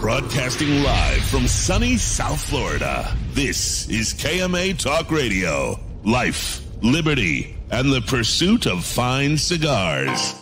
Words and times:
Broadcasting 0.00 0.82
live 0.82 1.22
from 1.24 1.46
sunny 1.48 1.96
South 1.96 2.42
Florida. 2.44 3.16
This 3.32 3.88
is 3.88 4.12
KMA 4.14 4.78
Talk 4.78 5.10
Radio. 5.10 5.80
Life, 6.04 6.60
liberty, 6.82 7.56
and 7.70 7.90
the 7.90 8.02
pursuit 8.02 8.66
of 8.66 8.84
fine 8.84 9.38
cigars. 9.38 10.34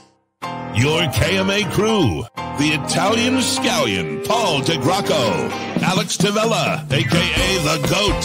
Your 0.74 1.02
KMA 1.12 1.70
crew, 1.72 2.24
the 2.58 2.72
Italian 2.82 3.34
scallion, 3.36 4.26
Paul 4.26 4.60
DeGracco, 4.62 5.50
Alex 5.82 6.16
Tavella, 6.16 6.90
aka 6.90 7.58
The 7.58 7.78
Goat, 7.88 8.24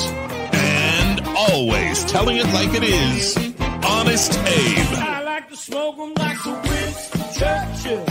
and 0.55 1.21
always 1.37 2.03
telling 2.05 2.37
it 2.37 2.47
like 2.47 2.73
it 2.73 2.83
is, 2.83 3.37
Honest 3.85 4.33
Abe. 4.39 4.97
I 4.97 5.21
like 5.23 5.49
to 5.49 5.55
smoke 5.55 5.97
'em 5.99 6.13
like 6.17 6.41
the 6.43 6.53
Winston 6.67 7.21
Churchill, 7.37 8.05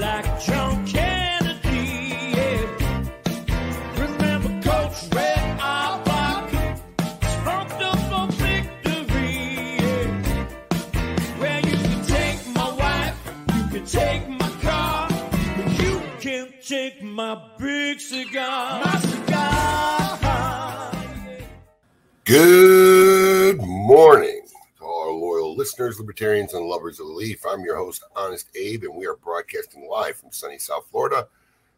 like 0.00 0.44
John 0.44 0.86
take 16.68 17.02
my 17.02 17.40
big 17.58 17.98
cigar. 17.98 18.84
My 18.84 19.00
cigar. 19.00 20.18
Good 22.26 23.56
morning 23.62 24.42
to 24.76 24.84
all 24.84 25.04
our 25.04 25.12
loyal 25.12 25.56
listeners, 25.56 25.98
libertarians, 25.98 26.52
and 26.52 26.66
lovers 26.66 27.00
of 27.00 27.06
the 27.06 27.12
leaf. 27.14 27.42
I'm 27.48 27.62
your 27.62 27.76
host, 27.76 28.04
Honest 28.14 28.54
Abe, 28.54 28.84
and 28.84 28.94
we 28.94 29.06
are 29.06 29.16
broadcasting 29.16 29.88
live 29.88 30.16
from 30.16 30.30
sunny 30.30 30.58
South 30.58 30.86
Florida. 30.90 31.26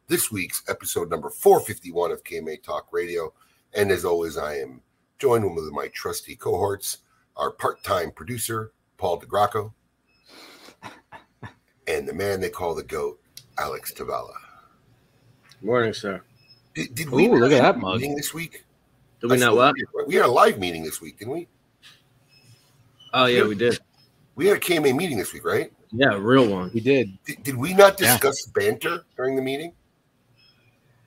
This 0.08 0.32
week's 0.32 0.64
episode 0.68 1.08
number 1.08 1.30
451 1.30 2.10
of 2.10 2.24
KMA 2.24 2.60
Talk 2.60 2.88
Radio. 2.90 3.32
And 3.74 3.92
as 3.92 4.04
always, 4.04 4.36
I 4.36 4.56
am 4.56 4.80
joined 5.20 5.54
with 5.54 5.70
my 5.70 5.86
trusty 5.94 6.34
cohorts, 6.34 6.98
our 7.36 7.52
part 7.52 7.84
time 7.84 8.10
producer, 8.10 8.72
Paul 8.98 9.20
DeGracco, 9.20 9.72
and 11.86 12.08
the 12.08 12.12
man 12.12 12.40
they 12.40 12.50
call 12.50 12.74
the 12.74 12.82
GOAT, 12.82 13.20
Alex 13.56 13.94
Tavalla. 13.94 14.49
Morning, 15.62 15.92
sir. 15.92 16.22
Did, 16.74 16.94
did 16.94 17.10
we 17.10 17.26
Ooh, 17.28 17.36
look 17.38 17.52
at 17.52 17.62
that 17.62 17.74
a 17.76 17.78
mug. 17.78 17.96
meeting 18.00 18.16
this 18.16 18.32
week? 18.32 18.64
Did 19.20 19.30
we 19.30 19.36
I 19.36 19.40
not 19.40 19.54
what? 19.56 19.74
We 20.06 20.14
had 20.14 20.24
a 20.24 20.28
live 20.28 20.58
meeting 20.58 20.82
this 20.82 21.00
week, 21.00 21.18
didn't 21.18 21.34
we? 21.34 21.48
Oh 23.12 23.26
yeah, 23.26 23.44
we 23.46 23.54
did. 23.54 23.78
We 24.36 24.46
had 24.46 24.56
a 24.56 24.60
KMA 24.60 24.96
meeting 24.96 25.18
this 25.18 25.32
week, 25.34 25.44
right? 25.44 25.72
Yeah, 25.92 26.12
a 26.14 26.20
real 26.20 26.48
one. 26.48 26.70
We 26.72 26.80
did. 26.80 27.18
Did, 27.24 27.42
did 27.42 27.56
we 27.56 27.74
not 27.74 28.00
Yeah. 28.00 28.12
discuss 28.12 28.46
banter 28.46 29.04
during 29.16 29.36
the 29.36 29.42
meeting? 29.42 29.72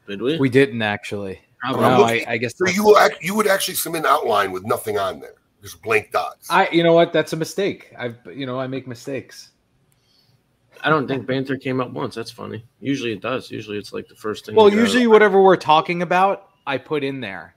Did 0.08 0.22
we? 0.22 0.38
We 0.38 0.50
didn't 0.50 0.82
actually. 0.82 1.40
No, 1.66 1.80
I, 2.04 2.26
I 2.28 2.38
guess 2.38 2.58
So 2.58 2.68
you 2.68 2.84
will 2.84 2.98
act, 2.98 3.24
you 3.24 3.34
would 3.36 3.48
actually 3.48 3.76
submit 3.76 4.02
an 4.02 4.08
outline 4.08 4.52
with 4.52 4.66
nothing 4.66 4.98
on 5.00 5.22
there, 5.22 5.36
just 5.62 5.82
blank 5.82 6.12
dots. 6.12 6.50
I 6.52 6.68
you 6.70 6.84
know 6.84 6.92
what? 6.94 7.14
That's 7.14 7.32
a 7.32 7.38
mistake. 7.38 7.94
I've 7.98 8.18
you 8.36 8.46
know 8.46 8.60
I 8.60 8.68
make 8.68 8.86
mistakes. 8.86 9.52
I 10.82 10.90
don't 10.90 11.08
think 11.08 11.26
banter 11.26 11.58
came 11.58 11.80
up 11.82 11.92
once. 11.92 12.16
That's 12.16 12.32
funny. 12.32 12.66
Usually 12.80 13.14
it 13.14 13.22
does. 13.22 13.50
Usually 13.52 13.78
it's 13.78 13.94
like 13.94 14.08
the 14.08 14.16
first 14.16 14.46
thing. 14.46 14.56
Well, 14.56 14.66
you 14.66 14.72
get 14.72 14.78
out 14.80 14.82
of 14.82 14.88
usually 14.88 15.08
whatever 15.08 15.42
we're 15.42 15.56
talking 15.56 16.02
about, 16.02 16.50
I 16.68 16.78
put 16.78 17.04
in 17.04 17.20
there, 17.22 17.56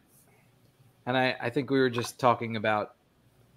and 1.06 1.16
I 1.16 1.36
I 1.40 1.50
think 1.50 1.70
we 1.70 1.78
were 1.78 1.90
just 1.90 2.18
talking 2.20 2.56
about. 2.56 2.94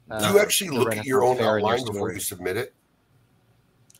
uh, 0.09 0.19
Do 0.19 0.33
you 0.33 0.39
actually 0.39 0.69
the 0.71 0.75
look 0.75 0.95
at 0.95 1.05
your 1.05 1.23
own 1.23 1.37
Renaissance 1.37 1.45
Fair 1.47 1.57
in 1.59 1.63
your 1.65 1.73
outline 1.73 1.85
before 1.93 2.13
you 2.13 2.19
submit 2.19 2.57
it? 2.57 2.73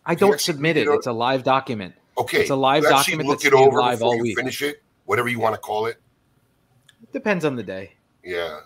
I 0.06 0.16
do 0.16 0.26
you 0.26 0.28
don't 0.30 0.34
actually 0.36 0.54
submit 0.54 0.76
look 0.78 0.86
it. 0.88 0.90
it 0.90 0.96
It's 0.96 1.08
a 1.08 1.12
live 1.14 1.44
document. 1.44 1.96
Okay, 2.18 2.42
It's 2.42 2.50
a 2.50 2.56
live 2.56 2.84
you 2.84 2.90
document 2.90 3.30
Look 3.30 3.40
that's 3.42 3.46
it 3.46 3.54
over 3.54 3.80
live 3.80 4.00
before 4.00 4.08
all 4.08 4.16
you 4.16 4.24
week. 4.24 4.38
finish 4.38 4.62
it, 4.62 4.82
whatever 5.06 5.30
you 5.30 5.40
want 5.40 5.56
to 5.56 5.62
call 5.62 5.86
it. 5.86 5.98
Depends 7.14 7.46
on 7.46 7.56
the 7.56 7.64
day. 7.64 7.94
Yeah. 8.24 8.60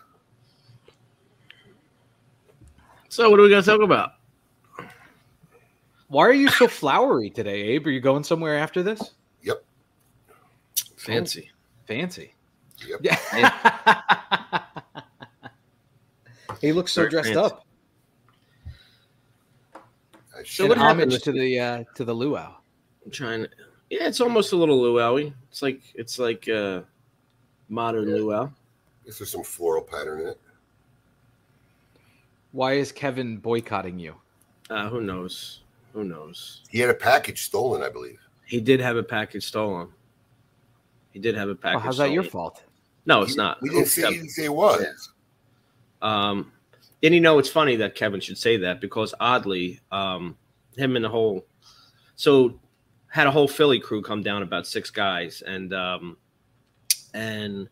So 3.10 3.30
what 3.30 3.40
are 3.40 3.44
we 3.44 3.50
gonna 3.50 3.62
talk 3.62 3.82
about? 3.82 4.13
Why 6.14 6.28
are 6.28 6.34
you 6.34 6.48
so 6.50 6.68
flowery 6.68 7.32
today, 7.32 7.60
Abe? 7.70 7.88
Are 7.88 7.90
you 7.90 8.00
going 8.00 8.24
somewhere 8.24 8.56
after 8.56 8.84
this? 8.84 9.14
Yep. 9.42 9.64
Fancy. 10.96 11.50
Fancy. 11.88 12.36
Yep. 12.88 13.00
Yeah. 13.02 14.62
he 16.62 16.72
looks 16.72 16.92
so 16.92 17.02
Very 17.02 17.10
dressed 17.10 17.34
fancy. 17.34 17.40
up. 17.40 17.66
I 19.76 20.38
So 20.38 20.44
should- 20.44 20.70
what 20.70 20.78
An 20.78 20.84
homage 20.84 21.20
to 21.24 21.32
the 21.32 21.60
uh, 21.60 21.84
to 21.96 22.06
the 22.06 22.14
luau. 22.14 22.58
I'm 23.06 23.12
trying. 23.12 23.46
To, 23.46 23.50
yeah, 23.90 24.06
it's 24.08 24.22
almost 24.22 24.54
a 24.54 24.56
little 24.56 24.80
luau 24.80 25.16
It's 25.50 25.64
like 25.64 25.82
it's 25.96 26.20
like 26.20 26.48
uh, 26.48 26.82
modern 27.70 28.16
luau. 28.16 28.50
Is 29.08 29.18
there 29.18 29.26
some 29.26 29.42
floral 29.44 29.82
pattern 29.82 30.22
in 30.22 30.28
it? 30.28 30.40
Why 32.52 32.74
is 32.74 32.92
Kevin 32.92 33.38
boycotting 33.38 33.98
you? 33.98 34.14
Uh, 34.70 34.90
who 34.90 35.02
knows? 35.02 35.63
Who 35.94 36.04
knows? 36.04 36.64
He 36.70 36.80
had 36.80 36.90
a 36.90 36.96
package 36.96 37.44
stolen, 37.44 37.84
I 37.84 37.90
believe. 37.90 38.20
He 38.46 38.60
did 38.60 38.80
have 38.80 38.98
a 38.98 39.04
package 39.04 39.46
stolen. 39.46 39.90
He 41.12 41.20
did 41.20 41.36
have 41.36 41.50
a 41.50 41.56
package. 41.56 41.76
Well, 41.76 41.84
how's 41.84 41.98
that 41.98 42.12
your 42.12 42.24
fault? 42.24 42.64
No, 43.06 43.22
it's 43.22 43.36
not. 43.36 43.62
We 43.62 43.70
didn't 43.70 43.88
say, 43.88 44.08
he 44.08 44.16
didn't 44.16 44.30
say 44.30 44.46
it 44.46 44.54
was. 44.54 45.10
Um, 46.02 46.52
and 47.04 47.14
you 47.14 47.22
know, 47.22 47.38
it's 47.38 47.50
funny 47.50 47.76
that 47.78 47.96
Kevin 47.96 48.20
should 48.20 48.38
say 48.38 48.58
that 48.58 48.82
because 48.82 49.14
oddly, 49.20 49.80
um, 49.92 50.38
him 50.76 50.96
and 50.96 51.06
the 51.06 51.10
whole, 51.10 51.46
so 52.16 52.60
had 53.08 53.28
a 53.28 53.32
whole 53.32 53.48
Philly 53.48 53.80
crew 53.80 54.02
come 54.02 54.24
down, 54.24 54.42
about 54.42 54.66
six 54.66 54.90
guys, 54.90 55.44
and 55.46 55.74
um, 55.74 56.18
and 57.14 57.70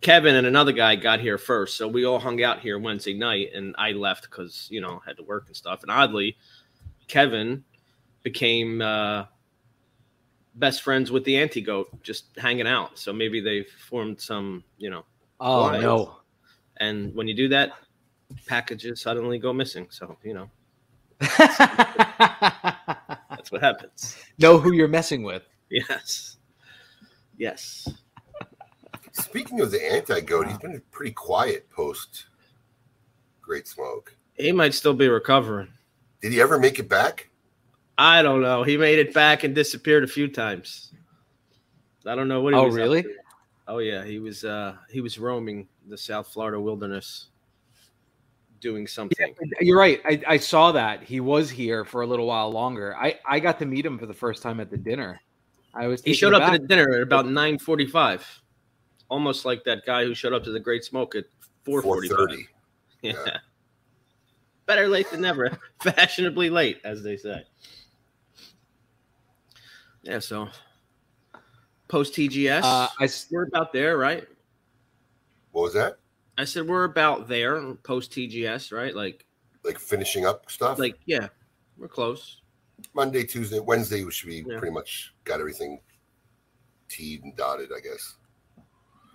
Kevin 0.00 0.36
and 0.36 0.46
another 0.46 0.72
guy 0.72 0.94
got 0.96 1.20
here 1.20 1.38
first, 1.38 1.76
so 1.76 1.88
we 1.88 2.04
all 2.04 2.18
hung 2.18 2.42
out 2.42 2.60
here 2.60 2.78
Wednesday 2.78 3.14
night, 3.14 3.50
and 3.54 3.74
I 3.78 3.92
left 3.92 4.30
because 4.30 4.68
you 4.70 4.80
know 4.80 5.02
had 5.04 5.16
to 5.16 5.22
work 5.22 5.44
and 5.48 5.56
stuff. 5.56 5.82
And 5.82 5.90
oddly, 5.90 6.36
Kevin 7.10 7.64
became 8.22 8.80
uh, 8.80 9.24
best 10.54 10.82
friends 10.82 11.10
with 11.10 11.24
the 11.24 11.36
anti 11.36 11.60
goat, 11.60 11.88
just 12.04 12.26
hanging 12.38 12.68
out. 12.68 12.96
So 12.98 13.12
maybe 13.12 13.40
they 13.40 13.64
formed 13.88 14.20
some, 14.20 14.62
you 14.78 14.90
know, 14.90 15.04
Oh 15.40 15.62
Why? 15.62 15.80
no. 15.80 16.16
and 16.76 17.12
when 17.14 17.26
you 17.26 17.34
do 17.34 17.48
that, 17.48 17.72
packages 18.46 19.00
suddenly 19.00 19.38
go 19.38 19.52
missing. 19.52 19.88
So 19.90 20.16
you 20.22 20.34
know 20.34 20.48
that's 21.38 21.58
what 23.50 23.60
happens. 23.60 24.16
know 24.38 24.58
who 24.58 24.72
you're 24.72 24.86
messing 24.88 25.22
with. 25.24 25.42
Yes, 25.70 26.36
yes. 27.36 27.88
Speaking 29.12 29.60
of 29.60 29.72
the 29.72 29.84
anti 29.92 30.20
goat, 30.20 30.46
he's 30.46 30.58
been 30.58 30.80
pretty 30.92 31.12
quiet 31.12 31.68
post 31.70 32.26
Great 33.42 33.66
Smoke. 33.66 34.16
He 34.34 34.52
might 34.52 34.74
still 34.74 34.94
be 34.94 35.08
recovering. 35.08 35.68
Did 36.22 36.32
he 36.32 36.40
ever 36.40 36.58
make 36.58 36.78
it 36.78 36.88
back? 36.88 37.28
I 37.96 38.22
don't 38.22 38.40
know. 38.40 38.62
He 38.62 38.76
made 38.76 38.98
it 38.98 39.12
back 39.12 39.44
and 39.44 39.54
disappeared 39.54 40.04
a 40.04 40.06
few 40.06 40.28
times. 40.28 40.92
I 42.06 42.14
don't 42.14 42.28
know 42.28 42.40
what. 42.40 42.54
He 42.54 42.58
Oh 42.58 42.64
was 42.64 42.74
up 42.74 42.80
really? 42.80 43.04
Oh 43.68 43.78
yeah, 43.78 44.04
he 44.04 44.18
was. 44.18 44.44
uh 44.44 44.76
He 44.90 45.00
was 45.00 45.18
roaming 45.18 45.68
the 45.88 45.98
South 45.98 46.28
Florida 46.28 46.58
wilderness, 46.58 47.26
doing 48.60 48.86
something. 48.86 49.34
You're 49.60 49.78
right. 49.78 50.00
I, 50.04 50.22
I 50.26 50.36
saw 50.38 50.72
that 50.72 51.02
he 51.02 51.20
was 51.20 51.50
here 51.50 51.84
for 51.84 52.02
a 52.02 52.06
little 52.06 52.26
while 52.26 52.50
longer. 52.50 52.96
I 52.96 53.18
I 53.28 53.38
got 53.38 53.58
to 53.58 53.66
meet 53.66 53.84
him 53.84 53.98
for 53.98 54.06
the 54.06 54.14
first 54.14 54.42
time 54.42 54.60
at 54.60 54.70
the 54.70 54.78
dinner. 54.78 55.20
I 55.74 55.86
was. 55.86 56.02
He 56.02 56.14
showed 56.14 56.32
up 56.32 56.42
aback. 56.42 56.54
at 56.54 56.62
the 56.62 56.68
dinner 56.68 56.94
at 56.94 57.02
about 57.02 57.28
nine 57.28 57.58
forty-five, 57.58 58.26
almost 59.08 59.44
like 59.44 59.62
that 59.64 59.84
guy 59.84 60.04
who 60.04 60.14
showed 60.14 60.32
up 60.32 60.42
to 60.44 60.52
the 60.52 60.60
Great 60.60 60.84
Smoke 60.84 61.14
at 61.14 61.24
four 61.64 61.82
forty-five. 61.82 62.16
430. 62.16 62.48
Yeah. 63.02 63.14
Yeah. 63.24 63.38
Better 64.70 64.86
late 64.86 65.10
than 65.10 65.20
never. 65.22 65.50
Fashionably 65.82 66.48
late, 66.48 66.80
as 66.84 67.02
they 67.02 67.16
say. 67.16 67.42
Yeah, 70.02 70.20
so 70.20 70.46
post 71.88 72.14
TGS. 72.14 72.60
Uh, 72.62 72.86
I 73.00 73.04
s- 73.04 73.26
we're 73.32 73.48
about 73.48 73.72
there, 73.72 73.98
right? 73.98 74.28
What 75.50 75.62
was 75.62 75.74
that? 75.74 75.96
I 76.38 76.44
said 76.44 76.68
we're 76.68 76.84
about 76.84 77.26
there 77.26 77.74
post 77.82 78.12
TGS, 78.12 78.70
right? 78.72 78.94
Like 78.94 79.26
Like 79.64 79.80
finishing 79.80 80.24
up 80.24 80.48
stuff? 80.48 80.78
like 80.78 81.00
yeah, 81.04 81.26
we're 81.76 81.88
close. 81.88 82.40
Monday, 82.94 83.24
Tuesday, 83.24 83.58
Wednesday, 83.58 84.04
we 84.04 84.12
should 84.12 84.28
be 84.28 84.44
Yeah. 84.46 84.56
pretty 84.60 84.72
much 84.72 85.12
got 85.24 85.40
everything 85.40 85.80
teed 86.88 87.24
and 87.24 87.36
dotted, 87.36 87.70
I 87.76 87.80
guess. 87.80 88.14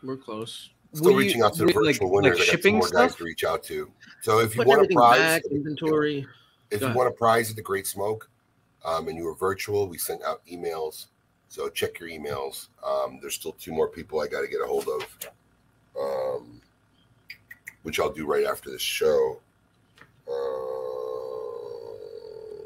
We're 0.04 0.18
close. 0.18 0.72
Still 0.96 1.12
you- 1.12 1.18
reaching 1.20 1.42
out 1.42 1.54
to 1.54 1.60
the 1.60 1.66
like- 1.68 1.76
virtual 1.76 2.08
like 2.10 2.16
winners. 2.24 2.38
I 2.38 2.40
got 2.40 2.48
shipping 2.48 2.76
more 2.76 2.90
guys 2.90 3.12
stuff? 3.12 3.18
to 3.18 3.24
reach 3.24 3.44
out 3.44 3.64
to. 3.64 3.92
So 4.22 4.40
if 4.40 4.56
you 4.56 4.64
Putting 4.64 4.78
want 4.78 4.92
a 4.92 4.94
prize, 4.94 5.20
back, 5.20 5.44
inventory. 5.52 6.28
if 6.72 6.80
Go 6.80 6.86
you 6.88 6.90
ahead. 6.92 6.96
want 6.98 7.10
a 7.10 7.12
prize 7.12 7.50
at 7.50 7.56
the 7.56 7.62
Great 7.62 7.88
Smoke, 7.88 8.30
um, 8.84 9.08
and 9.08 9.18
you 9.18 9.26
were 9.26 9.36
virtual, 9.36 9.88
we 9.88 9.98
sent 9.98 10.24
out 10.24 10.42
emails. 10.52 11.08
So 11.50 11.70
check 11.70 12.00
your 12.00 12.10
emails. 12.10 12.68
Um, 12.86 13.20
there's 13.22 13.36
still 13.36 13.54
two 13.54 13.72
more 13.72 13.88
people 13.88 14.20
I 14.20 14.28
got 14.28 14.42
to 14.42 14.48
get 14.48 14.62
a 14.62 14.66
hold 14.66 14.88
of, 14.88 15.18
um, 16.00 16.62
which 17.84 18.00
I'll 18.00 18.12
do 18.12 18.26
right 18.26 18.46
after 18.46 18.72
the 18.72 18.80
show. 18.80 19.40
Uh, 20.28 20.32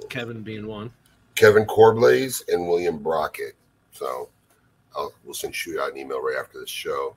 Kevin 0.09 0.41
being 0.41 0.67
one. 0.67 0.91
Kevin 1.35 1.65
Corblaze 1.65 2.43
and 2.51 2.67
William 2.67 2.99
Brockett. 2.99 3.53
So 3.91 4.29
I'll, 4.95 5.13
we'll 5.23 5.33
send 5.33 5.55
shoot 5.55 5.79
out 5.79 5.91
an 5.91 5.97
email 5.97 6.21
right 6.21 6.37
after 6.39 6.59
this 6.59 6.69
show. 6.69 7.15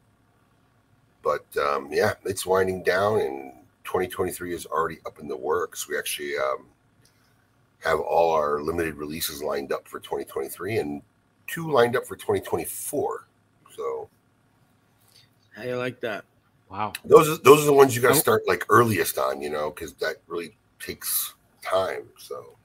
But 1.23 1.45
um, 1.57 1.89
yeah, 1.91 2.15
it's 2.25 2.45
winding 2.45 2.83
down, 2.83 3.21
and 3.21 3.53
2023 3.85 4.55
is 4.55 4.67
already 4.67 4.99
up 5.07 5.19
in 5.21 5.29
the 5.29 5.37
works. 5.37 5.89
We 5.89 5.97
actually 5.97 6.37
um, 6.37 6.67
have 7.81 8.01
all 8.01 8.33
our 8.33 8.61
limited 8.61 8.97
releases 8.97 9.43
lined 9.43 9.73
up 9.73 9.87
for 9.87 10.01
2023, 10.01 10.79
and 10.79 11.03
two 11.47 11.71
lined 11.71 11.97
up 11.97 12.07
for 12.07 12.17
2024. 12.17 13.27
So 13.75 14.09
How 15.55 15.63
you 15.63 15.77
like 15.77 16.01
that? 16.01 16.25
Wow. 16.71 16.95
those 17.05 17.29
are 17.29 17.37
those 17.43 17.63
are 17.63 17.67
the 17.67 17.73
ones 17.73 17.95
you 17.95 18.01
got 18.01 18.15
to 18.15 18.21
start 18.21 18.49
like 18.49 18.65
earliest 18.71 19.19
on, 19.19 19.43
you 19.43 19.51
know, 19.51 19.71
because 19.71 19.93
that 19.95 20.17
really 20.27 20.57
takes 20.81 21.35
time. 21.63 22.05
So 22.19 22.57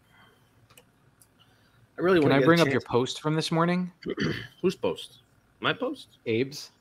I 1.97 2.01
really 2.01 2.19
Can 2.19 2.29
want 2.29 2.41
I 2.41 2.45
bring 2.45 2.61
up 2.61 2.69
your 2.69 2.81
post 2.81 3.21
from 3.21 3.35
this 3.35 3.51
morning, 3.51 3.91
whose 4.61 4.75
post? 4.75 5.19
My 5.59 5.73
post? 5.73 6.07
Abe's? 6.25 6.71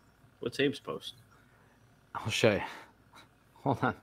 What's 0.40 0.60
Abe's 0.60 0.78
post? 0.78 1.14
I'll 2.16 2.30
show 2.30 2.52
you. 2.54 2.60
Hold 3.62 3.78
on. 3.82 3.94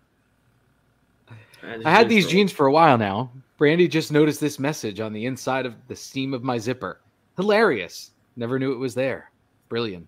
just 1.30 1.86
I 1.86 1.92
had 1.92 2.10
these 2.10 2.26
for- 2.26 2.32
jeans 2.32 2.52
for 2.52 2.68
a 2.68 2.72
while 2.72 2.98
now. 2.98 3.32
Brandy 3.58 3.88
just 3.88 4.12
noticed 4.12 4.40
this 4.42 4.60
message 4.60 5.00
on 5.00 5.14
the 5.14 5.26
inside 5.26 5.66
of 5.66 5.76
the 5.88 5.96
seam 5.96 6.34
of 6.34 6.44
my 6.44 6.58
zipper. 6.58 7.00
Hilarious. 7.38 8.12
Never 8.36 8.60
knew 8.60 8.74
it 8.74 8.78
was 8.78 8.94
there. 8.96 9.32
Brilliant. 9.70 10.08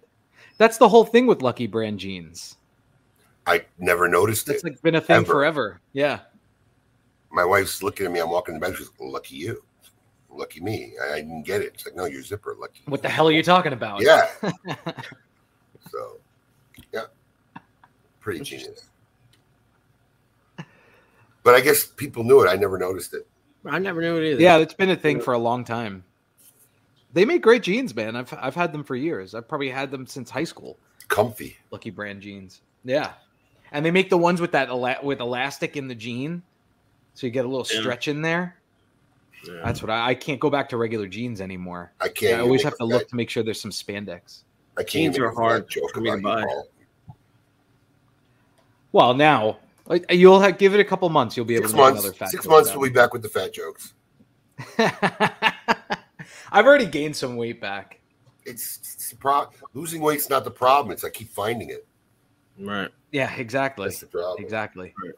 That's 0.57 0.77
the 0.77 0.89
whole 0.89 1.05
thing 1.05 1.27
with 1.27 1.41
Lucky 1.41 1.67
Brand 1.67 1.99
jeans. 1.99 2.57
I 3.47 3.63
never 3.77 4.07
noticed 4.07 4.49
It's 4.49 4.63
it. 4.63 4.71
like 4.71 4.81
been 4.81 4.95
a 4.95 5.01
thing 5.01 5.17
Ever. 5.17 5.25
forever. 5.25 5.81
Yeah. 5.93 6.19
My 7.31 7.45
wife's 7.45 7.83
looking 7.83 8.05
at 8.07 8.11
me. 8.11 8.19
I'm 8.19 8.29
walking 8.29 8.55
in 8.55 8.59
the 8.61 8.67
back. 8.67 8.75
She's 8.77 8.87
like, 8.87 9.11
"Lucky 9.11 9.35
you, 9.35 9.63
lucky 10.31 10.61
me." 10.61 10.93
I, 11.03 11.13
I 11.13 11.15
didn't 11.17 11.43
get 11.43 11.61
it. 11.61 11.73
It's 11.75 11.85
like, 11.85 11.95
no, 11.95 12.05
your 12.05 12.23
zipper, 12.23 12.55
lucky. 12.59 12.81
What 12.85 13.01
the 13.01 13.09
hell 13.09 13.27
are 13.27 13.31
you 13.33 13.43
talking 13.43 13.73
about? 13.73 14.01
Yeah. 14.01 14.27
so, 15.91 16.17
yeah, 16.93 17.03
pretty 18.25 18.43
genius. 18.43 18.89
But 21.43 21.53
I 21.53 21.61
guess 21.61 21.85
people 21.85 22.23
knew 22.23 22.43
it. 22.43 22.49
I 22.49 22.55
never 22.55 22.79
noticed 22.79 23.13
it. 23.13 23.27
I 23.67 23.77
never 23.77 24.01
knew 24.01 24.17
it 24.17 24.31
either. 24.31 24.41
Yeah, 24.41 24.57
it's 24.57 24.73
been 24.73 24.89
a 24.89 24.95
thing 24.95 25.21
for 25.21 25.33
a 25.33 25.37
long 25.37 25.63
time. 25.63 26.03
They 27.13 27.23
make 27.23 27.43
great 27.43 27.61
jeans, 27.61 27.95
man. 27.95 28.15
I've 28.15 28.33
I've 28.41 28.55
had 28.55 28.73
them 28.73 28.83
for 28.83 28.95
years. 28.95 29.35
I've 29.35 29.47
probably 29.47 29.69
had 29.69 29.91
them 29.91 30.07
since 30.07 30.29
high 30.31 30.43
school. 30.43 30.77
Comfy. 31.07 31.55
Lucky 31.69 31.91
Brand 31.91 32.21
jeans. 32.21 32.61
Yeah, 32.83 33.13
and 33.71 33.85
they 33.85 33.91
make 33.91 34.09
the 34.09 34.17
ones 34.17 34.41
with 34.41 34.51
that 34.53 34.69
ela- 34.69 34.97
with 35.03 35.19
elastic 35.21 35.77
in 35.77 35.87
the 35.87 35.95
jean, 35.95 36.41
so 37.13 37.27
you 37.27 37.31
get 37.31 37.45
a 37.45 37.47
little 37.47 37.65
Yeah. 37.71 37.79
stretch 37.79 38.07
in 38.07 38.23
there. 38.23 38.57
Yeah. 39.47 39.61
That's 39.63 39.83
what 39.83 39.91
I, 39.91 40.09
I 40.09 40.15
can't 40.15 40.39
go 40.39 40.49
back 40.49 40.67
to 40.69 40.77
regular 40.77 41.07
jeans 41.07 41.41
anymore. 41.41 41.91
I 42.01 42.07
can't. 42.09 42.39
I 42.39 42.41
always 42.41 42.63
have 42.63 42.75
to 42.77 42.85
look 42.85 43.03
fat- 43.03 43.09
to 43.09 43.15
make 43.15 43.29
sure 43.29 43.43
there's 43.43 43.61
some 43.61 43.71
spandex. 43.71 44.41
I 44.77 44.81
can't 44.81 45.13
Jeans 45.13 45.19
are 45.19 45.29
hard 45.29 45.69
joke 45.69 45.91
for 45.93 46.01
me 46.01 46.09
to 46.09 46.17
buy. 46.17 46.43
Paul. 46.43 46.67
Well, 48.95 49.13
now 49.13 49.57
like, 49.87 50.05
you'll 50.09 50.39
have, 50.39 50.57
give 50.57 50.73
it 50.73 50.79
a 50.79 50.85
couple 50.85 51.09
months. 51.09 51.35
You'll 51.35 51.45
be 51.45 51.55
able 51.55 51.63
Six 51.63 51.71
to 51.71 51.77
make 51.77 51.83
months. 51.83 51.99
another 51.99 52.15
fat. 52.15 52.29
Six 52.29 52.45
joke 52.45 52.51
months. 52.51 52.73
We'll 52.73 52.89
be 52.89 52.93
back 52.93 53.11
with 53.11 53.23
the 53.23 53.27
fat 53.27 53.51
jokes. 53.51 53.93
I've 56.49 56.65
already 56.65 56.85
gained 56.85 57.13
some 57.13 57.35
weight 57.35 57.59
back. 57.59 57.99
It's, 58.45 58.77
it's 58.77 59.09
the 59.09 59.17
pro- 59.17 59.49
losing 59.73 60.01
weight's 60.01 60.29
not 60.29 60.45
the 60.45 60.51
problem. 60.51 60.93
It's 60.93 61.03
I 61.03 61.09
keep 61.09 61.27
finding 61.27 61.71
it. 61.71 61.85
Right. 62.57 62.89
Yeah, 63.11 63.35
exactly. 63.35 63.89
That's 63.89 63.99
the 63.99 64.05
problem. 64.05 64.41
Exactly. 64.41 64.93
Right. 65.03 65.13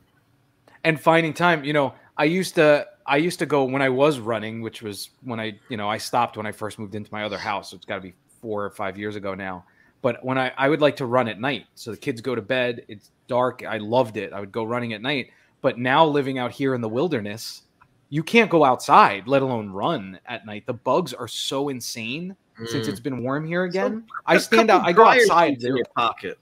And 0.83 0.99
finding 0.99 1.35
time, 1.35 1.63
you 1.63 1.73
know, 1.73 1.93
I 2.17 2.23
used 2.23 2.55
to 2.55 2.87
I 3.05 3.17
used 3.17 3.37
to 3.39 3.45
go 3.45 3.63
when 3.63 3.83
I 3.83 3.89
was 3.89 4.17
running, 4.17 4.63
which 4.63 4.81
was 4.81 5.11
when 5.21 5.39
I, 5.39 5.59
you 5.69 5.77
know, 5.77 5.87
I 5.87 5.99
stopped 5.99 6.35
when 6.35 6.47
I 6.47 6.51
first 6.51 6.79
moved 6.79 6.95
into 6.95 7.13
my 7.13 7.25
other 7.25 7.37
house. 7.37 7.69
So 7.69 7.75
it's 7.75 7.85
got 7.85 7.97
to 7.97 8.01
be 8.01 8.15
4 8.41 8.65
or 8.65 8.69
5 8.71 8.97
years 8.97 9.15
ago 9.15 9.35
now. 9.35 9.65
But 10.07 10.23
when 10.23 10.37
I 10.37 10.53
I 10.57 10.69
would 10.69 10.79
like 10.79 10.95
to 10.97 11.05
run 11.05 11.27
at 11.27 11.37
night. 11.37 11.65
So 11.75 11.91
the 11.91 11.97
kids 11.97 12.21
go 12.21 12.33
to 12.33 12.41
bed, 12.41 12.85
it's 12.87 13.11
dark. 13.27 13.65
I 13.65 13.77
loved 13.77 14.15
it. 14.15 14.31
I 14.31 14.39
would 14.39 14.53
go 14.53 14.63
running 14.63 14.93
at 14.93 15.01
night. 15.01 15.31
But 15.59 15.77
now 15.77 16.05
living 16.05 16.39
out 16.39 16.49
here 16.53 16.73
in 16.75 16.79
the 16.79 16.87
wilderness, 16.87 17.63
you 18.07 18.23
can't 18.23 18.49
go 18.49 18.63
outside, 18.63 19.27
let 19.27 19.41
alone 19.41 19.69
run 19.69 20.17
at 20.25 20.45
night. 20.45 20.65
The 20.65 20.75
bugs 20.75 21.13
are 21.13 21.27
so 21.27 21.67
insane 21.67 22.37
since 22.67 22.87
Mm. 22.87 22.89
it's 22.89 23.01
been 23.01 23.21
warm 23.21 23.45
here 23.45 23.65
again. 23.65 24.05
I 24.25 24.37
stand 24.37 24.71
out. 24.71 24.83
I 24.85 24.93
go 24.93 25.05
outside. 25.05 25.61
in 25.61 25.75
your 25.75 25.85
pocket. 25.93 26.39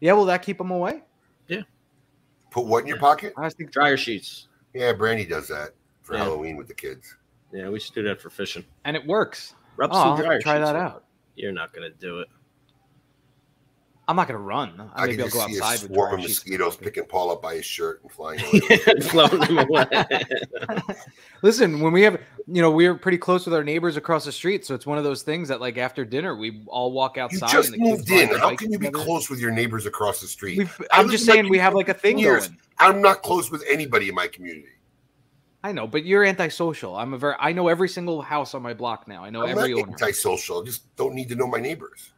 Yeah, 0.00 0.14
will 0.14 0.24
that 0.24 0.40
keep 0.40 0.56
them 0.56 0.70
away? 0.70 1.02
Yeah. 1.48 1.62
Put 2.50 2.64
what 2.64 2.78
in 2.84 2.86
your 2.86 2.98
pocket? 2.98 3.34
I 3.36 3.50
think 3.50 3.72
Dryer 3.72 3.98
sheets. 3.98 4.48
Yeah, 4.72 4.94
Brandy 4.94 5.26
does 5.26 5.48
that 5.48 5.72
for 6.00 6.14
Yeah. 6.14 6.24
Halloween 6.24 6.56
with 6.56 6.66
the 6.66 6.72
kids. 6.74 7.14
Yeah, 7.52 7.68
we 7.68 7.78
should 7.78 7.94
do 7.94 8.02
that 8.04 8.22
for 8.22 8.30
fishing. 8.30 8.64
and 8.86 8.96
it 8.96 9.06
works. 9.06 9.54
Rub 9.76 9.90
Oh, 9.92 9.94
some 9.94 10.08
have 10.08 10.16
to 10.18 10.22
dryer 10.24 10.40
try 10.40 10.54
sheets 10.56 10.66
that 10.70 10.76
in. 10.76 10.82
out. 10.82 11.04
You're 11.40 11.52
not 11.52 11.72
gonna 11.72 11.90
do 11.90 12.20
it. 12.20 12.28
I'm 14.08 14.16
not 14.16 14.26
gonna 14.26 14.40
run. 14.40 14.90
I 14.94 15.06
Maybe 15.06 15.14
can 15.18 15.22
I'll 15.22 15.28
just 15.28 15.36
go 15.38 15.46
see 15.46 15.58
a 15.58 15.62
outside 15.62 15.82
with 15.82 15.94
swarm 15.94 16.10
dry 16.10 16.18
of 16.18 16.28
mosquitoes 16.28 16.76
picking 16.76 17.04
Paul 17.04 17.30
up 17.30 17.40
by 17.40 17.54
his 17.54 17.64
shirt 17.64 18.02
and 18.02 18.10
flying 18.10 18.40
away. 18.52 18.76
Floating 19.02 19.38
them 19.38 19.58
away. 19.58 19.86
Listen, 21.42 21.80
when 21.80 21.92
we 21.92 22.02
have, 22.02 22.20
you 22.48 22.60
know, 22.60 22.72
we're 22.72 22.96
pretty 22.96 23.18
close 23.18 23.46
with 23.46 23.54
our 23.54 23.62
neighbors 23.62 23.96
across 23.96 24.24
the 24.24 24.32
street, 24.32 24.66
so 24.66 24.74
it's 24.74 24.84
one 24.84 24.98
of 24.98 25.04
those 25.04 25.22
things 25.22 25.46
that, 25.48 25.60
like, 25.60 25.78
after 25.78 26.04
dinner, 26.04 26.34
we 26.34 26.64
all 26.66 26.90
walk 26.90 27.16
you 27.16 27.22
outside. 27.22 27.50
just 27.50 27.72
and 27.72 27.80
moved 27.80 28.10
in. 28.10 28.28
How 28.36 28.56
can 28.56 28.72
you 28.72 28.80
be 28.80 28.86
together. 28.86 29.04
close 29.04 29.30
with 29.30 29.38
your 29.38 29.52
neighbors 29.52 29.86
across 29.86 30.20
the 30.20 30.26
street? 30.26 30.58
We've, 30.58 30.82
I 30.92 30.98
I'm 30.98 31.08
just 31.08 31.24
saying 31.24 31.48
we 31.48 31.58
have 31.58 31.74
like 31.74 31.88
a 31.88 31.94
thing 31.94 32.18
years. 32.18 32.48
going. 32.48 32.58
I'm 32.80 33.00
not 33.00 33.22
close 33.22 33.50
with 33.50 33.62
anybody 33.70 34.08
in 34.08 34.14
my 34.16 34.26
community. 34.26 34.66
I 35.62 35.72
know, 35.72 35.86
but 35.86 36.06
you're 36.06 36.24
antisocial. 36.24 36.96
I'm 36.96 37.12
a 37.12 37.18
very. 37.18 37.34
I 37.38 37.52
know 37.52 37.68
every 37.68 37.88
single 37.88 38.22
house 38.22 38.54
on 38.54 38.62
my 38.62 38.72
block 38.72 39.06
now. 39.06 39.24
I 39.24 39.30
know 39.30 39.42
I'm 39.42 39.50
every 39.50 39.74
not 39.74 39.82
owner. 39.82 39.92
antisocial. 39.92 40.62
I 40.62 40.64
just 40.64 40.94
don't 40.96 41.14
need 41.14 41.28
to 41.28 41.34
know 41.34 41.46
my 41.46 41.60
neighbors. 41.60 42.12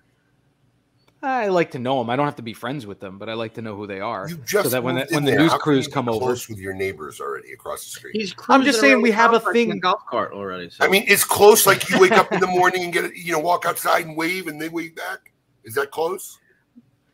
I 1.24 1.48
like 1.48 1.70
to 1.72 1.78
know 1.78 1.98
them. 1.98 2.10
I 2.10 2.16
don't 2.16 2.24
have 2.24 2.36
to 2.36 2.42
be 2.42 2.52
friends 2.52 2.84
with 2.84 2.98
them, 2.98 3.16
but 3.16 3.28
I 3.28 3.34
like 3.34 3.54
to 3.54 3.62
know 3.62 3.76
who 3.76 3.86
they 3.86 4.00
are. 4.00 4.28
You 4.28 4.36
just 4.38 4.64
so 4.64 4.68
that 4.70 4.82
when 4.82 4.96
the, 4.96 5.06
when 5.10 5.24
the 5.24 5.36
news 5.36 5.52
crews 5.54 5.84
you 5.84 5.90
be 5.90 5.94
come 5.94 6.08
over, 6.08 6.18
close 6.18 6.48
with 6.48 6.58
your 6.58 6.74
neighbors 6.74 7.20
already 7.20 7.52
across 7.52 7.84
the 7.84 7.90
street. 7.90 8.16
He's 8.16 8.34
I'm 8.48 8.62
just 8.64 8.80
saying 8.80 9.00
we 9.02 9.12
have 9.12 9.30
a 9.30 9.34
golf 9.34 9.44
carts 9.44 9.54
thing- 9.54 9.78
golf 9.78 10.02
cart 10.08 10.32
already. 10.32 10.70
So. 10.70 10.84
I 10.84 10.88
mean, 10.88 11.04
it's 11.06 11.24
close. 11.24 11.64
Like 11.64 11.88
you 11.88 12.00
wake 12.00 12.12
up 12.12 12.32
in 12.32 12.40
the 12.40 12.48
morning 12.48 12.82
and 12.84 12.92
get 12.92 13.14
you 13.16 13.32
know 13.32 13.38
walk 13.38 13.64
outside 13.66 14.04
and 14.04 14.16
wave, 14.16 14.48
and 14.48 14.60
they 14.60 14.68
wave 14.68 14.96
back. 14.96 15.32
Is 15.64 15.74
that 15.74 15.92
close? 15.92 16.40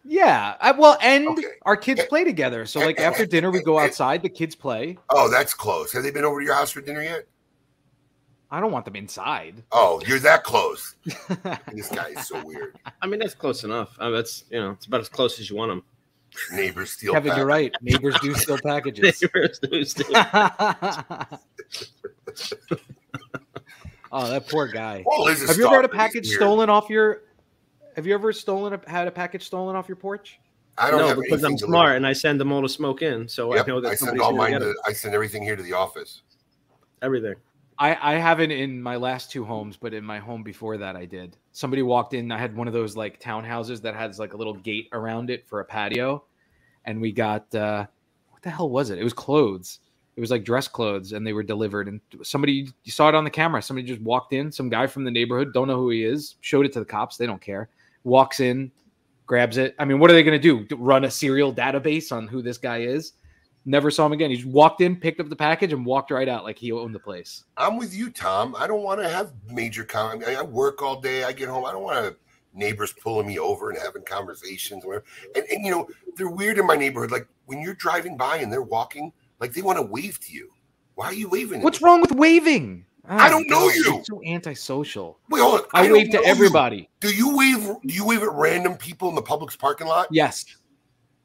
Yeah. 0.09 0.57
I, 0.61 0.73
well, 0.73 0.97
and 1.03 1.29
Okay. 1.29 1.43
our 1.63 1.77
kids 1.77 2.03
play 2.09 2.25
together. 2.25 2.65
So 2.67 2.81
like 2.81 2.99
after 2.99 3.27
dinner, 3.35 3.51
we 3.51 3.63
go 3.63 3.79
outside. 3.79 4.23
The 4.23 4.29
kids 4.29 4.55
play. 4.55 4.97
Oh, 5.11 5.31
that's 5.31 5.55
close. 5.55 5.93
Have 5.93 6.03
they 6.03 6.11
been 6.11 6.25
over 6.25 6.41
to 6.41 6.45
your 6.47 6.55
house 6.55 6.71
for 6.71 6.81
dinner 6.81 7.03
yet? 7.03 7.27
I 8.51 8.61
don't 8.61 8.73
want 8.73 8.87
them 8.87 8.97
inside. 8.97 9.63
Oh, 9.73 10.01
you're 10.07 10.19
that 10.21 10.43
close. 10.43 10.95
this 11.05 11.91
guy 11.91 12.09
is 12.17 12.27
so 12.27 12.43
weird. 12.45 12.79
I 13.03 13.07
mean, 13.07 13.21
that's 13.21 13.35
close 13.35 13.63
enough. 13.63 13.95
I 14.01 14.07
mean, 14.07 14.15
that's 14.15 14.45
you 14.51 14.59
know, 14.59 14.71
it's 14.71 14.87
about 14.87 15.03
as 15.03 15.11
close 15.11 15.39
as 15.39 15.51
you 15.51 15.57
want 15.57 15.71
them. 15.71 15.83
Neighbors 16.53 16.93
steal. 16.93 17.13
Kevin, 17.13 17.37
you're 17.37 17.45
right. 17.47 17.73
Neighbors 17.83 18.17
do 18.23 18.33
steal 18.35 18.59
packages. 18.59 19.21
Neighbors 19.21 19.59
do 19.59 19.85
steal 19.85 20.07
oh, 24.13 24.31
that 24.31 24.49
poor 24.49 24.67
guy. 24.67 25.03
Paul 25.05 25.29
is 25.29 25.43
a 25.45 25.49
Have 25.49 25.57
you 25.59 25.67
ever 25.67 25.77
had 25.77 25.85
a 25.85 25.89
package 25.89 26.29
stolen 26.29 26.71
off 26.71 26.89
your? 26.89 27.23
Have 27.99 28.07
you 28.07 28.15
ever 28.15 28.33
stolen 28.33 28.75
a, 28.75 28.89
had 28.89 29.09
a 29.09 29.11
package 29.11 29.45
stolen 29.45 29.75
off 29.75 29.89
your 29.89 29.97
porch? 29.97 30.39
I 30.79 30.89
don't 30.93 31.01
no, 31.01 31.09
have 31.09 31.19
because 31.19 31.43
I'm 31.43 31.59
smart 31.59 31.73
delivered. 31.73 31.97
and 31.97 32.07
I 32.07 32.13
send 32.13 32.41
them 32.41 32.53
all 32.53 32.63
to 32.63 32.69
smoke 32.69 33.03
in, 33.03 33.27
so 33.27 33.53
Yep, 33.53 33.65
I 33.65 33.69
know 33.69 33.81
that 33.81 33.89
I 33.89 33.95
send 33.97 34.21
all 34.21 34.33
mine. 34.37 34.53
To. 34.53 34.73
I 34.87 34.93
send 34.93 35.17
everything 35.17 35.43
here 35.43 35.57
to 35.57 35.63
the 35.65 35.73
office. 35.73 36.23
everything. 37.03 37.35
I, 37.77 38.15
I 38.15 38.15
haven't 38.15 38.53
in 38.53 38.81
my 38.81 38.95
last 38.95 39.33
two 39.33 39.45
homes, 39.45 39.77
but 39.77 39.95
in 39.95 40.05
my 40.05 40.21
home 40.21 40.45
before 40.45 40.77
that, 40.77 40.95
I 40.95 41.07
did. 41.07 41.37
Somebody 41.51 41.83
walked 41.83 42.15
in. 42.15 42.31
I 42.31 42.39
had 42.39 42.57
one 42.57 42.69
of 42.69 42.73
those 42.73 42.97
like 42.97 43.21
townhouses 43.21 43.83
that 43.83 43.97
has 43.97 44.21
like 44.21 44.33
a 44.33 44.37
little 44.37 44.55
gate 44.55 44.87
around 44.93 45.29
it 45.29 45.49
for 45.49 45.59
a 45.59 45.65
patio, 45.65 46.23
and 46.85 47.01
we 47.01 47.11
got 47.11 47.53
uh, 47.53 47.85
what 48.31 48.43
the 48.43 48.51
hell 48.51 48.71
was 48.71 48.91
it? 48.91 49.01
It 49.01 49.05
was 49.05 49.13
clothes. 49.13 49.81
It 50.15 50.21
was 50.21 50.31
like 50.31 50.45
dress 50.45 50.69
clothes, 50.69 51.15
and 51.15 51.27
they 51.27 51.33
were 51.33 51.43
delivered. 51.43 51.89
And 51.89 52.01
somebody 52.23 52.69
you 52.85 52.93
saw 52.93 53.09
it 53.09 53.17
on 53.17 53.25
the 53.25 53.31
camera. 53.31 53.61
Somebody 53.61 53.89
just 53.89 54.03
walked 54.03 54.35
in. 54.35 54.53
Some 54.53 54.69
guy 54.69 54.87
from 54.87 55.03
the 55.03 55.11
neighborhood, 55.11 55.53
don't 55.53 55.67
know 55.67 55.79
who 55.79 55.91
he 55.91 56.05
is, 56.05 56.37
showed 56.43 56.65
it 56.65 56.73
to 56.75 56.79
the 56.79 56.85
cops. 56.85 57.17
They 57.17 57.27
don't 57.27 57.43
care. 57.43 57.71
Walks 58.05 58.41
in, 58.41 58.71
grabs 59.27 59.57
it. 59.57 59.75
I 59.79 59.85
mean, 59.85 59.99
what 59.99 60.11
are 60.11 60.15
they 60.15 60.23
going 60.23 60.41
to 60.41 60.67
do? 60.67 60.77
Run 60.77 61.05
a 61.05 61.11
serial 61.11 61.53
database 61.53 62.13
on 62.13 62.27
who 62.27 62.43
this 62.43 62.59
guy 62.59 62.79
is? 62.79 63.13
Never 63.65 63.91
saw 63.91 64.07
him 64.07 64.13
again. 64.13 64.31
He 64.31 64.37
just 64.37 64.49
walked 64.49 64.81
in, 64.81 64.97
picked 64.97 65.21
up 65.21 65.29
the 65.29 65.37
package, 65.37 65.73
and 65.73 65.85
walked 65.85 66.11
right 66.11 66.29
out 66.29 66.45
like 66.45 66.59
he 66.59 66.73
owned 66.73 66.95
the 66.95 67.01
place. 67.01 67.45
I'm 67.57 67.77
with 67.77 67.95
you, 67.95 68.11
Tom. 68.11 68.57
I 68.57 68.67
don't 68.67 68.83
want 68.83 69.01
to 69.03 69.09
have 69.09 69.33
major 69.51 69.85
con. 69.85 70.25
I 70.25 70.41
work 70.43 70.81
all 70.81 71.01
day. 71.01 71.25
I 71.25 71.33
get 71.33 71.49
home. 71.49 71.67
I 71.67 71.73
don't 71.73 71.83
want 71.83 72.05
to 72.07 72.17
neighbors 72.55 72.93
pulling 72.93 73.27
me 73.27 73.39
over 73.39 73.71
and 73.71 73.79
having 73.79 74.03
conversations. 74.03 74.85
Or 74.85 74.89
whatever. 74.89 75.05
And, 75.35 75.45
and 75.51 75.65
you 75.65 75.71
know 75.71 75.89
they're 76.17 76.31
weird 76.31 76.59
in 76.59 76.67
my 76.67 76.77
neighborhood. 76.77 77.11
Like 77.11 77.29
when 77.47 77.61
you're 77.61 77.75
driving 77.75 78.17
by 78.17 78.39
and 78.39 78.53
they're 78.53 78.63
walking, 78.63 79.13
like 79.41 79.53
they 79.53 79.63
want 79.63 79.79
to 79.79 79.83
wave 79.83 80.19
to 80.21 80.33
you. 80.33 80.51
Why 80.95 81.07
are 81.07 81.15
you 81.15 81.29
waving? 81.29 81.63
What's 81.63 81.81
wrong 81.81 82.01
with 82.01 82.13
waving? 82.13 82.85
I 83.09 83.27
Oh, 83.29 83.31
don't 83.31 83.49
know 83.49 83.69
you. 83.71 84.03
So 84.05 84.21
antisocial. 84.27 85.19
Wait, 85.31 85.41
hold 85.41 85.61
on. 85.61 85.67
I, 85.73 85.85
don't 85.85 85.93
wave 85.95 86.07
to 86.11 86.13
know 86.15 86.21
you. 86.21 86.27
everybody. 86.27 86.89
Do 87.01 87.11
you 87.15 87.37
wave? 87.37 87.65
Do 87.87 87.95
you 87.95 88.05
wave 88.07 88.23
at 88.23 88.31
random 88.33 88.77
people 88.77 89.09
in 89.09 89.15
the 89.15 89.23
public's 89.23 89.57
parking 89.57 89.87
lot? 89.87 90.09
Yes. 90.11 90.45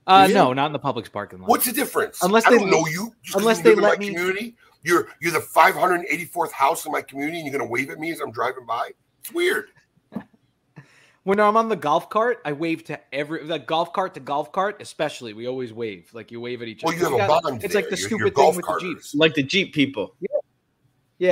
Uh, 0.07 0.27
Yeah. 0.29 0.35
no, 0.35 0.53
not 0.53 0.67
in 0.67 0.73
the 0.73 0.79
public's 0.79 1.09
parking 1.09 1.39
lot. 1.39 1.49
What's 1.49 1.65
the 1.65 1.71
difference? 1.73 2.21
Unless 2.21 2.45
I 2.45 2.51
they 2.51 2.57
don't 2.59 2.69
know 2.69 2.85
you. 2.87 3.13
Just 3.21 3.33
'cause 3.35 3.41
unless 3.41 3.57
you 3.57 3.63
they 3.63 3.69
live 3.71 3.77
in 3.79 3.83
let 3.83 3.99
my 3.99 4.05
me- 4.05 4.13
community. 4.13 4.55
You're 4.83 5.07
you're 5.21 5.31
the 5.31 5.39
584th 5.39 6.51
house 6.51 6.85
in 6.85 6.91
my 6.91 7.01
community, 7.01 7.39
and 7.39 7.45
you're 7.47 7.57
gonna 7.57 7.69
wave 7.69 7.89
at 7.89 7.99
me 7.99 8.11
as 8.11 8.19
I'm 8.19 8.31
driving 8.31 8.65
by. 8.65 8.91
It's 9.21 9.31
weird. 9.31 9.69
when 11.23 11.39
I'm 11.39 11.55
on 11.55 11.69
the 11.69 11.75
golf 11.77 12.09
cart, 12.09 12.41
I 12.43 12.51
wave 12.51 12.83
to 12.85 12.99
every 13.15 13.43
like 13.45 13.65
golf 13.65 13.93
cart 13.93 14.13
to 14.15 14.19
golf 14.19 14.51
cart, 14.51 14.81
especially. 14.81 15.33
We 15.33 15.47
always 15.47 15.71
wave. 15.71 16.09
Like 16.13 16.31
you 16.31 16.41
wave 16.41 16.61
at 16.61 16.67
each 16.67 16.83
Well, 16.83 16.93
other. 16.93 16.99
you 16.99 17.05
have 17.05 17.13
a 17.13 17.27
got- 17.27 17.43
bond 17.43 17.63
It's 17.63 17.73
there. 17.73 17.81
like 17.81 17.89
the 17.89 17.95
You're- 17.97 18.07
stupid 18.07 18.19
you're 18.37 18.45
thing 18.47 18.55
with 18.57 18.65
carters. 18.65 18.83
the 18.89 18.93
Jeeps. 18.95 19.15
Like 19.15 19.33
the 19.35 19.43
Jeep 19.43 19.73
people. 19.73 20.15
Yeah, 20.19 20.27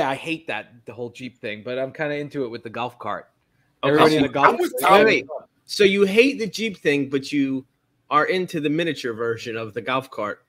I 0.09 0.15
hate 0.15 0.47
that 0.47 0.85
the 0.85 0.93
whole 0.93 1.09
Jeep 1.09 1.39
thing, 1.39 1.63
but 1.63 1.77
I'm 1.77 1.91
kind 1.91 2.13
of 2.13 2.19
into 2.19 2.45
it 2.45 2.49
with 2.49 2.63
the 2.63 2.69
golf 2.69 2.97
cart. 2.99 3.29
Okay, 3.83 3.89
Everybody 3.91 4.11
so 4.11 4.17
in 4.17 4.23
a 4.23 4.27
I'm 4.27 4.31
golf 4.31 4.59
with 4.59 4.75
cart. 4.79 5.05
Wait, 5.05 5.25
wait. 5.27 5.45
So 5.65 5.83
you 5.83 6.03
hate 6.03 6.39
the 6.39 6.47
Jeep 6.47 6.77
thing, 6.77 7.09
but 7.09 7.31
you 7.31 7.65
are 8.09 8.25
into 8.25 8.59
the 8.59 8.69
miniature 8.69 9.13
version 9.13 9.55
of 9.55 9.73
the 9.73 9.81
golf 9.81 10.11
cart. 10.11 10.45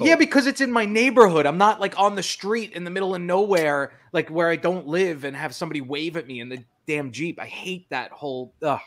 Yeah, 0.00 0.16
because 0.16 0.46
it's 0.46 0.60
in 0.60 0.70
my 0.70 0.84
neighborhood. 0.84 1.46
I'm 1.46 1.58
not 1.58 1.80
like 1.80 1.98
on 1.98 2.14
the 2.14 2.22
street 2.22 2.72
in 2.72 2.84
the 2.84 2.90
middle 2.90 3.14
of 3.14 3.20
nowhere, 3.20 3.92
like 4.12 4.28
where 4.28 4.48
I 4.48 4.56
don't 4.56 4.86
live, 4.86 5.24
and 5.24 5.36
have 5.36 5.54
somebody 5.54 5.80
wave 5.80 6.16
at 6.16 6.26
me 6.26 6.40
in 6.40 6.48
the 6.48 6.62
damn 6.86 7.10
Jeep. 7.10 7.40
I 7.40 7.46
hate 7.46 7.88
that 7.90 8.10
whole. 8.10 8.52
Ugh, 8.62 8.80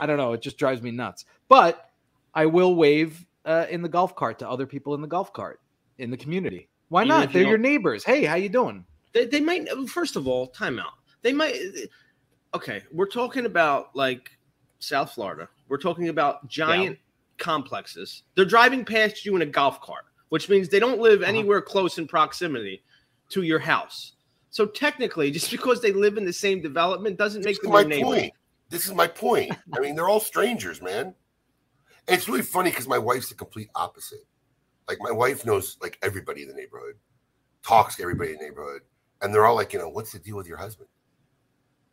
I 0.00 0.06
don't 0.06 0.16
know. 0.16 0.32
It 0.32 0.42
just 0.42 0.58
drives 0.58 0.82
me 0.82 0.90
nuts. 0.90 1.26
But 1.48 1.90
I 2.34 2.46
will 2.46 2.74
wave 2.74 3.24
uh, 3.44 3.66
in 3.70 3.82
the 3.82 3.88
golf 3.88 4.16
cart 4.16 4.38
to 4.40 4.48
other 4.48 4.66
people 4.66 4.94
in 4.94 5.00
the 5.00 5.06
golf 5.06 5.32
cart 5.32 5.60
in 5.98 6.10
the 6.10 6.16
community. 6.16 6.68
Why 6.88 7.02
Even 7.02 7.08
not? 7.08 7.32
They're 7.32 7.44
your 7.44 7.58
neighbors. 7.58 8.04
Hey, 8.04 8.24
how 8.24 8.36
you 8.36 8.48
doing? 8.48 8.84
They, 9.12 9.26
they 9.26 9.40
might. 9.40 9.68
First 9.88 10.16
of 10.16 10.26
all, 10.28 10.50
timeout. 10.52 10.92
They 11.22 11.32
might. 11.32 11.56
Okay, 12.54 12.82
we're 12.92 13.06
talking 13.08 13.46
about 13.46 13.94
like 13.94 14.30
South 14.78 15.12
Florida. 15.12 15.48
We're 15.68 15.78
talking 15.78 16.08
about 16.08 16.48
giant 16.48 16.98
complexes. 17.38 18.22
They're 18.34 18.44
driving 18.44 18.84
past 18.84 19.24
you 19.24 19.36
in 19.36 19.42
a 19.42 19.46
golf 19.46 19.80
cart, 19.80 20.04
which 20.30 20.48
means 20.48 20.68
they 20.68 20.80
don't 20.80 21.00
live 21.00 21.20
Uh-huh. 21.22 21.28
anywhere 21.28 21.60
close 21.60 21.98
in 21.98 22.06
proximity 22.06 22.82
to 23.30 23.42
your 23.42 23.58
house. 23.58 24.12
So 24.50 24.66
technically, 24.66 25.30
just 25.38 25.50
because 25.50 25.80
they 25.82 25.92
live 25.92 26.16
in 26.16 26.24
the 26.24 26.32
same 26.32 26.60
development 26.62 27.18
doesn't 27.18 27.42
This 27.42 27.56
make 27.56 27.62
them 27.62 27.72
my 27.72 27.80
your 27.80 27.88
neighbor. 27.88 28.04
point. 28.04 28.32
This 28.70 28.86
is 28.86 28.92
my 28.94 29.06
point. 29.06 29.52
I 29.72 29.80
mean, 29.80 29.94
they're 29.94 30.08
all 30.08 30.20
strangers, 30.20 30.82
man. 30.82 31.14
And 32.06 32.16
it's 32.16 32.28
really 32.28 32.42
funny 32.42 32.70
because 32.70 32.86
my 32.88 32.98
wife's 32.98 33.28
the 33.28 33.34
complete 33.34 33.68
opposite. 33.74 34.24
Like 34.88 34.98
my 35.00 35.10
wife 35.12 35.44
knows 35.44 35.76
like 35.82 35.98
everybody 36.02 36.42
in 36.42 36.48
the 36.48 36.54
neighborhood, 36.54 36.94
talks 37.62 37.96
to 37.96 38.02
everybody 38.02 38.32
in 38.32 38.38
the 38.38 38.44
neighborhood, 38.44 38.82
and 39.22 39.32
they're 39.32 39.46
all 39.46 39.56
like, 39.56 39.72
you 39.72 39.78
know, 39.78 39.88
what's 39.88 40.12
the 40.12 40.18
deal 40.18 40.36
with 40.36 40.46
your 40.46 40.58
husband? 40.58 40.88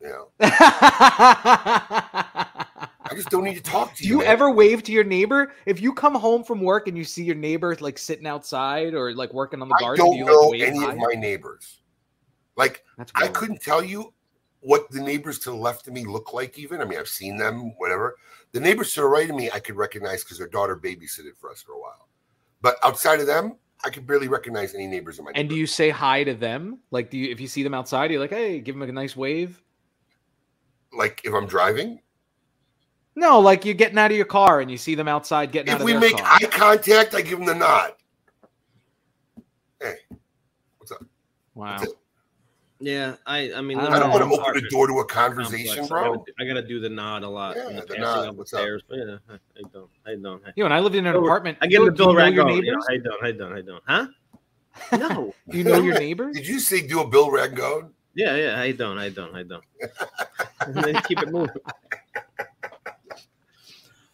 You 0.01 0.09
know, 0.09 0.27
I 0.41 2.45
just 3.15 3.29
don't 3.29 3.43
need 3.43 3.55
to 3.55 3.63
talk 3.63 3.95
to 3.95 4.03
Do 4.03 4.09
you. 4.09 4.19
you 4.19 4.23
ever 4.23 4.51
wave 4.51 4.83
to 4.83 4.91
your 4.91 5.03
neighbor? 5.03 5.53
If 5.65 5.81
you 5.81 5.93
come 5.93 6.15
home 6.15 6.43
from 6.43 6.61
work 6.61 6.87
and 6.87 6.97
you 6.97 7.03
see 7.03 7.23
your 7.23 7.35
neighbor 7.35 7.75
like 7.79 7.97
sitting 7.97 8.27
outside 8.27 8.93
or 8.93 9.13
like 9.13 9.33
working 9.33 9.61
on 9.61 9.69
the 9.69 9.75
I 9.75 9.79
garden, 9.79 10.05
do 10.05 10.11
don't 10.11 10.17
you 10.17 10.25
know 10.25 10.49
like 10.49 10.61
any 10.61 10.83
of 10.83 10.97
my 10.97 11.13
neighbors. 11.15 11.81
Like 12.55 12.83
I 13.15 13.27
couldn't 13.29 13.61
tell 13.61 13.83
you 13.83 14.13
what 14.59 14.89
the 14.91 15.01
neighbors 15.01 15.39
to 15.39 15.51
the 15.51 15.55
left 15.55 15.87
of 15.87 15.93
me 15.93 16.05
look 16.05 16.33
like. 16.33 16.59
Even 16.59 16.81
I 16.81 16.85
mean, 16.85 16.99
I've 16.99 17.07
seen 17.07 17.37
them, 17.37 17.73
whatever. 17.77 18.15
The 18.51 18.59
neighbors 18.59 18.93
to 18.93 19.01
the 19.01 19.07
right 19.07 19.29
of 19.29 19.35
me, 19.35 19.49
I 19.51 19.59
could 19.59 19.75
recognize 19.75 20.23
because 20.23 20.37
their 20.37 20.47
daughter 20.47 20.75
babysitted 20.75 21.35
for 21.39 21.51
us 21.51 21.61
for 21.61 21.73
a 21.73 21.79
while. 21.79 22.07
But 22.61 22.77
outside 22.83 23.19
of 23.19 23.27
them, 23.27 23.57
I 23.83 23.89
could 23.89 24.07
barely 24.07 24.27
recognize 24.27 24.73
any 24.73 24.87
neighbors 24.87 25.19
in 25.19 25.25
my. 25.25 25.31
And 25.35 25.49
do 25.49 25.55
you 25.55 25.67
say 25.67 25.89
hi 25.89 26.23
to 26.23 26.33
them? 26.33 26.79
Like, 26.91 27.09
do 27.09 27.17
you 27.17 27.31
if 27.31 27.39
you 27.39 27.47
see 27.47 27.61
them 27.63 27.73
outside, 27.73 28.11
you're 28.11 28.19
like, 28.19 28.31
hey, 28.31 28.59
give 28.59 28.75
them 28.75 28.87
a 28.87 28.91
nice 28.91 29.15
wave? 29.15 29.61
like 30.95 31.21
if 31.23 31.33
I'm 31.33 31.45
driving? 31.45 31.99
No, 33.15 33.39
like 33.39 33.65
you're 33.65 33.73
getting 33.73 33.97
out 33.97 34.11
of 34.11 34.17
your 34.17 34.25
car 34.25 34.59
and 34.59 34.69
you 34.69 34.77
see 34.77 34.95
them 34.95 35.07
outside 35.07 35.51
getting 35.51 35.73
out 35.73 35.79
If 35.79 35.85
we 35.85 35.95
make 35.95 36.15
eye 36.17 36.47
contact, 36.51 37.15
I 37.15 37.21
give 37.21 37.37
them 37.37 37.45
the 37.45 37.55
nod. 37.55 37.93
Hey, 39.79 39.95
what's 40.77 40.91
up? 40.91 41.03
wow. 41.53 41.81
Yeah, 42.79 43.15
I. 43.25 43.53
I 43.53 43.61
mean, 43.61 43.79
I 43.79 43.85
I 43.85 43.99
don't 43.99 44.11
don't 44.11 44.29
want 44.29 44.33
to 44.33 44.49
open 44.49 44.63
the 44.63 44.69
door 44.69 44.87
to 44.87 44.99
a 44.99 45.05
conversation, 45.05 45.87
complex. 45.87 45.91
I 45.91 46.03
gotta, 46.03 46.17
bro. 46.17 46.25
I 46.39 46.45
gotta 46.45 46.67
do 46.67 46.79
the 46.81 46.89
nod 46.89 47.23
a 47.23 47.29
lot. 47.29 47.55
Yeah, 47.55 47.79
the 47.79 47.85
the 47.87 47.97
nod. 47.99 48.37
What's 48.37 48.51
the 48.51 48.75
up? 48.75 48.81
But 48.89 48.97
yeah, 48.97 49.17
I 49.29 49.61
don't. 49.73 49.89
I 50.05 50.15
don't. 50.15 50.41
I, 50.45 50.51
You 50.55 50.63
know, 50.63 50.65
and 50.65 50.73
I 50.73 50.79
lived 50.79 50.95
in 50.95 51.05
an 51.05 51.15
Oh, 51.15 51.23
apartment. 51.23 51.57
I 51.61 51.67
get 51.67 51.77
Do 51.77 51.85
the 51.85 51.91
Bill 51.93 52.13
know 52.13 52.25
your 52.25 52.43
Ragone. 52.45 52.61
neighbors? 52.61 52.85
I 52.89 52.97
don't. 52.97 53.23
I 53.23 53.31
don't. 53.31 53.53
I 53.53 53.61
don't. 53.61 53.83
Huh? 53.87 54.07
No. 54.97 55.33
Do 55.49 55.57
you 55.57 55.63
know 55.63 55.81
your 55.81 55.97
neighbors? 55.97 56.35
Did 56.35 56.45
you 56.47 56.59
say 56.59 56.85
do 56.85 56.99
a 56.99 57.07
Bill 57.07 57.29
Ragone? 57.29 57.91
Yeah, 58.13 58.35
yeah. 58.35 58.59
I 58.59 58.73
don't. 58.73 58.97
I 58.97 59.07
don't. 59.09 59.33
I 59.33 59.43
don't. 59.43 59.63
and 60.67 60.75
then 60.75 61.01
keep 61.07 61.21
it 61.21 61.31
moving. 61.31 61.55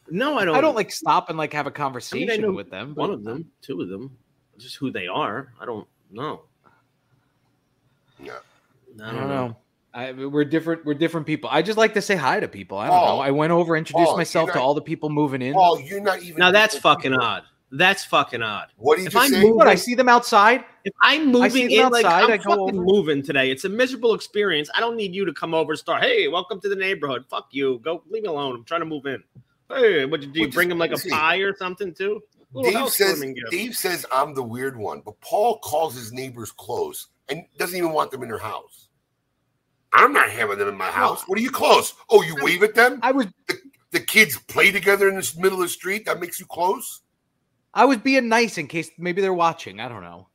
No, 0.09 0.37
I 0.37 0.45
don't. 0.45 0.55
I 0.55 0.61
don't 0.61 0.75
like 0.75 0.91
stop 0.91 1.29
and 1.29 1.37
like 1.37 1.51
have 1.53 1.65
a 1.65 1.69
I 1.69 1.73
conversation 1.73 2.27
mean, 2.27 2.31
I 2.31 2.35
know 2.47 2.51
with 2.51 2.69
them. 2.69 2.93
one 2.93 3.09
of 3.11 3.23
them, 3.23 3.49
two 3.63 3.81
of 3.81 3.89
them, 3.89 4.15
just 4.59 4.75
who 4.75 4.91
they 4.91 5.07
are. 5.07 5.51
I 5.59 5.65
don't 5.65 5.87
know. 6.11 6.43
No. 8.19 8.33
I 9.03 9.11
don't 9.13 9.27
know. 9.27 9.57
I, 9.93 10.13
we're 10.13 10.45
different. 10.45 10.85
We're 10.85 10.93
different 10.93 11.27
people. 11.27 11.49
I 11.51 11.61
just 11.61 11.77
like 11.77 11.93
to 11.95 12.01
say 12.01 12.15
hi 12.15 12.39
to 12.39 12.47
people. 12.47 12.77
I 12.77 12.87
don't 12.87 12.97
Paul. 12.97 13.17
know. 13.17 13.21
I 13.23 13.31
went 13.31 13.51
over, 13.51 13.75
introduced 13.75 14.07
Paul, 14.07 14.17
myself 14.17 14.47
you're 14.47 14.53
to 14.55 14.61
all 14.61 14.73
the 14.73 14.81
people 14.81 15.09
moving 15.09 15.41
in. 15.41 15.53
Paul, 15.53 15.81
you're 15.81 15.99
not 15.99 16.21
even. 16.23 16.37
Now 16.37 16.51
that's 16.51 16.77
fucking 16.77 17.11
people. 17.11 17.23
odd. 17.25 17.43
That's 17.73 18.03
fucking 18.05 18.41
odd. 18.41 18.67
What 18.77 18.95
did 18.97 19.01
you 19.03 19.07
If 19.07 19.13
just 19.13 19.25
I'm 19.25 19.31
say? 19.31 19.41
moving- 19.41 19.55
What? 19.55 19.67
I 19.67 19.75
see 19.75 19.95
them 19.95 20.09
outside. 20.09 20.65
If 20.83 20.93
I'm 21.01 21.27
moving 21.31 21.69
them 21.69 21.85
in, 21.87 21.89
like 21.91 22.05
I'm 22.05 22.29
I 22.31 22.37
fucking 22.37 22.51
over. 22.51 22.73
moving 22.73 23.21
today. 23.21 23.49
It's 23.51 23.63
a 23.65 23.69
miserable 23.69 24.13
experience. 24.13 24.69
I 24.75 24.79
don't 24.81 24.95
need 24.97 25.13
you 25.13 25.25
to 25.25 25.33
come 25.33 25.53
over 25.53 25.73
and 25.73 25.79
start. 25.79 26.01
Hey, 26.03 26.27
welcome 26.27 26.59
to 26.61 26.69
the 26.69 26.75
neighborhood. 26.75 27.25
Fuck 27.29 27.47
you. 27.51 27.79
Go 27.83 28.01
leave 28.09 28.23
me 28.23 28.29
alone. 28.29 28.55
I'm 28.55 28.63
trying 28.65 28.81
to 28.81 28.85
move 28.85 29.05
in. 29.05 29.23
Hey, 29.69 30.05
what 30.05 30.19
did 30.21 30.35
you 30.35 30.43
Which 30.43 30.53
bring 30.53 30.67
is 30.69 30.71
him 30.73 30.79
like 30.79 30.91
a 30.91 30.95
crazy. 30.95 31.09
pie 31.11 31.37
or 31.37 31.55
something 31.55 31.93
too? 31.93 32.21
Little 32.53 32.71
Dave 32.71 32.89
says. 32.91 33.23
Dave 33.51 33.75
says 33.77 34.05
I'm 34.11 34.33
the 34.33 34.43
weird 34.43 34.75
one, 34.77 35.01
but 35.05 35.19
Paul 35.21 35.59
calls 35.59 35.95
his 35.95 36.11
neighbors 36.11 36.51
close 36.51 37.07
and 37.29 37.43
doesn't 37.57 37.77
even 37.77 37.91
want 37.91 38.11
them 38.11 38.23
in 38.23 38.29
their 38.29 38.37
house. 38.37 38.89
I'm 39.93 40.13
not 40.13 40.29
having 40.29 40.57
them 40.57 40.69
in 40.69 40.77
my 40.77 40.89
house. 40.89 41.23
What 41.27 41.37
are 41.37 41.41
you 41.41 41.51
close? 41.51 41.93
Oh, 42.09 42.21
you 42.21 42.35
wave 42.41 42.63
at 42.63 42.75
them? 42.75 42.99
I 43.01 43.11
was 43.11 43.27
The 43.47 43.57
the, 43.91 43.99
kids 43.99 44.37
play 44.47 44.71
together 44.71 45.09
in 45.09 45.15
the 45.15 45.33
middle 45.37 45.57
of 45.59 45.65
the 45.65 45.69
street. 45.69 46.05
That 46.05 46.19
makes 46.21 46.39
you 46.39 46.45
close? 46.45 47.01
I 47.73 47.83
was 47.85 47.97
being 47.97 48.29
nice 48.29 48.57
in 48.57 48.67
case 48.67 48.89
maybe 48.97 49.21
they're 49.21 49.33
watching. 49.33 49.79
I 49.81 49.89
don't 49.89 50.01
know. 50.03 50.27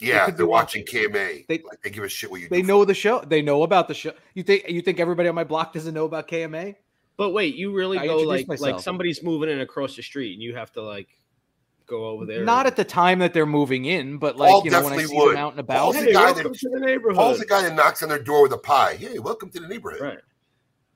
Yeah, 0.00 0.26
could 0.26 0.36
they're 0.36 0.46
watching 0.46 0.82
watching. 0.82 1.10
KMA. 1.10 1.46
They- 1.48 1.62
like 1.68 1.82
they 1.82 1.90
give 1.90 2.04
a 2.04 2.08
shit 2.08 2.30
what 2.30 2.40
you 2.40 2.48
They 2.48 2.60
do. 2.62 2.68
know 2.68 2.84
the 2.84 2.94
show. 2.94 3.20
They 3.20 3.42
know 3.42 3.62
about 3.62 3.88
the 3.88 3.94
show. 3.94 4.12
You 4.34 4.42
think 4.42 4.68
you 4.68 4.80
think 4.82 5.00
everybody 5.00 5.28
on 5.28 5.34
my 5.34 5.44
block 5.44 5.72
doesn't 5.72 5.94
know 5.94 6.04
about 6.04 6.28
KMA? 6.28 6.76
But 7.16 7.30
wait, 7.30 7.56
you 7.56 7.74
really 7.74 7.98
I 7.98 8.06
go 8.06 8.20
introduced 8.20 8.48
like 8.48 8.60
like 8.60 8.80
somebody's 8.80 9.22
moving 9.24 9.48
in 9.50 9.60
across 9.60 9.96
the 9.96 10.02
street 10.02 10.34
and 10.34 10.42
you 10.42 10.54
have 10.54 10.70
to 10.74 10.82
like 10.82 11.08
go 11.88 12.06
over 12.06 12.24
there. 12.26 12.44
Not 12.44 12.66
at 12.66 12.76
the 12.76 12.84
time 12.84 13.18
that 13.20 13.32
they're 13.32 13.46
moving 13.46 13.86
in, 13.86 14.18
but 14.18 14.36
like 14.36 14.50
Paul 14.50 14.64
you 14.64 14.70
know 14.70 14.82
when 14.84 14.92
I 14.92 14.96
definitely 14.96 15.16
see 15.16 15.16
would. 15.24 15.30
them 15.32 15.36
out 15.38 15.52
and 15.52 15.60
about. 15.60 15.78
Paul's 15.78 15.96
the 16.04 16.12
guy 16.12 16.24
welcome 16.26 16.52
that- 16.52 16.58
to 16.58 16.68
the 16.68 16.80
neighborhood. 16.80 17.16
Paul's 17.16 17.38
the 17.38 17.46
guy 17.46 17.62
that 17.62 17.74
knocks 17.74 18.02
on 18.02 18.08
their 18.08 18.22
door 18.22 18.42
with 18.42 18.52
a 18.52 18.58
pie. 18.58 18.94
Hey, 18.96 19.18
welcome 19.18 19.50
to 19.50 19.60
the 19.60 19.68
neighborhood. 19.68 20.00
right. 20.00 20.18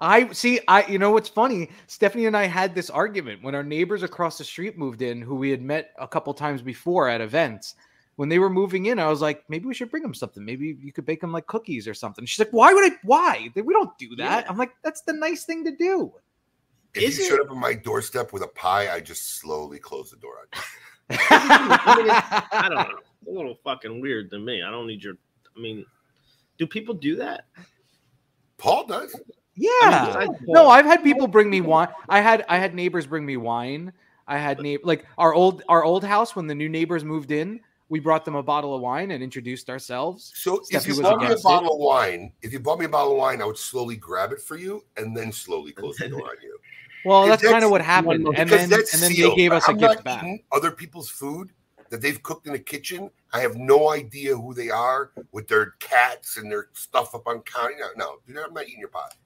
I 0.01 0.33
see. 0.33 0.61
I 0.67 0.85
you 0.87 0.99
know 0.99 1.13
what's 1.13 1.29
funny? 1.29 1.71
Stephanie 1.87 2.27
and 2.27 2.37
I 2.37 2.47
had 2.47 2.75
this 2.75 2.91
argument 2.91 3.43
when 3.43 3.55
our 3.55 3.63
neighbors 3.63 4.03
across 4.03 4.37
the 4.37 4.45
street 4.45 4.77
moved 4.77 5.01
in, 5.01 5.23
who 5.23 5.37
we 5.37 5.51
had 5.51 5.63
met 5.63 5.93
a 5.99 6.09
couple 6.09 6.35
times 6.35 6.61
before 6.61 7.09
at 7.09 7.21
events. 7.21 7.77
When 8.17 8.29
they 8.29 8.39
were 8.39 8.51
moving 8.51 8.87
in, 8.87 8.99
I 8.99 9.07
was 9.09 9.23
like, 9.23 9.43
maybe 9.49 9.67
we 9.67 9.75
should 9.75 9.91
bring 9.91 10.03
them 10.03 10.13
something. 10.13 10.45
Maybe 10.45 10.77
you 10.83 10.93
could 10.93 11.07
bake 11.07 11.21
them 11.21 11.33
like 11.33 11.47
cookies 11.47 11.89
or 11.89 11.95
something. 11.95 12.27
She's 12.27 12.39
like, 12.41 12.53
why 12.53 12.75
would 12.75 12.93
I? 12.93 12.97
Why? 13.05 13.49
We 13.55 13.73
don't 13.73 13.97
do 13.97 14.15
that. 14.17 14.45
Yeah. 14.45 14.51
I'm 14.51 14.59
like, 14.59 14.73
that's 14.85 15.01
the 15.03 15.15
nice 15.15 15.45
thing 15.45 15.65
to 15.65 15.75
do. 15.75 16.13
If 16.95 17.03
Is 17.03 17.19
you 17.19 17.25
it- 17.25 17.29
showed 17.29 17.41
up 17.41 17.51
on 17.51 17.59
my 17.59 17.75
doorstep 17.75 18.33
with 18.33 18.43
a 18.43 18.49
pie, 18.49 18.93
I 18.93 19.01
just 19.01 19.37
slowly 19.41 19.79
close 19.79 20.11
the 20.11 20.17
door. 20.19 20.35
on 20.41 20.47
you. 20.51 21.19
I 21.31 22.67
don't 22.69 22.75
know. 22.91 22.99
It's 23.21 23.29
a 23.29 23.31
little 23.31 23.59
fucking 23.65 24.01
weird 24.01 24.31
to 24.31 24.39
me. 24.39 24.63
I 24.63 24.71
don't 24.71 24.87
need 24.87 25.03
your. 25.03 25.15
I 25.57 25.61
mean, 25.61 25.85
do 26.59 26.67
people 26.67 26.95
do 26.95 27.17
that? 27.17 27.47
Paul 28.59 28.87
does. 28.87 29.19
Yeah. 29.55 29.69
I 29.83 30.27
mean, 30.27 30.37
no, 30.47 30.69
I've 30.69 30.87
had 30.87 31.03
people 31.03 31.27
bring 31.27 31.51
me 31.51 31.61
wine. 31.61 31.89
I 32.09 32.21
had 32.21 32.45
I 32.49 32.59
had 32.59 32.75
neighbors 32.75 33.07
bring 33.07 33.25
me 33.27 33.37
wine. 33.37 33.93
I 34.27 34.39
had 34.39 34.61
neighbor 34.61 34.83
like 34.85 35.05
our 35.19 35.35
old 35.35 35.63
our 35.69 35.85
old 35.85 36.05
house 36.05 36.35
when 36.37 36.47
the 36.47 36.55
new 36.55 36.69
neighbors 36.69 37.05
moved 37.05 37.33
in. 37.33 37.61
We 37.89 38.01
brought 38.01 38.25
them 38.25 38.37
a 38.37 38.43
bottle 38.43 38.75
of 38.75 38.81
wine 38.81 39.11
and 39.11 39.23
introduced 39.23 39.69
ourselves. 39.69 40.33
So 40.35 40.63
if 40.71 40.87
you 40.87 40.93
was 40.95 41.01
bought 41.01 41.19
me 41.19 41.25
a 41.25 41.27
against 41.27 41.45
it. 41.45 41.49
bottle 41.49 41.75
of 41.75 41.79
wine, 41.79 42.33
if 42.41 42.51
you 42.53 42.59
bought 42.59 42.79
me 42.79 42.87
a 42.87 42.89
bottle 42.89 43.13
of 43.13 43.19
wine, 43.19 43.43
I 43.43 43.45
would 43.45 43.59
slowly 43.59 43.97
grab 43.97 44.33
it 44.33 44.41
for 44.41 44.57
you 44.57 44.83
and 44.97 45.15
then 45.15 45.31
slowly 45.31 45.73
close 45.73 45.97
the 45.99 46.09
door 46.09 46.23
on 46.23 46.37
you. 46.43 46.59
Well, 47.05 47.25
Because 47.25 47.41
that's 47.41 47.53
kind 47.53 47.65
of 47.65 47.71
what 47.71 47.83
happened, 47.83 48.27
and 48.37 48.49
then 48.49 48.73
and 48.73 49.03
then 49.03 49.13
they 49.13 49.35
gave 49.35 49.53
us 49.53 49.67
a 49.69 49.71
I'm 49.73 49.77
gift 49.77 49.97
not 49.97 50.05
back. 50.05 50.45
other 50.53 50.71
people's 50.71 51.09
food 51.09 51.51
that 51.91 52.01
they've 52.01 52.23
cooked 52.23 52.47
in 52.47 52.53
the 52.53 52.59
kitchen. 52.59 53.11
I 53.33 53.41
have 53.41 53.57
no 53.57 53.91
idea 53.91 54.37
who 54.37 54.55
they 54.55 54.71
are 54.71 55.13
with 55.33 55.49
their 55.49 55.73
cats 55.81 56.37
and 56.37 56.51
their 56.51 56.69
stuff 56.75 57.15
up 57.15 57.27
on 57.27 57.41
counter. 57.43 57.75
No, 57.79 57.89
no, 57.97 58.17
dude, 58.27 58.39
I'm 58.39 58.55
not 58.55 58.65
eating 58.69 58.81
your 58.81 58.89
pot. 58.89 59.11
pie. 59.11 59.17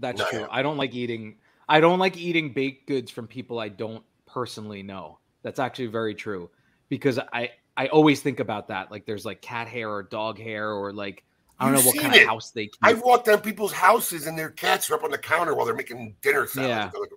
That's 0.00 0.18
No, 0.18 0.26
true. 0.28 0.40
no. 0.40 0.48
I 0.50 0.62
don't 0.62 0.76
like 0.76 0.94
eating. 0.94 1.36
I 1.68 1.80
don't 1.80 1.98
like 1.98 2.16
eating 2.16 2.52
baked 2.52 2.86
goods 2.88 3.10
from 3.10 3.26
people 3.26 3.58
I 3.58 3.68
don't 3.68 4.04
personally 4.26 4.82
know. 4.82 5.18
That's 5.42 5.58
actually 5.58 5.86
very 5.86 6.14
true 6.14 6.50
because 6.88 7.18
I 7.32 7.50
I 7.76 7.88
always 7.88 8.20
think 8.20 8.40
about 8.40 8.68
that. 8.68 8.90
Like 8.90 9.06
there's 9.06 9.24
like 9.24 9.40
cat 9.42 9.68
hair 9.68 9.90
or 9.90 10.02
dog 10.02 10.38
hair 10.38 10.72
or 10.72 10.92
like 10.92 11.24
I 11.58 11.66
don't 11.66 11.74
You've 11.74 11.84
know 11.84 11.86
what 11.88 11.92
seen 11.94 12.10
kind 12.10 12.22
of 12.22 12.28
house 12.28 12.50
they 12.50 12.66
keep. 12.66 12.76
I've 12.82 13.02
walked 13.02 13.26
down 13.26 13.40
people's 13.40 13.72
houses 13.72 14.26
and 14.26 14.36
their 14.36 14.50
cats 14.50 14.90
are 14.90 14.94
up 14.94 15.04
on 15.04 15.10
the 15.10 15.18
counter 15.18 15.54
while 15.54 15.64
they're 15.64 15.74
making 15.74 16.16
dinner 16.20 16.46
salad. 16.46 16.68
Yeah. 16.68 16.90
Like, 16.98 17.10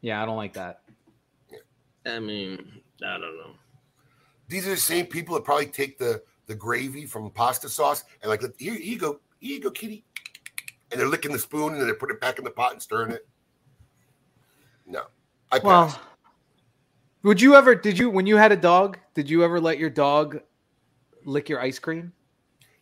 yeah, 0.00 0.22
I 0.22 0.26
don't 0.26 0.36
like 0.36 0.54
that. 0.54 0.80
I 2.06 2.18
mean, 2.18 2.80
I 3.06 3.12
don't 3.12 3.36
know. 3.36 3.52
These 4.48 4.66
are 4.66 4.70
the 4.70 4.76
same 4.76 5.06
people 5.06 5.34
that 5.34 5.44
probably 5.44 5.66
take 5.66 5.98
the 5.98 6.22
the 6.46 6.54
gravy 6.54 7.06
from 7.06 7.30
pasta 7.30 7.68
sauce 7.68 8.04
and 8.20 8.28
like, 8.28 8.42
here, 8.58 8.74
here 8.74 8.82
you 8.82 8.98
go, 8.98 9.20
here 9.38 9.56
you 9.56 9.60
go, 9.60 9.70
kitty. 9.70 10.04
and 10.92 11.00
they're 11.00 11.08
licking 11.08 11.32
the 11.32 11.38
spoon 11.38 11.72
and 11.72 11.80
then 11.80 11.88
they 11.88 11.94
put 11.94 12.10
it 12.10 12.20
back 12.20 12.38
in 12.38 12.44
the 12.44 12.50
pot 12.50 12.72
and 12.72 12.82
stirring 12.82 13.10
it. 13.10 13.26
No, 14.86 15.04
I 15.50 15.58
pass. 15.58 15.64
Well, 15.64 16.00
would 17.22 17.40
you 17.40 17.54
ever? 17.54 17.74
Did 17.74 17.98
you 17.98 18.10
when 18.10 18.26
you 18.26 18.36
had 18.36 18.52
a 18.52 18.56
dog? 18.56 18.98
Did 19.14 19.30
you 19.30 19.42
ever 19.44 19.60
let 19.60 19.78
your 19.78 19.90
dog 19.90 20.40
lick 21.24 21.48
your 21.48 21.60
ice 21.60 21.78
cream? 21.78 22.12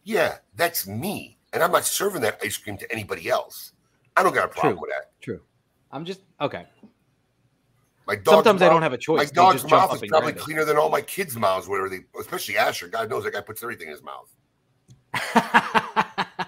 Yeah, 0.05 0.39
that's 0.57 0.87
me, 0.87 1.39
and 1.53 1.63
I'm 1.63 1.73
not 1.73 1.85
serving 1.85 2.23
that 2.23 2.39
ice 2.43 2.57
cream 2.57 2.77
to 2.79 2.91
anybody 2.93 3.29
else. 3.29 3.73
I 4.17 4.23
don't 4.23 4.35
got 4.35 4.47
a 4.47 4.49
problem 4.49 4.75
True. 4.75 4.83
with 4.83 4.91
that. 4.91 5.11
True. 5.21 5.41
I'm 5.93 6.05
just 6.05 6.21
okay. 6.41 6.67
My 8.07 8.17
dog's 8.17 8.45
Sometimes 8.45 8.63
I 8.63 8.69
don't 8.69 8.83
have 8.83 8.93
a 8.93 8.97
My 8.97 8.99
choice. 8.99 9.31
They 9.31 9.35
dog's 9.37 9.57
just 9.63 9.69
jump 9.69 9.83
mouth 9.83 9.91
up 9.91 9.97
is 9.97 10.03
and 10.03 10.11
probably 10.11 10.33
grab 10.33 10.41
it. 10.41 10.45
cleaner 10.45 10.65
than 10.65 10.77
all 10.77 10.91
my 10.91 11.01
kids' 11.01 11.37
mouths, 11.37 11.69
whatever 11.69 11.89
they, 11.89 12.01
especially 12.19 12.57
Asher. 12.57 12.89
God 12.89 13.09
knows 13.09 13.25
that 13.25 13.33
guy 13.33 13.41
puts 13.41 13.63
everything 13.63 13.87
in 13.89 13.93
his 13.93 14.03
mouth. 14.03 14.33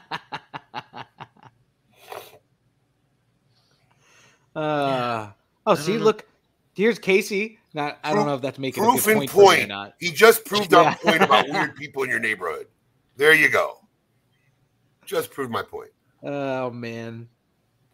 uh, 4.57 5.31
oh, 5.67 5.75
see, 5.75 5.99
look, 5.99 6.27
here's 6.75 6.99
Casey. 6.99 7.59
Not, 7.75 7.99
I 8.05 8.15
don't 8.15 8.27
know 8.27 8.35
if 8.35 8.43
that's 8.43 8.59
making 8.59 8.83
a 8.83 8.87
Proof 8.87 9.05
good 9.05 9.13
in 9.13 9.19
point, 9.19 9.31
for 9.31 9.39
me 9.39 9.45
or 9.45 9.57
point. 9.57 9.69
not. 9.69 9.95
He 9.99 10.11
just 10.11 10.45
proved 10.45 10.73
Yeah. 10.73 10.79
our 10.83 10.97
point 10.97 11.23
about 11.23 11.49
weird 11.49 11.75
people 11.77 12.03
in 12.03 12.11
your 12.11 12.19
neighborhood. 12.19 12.67
There 13.17 13.35
you 13.35 13.49
go. 13.49 13.79
Just 15.05 15.31
proved 15.31 15.51
my 15.51 15.63
point. 15.63 15.91
Oh 16.23 16.71
man. 16.71 17.29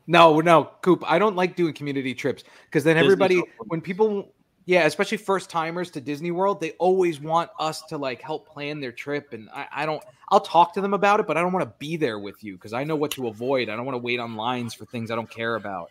No, 0.07 0.41
no, 0.41 0.71
Coop. 0.81 1.05
I 1.07 1.19
don't 1.19 1.37
like 1.37 1.55
doing 1.55 1.75
community 1.75 2.15
trips 2.15 2.45
because 2.65 2.83
then 2.83 2.97
Disney's 2.97 3.13
everybody, 3.13 3.37
so 3.37 3.45
when 3.67 3.83
people, 3.83 4.33
yeah, 4.65 4.87
especially 4.87 5.19
first 5.19 5.51
timers 5.51 5.91
to 5.93 6.01
Disney 6.01 6.31
World, 6.31 6.63
they 6.63 6.71
always 6.73 7.21
want 7.21 7.51
us 7.59 7.83
to 7.83 7.99
like 7.99 8.23
help 8.23 8.49
plan 8.49 8.81
their 8.81 8.93
trip, 8.93 9.35
and 9.35 9.51
I, 9.55 9.67
I 9.71 9.87
don't. 9.87 10.03
I'll 10.31 10.41
talk 10.41 10.73
to 10.75 10.81
them 10.81 10.95
about 10.95 11.21
it, 11.21 11.27
but 11.27 11.37
I 11.37 11.43
don't 11.43 11.53
want 11.53 11.65
to 11.67 11.75
be 11.79 11.97
there 11.97 12.19
with 12.19 12.43
you 12.43 12.55
because 12.55 12.73
I 12.73 12.85
know 12.85 12.97
what 12.97 13.11
to 13.13 13.29
avoid. 13.29 13.69
I 13.69 13.77
don't 13.77 13.85
want 13.85 13.95
to 13.95 14.03
wait 14.03 14.19
on 14.19 14.35
lines 14.35 14.73
for 14.73 14.87
things 14.87 15.11
I 15.11 15.15
don't 15.15 15.31
care 15.31 15.57
about. 15.57 15.91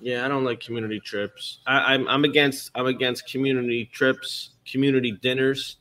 Yeah, 0.00 0.26
I 0.26 0.28
don't 0.28 0.44
like 0.44 0.60
community 0.60 1.00
trips. 1.00 1.60
I, 1.66 1.94
I'm 1.94 2.06
I'm 2.08 2.24
against 2.24 2.72
I'm 2.74 2.86
against 2.86 3.26
community 3.30 3.86
trips, 3.86 4.50
community 4.70 5.12
dinners, 5.12 5.76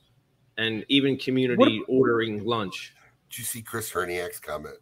and 0.57 0.85
even 0.89 1.17
community 1.17 1.81
ordering 1.87 2.43
lunch. 2.43 2.93
Did 3.29 3.39
you 3.39 3.43
see 3.45 3.61
Chris 3.61 3.91
Herniak's 3.91 4.39
comment? 4.39 4.75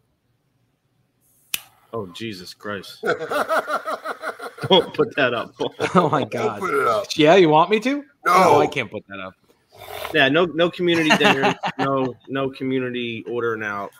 Oh 1.92 2.06
Jesus 2.06 2.54
Christ! 2.54 2.98
Don't 3.02 3.18
Don't 4.68 4.94
put 4.94 5.14
that 5.16 5.34
up. 5.34 5.54
Oh 5.94 6.08
my 6.08 6.24
god. 6.24 6.60
put 6.60 6.72
it 6.72 6.86
up. 6.86 7.06
Yeah, 7.16 7.36
you 7.36 7.48
want 7.48 7.70
me 7.70 7.80
to? 7.80 7.96
No. 7.96 8.04
Oh, 8.26 8.60
I 8.60 8.66
can't 8.66 8.90
put 8.90 9.06
that 9.08 9.20
up. 9.20 9.34
Yeah, 10.14 10.28
no 10.28 10.44
no 10.44 10.70
community 10.70 11.10
dinner, 11.16 11.54
no 11.78 12.14
no 12.28 12.50
community 12.50 13.24
ordering 13.28 13.62
out. 13.62 13.90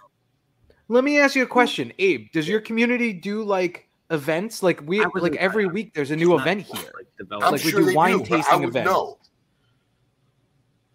Let 0.88 1.05
me 1.05 1.19
ask 1.19 1.35
you 1.35 1.43
a 1.43 1.47
question, 1.47 1.93
Abe. 1.99 2.31
Does 2.33 2.49
your 2.49 2.61
community 2.61 3.12
do 3.12 3.43
like 3.43 3.88
events? 4.11 4.62
Like 4.62 4.81
we 4.87 5.05
like 5.14 5.37
every 5.37 5.67
week 5.67 5.95
there's 5.95 6.11
a 6.11 6.17
new 6.17 6.38
event 6.38 6.62
here. 6.62 6.76
Like, 6.76 7.07
I'm 7.19 7.26
developed. 7.26 7.52
Like 7.52 7.64
we 7.64 7.73
do 7.73 7.85
they 7.85 7.95
wine 7.95 8.19
do, 8.19 8.25
tasting 8.25 8.64
events. 8.64 8.91
know. 8.91 9.19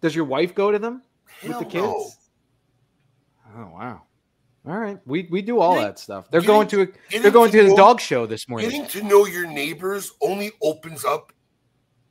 Does 0.00 0.14
your 0.14 0.24
wife 0.24 0.54
go 0.54 0.70
to 0.70 0.78
them 0.78 1.02
with 1.42 1.58
the 1.58 1.64
kids? 1.64 1.82
no. 1.82 2.10
Oh 3.56 3.70
wow. 3.74 4.02
All 4.66 4.76
right. 4.78 4.98
We 5.06 5.26
we 5.30 5.40
do 5.42 5.58
all 5.60 5.74
Getting- 5.74 5.88
that 5.88 5.98
stuff. 5.98 6.30
They're 6.30 6.40
getting- 6.40 6.54
going 6.54 6.68
to 6.68 6.82
a, 6.82 7.18
they're 7.20 7.30
going 7.30 7.50
to 7.52 7.62
the 7.62 7.68
know- 7.70 7.76
dog 7.76 8.00
show 8.00 8.26
this 8.26 8.48
morning. 8.48 8.68
Getting 8.70 8.86
to 8.88 9.02
know 9.02 9.26
your 9.26 9.46
neighbors 9.46 10.12
only 10.20 10.52
opens 10.62 11.04
up 11.04 11.32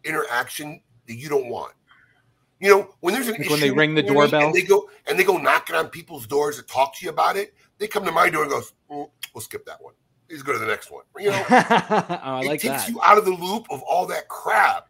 interaction 0.03 0.81
that 1.07 1.15
you 1.15 1.29
don't 1.29 1.49
want. 1.49 1.73
You 2.59 2.69
know, 2.71 2.95
when 3.01 3.13
there's 3.13 3.27
an 3.27 3.33
Like 3.33 3.41
issue 3.41 3.51
when 3.51 3.59
they 3.59 3.71
ring 3.71 3.93
the 3.93 4.01
doorbell? 4.01 4.47
and 4.47 4.53
they 4.55 4.63
go 4.63 4.89
and 5.07 5.17
they 5.19 5.23
go 5.23 5.37
knocking 5.37 5.75
on 5.75 5.89
people's 5.89 6.25
doors 6.25 6.57
to 6.57 6.63
talk 6.63 6.95
to 6.97 7.05
you 7.05 7.11
about 7.11 7.37
it, 7.37 7.53
they 7.77 7.87
come 7.87 8.03
to 8.05 8.11
my 8.11 8.29
door 8.31 8.43
and 8.43 8.51
goes, 8.51 8.73
"Mm, 8.89 9.07
"We'll 9.35 9.41
skip 9.43 9.63
that 9.67 9.81
one. 9.81 9.93
Let's 10.29 10.41
go 10.41 10.53
to 10.53 10.59
the 10.59 10.65
next 10.65 10.89
one." 10.91 11.03
You 11.19 11.29
know, 11.29 11.45
oh, 11.49 11.49
I 11.51 12.41
it 12.41 12.47
like 12.47 12.61
takes 12.61 12.85
that. 12.85 12.89
you 12.89 12.99
out 13.03 13.19
of 13.19 13.25
the 13.25 13.31
loop 13.31 13.67
of 13.69 13.83
all 13.83 14.07
that 14.07 14.27
crap 14.27 14.86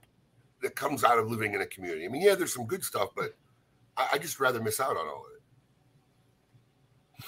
that 0.61 0.75
comes 0.75 1.03
out 1.03 1.19
of 1.19 1.29
living 1.29 1.53
in 1.53 1.61
a 1.61 1.65
community. 1.67 2.05
I 2.05 2.07
mean, 2.09 2.21
yeah, 2.21 2.35
there's 2.35 2.53
some 2.53 2.65
good 2.65 2.83
stuff, 2.83 3.09
but 3.15 3.35
I, 3.95 4.09
I 4.13 4.17
just 4.17 4.39
rather 4.39 4.61
miss 4.61 4.79
out 4.79 4.97
on 4.97 5.07
all 5.07 5.25
of 5.25 5.31
it. 5.33 7.23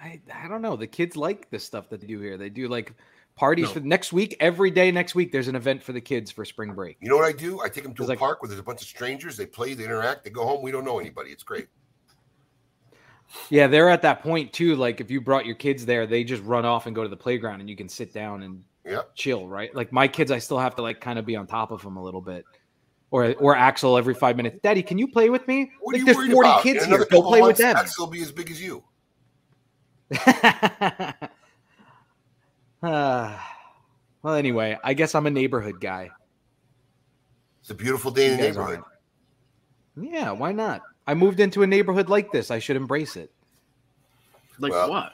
I, 0.00 0.20
I 0.32 0.48
don't 0.48 0.62
know. 0.62 0.76
The 0.76 0.86
kids 0.86 1.16
like 1.16 1.50
the 1.50 1.58
stuff 1.58 1.88
that 1.90 2.00
they 2.00 2.06
do 2.06 2.20
here. 2.20 2.36
They 2.36 2.50
do 2.50 2.68
like 2.68 2.92
parties 3.34 3.66
No. 3.66 3.72
for 3.74 3.80
next 3.80 4.12
week. 4.12 4.36
Every 4.38 4.70
day 4.70 4.90
next 4.92 5.14
week, 5.14 5.32
there's 5.32 5.48
an 5.48 5.56
event 5.56 5.82
for 5.82 5.92
the 5.92 6.00
kids 6.00 6.30
for 6.30 6.44
spring 6.44 6.72
break. 6.72 6.96
You 7.00 7.08
know 7.08 7.16
what 7.16 7.24
I 7.24 7.32
do? 7.32 7.60
I 7.60 7.68
take 7.68 7.84
them 7.84 7.94
to 7.94 8.04
a 8.04 8.06
like- 8.06 8.18
park 8.18 8.40
where 8.42 8.48
there's 8.48 8.60
a 8.60 8.64
bunch 8.64 8.80
of 8.82 8.88
strangers. 8.88 9.36
They 9.36 9.46
play, 9.46 9.74
they 9.74 9.84
interact, 9.84 10.24
they 10.24 10.30
go 10.30 10.44
home. 10.44 10.62
We 10.62 10.70
don't 10.70 10.84
know 10.84 10.98
anybody. 11.00 11.30
It's 11.30 11.42
great. 11.42 11.66
Yeah, 13.50 13.66
they're 13.66 13.90
at 13.90 14.02
that 14.02 14.22
point 14.22 14.52
too. 14.52 14.74
Like 14.76 15.00
if 15.00 15.10
you 15.10 15.20
brought 15.20 15.44
your 15.44 15.56
kids 15.56 15.84
there, 15.84 16.06
they 16.06 16.24
just 16.24 16.42
run 16.44 16.64
off 16.64 16.86
and 16.86 16.94
go 16.94 17.02
to 17.02 17.10
the 17.10 17.16
playground, 17.16 17.60
and 17.60 17.68
you 17.68 17.76
can 17.76 17.88
sit 17.88 18.14
down 18.14 18.42
and 18.42 18.62
Yep. 18.88 19.14
chill, 19.14 19.48
right? 19.48 19.74
Like 19.74 19.92
my 19.92 20.08
kids, 20.08 20.30
I 20.30 20.38
still 20.38 20.58
have 20.58 20.76
to 20.76 20.82
like 20.82 21.00
kind 21.00 21.18
of 21.18 21.26
be 21.26 21.36
on 21.36 21.46
top 21.46 21.70
of 21.70 21.82
them 21.82 21.96
a 21.96 22.02
little 22.02 22.20
bit. 22.20 22.44
Or 23.10 23.34
or 23.34 23.56
Axel 23.56 23.96
every 23.96 24.14
five 24.14 24.36
minutes. 24.36 24.58
Daddy, 24.62 24.82
can 24.82 24.98
you 24.98 25.08
play 25.08 25.30
with 25.30 25.46
me? 25.48 25.70
What 25.80 25.94
are 25.94 25.98
like 25.98 26.06
you 26.06 26.14
there's 26.14 26.32
40 26.32 26.48
about? 26.48 26.62
kids 26.62 26.84
here. 26.84 26.98
Go 26.98 27.04
couple 27.04 27.22
play 27.22 27.40
with 27.40 27.58
months, 27.58 27.60
them. 27.60 27.76
Axel 27.76 28.06
will 28.06 28.12
be 28.12 28.20
as 28.22 28.32
big 28.32 28.50
as 28.50 28.60
you. 28.62 28.84
Ah. 32.82 33.56
well, 34.22 34.34
anyway, 34.34 34.78
I 34.84 34.94
guess 34.94 35.14
I'm 35.14 35.26
a 35.26 35.30
neighborhood 35.30 35.80
guy. 35.80 36.10
It's 37.60 37.70
a 37.70 37.74
beautiful 37.74 38.10
day 38.10 38.26
in 38.32 38.36
the 38.36 38.42
neighborhood. 38.44 38.82
aren't. 39.96 40.12
Yeah, 40.12 40.30
why 40.30 40.52
not? 40.52 40.82
I 41.06 41.14
moved 41.14 41.40
into 41.40 41.62
a 41.62 41.66
neighborhood 41.66 42.08
like 42.08 42.30
this. 42.30 42.50
I 42.50 42.58
should 42.58 42.76
embrace 42.76 43.16
it. 43.16 43.32
Like 44.58 44.72
Well, 44.72 44.90
what? 44.90 45.12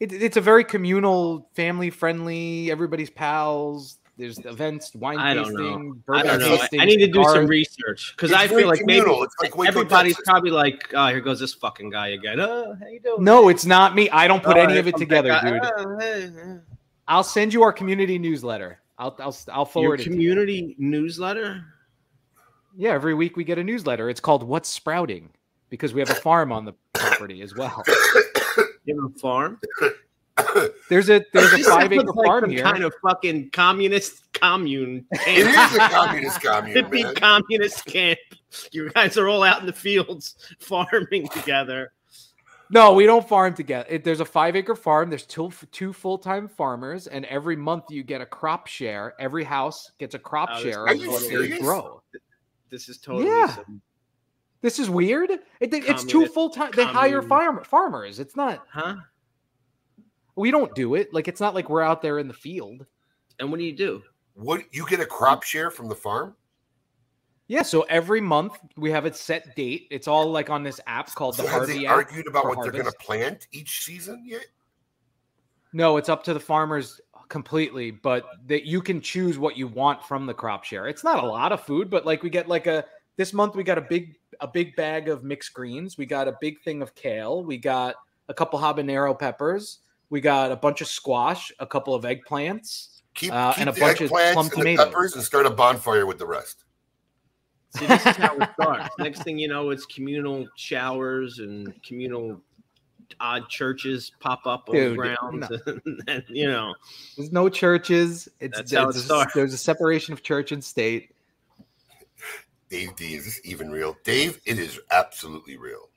It 0.00 0.12
it's 0.12 0.36
a 0.36 0.40
very 0.40 0.64
communal, 0.64 1.48
family 1.54 1.90
friendly. 1.90 2.70
Everybody's 2.70 3.10
pals. 3.10 3.98
There's 4.16 4.38
events, 4.44 4.94
wine 4.94 5.16
I 5.18 5.32
don't 5.32 5.44
tasting, 5.46 5.64
know. 6.06 6.14
I 6.14 6.22
bourbon 6.22 6.26
don't 6.26 6.40
know. 6.40 6.54
I- 6.54 6.58
tasting. 6.58 6.80
I 6.80 6.84
need 6.84 6.98
to 6.98 7.06
do 7.06 7.22
some 7.24 7.46
research 7.46 8.12
because 8.14 8.32
I 8.32 8.48
feel 8.48 8.66
like 8.68 8.82
maybe. 8.84 9.06
It's 9.08 9.34
like 9.40 9.52
everybody's 9.68 10.14
Texas. 10.16 10.28
probably 10.30 10.50
like, 10.50 10.92
"Oh, 10.92 11.06
here 11.06 11.20
goes 11.20 11.40
this 11.40 11.54
fucking 11.54 11.88
guy 11.88 12.08
again." 12.08 12.38
Oh, 12.38 12.76
how 12.78 12.86
you 12.86 13.00
doing? 13.00 13.24
No, 13.24 13.48
it's 13.48 13.64
not 13.64 13.94
me. 13.94 14.10
I 14.10 14.28
don't 14.28 14.42
put 14.42 14.58
Oh, 14.58 14.60
any 14.60 14.76
of 14.76 14.86
it 14.86 14.96
together, 14.98 15.30
guy. 15.30 15.50
dude. 15.52 15.60
Oh, 15.64 15.98
hey, 15.98 16.20
hey. 16.34 16.56
I'll 17.08 17.24
send 17.24 17.54
you 17.54 17.62
our 17.62 17.72
community 17.72 18.18
newsletter. 18.18 18.80
I'll 18.98 19.16
I'll 19.20 19.36
I'll 19.50 19.60
Your 19.60 19.66
forward 19.66 20.00
it. 20.00 20.04
to 20.04 20.10
you. 20.10 20.16
community 20.16 20.74
newsletter. 20.78 21.64
Yeah, 22.76 22.90
every 22.90 23.14
week 23.14 23.38
we 23.38 23.44
get 23.44 23.58
a 23.58 23.64
newsletter. 23.64 24.10
It's 24.10 24.20
called 24.20 24.42
What's 24.42 24.68
Sprouting 24.68 25.30
because 25.70 25.94
we 25.94 26.00
have 26.00 26.10
a 26.10 26.14
farm 26.14 26.52
on 26.52 26.66
the 26.66 26.74
property 26.92 27.40
as 27.40 27.54
well. 27.54 27.82
Have 28.88 28.96
a 29.04 29.18
farm. 29.18 29.60
There's 30.88 31.10
a 31.10 31.22
there's 31.34 31.52
a 31.52 31.58
five 31.64 31.92
acre 31.92 32.04
like 32.12 32.26
farm 32.26 32.48
here. 32.50 32.62
Kind 32.62 32.82
of 32.82 32.94
fucking 33.06 33.50
communist 33.50 34.32
commune. 34.32 35.04
It 35.26 35.46
is 35.46 35.76
a 35.76 35.78
communist 35.88 36.40
commune, 36.40 36.76
Hippie 36.76 37.02
man. 37.02 37.14
communist 37.14 37.84
camp. 37.84 38.18
You 38.72 38.88
guys 38.90 39.18
are 39.18 39.28
all 39.28 39.42
out 39.42 39.60
in 39.60 39.66
the 39.66 39.72
fields 39.72 40.36
farming 40.60 41.28
together. 41.28 41.92
No, 42.70 42.94
we 42.94 43.04
don't 43.04 43.28
farm 43.28 43.52
together. 43.52 43.84
It, 43.90 44.02
there's 44.04 44.20
a 44.20 44.24
five 44.24 44.56
acre 44.56 44.74
farm. 44.76 45.10
There's 45.10 45.26
two 45.26 45.50
two 45.72 45.92
full 45.92 46.16
time 46.16 46.48
farmers, 46.48 47.06
and 47.06 47.26
every 47.26 47.56
month 47.56 47.84
you 47.90 48.02
get 48.02 48.22
a 48.22 48.26
crop 48.26 48.66
share. 48.66 49.14
Every 49.20 49.44
house 49.44 49.90
gets 49.98 50.14
a 50.14 50.18
crop 50.18 50.48
Oh, 50.54 50.62
share 50.62 50.86
Are 50.86 50.94
you 50.94 51.10
they 51.10 51.18
serious? 51.28 51.58
grow. 51.60 52.02
This 52.70 52.88
is 52.88 52.96
totally 52.98 53.26
Yeah. 53.26 53.56
some- 53.56 53.82
This 54.62 54.78
is 54.78 54.90
weird. 54.90 55.30
It, 55.30 55.42
it's 55.60 56.04
two 56.04 56.26
full 56.26 56.50
time. 56.50 56.70
They 56.74 56.84
hire 56.84 57.22
farm 57.22 57.64
farmers. 57.64 58.18
It's 58.18 58.36
not. 58.36 58.64
huh? 58.70 58.96
We 60.36 60.50
don't 60.50 60.74
do 60.74 60.94
it. 60.94 61.12
Like 61.12 61.28
it's 61.28 61.40
not 61.40 61.54
like 61.54 61.68
we're 61.68 61.82
out 61.82 62.02
there 62.02 62.18
in 62.18 62.28
the 62.28 62.34
field. 62.34 62.86
And 63.38 63.50
what 63.50 63.58
do 63.58 63.64
you 63.64 63.74
do? 63.76 64.02
What 64.34 64.62
you 64.72 64.86
get 64.86 65.00
a 65.00 65.06
crop 65.06 65.42
share 65.42 65.70
from 65.70 65.88
the 65.88 65.94
farm? 65.94 66.34
Yeah. 67.48 67.62
So 67.62 67.82
every 67.82 68.20
month 68.20 68.58
we 68.76 68.90
have 68.90 69.06
a 69.06 69.12
set 69.12 69.56
date. 69.56 69.88
It's 69.90 70.06
all 70.06 70.30
like 70.30 70.50
on 70.50 70.62
this 70.62 70.80
app 70.86 71.12
called 71.14 71.34
the 71.34 71.42
So 71.42 71.48
have 71.48 71.58
Harvey 71.58 71.80
they 71.80 71.86
argued 71.86 72.26
about 72.28 72.42
for 72.44 72.50
what 72.50 72.62
they're 72.62 72.70
going 72.72 72.84
to 72.84 72.98
plant 73.00 73.48
each 73.52 73.80
season 73.84 74.22
yet? 74.24 74.46
No, 75.72 75.96
it's 75.96 76.08
up 76.08 76.22
to 76.24 76.34
the 76.34 76.40
farmers 76.40 77.00
completely, 77.28 77.90
but 77.90 78.24
that 78.46 78.66
you 78.66 78.82
can 78.82 79.00
choose 79.00 79.38
what 79.38 79.56
you 79.56 79.66
want 79.68 80.04
from 80.04 80.26
the 80.26 80.34
crop 80.34 80.64
share. 80.64 80.86
It's 80.86 81.04
not 81.04 81.22
a 81.22 81.26
lot 81.26 81.52
of 81.52 81.60
food, 81.62 81.88
but 81.90 82.04
like 82.06 82.22
we 82.22 82.30
get 82.30 82.48
like 82.48 82.66
a 82.66 82.84
this 83.16 83.32
month 83.32 83.54
we 83.56 83.64
got 83.64 83.78
a 83.78 83.82
big 83.82 84.16
a 84.40 84.48
big 84.48 84.74
bag 84.76 85.08
of 85.08 85.22
mixed 85.24 85.52
greens, 85.54 85.96
we 85.98 86.06
got 86.06 86.28
a 86.28 86.36
big 86.40 86.60
thing 86.62 86.82
of 86.82 86.94
kale, 86.94 87.44
we 87.44 87.56
got 87.58 87.94
a 88.28 88.34
couple 88.34 88.58
habanero 88.58 89.18
peppers, 89.18 89.78
we 90.10 90.20
got 90.20 90.50
a 90.52 90.56
bunch 90.56 90.80
of 90.80 90.86
squash, 90.88 91.52
a 91.58 91.66
couple 91.66 91.94
of 91.94 92.04
eggplants. 92.04 92.88
Keep, 93.14 93.32
Uh, 93.32 93.52
keep 93.52 93.60
and 93.60 93.68
a 93.68 93.72
bunch 93.80 94.00
of 94.00 94.10
eggplants 94.10 94.32
plum 94.32 94.46
and 94.46 94.54
tomatoes. 94.54 94.84
peppers 94.86 95.14
and 95.14 95.24
start 95.24 95.46
a 95.46 95.50
bonfire 95.50 96.06
with 96.06 96.18
the 96.18 96.26
rest. 96.26 96.64
See, 97.76 97.86
this 97.86 98.04
is 98.06 98.16
how 98.16 98.36
it 98.36 98.48
starts. 98.60 98.88
Next 98.98 99.22
thing 99.22 99.38
you 99.38 99.46
know, 99.48 99.70
it's 99.70 99.86
communal 99.86 100.46
showers 100.56 101.38
and 101.38 101.72
communal 101.84 102.40
odd 103.20 103.48
churches 103.48 104.12
pop 104.20 104.46
up 104.46 104.68
on 104.68 104.74
Dude, 104.74 104.92
the 104.92 104.96
grounds, 104.96 105.46
and, 106.08 106.24
you 106.28 106.46
know, 106.48 106.74
There's 107.16 107.32
no 107.32 107.48
churches. 107.48 108.28
It's, 108.40 108.56
That's 108.56 108.72
how 108.72 108.88
it 108.88 108.94
starts. 108.94 109.34
there's 109.34 109.52
a 109.52 109.58
separation 109.58 110.12
of 110.12 110.22
church 110.22 110.52
and 110.52 110.62
state. 110.62 111.12
Dave 112.70 112.94
D, 112.96 113.14
is 113.14 113.24
this 113.24 113.40
even 113.44 113.70
real? 113.70 113.96
Dave, 114.04 114.40
it 114.46 114.58
is 114.58 114.78
absolutely 114.92 115.56
real. 115.56 115.88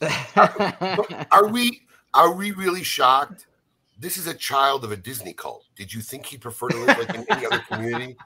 Are 1.30 1.48
we 1.48 1.82
are 2.14 2.32
we 2.32 2.52
really 2.52 2.82
shocked? 2.82 3.46
This 3.98 4.16
is 4.16 4.26
a 4.26 4.34
child 4.34 4.82
of 4.82 4.92
a 4.92 4.96
Disney 4.96 5.34
cult. 5.34 5.64
Did 5.76 5.92
you 5.92 6.00
think 6.00 6.26
he'd 6.26 6.40
prefer 6.40 6.68
to 6.68 6.76
live 6.76 6.98
like 6.98 7.14
in 7.14 7.26
any 7.30 7.46
other 7.46 7.62
community? 7.68 8.16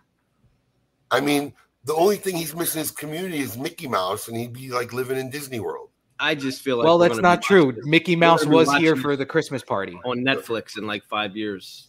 I 1.11 1.21
mean, 1.21 1.53
the 1.85 1.95
only 1.95 2.17
thing 2.17 2.37
he's 2.37 2.55
missing 2.55 2.79
in 2.79 2.85
his 2.85 2.91
community 2.93 3.41
is 3.41 3.59
Mickey 3.59 3.89
Mouse, 3.89 4.29
and 4.29 4.37
he'd 4.37 4.53
be 4.53 4.71
like 4.71 4.93
living 4.93 5.19
in 5.19 5.31
Disney 5.31 5.61
World. 5.61 5.91
I 6.21 6.35
just 6.35 6.63
feel 6.63 6.77
like 6.77 6.85
well, 6.85 6.99
that's 6.99 7.19
not 7.19 7.43
true. 7.43 7.77
Mickey 7.83 8.15
Mouse 8.15 8.47
was 8.47 8.73
here 8.75 8.95
for 8.97 9.17
the 9.17 9.27
Christmas 9.27 9.63
party. 9.63 9.99
on 10.05 10.19
Netflix 10.19 10.79
in 10.79 10.87
like 10.87 11.05
five 11.05 11.37
years. 11.37 11.89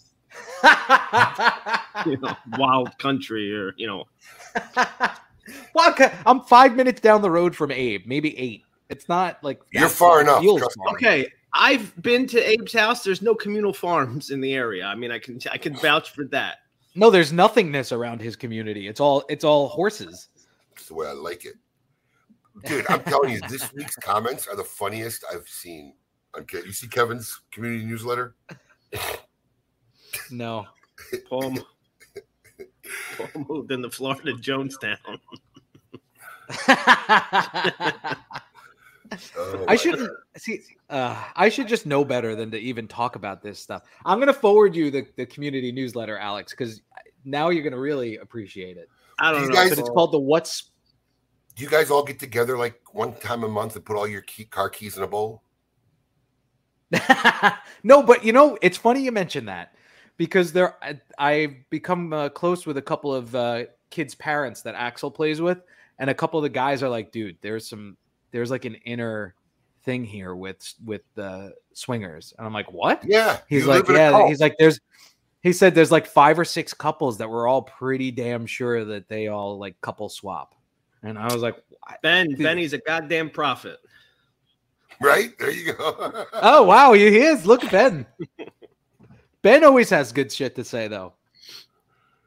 You 2.06 2.18
know, 2.18 2.36
Wild 2.58 2.98
Country, 3.00 3.56
or 3.56 3.74
you 3.78 3.88
know, 3.88 4.04
well, 5.74 5.90
okay, 5.92 6.14
I'm 6.26 6.42
five 6.42 6.76
minutes 6.76 7.00
down 7.00 7.22
the 7.22 7.32
road 7.32 7.56
from 7.56 7.72
Abe, 7.72 8.06
maybe 8.06 8.38
eight. 8.38 8.64
It's 8.90 9.08
not 9.08 9.42
like 9.44 9.62
You're 9.72 9.90
far 9.90 10.22
enough. 10.22 10.44
far. 10.44 10.94
okay. 10.94 11.28
I've 11.54 11.94
been 12.02 12.28
to 12.28 12.54
Abe's 12.54 12.74
house. 12.74 13.04
There's 13.04 13.22
no 13.22 13.34
communal 13.34 13.72
farms 13.72 14.30
in 14.30 14.42
the 14.42 14.54
area. 14.54 14.86
I 14.86 14.94
mean, 14.94 15.10
I 15.10 15.20
can 15.20 15.40
I 15.52 15.58
can 15.58 15.76
vouch 15.78 16.12
for 16.12 16.26
that. 16.26 16.58
No, 16.96 17.10
there's 17.10 17.32
nothingness 17.32 17.92
around 17.94 18.22
his 18.22 18.36
community. 18.36 18.88
It's 18.88 19.00
all 19.00 19.24
it's 19.30 19.46
all 19.46 19.70
horses. 19.70 20.28
That's 20.76 20.88
the 20.88 20.96
way 20.96 21.08
I 21.08 21.14
like 21.14 21.46
it. 21.46 21.56
Dude, 22.66 22.86
I'm 22.90 23.02
telling 23.04 23.32
you, 23.32 23.42
this 23.50 23.72
week's 23.74 23.96
comments 23.96 24.48
are 24.48 24.56
the 24.56 24.64
funniest 24.64 25.24
I've 25.34 25.48
seen. 25.48 25.94
Okay, 26.38 26.60
you 26.66 26.72
see 26.74 26.88
Kevin's 26.88 27.42
community 27.52 27.86
newsletter? 27.86 28.36
No. 30.32 30.66
Paul, 31.30 31.56
Paul 33.18 33.46
moved 33.50 33.72
into 33.72 33.90
Florida, 33.90 34.34
Jonestown. 34.34 34.98
Oh, 39.38 39.66
I 39.68 39.76
shouldn't 39.76 40.10
see. 40.36 40.62
Uh, 40.90 41.16
I 41.36 41.48
should 41.50 41.68
just 41.68 41.86
know 41.86 42.04
better 42.04 42.36
than 42.36 42.50
to 42.52 42.58
even 42.60 42.88
talk 42.88 43.16
about 43.16 43.42
this 43.42 43.60
stuff. 43.60 43.84
I'm 44.04 44.20
gonna 44.20 44.34
forward 44.34 44.76
you 44.76 44.90
the, 44.92 45.06
the 45.16 45.26
community 45.26 45.72
newsletter, 45.72 46.18
Alex, 46.18 46.52
because 46.54 46.82
now 47.24 47.50
you're 47.50 47.64
gonna 47.64 47.80
really 47.80 48.18
appreciate 48.18 48.78
it. 48.78 48.90
I 49.20 49.32
don't 49.32 49.42
These 49.42 49.50
know. 49.50 49.56
guys- 49.56 49.70
But 49.70 49.80
it's 49.80 49.90
called 49.90 50.12
the 50.12 50.20
What's. 50.20 50.72
Do 51.56 51.64
you 51.64 51.70
guys 51.70 51.90
all 51.92 52.04
get 52.04 52.20
together 52.20 52.58
like 52.58 52.82
one 52.94 53.14
time 53.14 53.44
a 53.44 53.48
month 53.48 53.76
and 53.76 53.86
put 53.86 53.96
all 53.96 54.08
your 54.08 54.22
key, 54.24 54.46
car 54.46 54.70
keys 54.70 54.98
in 54.98 55.04
a 55.04 55.08
bowl? 55.08 55.44
no, 57.84 58.04
but 58.04 58.26
you 58.26 58.34
know, 58.34 58.58
it's 58.62 58.78
funny 58.78 59.02
you 59.02 59.12
mention 59.12 59.46
that 59.46 59.75
because 60.18 60.54
there, 60.54 60.76
I, 60.84 61.00
I've 61.18 61.56
become 61.70 62.14
uh, 62.14 62.30
close 62.30 62.66
with 62.66 62.78
a 62.78 62.82
couple 62.82 63.14
of 63.14 63.36
uh, 63.36 63.66
kids' 63.90 64.16
parents 64.16 64.62
that 64.64 64.76
Axel 64.76 65.12
plays 65.12 65.42
with, 65.42 65.60
and 66.00 66.10
a 66.10 66.14
couple 66.14 66.40
of 66.40 66.44
the 66.44 66.50
guys 66.50 66.84
are 66.84 66.90
like, 66.90 67.12
"Dude, 67.12 67.38
there's 67.42 67.68
some, 67.68 67.98
there's 68.32 68.52
like 68.52 68.66
an 68.66 68.76
inner 68.76 69.36
thing 69.84 70.04
here 70.04 70.36
with 70.36 70.74
with 70.84 71.02
the 71.16 71.54
swingers," 71.74 72.34
and 72.38 72.46
I'm 72.46 72.54
like, 72.54 72.72
"What?" 72.72 73.04
Yeah. 73.06 73.40
He's 73.48 73.66
like, 73.66 73.88
live 73.88 73.90
in 73.90 73.96
a 73.96 74.20
yeah. 74.20 74.28
He's 74.28 74.40
like, 74.40 74.56
there's. 74.58 74.80
He 75.42 75.54
said 75.54 75.76
there's 75.76 75.92
like 75.92 76.08
five 76.08 76.40
or 76.40 76.46
six 76.46 76.74
couples 76.74 77.20
that 77.20 77.30
were 77.30 77.48
all 77.48 77.62
pretty 77.62 78.10
damn 78.10 78.48
sure 78.48 78.84
that 78.84 79.08
they 79.08 79.28
all 79.28 79.60
like 79.60 79.80
couple 79.82 80.10
swap, 80.10 80.56
and 81.04 81.20
I 81.20 81.26
was 81.26 81.44
like, 81.44 81.56
"What?" 81.70 82.02
Ben, 82.02 82.34
Benny's 82.36 82.74
a 82.74 82.80
goddamn 82.80 83.30
prophet. 83.30 83.78
right? 85.00 85.38
There 85.38 85.52
you 85.52 85.74
go. 85.74 86.26
oh 86.34 86.64
wow, 86.64 86.94
he 86.94 87.06
is. 87.20 87.46
Look 87.46 87.64
at 87.64 87.72
Ben. 87.72 88.06
ben 89.46 89.64
always 89.64 89.92
has 89.92 90.12
good 90.12 90.32
shit 90.32 90.56
to 90.56 90.64
say 90.64 90.88
though. 90.88 91.14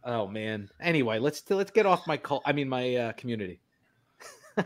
Oh 0.04 0.28
man. 0.28 0.70
Anyway, 0.80 1.18
let's 1.18 1.42
let's 1.50 1.72
get 1.72 1.84
off 1.84 2.06
my 2.06 2.16
cult. 2.16 2.42
I 2.46 2.52
mean 2.52 2.68
my 2.68 2.94
uh, 2.94 3.12
community. 3.12 3.60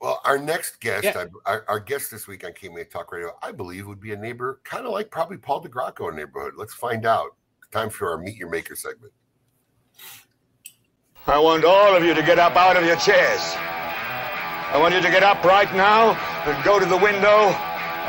Well, 0.00 0.20
our 0.26 0.36
next 0.36 0.80
guest, 0.80 1.04
Yeah. 1.04 1.24
I, 1.46 1.50
our, 1.50 1.64
our 1.66 1.80
guest 1.80 2.10
this 2.10 2.26
week 2.26 2.44
on 2.44 2.52
KMA 2.52 2.90
Talk 2.90 3.10
Radio, 3.10 3.30
I 3.42 3.52
believe 3.52 3.86
would 3.86 4.02
be 4.02 4.12
a 4.12 4.16
neighbor, 4.18 4.60
kind 4.62 4.84
of 4.84 4.92
like 4.92 5.10
probably 5.10 5.38
Paul 5.38 5.64
DeGracco 5.64 6.10
in 6.10 6.16
neighborhood. 6.16 6.52
Let's 6.58 6.74
find 6.74 7.06
out. 7.06 7.34
Time 7.70 7.88
for 7.88 8.10
our 8.10 8.18
Meet 8.18 8.36
Your 8.36 8.50
Maker 8.50 8.76
segment. 8.76 9.14
I 11.26 11.38
want 11.38 11.64
all 11.64 11.96
of 11.96 12.04
you 12.04 12.12
to 12.12 12.20
get 12.20 12.38
up 12.38 12.54
out 12.54 12.76
of 12.76 12.84
your 12.84 12.96
chairs. 12.96 13.40
I 13.56 14.76
want 14.78 14.92
you 14.92 15.00
to 15.00 15.10
get 15.10 15.22
up 15.22 15.42
right 15.42 15.74
now 15.74 16.12
and 16.44 16.64
go 16.66 16.78
to 16.78 16.84
the 16.84 16.98
window, 16.98 17.56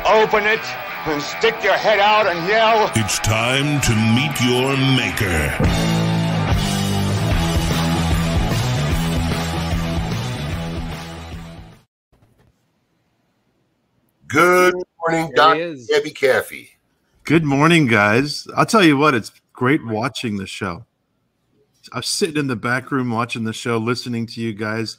open 0.04 0.44
it, 0.44 0.60
and 1.08 1.22
stick 1.22 1.62
your 1.62 1.74
head 1.74 2.00
out 2.00 2.26
and 2.26 2.48
yell. 2.48 2.90
It's 2.96 3.18
time 3.20 3.80
to 3.82 3.94
meet 3.94 4.40
your 4.40 4.76
maker. 4.96 5.96
Good 14.26 14.74
morning, 14.98 15.32
There 15.34 15.54
Dr. 15.54 15.76
Debbie 15.88 16.10
Caffey. 16.10 16.70
Good 17.22 17.44
morning, 17.44 17.86
guys. 17.86 18.48
I'll 18.56 18.66
tell 18.66 18.84
you 18.84 18.96
what, 18.96 19.14
it's 19.14 19.30
great 19.52 19.86
watching 19.86 20.36
the 20.36 20.46
show. 20.46 20.84
I'm 21.92 22.02
sitting 22.02 22.36
in 22.36 22.46
the 22.48 22.56
back 22.56 22.90
room 22.90 23.10
watching 23.10 23.44
the 23.44 23.52
show, 23.52 23.78
listening 23.78 24.26
to 24.26 24.40
you 24.40 24.52
guys. 24.52 24.98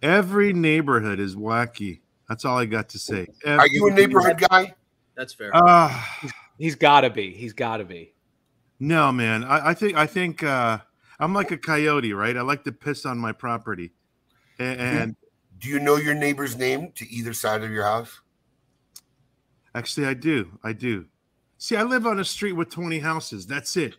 Every 0.00 0.52
neighborhood 0.52 1.18
is 1.18 1.34
wacky. 1.34 2.00
That's 2.28 2.44
all 2.44 2.58
I 2.58 2.66
got 2.66 2.88
to 2.90 2.98
say. 2.98 3.26
Are 3.44 3.66
you 3.66 3.88
a 3.88 3.92
neighborhood 3.92 4.38
guy? 4.48 4.74
That's 5.18 5.34
fair. 5.34 5.50
Ah, 5.52 6.18
He's 6.58 6.76
gotta 6.76 7.10
be. 7.10 7.32
He's 7.34 7.52
gotta 7.52 7.84
be. 7.84 8.14
no, 8.78 9.10
man. 9.12 9.42
I, 9.44 9.70
I 9.70 9.74
think 9.74 9.96
I 9.96 10.06
think 10.06 10.42
uh, 10.44 10.78
I'm 11.18 11.34
like 11.34 11.50
a 11.50 11.58
coyote, 11.58 12.12
right? 12.12 12.36
I 12.36 12.42
like 12.42 12.62
to 12.64 12.72
piss 12.72 13.04
on 13.04 13.18
my 13.18 13.32
property, 13.32 13.90
A- 14.60 14.62
and, 14.62 15.16
Do 15.58 15.68
you 15.68 15.80
know 15.80 15.96
your 15.96 16.14
neighbor's 16.14 16.56
name 16.56 16.92
to 16.94 17.06
either 17.10 17.32
side 17.32 17.64
of 17.64 17.70
your 17.72 17.82
house? 17.84 18.20
actually, 19.74 20.06
I 20.06 20.14
do. 20.14 20.58
I 20.64 20.72
do. 20.72 21.06
See, 21.58 21.76
I 21.76 21.82
live 21.82 22.06
on 22.06 22.20
a 22.20 22.24
street 22.24 22.52
with 22.52 22.70
20 22.70 23.00
houses. 23.00 23.46
That's 23.46 23.76
it. 23.76 23.96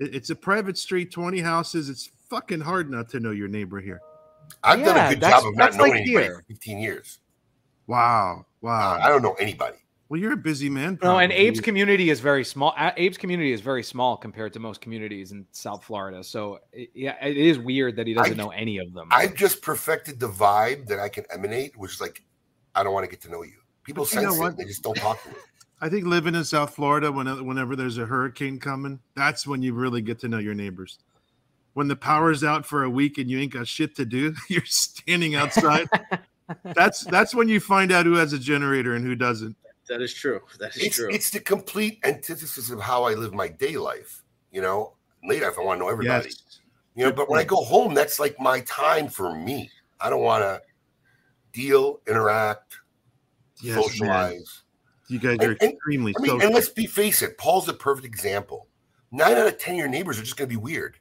It- 0.00 0.14
It's 0.14 0.30
a 0.30 0.34
private 0.36 0.76
street, 0.78 1.12
20 1.12 1.38
houses. 1.40 1.88
It's 1.88 2.10
fucking 2.28 2.60
hard 2.60 2.90
not 2.90 3.08
to 3.10 3.20
know 3.20 3.30
your 3.30 3.48
neighbor 3.48 3.80
here. 3.80 4.00
I've 4.64 4.84
done 4.84 4.96
a 4.96 5.10
good 5.14 5.20
job 5.20 5.46
of 5.46 5.56
not 5.56 5.74
knowing 5.76 5.92
like 5.92 6.00
anybody 6.02 6.24
here. 6.26 6.34
for 6.36 6.42
15 6.48 6.78
years. 6.78 7.20
Wow, 7.86 8.40
Uh, 8.40 8.42
wow. 8.60 8.98
I 9.00 9.08
don't 9.08 9.22
know 9.22 9.34
anybody. 9.34 9.77
Well, 10.08 10.18
you're 10.18 10.32
a 10.32 10.36
busy 10.36 10.70
man. 10.70 10.98
No, 11.02 11.18
and. 11.18 11.32
Abe's 11.32 11.60
community 11.60 12.08
is 12.08 12.20
very 12.20 12.44
small. 12.44 12.74
Abe's 12.78 13.18
community 13.18 13.52
is 13.52 13.60
very 13.60 13.82
small 13.82 14.16
compared 14.16 14.54
to 14.54 14.58
most 14.58 14.80
communities 14.80 15.32
in 15.32 15.46
South 15.52 15.84
Florida. 15.84 16.24
So 16.24 16.60
it, 16.72 16.90
yeah, 16.94 17.22
it 17.24 17.36
is 17.36 17.58
weird 17.58 17.96
that 17.96 18.06
he 18.06 18.14
doesn't 18.14 18.40
I- 18.40 18.42
know 18.42 18.50
any 18.50 18.78
of 18.78 18.92
them. 18.94 19.08
I've 19.10 19.34
just 19.34 19.60
perfected 19.60 20.18
the 20.18 20.28
vibe 20.28 20.86
that 20.86 20.98
I 20.98 21.10
can 21.10 21.24
emanate, 21.30 21.76
which 21.76 21.94
is 21.94 22.00
like, 22.00 22.22
I 22.74 22.82
don't 22.82 22.94
want 22.94 23.04
to 23.04 23.10
get 23.10 23.20
to 23.22 23.30
know 23.30 23.42
you. 23.42 23.58
People 23.84 24.04
But 24.04 24.14
you 24.14 24.20
know 24.22 24.28
sense 24.28 24.36
it. 24.36 24.40
what? 24.40 24.56
They 24.56 24.64
just 24.64 24.82
don't 24.82 24.96
talk 24.96 25.22
to 25.24 25.28
me. 25.28 25.34
I 25.80 25.88
think 25.88 26.06
living 26.06 26.34
in 26.34 26.44
South 26.44 26.74
Florida, 26.74 27.12
when, 27.12 27.26
whenever 27.46 27.76
there's 27.76 27.98
a 27.98 28.06
hurricane 28.06 28.58
coming, 28.58 28.98
that's 29.14 29.46
when 29.46 29.62
you 29.62 29.74
really 29.74 30.00
get 30.00 30.18
to 30.20 30.28
know 30.28 30.38
your 30.38 30.54
neighbors. 30.54 30.98
When 31.74 31.86
the 31.86 31.94
power's 31.94 32.42
out 32.42 32.66
for 32.66 32.82
a 32.82 32.90
week 32.90 33.18
and 33.18 33.30
you 33.30 33.38
ain't 33.38 33.52
got 33.52 33.68
shit 33.68 33.94
to 33.96 34.04
do, 34.04 34.34
you're 34.48 34.64
standing 34.64 35.34
outside. 35.36 35.88
that's 36.74 37.02
that's 37.04 37.34
when 37.34 37.48
you 37.48 37.60
find 37.60 37.92
out 37.92 38.06
who 38.06 38.14
has 38.14 38.32
a 38.32 38.38
generator 38.38 38.94
and 38.96 39.04
who 39.04 39.14
doesn't. 39.14 39.54
That 39.88 40.00
is 40.02 40.12
true. 40.14 40.40
That 40.58 40.76
is 40.76 40.82
It's, 40.82 40.96
true. 40.96 41.08
it's 41.10 41.30
the 41.30 41.40
complete 41.40 41.98
antithesis 42.04 42.70
of 42.70 42.80
how 42.80 43.04
I 43.04 43.14
live 43.14 43.34
my 43.34 43.48
day 43.48 43.76
life. 43.76 44.22
You 44.52 44.62
know, 44.62 44.94
late 45.24 45.42
life, 45.42 45.54
I 45.58 45.62
want 45.62 45.78
to 45.80 45.84
know 45.84 45.90
everybody. 45.90 46.26
Yes. 46.28 46.60
You 46.94 47.04
know, 47.04 47.10
Good 47.10 47.16
but 47.16 47.30
when 47.30 47.38
I 47.40 47.44
go 47.44 47.56
home, 47.56 47.94
that's 47.94 48.18
like 48.18 48.38
my 48.40 48.60
time 48.60 49.08
for 49.08 49.34
me. 49.34 49.70
I 50.00 50.10
don't 50.10 50.22
want 50.22 50.42
to 50.42 50.60
deal, 51.52 52.00
interact, 52.08 52.76
Yes, 53.62 53.74
man. 53.76 53.82
socialize. 53.84 54.62
You 55.08 55.18
guys 55.18 55.38
are 55.40 55.50
And- 55.52 55.62
and- 55.62 55.72
extremely 55.72 56.14
I 56.18 56.20
mean, 56.22 56.30
social. 56.32 56.46
and 56.46 56.54
let's 56.54 56.68
be 56.68 56.86
face 56.86 57.22
it, 57.22 57.38
Paul's 57.38 57.68
a 57.68 57.74
perfect 57.74 58.06
example. 58.06 58.68
Nine 59.10 59.36
out 59.36 59.46
of 59.46 59.58
ten 59.58 59.74
of 59.74 59.78
your 59.78 59.88
neighbors 59.88 60.18
are 60.18 60.22
just 60.22 60.36
going 60.36 60.48
to 60.48 60.52
be 60.54 60.60
weird. 60.60 60.98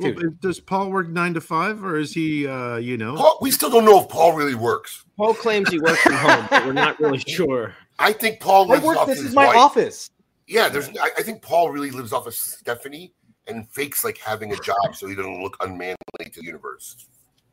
Well, 0.00 0.32
does 0.40 0.60
Paul 0.60 0.90
work 0.90 1.08
nine 1.08 1.34
to 1.34 1.40
five, 1.40 1.84
or 1.84 1.98
is 1.98 2.12
he, 2.12 2.46
uh, 2.46 2.76
you 2.76 2.96
know? 2.96 3.16
Paul, 3.16 3.38
we 3.40 3.50
still 3.50 3.70
don't 3.70 3.84
know 3.84 4.00
if 4.00 4.08
Paul 4.08 4.32
really 4.32 4.54
works. 4.54 5.04
Paul 5.16 5.34
claims 5.34 5.70
he 5.70 5.78
works 5.78 6.00
from 6.00 6.14
home, 6.14 6.46
but 6.50 6.66
we're 6.66 6.72
not 6.72 6.98
really 7.00 7.18
sure. 7.26 7.74
I 7.98 8.12
think 8.12 8.40
Paul 8.40 8.64
I 8.70 8.74
lives 8.74 8.84
work, 8.84 8.96
off 8.96 9.06
this 9.06 9.18
his 9.18 9.28
is 9.28 9.34
my 9.34 9.46
wife. 9.46 9.56
office. 9.56 10.10
Yeah, 10.46 10.68
there's. 10.68 10.88
I, 10.88 11.10
I 11.18 11.22
think 11.22 11.42
Paul 11.42 11.70
really 11.70 11.90
lives 11.90 12.12
off 12.12 12.26
of 12.26 12.34
Stephanie 12.34 13.12
and 13.46 13.68
fakes 13.70 14.04
like 14.04 14.18
having 14.18 14.52
a 14.52 14.56
job 14.56 14.94
so 14.94 15.06
he 15.06 15.14
doesn't 15.14 15.42
look 15.42 15.56
unmanly 15.60 15.96
to 16.18 16.40
the 16.40 16.46
universe. 16.46 16.96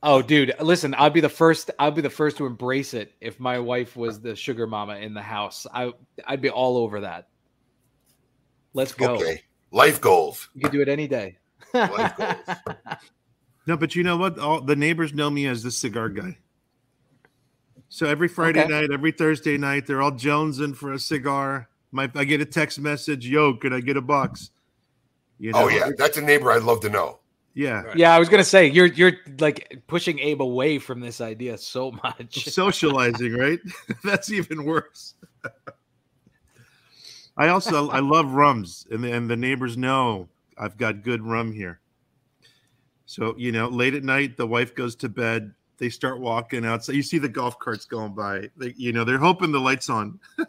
Oh, 0.03 0.21
dude, 0.21 0.53
listen, 0.59 0.93
I'll 0.97 1.09
be 1.09 1.21
the 1.21 1.29
first. 1.29 1.71
I'll 1.79 1.91
be 1.91 2.01
the 2.01 2.09
first 2.09 2.37
to 2.37 2.45
embrace 2.45 2.93
it 2.93 3.13
if 3.19 3.39
my 3.39 3.59
wife 3.59 3.95
was 3.95 4.21
the 4.21 4.35
sugar 4.35 4.67
mama 4.67 4.97
in 4.97 5.13
the 5.13 5.21
house. 5.21 5.65
I, 5.73 5.91
I'd 6.25 6.41
be 6.41 6.49
all 6.49 6.77
over 6.77 7.01
that. 7.01 7.27
Let's 8.73 8.93
go. 8.93 9.15
Okay, 9.15 9.41
life 9.71 9.99
goals. 9.99 10.49
You 10.53 10.61
can 10.61 10.71
do 10.71 10.81
it 10.81 10.87
any 10.87 11.07
day. 11.07 11.37
Life 11.73 12.17
goals. 12.17 12.57
No, 13.67 13.75
but 13.75 13.95
you 13.95 14.03
know 14.03 14.15
what? 14.15 14.39
All 14.39 14.61
the 14.61 14.77
neighbors 14.77 15.13
know 15.13 15.29
me 15.29 15.45
as 15.45 15.61
the 15.61 15.71
cigar 15.71 16.07
guy. 16.07 16.37
So 17.89 18.05
every 18.07 18.29
Friday 18.29 18.61
Okay. 18.61 18.69
night, 18.69 18.91
every 18.93 19.11
Thursday 19.11 19.57
night, 19.57 19.85
they're 19.85 20.01
all 20.01 20.13
jonesing 20.13 20.73
for 20.73 20.93
a 20.93 20.99
cigar. 20.99 21.67
My, 21.91 22.09
I 22.15 22.23
get 22.23 22.39
a 22.39 22.45
text 22.45 22.79
message, 22.79 23.27
"Yo, 23.27 23.55
could 23.55 23.73
I 23.73 23.81
get 23.81 23.97
a 23.97 24.01
box?" 24.01 24.51
You 25.37 25.51
Oh 25.53 25.67
yeah, 25.67 25.89
that's 25.97 26.17
a 26.17 26.21
neighbor 26.21 26.49
I'd 26.49 26.63
love 26.63 26.79
to 26.81 26.89
know. 26.89 27.19
Yeah. 27.53 27.83
Yeah, 27.95 28.15
I 28.15 28.19
was 28.19 28.29
gonna 28.29 28.43
say 28.43 28.67
you're 28.67 28.85
you're 28.85 29.13
like 29.39 29.83
pushing 29.87 30.19
Abe 30.19 30.41
away 30.41 30.79
from 30.79 31.01
this 31.01 31.19
idea 31.19 31.57
so 31.57 31.91
much. 31.91 32.45
Socializing, 32.49 33.33
right? 33.33 33.59
That's 34.03 34.31
even 34.31 34.63
worse. 34.63 35.15
I 37.35 37.49
also 37.49 37.89
I 37.89 37.99
love 37.99 38.31
rums, 38.31 38.87
and 38.89 39.03
the, 39.03 39.11
and 39.11 39.29
the 39.29 39.35
neighbors 39.35 39.75
know 39.77 40.29
I've 40.59 40.77
got 40.77 41.03
good 41.03 41.21
rum 41.21 41.51
here. 41.51 41.79
So 43.05 43.35
you 43.37 43.51
know, 43.51 43.67
late 43.67 43.93
at 43.93 44.03
night, 44.03 44.37
the 44.37 44.47
wife 44.47 44.75
goes 44.75 44.95
to 44.97 45.09
bed. 45.09 45.53
They 45.77 45.89
start 45.89 46.19
walking 46.19 46.65
outside. 46.65 46.95
You 46.95 47.03
see 47.03 47.19
the 47.19 47.29
golf 47.29 47.59
carts 47.59 47.85
going 47.85 48.13
by. 48.13 48.49
They, 48.57 48.73
you 48.77 48.93
know, 48.93 49.03
they're 49.03 49.19
hoping 49.19 49.51
the 49.51 49.59
lights 49.59 49.89
on. 49.89 50.19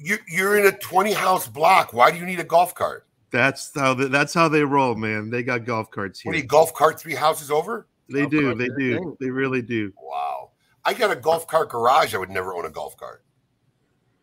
You, 0.00 0.16
you're 0.28 0.56
in 0.56 0.66
a 0.66 0.72
20 0.78 1.12
house 1.12 1.48
block. 1.48 1.92
Why 1.92 2.10
do 2.10 2.18
you 2.18 2.24
need 2.24 2.38
a 2.38 2.44
golf 2.44 2.74
cart? 2.74 3.06
That's 3.30 3.72
how 3.74 3.94
they, 3.94 4.06
that's 4.06 4.32
how 4.32 4.48
they 4.48 4.62
roll, 4.62 4.94
man. 4.94 5.28
They 5.28 5.42
got 5.42 5.64
golf 5.64 5.90
carts 5.90 6.20
here. 6.20 6.32
do 6.32 6.38
you 6.38 6.44
golf 6.44 6.72
cart 6.72 7.00
three 7.00 7.14
houses 7.14 7.50
over? 7.50 7.86
They 8.08 8.20
Golf 8.20 8.30
do. 8.30 8.54
They 8.54 8.68
do. 8.68 8.98
thing. 8.98 9.16
They 9.20 9.30
really 9.30 9.60
do. 9.60 9.92
Wow. 10.00 10.50
I 10.84 10.94
got 10.94 11.10
a 11.10 11.16
golf 11.16 11.46
cart 11.46 11.68
garage. 11.68 12.14
I 12.14 12.18
would 12.18 12.30
never 12.30 12.54
own 12.54 12.64
a 12.64 12.70
golf 12.70 12.96
cart. 12.96 13.22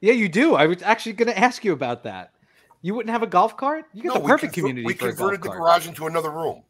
Yeah, 0.02 0.14
you 0.14 0.30
do. 0.30 0.56
I 0.56 0.66
was 0.66 0.82
actually 0.82 1.14
gonna 1.14 1.34
ask 1.34 1.64
you 1.64 1.74
about 1.74 2.04
that. 2.04 2.32
You 2.86 2.94
wouldn't 2.94 3.10
have 3.12 3.24
a 3.24 3.28
golf 3.28 3.58
cart? 3.58 3.86
You 3.96 4.04
get 4.04 4.14
the 4.14 4.20
perfect 4.20 4.54
conver- 4.54 4.58
community 4.58 4.86
We 4.86 4.94
for 4.94 5.06
a 5.06 5.08
golf 5.08 5.18
converted 5.18 5.42
the 5.42 5.48
cart. 5.48 5.58
garage 5.60 5.88
into 5.88 6.06
another 6.06 6.30
room. 6.30 6.62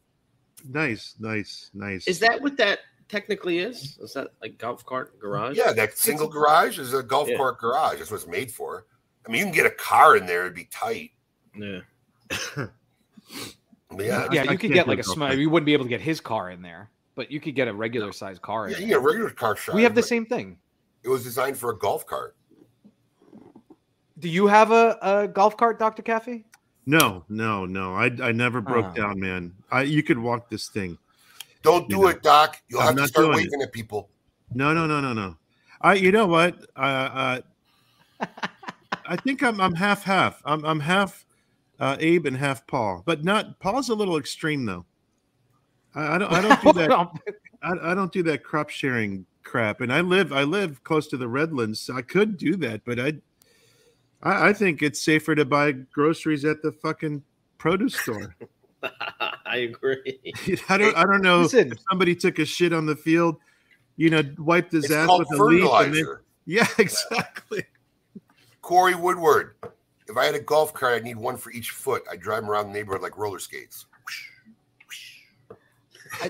Nice, 0.70 1.16
nice, 1.20 1.72
nice. 1.74 2.08
Is 2.08 2.20
that 2.20 2.42
what 2.42 2.56
that 2.56 2.80
technically 3.10 3.60
is? 3.60 3.98
Is 4.02 4.14
that 4.14 4.30
like 4.42 4.58
golf 4.58 4.86
cart 4.86 5.20
garage? 5.20 5.58
Yeah, 5.58 5.74
that 5.74 5.98
single 5.98 6.30
garage 6.30 6.80
is 6.80 6.94
a 6.94 7.04
golf 7.04 7.28
Yeah. 7.28 7.36
cart 7.36 7.58
garage. 7.58 7.98
That's 7.98 8.12
what 8.12 8.22
it's 8.22 8.28
made 8.30 8.50
for. 8.50 8.86
I 9.28 9.30
mean, 9.30 9.40
you 9.40 9.46
can 9.48 9.54
get 9.54 9.66
a 9.66 9.72
car 9.72 10.16
in 10.16 10.26
there; 10.26 10.44
it'd 10.44 10.56
be 10.56 10.70
tight. 10.72 11.12
Yeah. 11.54 11.80
But 12.56 14.06
yeah, 14.06 14.28
Yeah, 14.32 14.46
I 14.48 14.54
you 14.54 14.58
could 14.58 14.72
get 14.72 14.88
like 14.88 15.00
a 15.00 15.04
small. 15.04 15.34
You 15.34 15.50
wouldn't 15.50 15.66
be 15.66 15.74
able 15.74 15.84
to 15.84 15.90
get 15.90 16.00
his 16.00 16.22
car 16.22 16.50
in 16.50 16.62
there, 16.62 16.92
but 17.16 17.30
you 17.30 17.42
could 17.42 17.56
get 17.56 17.68
a 17.68 17.74
regular 17.74 18.14
sized 18.14 18.42
car. 18.42 18.70
yeah, 18.70 18.78
in 18.78 18.84
you 18.84 18.88
there. 18.88 19.00
get 19.00 19.06
regular 19.06 19.30
car 19.32 19.58
shop. 19.58 19.76
we 19.76 19.84
have 19.84 19.96
the 19.96 20.02
same 20.04 20.26
thing. 20.26 20.58
It 21.04 21.10
was 21.10 21.24
designed 21.24 21.58
for 21.58 21.72
a 21.72 21.78
golf 21.78 22.06
cart. 22.08 22.38
Do 24.20 24.30
you 24.30 24.48
have 24.48 24.72
a, 24.72 24.98
a 25.02 25.28
golf 25.28 25.58
cart, 25.58 25.78
Doctor 25.80 26.02
Caffey? 26.02 26.44
No, 26.86 27.24
no, 27.30 27.66
no. 27.66 27.96
I 27.96 28.12
I 28.22 28.32
never 28.32 28.62
broke 28.62 28.86
Ah. 28.86 28.94
down, 28.94 29.20
man. 29.20 29.54
I 29.72 29.82
you 29.84 30.04
could 30.04 30.20
walk 30.20 30.50
this 30.50 30.70
thing. 30.70 30.98
Don't 31.64 31.90
You 31.90 31.96
do 31.98 32.02
know, 32.04 32.08
it, 32.10 32.22
Doc. 32.22 32.62
You'll 32.70 32.82
I'm 32.82 32.88
have 32.88 32.96
to 32.96 33.02
not 33.02 33.10
start 33.10 33.26
doing 33.26 33.38
waving 33.38 33.62
at 33.62 33.72
people. 33.72 34.10
No, 34.54 34.74
no, 34.74 34.86
no, 34.86 35.02
no, 35.02 35.14
no. 35.14 35.36
I 35.82 35.96
you 35.96 36.12
know 36.12 36.28
what? 36.28 36.58
Uh, 36.76 37.42
uh 38.22 38.26
I 39.08 39.16
think 39.18 39.44
I'm 39.44 39.60
I'm 39.60 39.74
half 39.76 40.04
half. 40.04 40.42
I'm 40.46 40.64
I'm 40.64 40.80
half 40.80 41.26
uh, 41.80 41.98
Abe 42.00 42.26
and 42.28 42.38
half 42.38 42.66
Paul, 42.68 43.04
but 43.06 43.24
not 43.24 43.60
Paul's 43.60 43.90
a 43.90 43.96
little 43.96 44.18
extreme 44.18 44.66
though. 44.66 44.86
I, 45.94 46.16
I 46.16 46.18
don't 46.18 46.32
I 46.32 46.42
don't 46.42 46.62
do 46.62 46.74
that. 46.80 46.92
I, 47.64 47.92
I 47.92 47.96
don't 47.96 48.12
do 48.12 48.24
that 48.24 48.44
crop 48.44 48.70
sharing 48.70 49.26
crap. 49.44 49.82
And 49.82 49.92
I 49.92 50.02
live 50.02 50.32
I 50.32 50.44
live 50.44 50.84
close 50.84 51.08
to 51.08 51.18
the 51.18 51.28
Redlands. 51.28 51.80
So 51.80 51.96
I 51.96 52.02
could 52.02 52.38
do 52.38 52.56
that, 52.58 52.86
but 52.86 53.00
I, 53.00 53.14
I 54.26 54.50
I 54.50 54.54
think 54.54 54.82
it's 54.82 55.02
safer 55.02 55.36
to 55.36 55.46
buy 55.46 55.72
groceries 55.72 56.44
at 56.44 56.62
the 56.62 56.72
fucking 56.72 57.24
produce 57.58 57.96
store. 57.96 58.36
I 59.46 59.58
agree. 59.58 60.20
I 60.70 60.78
don't 60.78 60.96
I 60.98 61.04
don't 61.04 61.22
know 61.22 61.42
Listen. 61.42 61.72
if 61.72 61.80
somebody 61.90 62.16
took 62.16 62.40
a 62.40 62.46
shit 62.46 62.74
on 62.74 62.86
the 62.86 62.96
field, 62.96 63.38
you 63.96 64.10
know, 64.10 64.22
wiped 64.38 64.74
his 64.74 64.86
It's 64.86 64.94
ass 64.94 65.10
with 65.18 65.32
a 65.40 65.44
leaf. 65.44 65.72
And 65.72 65.96
then, 65.96 66.06
yeah, 66.46 66.68
exactly. 66.78 67.64
Corey 68.62 68.96
Woodward. 68.96 69.56
If 70.08 70.18
I 70.18 70.26
had 70.26 70.36
a 70.36 70.40
golf 70.40 70.74
cart, 70.74 70.96
I'd 70.96 71.04
need 71.04 71.18
one 71.18 71.38
for 71.38 71.52
each 71.52 71.72
foot. 71.72 72.04
I'd 72.12 72.20
drive 72.20 72.44
'em 72.44 72.50
around 72.50 72.68
the 72.68 72.74
neighborhood 72.74 73.02
like 73.02 73.18
roller 73.18 73.40
skates. 73.40 73.86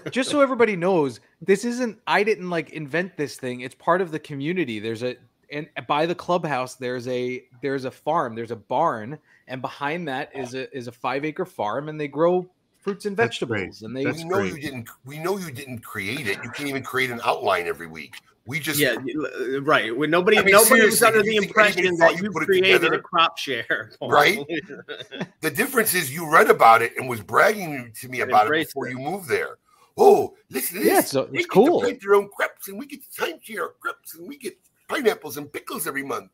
Just 0.09 0.29
so 0.31 0.41
everybody 0.41 0.75
knows, 0.75 1.19
this 1.41 1.63
isn't. 1.65 1.99
I 2.07 2.23
didn't 2.23 2.49
like 2.49 2.71
invent 2.71 3.17
this 3.17 3.37
thing. 3.37 3.61
It's 3.61 3.75
part 3.75 4.01
of 4.01 4.11
the 4.11 4.19
community. 4.19 4.79
There's 4.79 5.03
a 5.03 5.15
and 5.51 5.67
by 5.87 6.05
the 6.05 6.15
clubhouse, 6.15 6.75
there's 6.75 7.07
a 7.07 7.43
there's 7.61 7.85
a 7.85 7.91
farm. 7.91 8.35
There's 8.35 8.51
a 8.51 8.55
barn, 8.55 9.17
and 9.47 9.61
behind 9.61 10.07
that 10.07 10.31
is 10.35 10.53
a 10.53 10.73
is 10.75 10.87
a 10.87 10.91
five 10.91 11.25
acre 11.25 11.45
farm, 11.45 11.89
and 11.89 11.99
they 11.99 12.07
grow 12.07 12.47
fruits 12.77 13.05
and 13.05 13.17
vegetables. 13.17 13.81
And 13.81 13.95
they 13.95 14.03
That's 14.05 14.17
we 14.19 14.23
know 14.25 14.39
you 14.43 14.59
didn't. 14.59 14.89
We 15.05 15.17
know 15.19 15.37
you 15.37 15.51
didn't 15.51 15.79
create 15.79 16.27
it. 16.27 16.37
You 16.43 16.49
can't 16.51 16.69
even 16.69 16.83
create 16.83 17.09
an 17.11 17.19
outline 17.23 17.67
every 17.67 17.87
week. 17.87 18.15
We 18.47 18.59
just 18.59 18.79
Yeah, 18.79 18.93
uh, 18.95 19.61
right. 19.61 19.95
When 19.95 20.11
nobody, 20.11 20.37
I 20.37 20.43
mean, 20.43 20.51
nobody 20.51 20.85
was 20.85 21.01
under 21.01 21.23
the 21.23 21.33
you 21.33 21.41
think 21.41 21.57
anybody 21.57 21.71
impression 21.79 21.97
thought 21.97 22.11
that 22.11 22.17
you 22.17 22.25
you 22.25 22.31
put 22.31 22.43
it 22.43 22.45
created 22.45 22.73
together? 22.81 22.93
a 22.93 23.01
crop 23.01 23.39
share, 23.39 23.91
Paul. 23.99 24.09
Right? 24.11 24.39
The 25.41 25.49
difference 25.51 25.93
is 25.95 26.13
you 26.13 26.29
read 26.31 26.49
about 26.49 26.81
it 26.83 26.93
and 26.97 27.09
was 27.09 27.21
bragging 27.21 27.91
to 28.01 28.07
me 28.09 28.21
about 28.21 28.47
it 28.47 28.65
before 28.67 28.87
it. 28.87 28.91
you 28.91 28.99
moved 28.99 29.27
there. 29.29 29.57
Oh, 29.97 30.35
listen 30.49 30.77
to 30.77 30.83
this. 30.83 30.87
Yeah, 30.87 30.99
it's- 30.99 31.15
it's 31.15 31.31
they 31.31 31.37
get 31.39 31.49
cool. 31.49 31.79
To 31.79 31.85
plant 31.87 32.01
their 32.01 32.15
own 32.15 32.29
crepes, 32.29 32.67
and 32.67 32.77
we 32.77 32.85
get 32.85 33.01
to 33.03 33.11
time 33.15 33.39
share 33.41 33.63
our 33.63 33.73
crepes, 33.79 34.15
and 34.15 34.27
we 34.27 34.37
get 34.37 34.57
pineapples 34.87 35.37
and 35.37 35.51
pickles 35.51 35.87
every 35.87 36.03
month. 36.03 36.31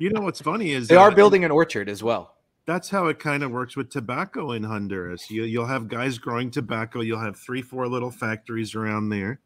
You 0.00 0.10
know 0.10 0.20
what's 0.20 0.40
funny 0.40 0.70
is 0.72 0.86
they 0.86 0.94
are 0.94 1.10
building 1.10 1.44
an 1.44 1.50
orchard 1.50 1.88
as 1.88 2.04
well. 2.04 2.36
That's 2.66 2.88
how 2.88 3.06
it 3.06 3.18
kind 3.18 3.42
of 3.42 3.50
works 3.50 3.76
with 3.76 3.90
tobacco 3.90 4.52
in 4.52 4.62
Honduras. 4.62 5.28
You, 5.28 5.42
you'll 5.42 5.66
have 5.66 5.88
guys 5.88 6.18
growing 6.18 6.52
tobacco. 6.52 7.00
You'll 7.00 7.18
have 7.18 7.36
three, 7.36 7.62
four 7.62 7.88
little 7.88 8.10
factories 8.12 8.76
around 8.76 9.08
there, 9.08 9.40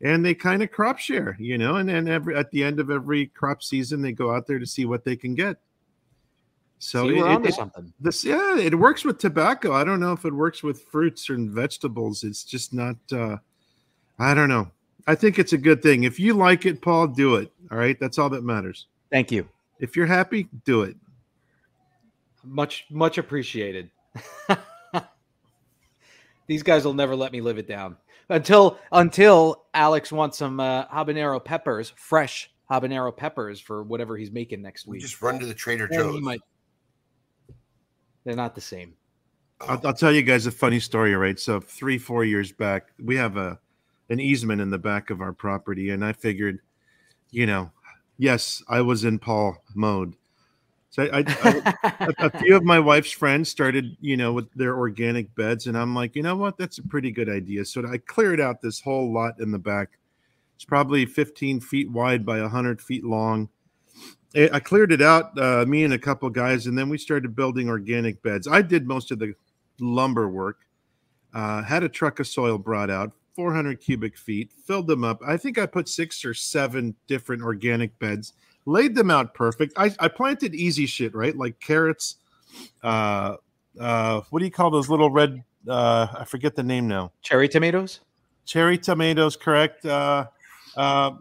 and 0.00 0.24
they 0.24 0.34
kind 0.34 0.62
of 0.62 0.70
crop 0.70 0.98
share, 1.00 1.36
you 1.40 1.58
know. 1.58 1.76
And 1.76 1.88
then 1.88 2.06
every 2.06 2.36
at 2.36 2.48
the 2.52 2.62
end 2.62 2.78
of 2.78 2.90
every 2.90 3.26
crop 3.26 3.60
season, 3.60 4.02
they 4.02 4.12
go 4.12 4.32
out 4.32 4.46
there 4.46 4.60
to 4.60 4.66
see 4.66 4.84
what 4.84 5.04
they 5.04 5.16
can 5.16 5.34
get. 5.34 5.56
So 6.78 7.08
See, 7.08 7.16
it, 7.16 7.20
we're 7.20 7.26
it- 7.30 7.34
onto 7.34 7.48
it- 7.48 7.54
something. 7.54 7.92
this, 7.98 8.24
yeah, 8.24 8.56
it 8.58 8.78
works 8.78 9.04
with 9.04 9.18
tobacco. 9.18 9.72
I 9.72 9.82
don't 9.82 9.98
know 9.98 10.12
if 10.12 10.24
it 10.24 10.32
works 10.34 10.62
with 10.62 10.82
fruits 10.84 11.28
and 11.28 11.50
vegetables. 11.50 12.22
It's 12.22 12.44
just 12.44 12.72
not. 12.72 12.96
uh 13.10 13.38
I 14.18 14.34
don't 14.34 14.50
know. 14.50 14.70
I 15.06 15.14
think 15.14 15.38
it's 15.38 15.52
a 15.52 15.58
good 15.58 15.82
thing. 15.82 16.04
If 16.04 16.20
you 16.20 16.34
like 16.34 16.64
it, 16.66 16.80
Paul, 16.82 17.08
do 17.08 17.36
it. 17.36 17.50
All 17.70 17.78
right, 17.78 17.98
that's 17.98 18.18
all 18.18 18.30
that 18.30 18.44
matters. 18.44 18.86
Thank 19.10 19.32
you. 19.32 19.48
If 19.80 19.96
you're 19.96 20.06
happy, 20.06 20.48
do 20.64 20.82
it. 20.82 20.96
Much 22.44 22.86
much 22.90 23.18
appreciated. 23.18 23.90
These 26.46 26.62
guys 26.62 26.84
will 26.84 26.94
never 26.94 27.14
let 27.16 27.32
me 27.32 27.40
live 27.40 27.58
it 27.58 27.66
down 27.68 27.96
until 28.28 28.78
until 28.90 29.64
Alex 29.74 30.10
wants 30.12 30.38
some 30.38 30.60
uh, 30.60 30.86
habanero 30.86 31.42
peppers, 31.42 31.92
fresh 31.96 32.50
habanero 32.70 33.16
peppers 33.16 33.60
for 33.60 33.82
whatever 33.82 34.16
he's 34.16 34.30
making 34.32 34.60
next 34.62 34.86
We 34.86 34.92
week. 34.96 35.02
just 35.02 35.22
run 35.22 35.38
to 35.38 35.46
the 35.46 35.54
Trader 35.54 35.88
Then 35.90 35.98
Joe's. 36.00 36.20
might- 36.20 36.40
They're 38.24 38.36
not 38.36 38.54
the 38.54 38.60
same. 38.60 38.94
I'll, 39.60 39.80
I'll 39.86 39.94
tell 39.94 40.12
you 40.12 40.22
guys 40.22 40.46
a 40.46 40.50
funny 40.50 40.80
story. 40.80 41.14
all 41.14 41.20
Right, 41.20 41.38
so 41.38 41.60
three, 41.60 41.96
four 41.98 42.24
years 42.24 42.50
back, 42.50 42.88
we 43.00 43.14
have 43.16 43.36
a 43.36 43.58
an 44.12 44.20
easement 44.20 44.60
in 44.60 44.68
the 44.68 44.78
back 44.78 45.08
of 45.08 45.22
our 45.22 45.32
property, 45.32 45.88
and 45.88 46.04
I 46.04 46.12
figured, 46.12 46.60
you 47.30 47.46
know, 47.46 47.70
yes, 48.18 48.62
I 48.68 48.82
was 48.82 49.04
in 49.04 49.18
Paul 49.18 49.56
mode. 49.74 50.14
So 50.90 51.04
I, 51.04 51.24
I, 51.26 51.74
a, 52.20 52.26
a 52.26 52.30
few 52.38 52.54
of 52.54 52.62
my 52.62 52.78
wife's 52.78 53.12
friends 53.12 53.48
started, 53.48 53.96
you 54.02 54.18
know, 54.18 54.34
with 54.34 54.52
their 54.52 54.76
organic 54.76 55.34
beds, 55.34 55.66
and 55.66 55.78
I'm 55.78 55.94
like, 55.94 56.14
you 56.14 56.22
know 56.22 56.36
what, 56.36 56.58
that's 56.58 56.76
a 56.76 56.86
pretty 56.86 57.10
good 57.10 57.30
idea. 57.30 57.64
So 57.64 57.86
I 57.88 57.96
cleared 57.96 58.38
out 58.38 58.60
this 58.60 58.80
whole 58.80 59.10
lot 59.10 59.40
in 59.40 59.50
the 59.50 59.58
back. 59.58 59.88
It's 60.56 60.66
probably 60.66 61.06
15 61.06 61.60
feet 61.60 61.90
wide 61.90 62.26
by 62.26 62.42
100 62.42 62.82
feet 62.82 63.04
long. 63.04 63.48
I 64.36 64.50
I 64.52 64.60
cleared 64.60 64.92
it 64.92 65.00
out, 65.00 65.38
uh, 65.38 65.64
me 65.66 65.84
and 65.84 65.94
a 65.94 65.98
couple 65.98 66.28
guys, 66.28 66.66
and 66.66 66.76
then 66.76 66.90
we 66.90 66.98
started 66.98 67.34
building 67.34 67.70
organic 67.70 68.22
beds. 68.22 68.46
I 68.46 68.60
did 68.60 68.86
most 68.86 69.10
of 69.10 69.18
the 69.18 69.32
lumber 69.80 70.28
work. 70.28 70.58
Uh, 71.32 71.62
had 71.62 71.82
a 71.82 71.88
truck 71.88 72.20
of 72.20 72.26
soil 72.26 72.58
brought 72.58 72.90
out, 72.90 73.12
400 73.34 73.80
cubic 73.80 74.16
feet, 74.16 74.52
filled 74.66 74.86
them 74.86 75.04
up. 75.04 75.20
I 75.26 75.36
think 75.36 75.58
I 75.58 75.66
put 75.66 75.88
six 75.88 76.24
or 76.24 76.34
seven 76.34 76.94
different 77.06 77.42
organic 77.42 77.98
beds, 77.98 78.34
laid 78.66 78.94
them 78.94 79.10
out 79.10 79.34
perfect. 79.34 79.72
I, 79.76 79.94
I 80.00 80.08
planted 80.08 80.54
easy 80.54 80.86
shit, 80.86 81.14
right? 81.14 81.36
Like 81.36 81.58
carrots. 81.60 82.16
Uh, 82.82 83.36
uh, 83.80 84.20
what 84.30 84.40
do 84.40 84.44
you 84.44 84.50
call 84.50 84.70
those 84.70 84.88
little 84.88 85.10
red? 85.10 85.42
Uh, 85.68 86.06
I 86.18 86.24
forget 86.24 86.54
the 86.54 86.62
name 86.62 86.88
now. 86.88 87.12
Cherry 87.22 87.48
tomatoes? 87.48 88.00
Cherry 88.44 88.76
tomatoes, 88.76 89.36
correct? 89.36 89.86
Uh, 89.86 90.26
uh, 90.76 91.12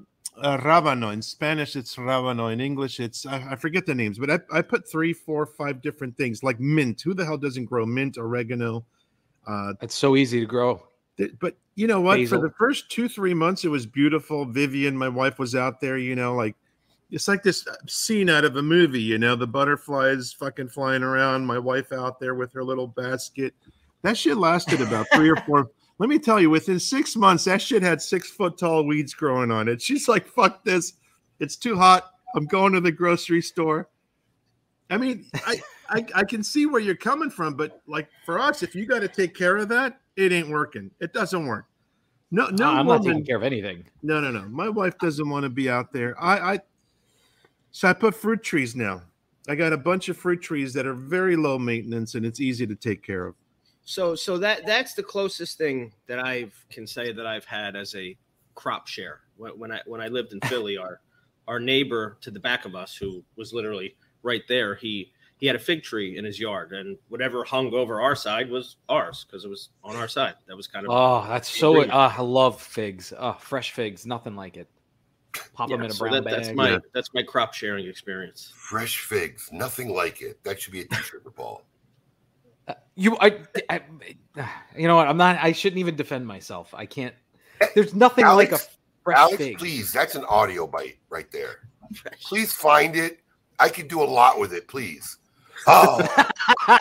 uh, 0.41 0.57
rabano. 0.57 1.13
In 1.13 1.21
Spanish, 1.21 1.75
it's 1.75 1.95
rabano. 1.95 2.51
In 2.51 2.59
English, 2.59 2.99
it's 2.99 3.25
I, 3.25 3.51
I 3.51 3.55
forget 3.55 3.85
the 3.85 3.93
names, 3.95 4.17
but 4.17 4.29
I, 4.31 4.39
I 4.51 4.61
put 4.61 4.89
three, 4.89 5.13
four, 5.13 5.45
five 5.45 5.81
different 5.81 6.17
things 6.17 6.43
like 6.43 6.59
mint. 6.59 7.01
Who 7.01 7.13
the 7.13 7.23
hell 7.23 7.37
doesn't 7.37 7.65
grow 7.65 7.85
mint, 7.85 8.17
oregano? 8.17 8.83
Uh, 9.47 9.73
It's 9.81 9.95
so 9.95 10.15
easy 10.15 10.39
to 10.39 10.45
grow. 10.45 10.83
th- 11.17 11.33
but 11.39 11.55
you 11.75 11.87
know 11.87 12.01
what? 12.01 12.17
Basil. 12.17 12.39
For 12.39 12.47
the 12.47 12.53
first 12.53 12.89
two, 12.89 13.07
three 13.07 13.33
months, 13.33 13.63
it 13.63 13.69
was 13.69 13.85
beautiful. 13.85 14.45
Vivian, 14.45 14.97
my 14.97 15.09
wife, 15.09 15.39
was 15.39 15.55
out 15.55 15.79
there. 15.79 15.97
You 15.97 16.15
know, 16.15 16.35
like 16.35 16.55
it's 17.09 17.27
like 17.27 17.43
this 17.43 17.67
scene 17.87 18.29
out 18.29 18.45
of 18.45 18.55
a 18.55 18.61
movie. 18.61 19.01
You 19.01 19.17
know, 19.17 19.35
the 19.35 19.47
butterflies 19.47 20.33
fucking 20.33 20.69
flying 20.69 21.03
around. 21.03 21.45
My 21.45 21.59
wife 21.59 21.91
out 21.91 22.19
there 22.19 22.35
with 22.35 22.53
her 22.53 22.63
little 22.63 22.87
basket. 22.87 23.53
That 24.01 24.17
shit 24.17 24.37
lasted 24.37 24.81
about 24.81 25.07
three 25.13 25.29
or 25.29 25.37
four. 25.37 25.69
Let 25.99 26.09
me 26.09 26.17
tell 26.17 26.39
you, 26.39 26.49
within 26.49 26.79
six 26.79 27.15
months, 27.15 27.43
that 27.45 27.61
shit 27.61 27.83
had 27.83 28.01
six 28.01 28.29
foot 28.31 28.57
tall 28.57 28.87
weeds 28.87 29.13
growing 29.13 29.51
on 29.51 29.67
it. 29.67 29.81
She's 29.81 30.07
like, 30.07 30.25
"Fuck 30.25 30.63
this! 30.63 30.93
It's 31.39 31.55
too 31.55 31.77
hot. 31.77 32.11
I'm 32.35 32.45
going 32.45 32.73
to 32.73 32.81
the 32.81 32.91
grocery 32.91 33.41
store." 33.41 33.87
I 34.89 34.97
mean, 34.97 35.25
I 35.45 35.61
I, 35.89 36.05
I 36.15 36.23
can 36.23 36.43
see 36.43 36.65
where 36.65 36.81
you're 36.81 36.95
coming 36.95 37.29
from, 37.29 37.53
but 37.53 37.81
like 37.87 38.09
for 38.25 38.39
us, 38.39 38.63
if 38.63 38.75
you 38.75 38.85
got 38.85 38.99
to 38.99 39.07
take 39.07 39.35
care 39.35 39.57
of 39.57 39.69
that, 39.69 40.00
it 40.15 40.31
ain't 40.31 40.49
working. 40.49 40.91
It 40.99 41.13
doesn't 41.13 41.45
work. 41.45 41.65
No, 42.31 42.47
no, 42.47 42.69
I'm 42.69 42.87
not 42.87 43.03
taking 43.03 43.25
care 43.25 43.35
of 43.35 43.43
anything. 43.43 43.83
No, 44.03 44.21
no, 44.21 44.31
no. 44.31 44.47
My 44.47 44.69
wife 44.69 44.97
doesn't 44.99 45.29
want 45.29 45.43
to 45.43 45.49
be 45.49 45.69
out 45.69 45.91
there. 45.91 46.15
I, 46.21 46.53
I, 46.53 46.59
so 47.71 47.89
I 47.89 47.93
put 47.93 48.15
fruit 48.15 48.41
trees 48.41 48.75
now. 48.75 49.01
I 49.49 49.55
got 49.55 49.73
a 49.73 49.77
bunch 49.77 50.07
of 50.07 50.17
fruit 50.17 50.41
trees 50.41 50.73
that 50.73 50.85
are 50.85 50.93
very 50.93 51.35
low 51.35 51.59
maintenance 51.59 52.15
and 52.15 52.25
it's 52.25 52.39
easy 52.39 52.65
to 52.67 52.75
take 52.75 53.03
care 53.03 53.25
of. 53.25 53.35
So 53.83 54.15
so 54.15 54.37
that 54.37 54.65
that's 54.65 54.93
the 54.93 55.03
closest 55.03 55.57
thing 55.57 55.91
that 56.07 56.19
I 56.19 56.49
can 56.69 56.85
say 56.85 57.11
that 57.11 57.25
I've 57.25 57.45
had 57.45 57.75
as 57.75 57.95
a 57.95 58.15
crop 58.55 58.87
share. 58.87 59.21
When, 59.37 59.51
when 59.57 59.71
I 59.71 59.81
when 59.85 59.99
I 59.99 60.07
lived 60.07 60.33
in 60.33 60.39
Philly, 60.45 60.77
our 60.77 61.01
our 61.47 61.59
neighbor 61.59 62.17
to 62.21 62.31
the 62.31 62.39
back 62.39 62.65
of 62.65 62.75
us, 62.75 62.95
who 62.95 63.23
was 63.35 63.53
literally 63.53 63.95
right 64.23 64.43
there, 64.47 64.75
he 64.75 65.11
he 65.41 65.47
had 65.47 65.55
a 65.55 65.59
fig 65.59 65.83
tree 65.83 66.17
in 66.17 66.23
his 66.23 66.39
yard, 66.39 66.71
and 66.71 66.97
whatever 67.09 67.43
hung 67.43 67.73
over 67.73 67.99
our 67.99 68.15
side 68.15 68.49
was 68.49 68.77
ours 68.87 69.25
because 69.27 69.43
it 69.43 69.49
was 69.49 69.69
on 69.83 69.95
our 69.97 70.07
side. 70.07 70.35
That 70.47 70.55
was 70.55 70.67
kind 70.67 70.85
of 70.85 70.91
Oh, 70.93 71.27
that's 71.27 71.49
so. 71.59 71.75
Agreed. 71.81 71.91
Uh, 71.91 72.13
I 72.17 72.21
love 72.21 72.61
figs. 72.61 73.11
Uh, 73.17 73.33
fresh 73.33 73.71
figs, 73.71 74.05
nothing 74.05 74.35
like 74.37 74.55
it. 74.55 74.69
Pop 75.53 75.69
them 75.69 75.79
yeah, 75.79 75.85
in 75.85 75.91
a 75.91 75.93
so 75.93 75.99
brown 75.99 76.13
that- 76.13 76.23
bag. 76.25 76.33
that's 76.35 76.53
my 76.53 76.69
Yeah. 76.71 76.79
that's 76.93 77.13
my 77.13 77.23
crop 77.23 77.53
sharing 77.53 77.87
experience. 77.87 78.53
Fresh 78.55 78.99
figs, 78.99 79.49
nothing 79.51 79.89
like 79.89 80.21
it. 80.21 80.41
That 80.43 80.61
should 80.61 80.73
be 80.73 80.81
a 80.81 80.85
t-shirt, 80.85 81.23
for 81.23 81.31
Paul. 81.31 81.63
You, 82.95 83.17
I, 83.19 83.39
I, 83.69 83.81
you 84.77 84.87
know 84.87 84.95
what? 84.95 85.07
I'm 85.07 85.17
not. 85.17 85.37
I 85.41 85.51
shouldn't 85.51 85.79
even 85.79 85.95
defend 85.95 86.27
myself. 86.27 86.73
I 86.73 86.85
can't. 86.85 87.15
There's 87.75 87.93
nothing 87.95 88.25
like 88.25 88.51
a 88.51 88.59
fresh 89.03 89.17
Alex, 89.17 89.37
fig. 89.37 89.57
please, 89.57 89.91
that's 89.91 90.15
an 90.15 90.23
audio 90.25 90.67
bite 90.67 90.97
right 91.09 91.29
there. 91.31 91.67
Please 92.21 92.53
find 92.53 92.95
it. 92.95 93.19
I 93.59 93.69
could 93.69 93.87
do 93.87 94.01
a 94.01 94.05
lot 94.05 94.39
with 94.39 94.53
it, 94.53 94.67
please. 94.67 95.17
Oh, 95.67 96.03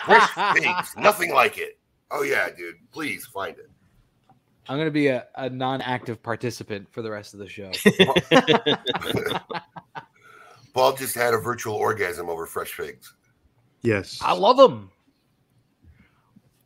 fresh 0.05 0.29
figs, 0.55 0.93
nothing 0.97 1.33
like 1.33 1.57
it. 1.57 1.77
Oh 2.09 2.23
yeah, 2.23 2.49
dude. 2.49 2.75
Please 2.91 3.25
find 3.25 3.57
it. 3.57 3.69
I'm 4.67 4.77
gonna 4.77 4.91
be 4.91 5.07
a, 5.07 5.25
a 5.35 5.49
non-active 5.49 6.21
participant 6.21 6.87
for 6.91 7.01
the 7.01 7.11
rest 7.11 7.33
of 7.33 7.39
the 7.39 7.49
show. 7.49 7.71
Paul 10.73 10.93
just 10.93 11.15
had 11.15 11.33
a 11.33 11.37
virtual 11.37 11.75
orgasm 11.75 12.29
over 12.29 12.45
fresh 12.45 12.71
figs. 12.73 13.13
Yes. 13.81 14.19
I 14.21 14.33
love 14.33 14.57
them. 14.57 14.91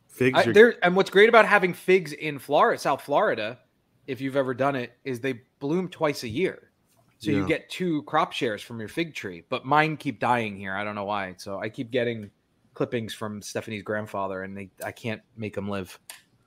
Figs 0.08 0.38
I, 0.38 0.44
are 0.44 0.52
there, 0.52 0.84
and 0.84 0.96
what's 0.96 1.10
great 1.10 1.28
about 1.28 1.46
having 1.46 1.74
figs 1.74 2.12
in 2.12 2.38
Florida, 2.38 2.78
South 2.78 3.02
Florida, 3.02 3.58
if 4.06 4.20
you've 4.20 4.36
ever 4.36 4.54
done 4.54 4.76
it, 4.76 4.92
is 5.04 5.20
they 5.20 5.40
bloom 5.58 5.88
twice 5.88 6.22
a 6.22 6.28
year. 6.28 6.70
So 7.18 7.30
you 7.30 7.46
get 7.46 7.68
two 7.70 8.02
crop 8.02 8.32
shares 8.32 8.62
from 8.62 8.78
your 8.78 8.88
fig 8.88 9.14
tree. 9.14 9.42
But 9.48 9.64
mine 9.64 9.96
keep 9.96 10.20
dying 10.20 10.56
here. 10.56 10.74
I 10.74 10.84
don't 10.84 10.94
know 10.94 11.04
why. 11.04 11.34
So 11.38 11.58
I 11.58 11.68
keep 11.68 11.90
getting 11.90 12.30
clippings 12.74 13.14
from 13.14 13.40
Stephanie's 13.40 13.82
grandfather, 13.82 14.42
and 14.42 14.56
they 14.56 14.70
I 14.84 14.92
can't 14.92 15.22
make 15.36 15.54
them 15.54 15.68
live. 15.68 15.98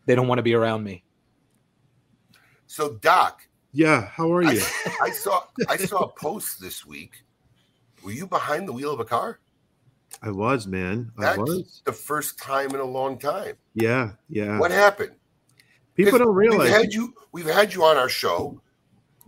They 0.06 0.16
don't 0.16 0.28
want 0.28 0.40
to 0.40 0.44
be 0.44 0.54
around 0.54 0.84
me. 0.84 1.04
So, 2.68 2.94
Doc, 3.02 3.48
Yeah. 3.74 4.10
How 4.10 4.32
are 4.32 4.44
you? 4.44 4.62
I, 4.62 4.96
I 5.04 5.10
saw 5.12 5.44
I 5.68 5.78
saw 5.78 6.04
a 6.04 6.08
post 6.10 6.62
this 6.62 6.86
week. 6.86 7.24
Were 8.04 8.12
you 8.12 8.28
behind 8.28 8.68
the 8.68 8.74
wheel 8.74 8.94
of 8.94 9.00
a 9.00 9.06
car? 9.06 9.40
I 10.22 10.32
was, 10.32 10.68
man. 10.68 11.12
I 11.18 11.22
That's 11.22 11.38
was. 11.38 11.82
the 11.86 11.94
first 11.94 12.38
time 12.38 12.70
in 12.70 12.80
a 12.80 12.86
long 12.86 13.18
time. 13.18 13.56
Yeah. 13.74 14.12
Yeah. 14.30 14.60
What 14.60 14.72
happened? 14.72 15.12
People 15.96 16.20
don't 16.20 16.34
realize. 16.34 16.70
We've 16.70 16.78
had 16.78 16.94
you. 16.94 17.14
We've 17.32 17.46
had 17.46 17.74
you 17.74 17.84
on 17.84 17.98
our 17.98 18.10
show 18.10 18.62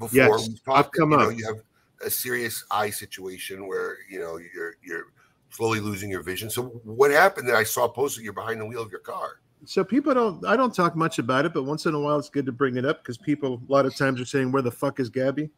before. 0.01 0.37
Yes, 0.37 0.47
We've 0.49 0.59
I've 0.67 0.91
come 0.91 1.11
you 1.11 1.17
know, 1.17 1.29
up. 1.29 1.37
you 1.37 1.45
have 1.47 1.57
a 2.05 2.09
serious 2.09 2.65
eye 2.71 2.89
situation 2.89 3.67
where 3.67 3.97
you 4.09 4.19
know 4.19 4.37
you're 4.53 4.75
you're 4.83 5.05
slowly 5.49 5.79
losing 5.79 6.09
your 6.09 6.21
vision. 6.23 6.49
So 6.49 6.63
what 6.83 7.11
happened? 7.11 7.47
That 7.47 7.55
I 7.55 7.63
saw 7.63 7.87
posted 7.87 8.23
you're 8.23 8.33
behind 8.33 8.59
the 8.59 8.65
wheel 8.65 8.81
of 8.81 8.91
your 8.91 8.99
car. 9.01 9.39
so 9.65 9.83
people 9.83 10.13
don't. 10.13 10.45
I 10.45 10.55
don't 10.57 10.73
talk 10.75 10.95
much 10.95 11.19
about 11.19 11.45
it, 11.45 11.53
but 11.53 11.63
once 11.63 11.85
in 11.85 11.93
a 11.93 11.99
while, 11.99 12.17
it's 12.19 12.29
good 12.29 12.45
to 12.47 12.51
bring 12.51 12.75
it 12.77 12.85
up 12.85 13.01
because 13.03 13.17
people 13.17 13.61
a 13.67 13.71
lot 13.71 13.85
of 13.85 13.95
times 13.95 14.19
are 14.19 14.25
saying, 14.25 14.51
"Where 14.51 14.61
the 14.61 14.71
fuck 14.71 14.99
is 14.99 15.09
Gabby?" 15.09 15.49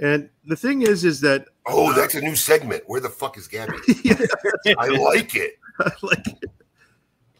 And 0.00 0.28
the 0.44 0.56
thing 0.56 0.82
is, 0.82 1.04
is 1.04 1.20
that 1.20 1.46
Oh, 1.66 1.92
that's 1.92 2.14
a 2.16 2.20
new 2.20 2.34
segment. 2.34 2.82
Where 2.88 3.00
the 3.00 3.08
fuck 3.08 3.38
is 3.38 3.46
Gabby? 3.46 3.76
I 4.78 4.88
like 4.88 5.36
it. 5.36 5.54
like 6.02 6.26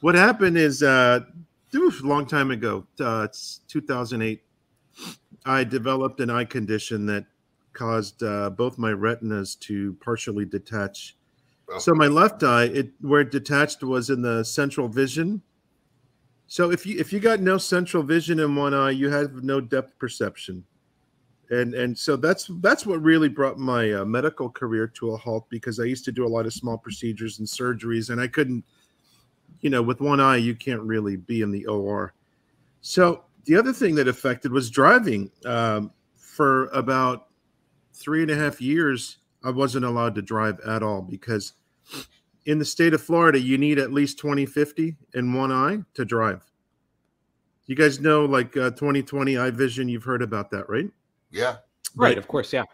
what 0.01 0.15
happened 0.15 0.57
is 0.57 0.83
uh 0.83 1.21
oof, 1.75 2.03
a 2.03 2.07
long 2.07 2.27
time 2.27 2.51
ago 2.53 2.87
uh 3.01 3.23
it's 3.29 3.61
2008 3.69 4.41
i 5.45 5.65
developed 5.65 6.21
an 6.21 6.31
eye 6.31 6.45
condition 6.45 7.07
that 7.07 7.27
caused 7.73 8.23
uh, 8.23 8.51
both 8.51 8.79
my 8.79 8.91
retinas 8.93 9.55
to 9.57 9.95
partially 9.95 10.45
detach 10.45 11.17
Oh. 11.67 11.79
so 11.79 11.95
my 11.95 12.09
left 12.09 12.43
eye 12.43 12.65
it 12.65 12.91
where 13.01 13.23
it 13.23 13.31
detached 13.31 13.83
was 13.83 14.11
in 14.11 14.21
the 14.21 14.45
central 14.45 14.87
vision 14.87 15.41
so 16.47 16.71
if 16.71 16.85
you 16.85 16.99
if 16.99 17.11
you 17.11 17.21
got 17.21 17.41
no 17.41 17.57
central 17.57 18.03
vision 18.03 18.39
in 18.39 18.55
one 18.55 18.75
eye 18.75 18.91
you 18.91 19.09
have 19.09 19.43
no 19.43 19.63
depth 19.63 19.99
perception 19.99 20.63
and 21.51 21.75
and 21.75 21.97
so 21.97 22.17
that's 22.17 22.51
that's 22.61 22.87
what 22.87 23.03
really 23.03 23.29
brought 23.29 23.59
my 23.59 23.93
uh, 23.93 24.05
medical 24.05 24.49
career 24.51 24.87
to 24.89 25.13
a 25.13 25.17
halt 25.17 25.49
because 25.51 25.79
I 25.81 25.85
used 25.85 26.05
to 26.07 26.13
do 26.13 26.27
a 26.27 26.29
lot 26.29 26.47
of 26.47 26.53
small 26.53 26.79
procedures 26.79 27.39
and 27.39 27.47
surgeries, 27.49 28.11
and 28.11 28.21
I 28.21 28.29
couldn't, 28.29 28.65
you 29.61 29.71
know, 29.71 29.83
with 29.83 30.01
one 30.01 30.21
eye 30.21 30.37
you 30.37 30.55
can't 30.55 30.81
really 30.81 31.17
be 31.17 31.43
in 31.43 31.51
the 31.51 31.67
OR. 31.67 32.15
So 32.81 33.25
the 33.45 33.57
other 33.57 33.73
thing 33.73 33.95
that 33.97 34.09
affected 34.09 34.53
was 34.53 34.71
driving. 34.71 35.31
Um, 35.45 35.93
for 36.17 36.67
about 36.67 37.29
three 37.93 38.23
and 38.23 38.31
a 38.31 38.35
half 38.35 38.61
years, 38.61 39.19
I 39.45 39.51
wasn't 39.51 39.85
allowed 39.85 40.15
to 40.17 40.23
drive 40.23 40.59
at 40.67 40.83
all 40.83 41.01
because 41.01 41.53
in 42.47 42.59
the 42.59 42.65
state 42.65 42.93
of 42.93 43.03
Florida, 43.03 43.39
you 43.39 43.57
need 43.57 43.79
at 43.79 43.93
least 43.93 44.19
2050 44.19 44.97
in 45.15 45.33
one 45.33 45.53
eye 45.53 45.79
to 45.95 46.05
drive. 46.05 46.43
You 47.67 47.77
guys 47.77 48.01
know, 48.01 48.25
like 48.25 48.57
uh, 48.57 48.71
2020 48.71 49.39
eye 49.39 49.51
vision, 49.51 49.89
you've 49.89 50.05
heard 50.05 50.23
about 50.23 50.51
that, 50.51 50.69
right? 50.69 50.91
Yeah. 51.31 51.57
Right, 51.95 52.19
of 52.19 52.29
course, 52.29 52.53
yeah. 52.53 52.65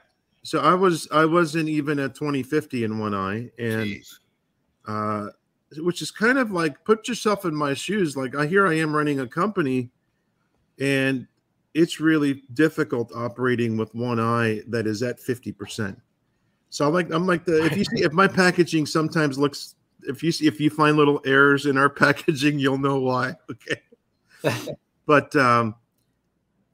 So 0.43 0.61
I 0.61 0.75
was 0.75 1.07
I 1.13 1.27
wasn't 1.27 1.69
even 1.69 1.99
at 1.99 2.15
2050 2.15 2.85
in 2.85 2.99
one 2.99 3.15
eye, 3.15 3.51
and 3.59 3.85
Jeez. 3.85 4.19
uh, 4.87 5.27
which 5.77 6.01
is 6.01 6.11
kind 6.11 6.39
of 6.39 6.51
like 6.51 6.83
put 6.85 7.07
yourself 7.07 7.45
in 7.45 7.55
my 7.55 7.75
shoes. 7.75 8.17
Like 8.17 8.35
I 8.35 8.47
here 8.47 8.67
I 8.67 8.79
am 8.79 8.97
running 8.97 9.21
a 9.21 9.27
company, 9.27 9.91
and 10.81 11.27
it's 11.75 12.01
really 12.01 12.43
difficult 12.55 13.13
operating 13.15 13.77
with 13.77 13.95
one 13.95 14.19
eye 14.19 14.61
that 14.69 14.87
is 14.87 15.03
at 15.03 15.21
50 15.21 15.53
percent. 15.53 15.99
So 16.71 16.87
I'm 16.87 16.95
like 16.95 17.13
I'm 17.13 17.27
like 17.27 17.45
the 17.45 17.65
if 17.65 17.77
you 17.77 17.85
see 17.85 18.03
if 18.03 18.13
my 18.13 18.27
packaging 18.27 18.87
sometimes 18.87 19.39
looks 19.39 19.75
if 20.05 20.23
you 20.23 20.33
see 20.33 20.47
if 20.47 20.61
you 20.61 20.71
find 20.71 20.97
little 20.97 21.21
errors 21.25 21.67
in 21.67 21.77
our 21.77 21.91
packaging, 21.91 22.59
you'll 22.59 22.79
know 22.79 23.01
why. 23.01 23.35
Okay, 23.51 24.75
but 25.07 25.35
um, 25.37 25.75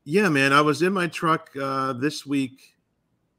yeah, 0.05 0.29
man, 0.29 0.53
I 0.53 0.61
was 0.61 0.83
in 0.83 0.93
my 0.93 1.09
truck 1.09 1.51
uh, 1.61 1.93
this 1.95 2.25
week 2.25 2.77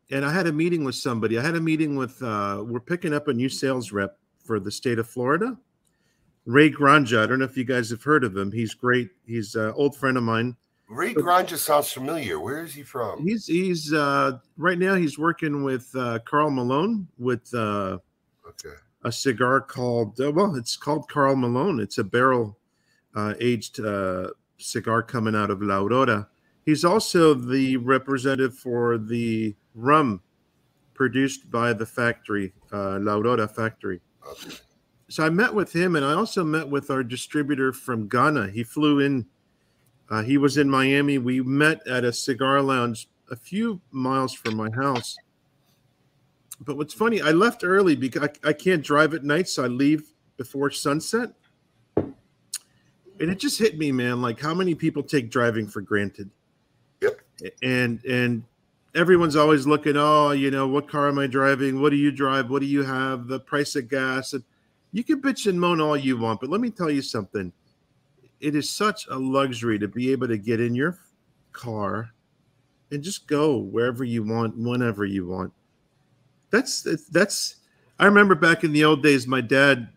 and 0.10 0.26
I 0.26 0.32
had 0.32 0.48
a 0.48 0.52
meeting 0.52 0.84
with 0.84 0.96
somebody. 0.96 1.38
I 1.38 1.44
had 1.44 1.56
a 1.56 1.62
meeting 1.62 1.96
with 1.96 2.22
uh 2.22 2.64
we're 2.66 2.80
picking 2.80 3.14
up 3.14 3.28
a 3.28 3.34
new 3.34 3.50
sales 3.50 3.92
rep 3.92 4.18
for 4.44 4.60
the 4.60 4.72
state 4.72 5.00
of 5.00 5.08
Florida. 5.08 5.58
Ray 6.48 6.72
Granja. 6.72 7.22
I 7.22 7.28
don't 7.28 7.40
know 7.40 7.46
if 7.46 7.58
you 7.58 7.66
guys 7.66 7.90
have 7.90 8.02
heard 8.02 8.24
of 8.24 8.36
him. 8.36 8.52
He's 8.54 8.74
great. 8.74 9.10
He's 9.26 9.54
an 9.56 9.74
old 9.76 9.96
friend 9.98 10.16
of 10.16 10.24
mine. 10.24 10.56
Ray 10.90 11.14
Granja 11.14 11.58
sounds 11.58 11.92
familiar. 11.92 12.40
Where 12.40 12.64
is 12.64 12.74
he 12.74 12.84
from? 12.84 13.28
He's 13.28 13.46
he's 13.46 13.92
uh 13.92 14.40
right 14.56 14.80
now 14.80 14.96
he's 14.96 15.20
working 15.20 15.64
with 15.64 15.94
uh 15.96 16.20
Carl 16.26 16.50
Malone 16.50 17.08
with 17.20 17.54
uh 17.54 18.00
Okay. 18.48 18.76
a 19.04 19.12
cigar 19.12 19.60
called 19.60 20.20
uh, 20.22 20.32
well, 20.32 20.56
it's 20.56 20.78
called 20.78 21.10
Carl 21.10 21.36
Malone. 21.36 21.82
It's 21.82 21.98
a 21.98 22.04
barrel 22.06 22.58
uh 23.14 23.34
aged 23.42 23.82
uh 23.82 24.30
cigar 24.58 25.04
coming 25.04 25.36
out 25.36 25.52
of 25.52 25.62
La 25.62 25.82
Aurora. 25.82 26.30
He's 26.66 26.86
also 26.86 27.34
the 27.34 27.76
representative 27.76 28.56
for 28.58 28.98
the 28.98 29.54
rum 29.76 30.22
produced 30.94 31.52
by 31.52 31.74
the 31.74 31.86
factory, 31.86 32.54
uh, 32.74 32.98
La 33.00 33.16
Aurora 33.16 33.48
factory. 33.48 34.00
Okay. 34.28 34.56
So 35.10 35.26
I 35.26 35.30
met 35.30 35.54
with 35.54 35.74
him, 35.74 35.96
and 35.96 36.04
I 36.04 36.14
also 36.14 36.44
met 36.44 36.68
with 36.68 36.90
our 36.90 37.04
distributor 37.04 37.72
from 37.72 38.08
Ghana. 38.08 38.50
He 38.50 38.64
flew 38.64 39.00
in. 39.00 39.26
Uh, 40.10 40.24
he 40.24 40.38
was 40.38 40.58
in 40.58 40.70
Miami. 40.70 41.18
We 41.18 41.42
met 41.42 41.86
at 41.88 42.04
a 42.04 42.14
cigar 42.14 42.62
lounge 42.62 43.08
a 43.32 43.36
few 43.36 43.82
miles 43.92 44.34
from 44.34 44.56
my 44.56 44.70
house. 44.72 45.18
But 46.60 46.78
what's 46.78 46.94
funny, 46.94 47.22
I 47.22 47.32
left 47.32 47.64
early 47.64 47.96
because 47.96 48.24
I, 48.24 48.50
I 48.50 48.54
can't 48.54 48.84
drive 48.84 49.14
at 49.14 49.24
night, 49.24 49.48
so 49.48 49.64
I 49.64 49.68
leave 49.68 50.14
before 50.38 50.72
sunset. 50.72 51.32
And 51.96 53.32
it 53.32 53.40
just 53.40 53.60
hit 53.60 53.78
me, 53.78 53.92
man, 53.92 54.22
like 54.22 54.40
how 54.40 54.54
many 54.54 54.76
people 54.76 55.04
take 55.04 55.30
driving 55.30 55.68
for 55.68 55.82
granted. 55.82 56.30
Yep. 57.02 57.22
And 57.64 58.04
and 58.06 58.44
everyone's 58.94 59.36
always 59.36 59.66
looking, 59.66 59.96
oh, 59.98 60.32
you 60.32 60.52
know, 60.52 60.68
what 60.68 60.88
car 60.88 61.08
am 61.08 61.20
I 61.20 61.28
driving? 61.28 61.82
What 61.82 61.90
do 61.90 61.96
you 61.96 62.12
drive? 62.12 62.50
What 62.50 62.62
do 62.62 62.68
you 62.68 62.84
have? 62.84 63.28
The 63.28 63.40
price 63.40 63.76
of 63.76 63.90
gas. 63.90 64.34
And 64.34 64.44
you 64.92 65.04
can 65.04 65.22
bitch 65.22 65.48
and 65.48 65.60
moan 65.60 65.82
all 65.82 65.98
you 65.98 66.18
want, 66.18 66.40
but 66.40 66.50
let 66.50 66.62
me 66.62 66.70
tell 66.70 66.90
you 66.90 67.02
something. 67.02 67.52
It 68.40 68.56
is 68.56 68.70
such 68.70 69.08
a 69.08 69.18
luxury 69.18 69.80
to 69.80 69.88
be 69.88 70.12
able 70.12 70.28
to 70.28 70.38
get 70.38 70.60
in 70.60 70.76
your 70.76 71.00
car 71.52 72.12
and 72.92 73.04
just 73.04 73.28
go 73.28 73.58
wherever 73.58 74.04
you 74.04 74.24
want, 74.24 74.58
whenever 74.58 75.06
you 75.06 75.28
want. 75.28 75.52
That's 76.52 76.84
that's 77.10 77.58
I 78.00 78.06
remember 78.06 78.36
back 78.36 78.64
in 78.64 78.72
the 78.72 78.86
old 78.86 79.04
days, 79.04 79.28
my 79.28 79.42
dad 79.42 79.90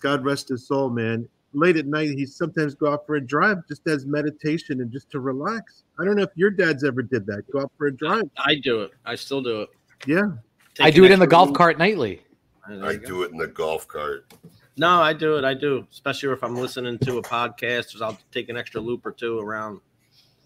God 0.00 0.24
rest 0.24 0.50
his 0.50 0.66
soul, 0.66 0.90
man. 0.90 1.26
Late 1.54 1.76
at 1.76 1.86
night, 1.86 2.10
he 2.10 2.26
sometimes 2.26 2.74
go 2.74 2.92
out 2.92 3.06
for 3.06 3.14
a 3.14 3.20
drive 3.20 3.66
just 3.68 3.86
as 3.86 4.04
meditation 4.04 4.80
and 4.80 4.90
just 4.90 5.10
to 5.12 5.20
relax. 5.20 5.84
I 5.98 6.04
don't 6.04 6.16
know 6.16 6.24
if 6.24 6.30
your 6.34 6.50
dad's 6.50 6.84
ever 6.84 7.00
did 7.00 7.24
that. 7.26 7.50
Go 7.50 7.60
out 7.60 7.72
for 7.78 7.86
a 7.86 7.96
drive. 7.96 8.24
I 8.36 8.56
do 8.56 8.82
it. 8.82 8.90
I 9.06 9.14
still 9.14 9.40
do 9.40 9.62
it. 9.62 9.70
Yeah. 10.06 10.32
I 10.80 10.90
do 10.90 11.04
it 11.04 11.12
in 11.12 11.20
the 11.20 11.26
golf 11.26 11.48
loop. 11.48 11.56
cart 11.56 11.78
nightly. 11.78 12.20
There 12.68 12.84
I 12.84 12.92
you 12.92 12.98
go. 12.98 13.06
do 13.06 13.22
it 13.24 13.32
in 13.32 13.38
the 13.38 13.46
golf 13.46 13.86
cart. 13.88 14.32
No, 14.76 15.00
I 15.02 15.12
do 15.12 15.36
it. 15.36 15.44
I 15.44 15.54
do, 15.54 15.86
especially 15.92 16.30
if 16.32 16.42
I'm 16.42 16.56
listening 16.56 16.98
to 17.00 17.18
a 17.18 17.22
podcast. 17.22 18.00
I'll 18.02 18.18
take 18.32 18.48
an 18.48 18.56
extra 18.56 18.80
loop 18.80 19.06
or 19.06 19.12
two 19.12 19.38
around. 19.38 19.80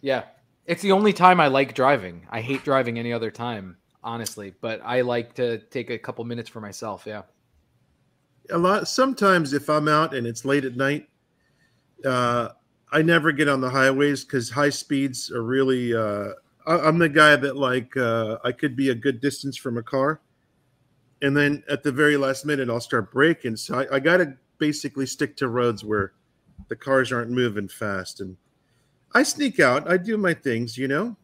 Yeah. 0.03 0.25
It's 0.67 0.83
the 0.83 0.93
only 0.93 1.13
time 1.15 1.41
I 1.41 1.47
like 1.49 1.75
driving. 1.75 2.27
I 2.31 2.41
hate 2.43 2.63
driving 2.63 2.99
any 2.99 3.13
other 3.13 3.31
time, 3.31 3.79
honestly, 4.05 4.53
but 4.61 4.81
I 4.85 5.01
like 5.01 5.35
to 5.37 5.59
take 5.59 5.89
a 5.91 5.99
couple 5.99 6.25
minutes 6.27 6.51
for 6.51 6.61
myself. 6.61 7.05
Yeah. 7.07 7.23
a 8.51 8.59
lot 8.59 8.89
sometimes 8.89 9.53
if 9.53 9.69
i'm 9.69 9.89
out 9.89 10.15
and 10.15 10.27
it's 10.27 10.45
late 10.45 10.65
at 10.65 10.75
night 10.77 11.07
uh 12.05 12.49
i 12.93 13.03
never 13.03 13.31
get 13.33 13.47
on 13.49 13.61
the 13.61 13.69
highways 13.69 14.25
because 14.25 14.49
high 14.49 14.71
speeds 14.71 15.31
are 15.31 15.43
really 15.43 15.95
uh 15.95 16.29
I, 16.67 16.79
i'm 16.89 16.99
the 16.99 17.11
guy 17.11 17.37
that 17.37 17.57
like 17.59 17.95
uh 17.97 18.39
i 18.45 18.53
could 18.53 18.75
be 18.75 18.89
a 18.89 18.95
good 18.95 19.21
distance 19.21 19.57
from 19.59 19.77
a 19.77 19.83
car 19.83 20.21
and 21.23 21.37
then 21.37 21.63
at 21.69 21.83
the 21.83 21.93
very 21.93 22.17
last 22.17 22.45
minute 22.47 22.69
i'll 22.71 22.81
start 22.81 23.13
braking 23.13 23.57
so 23.57 23.79
i, 23.81 23.97
I 23.97 24.01
gotta 24.01 24.35
basically 24.59 25.07
stick 25.07 25.37
to 25.37 25.49
roads 25.49 25.85
where 25.85 26.13
the 26.69 26.77
cars 26.77 27.13
aren't 27.13 27.31
moving 27.31 27.69
fast 27.69 28.21
and 28.21 28.37
i 29.15 29.23
sneak 29.23 29.61
out 29.61 29.91
i 29.91 29.97
do 29.97 30.17
my 30.17 30.35
things 30.35 30.77
you 30.77 30.89
know 30.89 31.17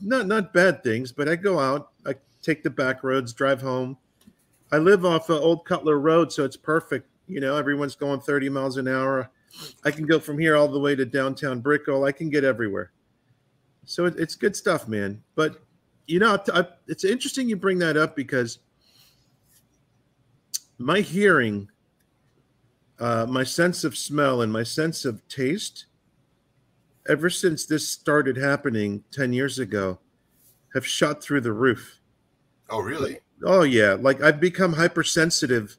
not 0.00 0.26
not 0.26 0.52
bad 0.52 0.82
things 0.82 1.12
but 1.12 1.28
i 1.28 1.36
go 1.36 1.58
out 1.58 1.90
i 2.06 2.14
take 2.42 2.62
the 2.62 2.70
back 2.70 3.02
roads 3.02 3.32
drive 3.32 3.60
home 3.60 3.96
I 4.70 4.78
live 4.78 5.04
off 5.04 5.30
of 5.30 5.40
Old 5.40 5.64
Cutler 5.64 5.98
Road, 5.98 6.32
so 6.32 6.44
it's 6.44 6.56
perfect. 6.56 7.08
You 7.26 7.40
know, 7.40 7.56
everyone's 7.56 7.96
going 7.96 8.20
30 8.20 8.48
miles 8.50 8.76
an 8.76 8.88
hour. 8.88 9.30
I 9.84 9.90
can 9.90 10.06
go 10.06 10.20
from 10.20 10.38
here 10.38 10.56
all 10.56 10.68
the 10.68 10.78
way 10.78 10.94
to 10.94 11.06
downtown 11.06 11.60
Brickell. 11.60 12.04
I 12.04 12.12
can 12.12 12.28
get 12.28 12.44
everywhere. 12.44 12.92
So 13.86 14.04
it, 14.04 14.14
it's 14.18 14.34
good 14.34 14.54
stuff, 14.54 14.86
man. 14.86 15.22
But, 15.34 15.62
you 16.06 16.18
know, 16.18 16.38
I, 16.52 16.66
it's 16.86 17.04
interesting 17.04 17.48
you 17.48 17.56
bring 17.56 17.78
that 17.78 17.96
up 17.96 18.14
because 18.14 18.58
my 20.78 21.00
hearing, 21.00 21.70
uh, 22.98 23.26
my 23.28 23.44
sense 23.44 23.84
of 23.84 23.96
smell, 23.96 24.40
and 24.40 24.52
my 24.52 24.62
sense 24.62 25.04
of 25.04 25.26
taste, 25.28 25.86
ever 27.08 27.28
since 27.28 27.66
this 27.66 27.88
started 27.88 28.36
happening 28.36 29.04
10 29.12 29.32
years 29.32 29.58
ago, 29.58 29.98
have 30.74 30.86
shot 30.86 31.22
through 31.22 31.40
the 31.40 31.52
roof. 31.52 32.00
Oh, 32.70 32.80
really? 32.80 33.20
Oh 33.44 33.62
yeah, 33.62 33.96
like 33.98 34.20
I've 34.20 34.40
become 34.40 34.72
hypersensitive 34.72 35.76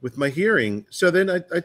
with 0.00 0.18
my 0.18 0.28
hearing. 0.28 0.86
So 0.90 1.10
then 1.10 1.30
I, 1.30 1.36
I 1.54 1.62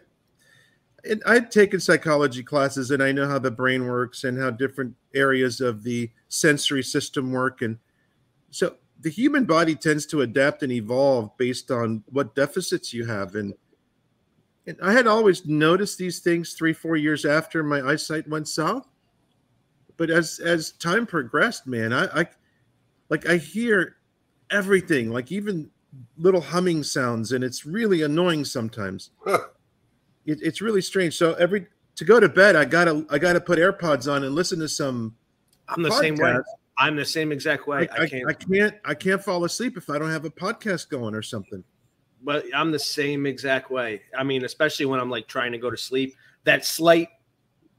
and 1.04 1.22
I'd 1.26 1.50
taken 1.50 1.80
psychology 1.80 2.44
classes 2.44 2.92
and 2.92 3.02
I 3.02 3.12
know 3.12 3.28
how 3.28 3.40
the 3.40 3.50
brain 3.50 3.88
works 3.88 4.24
and 4.24 4.40
how 4.40 4.52
different 4.52 4.96
areas 5.16 5.60
of 5.60 5.84
the 5.84 6.12
sensory 6.30 6.84
system 6.84 7.32
work. 7.32 7.62
And 7.62 7.80
so 8.52 8.76
the 9.02 9.10
human 9.10 9.45
body 9.45 9.76
tends 9.76 10.06
to 10.08 10.22
adapt 10.22 10.64
and 10.64 10.72
evolve 10.72 11.36
based 11.38 11.72
on 11.72 12.04
what 12.10 12.36
deficits 12.36 12.93
you 12.93 13.06
have. 13.06 13.36
And 13.36 13.54
and 14.68 14.78
I 14.82 14.93
had 14.93 15.08
always 15.08 15.45
noticed 15.45 15.97
these 15.97 16.20
things 16.20 16.54
three, 16.54 16.74
four 16.74 16.95
years 16.95 17.26
after 17.26 17.64
my 17.64 17.82
eyesight 17.82 18.28
went 18.28 18.47
south. 18.47 18.88
But 19.97 20.10
as 20.10 20.39
as 20.39 20.74
time 20.74 21.06
progressed, 21.06 21.68
man, 21.68 21.93
I, 21.93 22.22
I 22.22 22.26
like 23.10 23.28
I 23.28 23.38
hear 23.38 23.97
everything, 24.49 25.12
like 25.12 25.32
even 25.32 25.70
little 26.18 26.41
humming 26.41 26.84
sounds, 26.84 27.32
and 27.32 27.43
it's 27.43 27.66
really 27.66 28.04
annoying 28.04 28.45
sometimes. 28.45 29.12
Huh. 29.26 29.39
It, 30.26 30.39
it's 30.41 30.62
really 30.62 30.82
strange. 30.82 31.18
So 31.18 31.34
every 31.34 31.68
to 31.95 32.06
go 32.06 32.20
to 32.20 32.30
bed, 32.30 32.56
I 32.56 32.66
gotta 32.66 33.06
I 33.10 33.18
gotta 33.18 33.41
put 33.41 33.58
AirPods 33.58 34.12
on 34.12 34.24
and 34.24 34.36
listen 34.36 34.60
to 34.60 34.70
some. 34.70 35.16
I'm 35.68 35.84
the 35.84 35.91
same 35.91 36.16
way. 36.16 36.38
I'm 36.82 36.96
the 36.96 37.06
same 37.06 37.32
exact 37.32 37.68
way. 37.68 37.88
I, 37.98 38.04
I, 38.04 38.08
can't. 38.10 38.30
I 38.30 38.34
can't 38.34 38.76
I 38.86 38.94
can't 38.94 39.24
fall 39.24 39.44
asleep 39.46 39.78
if 39.78 39.90
I 39.90 40.00
don't 40.00 40.10
have 40.10 40.26
a 40.26 40.32
podcast 40.32 40.90
going 40.90 41.14
or 41.16 41.22
something. 41.22 41.64
but 42.24 42.46
I'm 42.54 42.72
the 42.72 42.80
same 42.80 43.26
exact 43.26 43.72
way. 43.72 44.02
I 44.18 44.24
mean, 44.24 44.46
especially 44.46 44.86
when 44.86 45.00
I'm 45.00 45.10
like 45.10 45.28
trying 45.28 45.52
to 45.54 45.58
go 45.58 45.70
to 45.70 45.78
sleep, 45.78 46.16
that 46.44 46.66
slight 46.66 47.10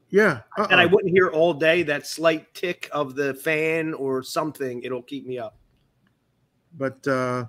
Yeah, 0.09 0.41
that 0.57 0.71
I 0.73 0.83
uh-uh. 0.85 0.89
wouldn't 0.89 1.13
hear 1.13 1.29
all 1.29 1.53
day, 1.53 1.83
that 1.83 2.05
slight 2.07 2.53
tick 2.53 2.89
of 2.91 3.15
the 3.15 3.33
fan 3.35 3.93
or 3.93 4.21
something, 4.23 4.83
it'll 4.83 5.01
keep 5.03 5.25
me 5.25 5.37
up. 5.39 5.57
but 6.77 7.05
uh, 7.07 7.45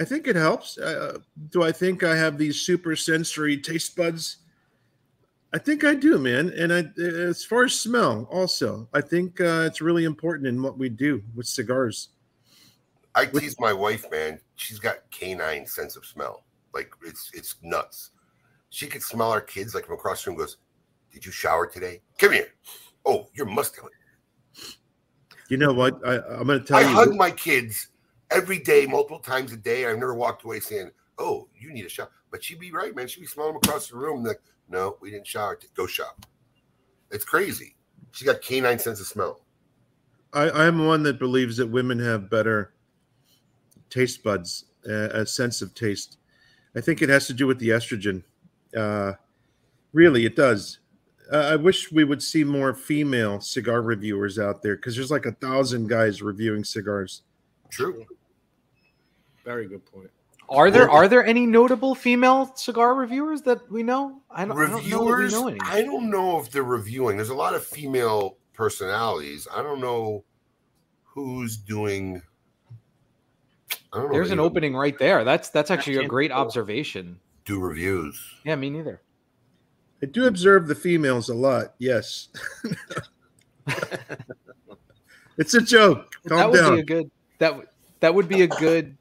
I 0.00 0.04
think 0.04 0.26
it 0.26 0.36
helps. 0.36 0.78
Uh, 0.78 1.18
do 1.50 1.62
I 1.62 1.72
think 1.72 2.02
I 2.02 2.16
have 2.16 2.38
these 2.38 2.60
super 2.62 2.96
sensory 2.96 3.56
taste 3.58 3.94
buds? 3.96 4.38
I 5.54 5.58
think 5.58 5.84
I 5.84 5.94
do, 5.94 6.18
man. 6.18 6.50
And 6.56 6.72
I, 6.72 6.84
as 7.00 7.44
far 7.44 7.64
as 7.64 7.78
smell, 7.78 8.26
also, 8.30 8.88
I 8.94 9.02
think 9.02 9.40
uh, 9.40 9.64
it's 9.66 9.80
really 9.80 10.04
important 10.04 10.46
in 10.46 10.62
what 10.62 10.78
we 10.78 10.88
do 10.88 11.22
with 11.34 11.46
cigars. 11.46 12.08
I 13.14 13.26
tease 13.26 13.56
my 13.60 13.72
wife, 13.72 14.06
man. 14.10 14.40
She's 14.56 14.78
got 14.78 15.10
canine 15.10 15.66
sense 15.66 15.96
of 15.96 16.06
smell. 16.06 16.44
Like 16.72 16.90
it's 17.04 17.30
it's 17.34 17.56
nuts. 17.62 18.10
She 18.70 18.86
could 18.86 19.02
smell 19.02 19.30
our 19.30 19.42
kids 19.42 19.74
like 19.74 19.84
from 19.84 19.94
across 19.96 20.24
the 20.24 20.30
room. 20.30 20.38
Goes, 20.38 20.56
did 21.12 21.26
you 21.26 21.32
shower 21.32 21.66
today? 21.66 22.00
Come 22.16 22.32
here. 22.32 22.48
Oh, 23.04 23.28
you're 23.34 23.46
muscular. 23.46 23.90
You 25.50 25.58
know 25.58 25.74
what? 25.74 26.00
I, 26.06 26.20
I'm 26.20 26.46
going 26.46 26.60
to 26.60 26.64
tell 26.64 26.78
I 26.78 26.82
you. 26.82 26.86
I 26.88 26.92
hug 26.92 27.14
my 27.14 27.30
kids 27.30 27.88
every 28.30 28.58
day, 28.58 28.86
multiple 28.86 29.18
times 29.18 29.52
a 29.52 29.56
day. 29.58 29.84
I've 29.84 29.98
never 29.98 30.14
walked 30.14 30.44
away 30.44 30.60
saying, 30.60 30.90
"Oh, 31.18 31.48
you 31.54 31.70
need 31.72 31.84
a 31.84 31.90
shower." 31.90 32.10
But 32.30 32.42
she'd 32.42 32.58
be 32.58 32.72
right, 32.72 32.96
man. 32.96 33.06
She'd 33.06 33.20
be 33.20 33.26
smelling 33.26 33.52
them 33.52 33.60
across 33.62 33.88
the 33.88 33.96
room. 33.96 34.24
Like, 34.24 34.40
no, 34.68 34.96
we 35.00 35.10
didn't 35.10 35.26
shower. 35.26 35.58
Go 35.74 35.86
shop. 35.86 36.26
It's 37.10 37.24
crazy. 37.24 37.76
She 38.12 38.24
got 38.24 38.42
canine 38.42 38.78
sense 38.78 39.00
of 39.00 39.06
smell. 39.06 39.40
I, 40.32 40.50
I'm 40.50 40.86
one 40.86 41.02
that 41.02 41.18
believes 41.18 41.56
that 41.58 41.66
women 41.66 41.98
have 41.98 42.30
better 42.30 42.72
taste 43.90 44.22
buds, 44.22 44.64
uh, 44.88 45.10
a 45.10 45.26
sense 45.26 45.60
of 45.60 45.74
taste. 45.74 46.18
I 46.74 46.80
think 46.80 47.02
it 47.02 47.10
has 47.10 47.26
to 47.26 47.34
do 47.34 47.46
with 47.46 47.58
the 47.58 47.68
estrogen. 47.68 48.22
Uh, 48.74 49.12
really, 49.92 50.24
it 50.24 50.36
does. 50.36 50.78
Uh, 51.30 51.36
I 51.36 51.56
wish 51.56 51.92
we 51.92 52.04
would 52.04 52.22
see 52.22 52.44
more 52.44 52.74
female 52.74 53.40
cigar 53.40 53.82
reviewers 53.82 54.38
out 54.38 54.62
there 54.62 54.76
because 54.76 54.96
there's 54.96 55.10
like 55.10 55.26
a 55.26 55.32
thousand 55.32 55.88
guys 55.88 56.22
reviewing 56.22 56.64
cigars. 56.64 57.22
True. 57.70 58.06
Very 59.44 59.66
good 59.66 59.84
point. 59.84 60.10
Are 60.52 60.70
there 60.70 60.90
are 60.90 61.08
there 61.08 61.24
any 61.24 61.46
notable 61.46 61.94
female 61.94 62.54
cigar 62.56 62.94
reviewers 62.94 63.40
that 63.42 63.70
we 63.70 63.82
know? 63.82 64.20
I 64.30 64.44
don't, 64.44 64.58
I 64.58 64.66
don't 64.68 64.70
know. 64.72 64.78
if 64.78 64.84
Reviewers, 64.84 65.32
know. 65.32 65.56
I 65.62 65.82
don't 65.82 66.10
know 66.10 66.38
if 66.38 66.50
they're 66.50 66.62
reviewing. 66.62 67.16
There's 67.16 67.30
a 67.30 67.34
lot 67.34 67.54
of 67.54 67.64
female 67.64 68.36
personalities. 68.52 69.48
I 69.54 69.62
don't 69.62 69.80
know 69.80 70.24
who's 71.04 71.56
doing. 71.56 72.20
I 73.92 73.98
don't 73.98 74.08
know. 74.08 74.12
There's 74.12 74.28
if 74.28 74.32
an 74.32 74.38
they 74.38 74.44
opening 74.44 74.76
right 74.76 74.98
there. 74.98 75.24
That's 75.24 75.48
that's 75.48 75.70
actually 75.70 75.96
a 75.96 76.06
great 76.06 76.30
observation. 76.30 77.18
Do 77.46 77.58
reviews. 77.58 78.20
Yeah, 78.44 78.56
me 78.56 78.68
neither. 78.68 79.00
I 80.02 80.06
do 80.06 80.26
observe 80.26 80.66
the 80.66 80.74
females 80.74 81.30
a 81.30 81.34
lot. 81.34 81.74
Yes, 81.78 82.28
it's 85.38 85.54
a 85.54 85.60
joke. 85.60 86.14
that 86.24 86.50
would 86.50 86.56
down. 86.58 86.74
be 86.74 86.80
a 86.80 86.84
good 86.84 87.10
that 87.38 87.56
would 87.56 87.68
that 88.00 88.14
would 88.14 88.28
be 88.28 88.42
a 88.42 88.48
good 88.48 88.98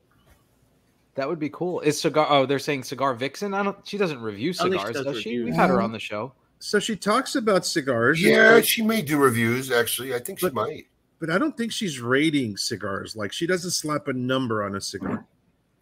that 1.16 1.28
would 1.28 1.40
be 1.40 1.50
cool. 1.50 1.80
Is 1.82 2.00
cigar 2.00 2.28
oh 2.30 2.46
they're 2.46 2.60
saying 2.60 2.84
cigar 2.84 3.14
vixen? 3.14 3.54
I 3.54 3.64
don't 3.64 3.78
she 3.88 3.98
doesn't 3.98 4.22
review 4.22 4.52
I 4.60 4.64
don't 4.64 4.72
think 4.72 4.82
she 4.82 4.88
cigars, 4.88 5.06
does 5.06 5.14
does 5.16 5.22
she? 5.24 5.30
reviews. 5.30 5.46
We've 5.46 5.56
had 5.56 5.70
her 5.70 5.82
on 5.82 5.92
the 5.92 6.00
show. 6.00 6.34
so 6.60 6.80
she 6.80 6.96
talks 6.96 7.36
about 7.36 7.66
cigars. 7.66 8.22
Yeah, 8.22 8.62
she 8.62 8.82
may 8.82 9.02
do 9.02 9.18
reviews. 9.18 9.72
Actually, 9.72 10.14
I 10.16 10.20
think 10.20 10.40
she 10.40 10.46
But- 10.48 10.54
might. 10.54 10.88
but 11.20 11.30
I 11.30 11.38
don't 11.38 11.56
think 11.58 11.72
she's 11.72 12.00
rating 12.00 12.58
cigars. 12.58 13.16
Like 13.16 13.32
she 13.34 13.46
doesn't 13.48 13.72
slap 13.72 14.08
a 14.08 14.14
number 14.14 14.64
on 14.64 14.76
a 14.76 14.82
cigar. 14.82 15.26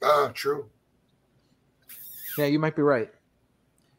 Ah, 0.04 0.32
true. 0.34 0.66
Yeah, 2.38 2.46
you 2.46 2.60
might 2.60 2.76
be 2.76 2.82
right. 2.82 3.12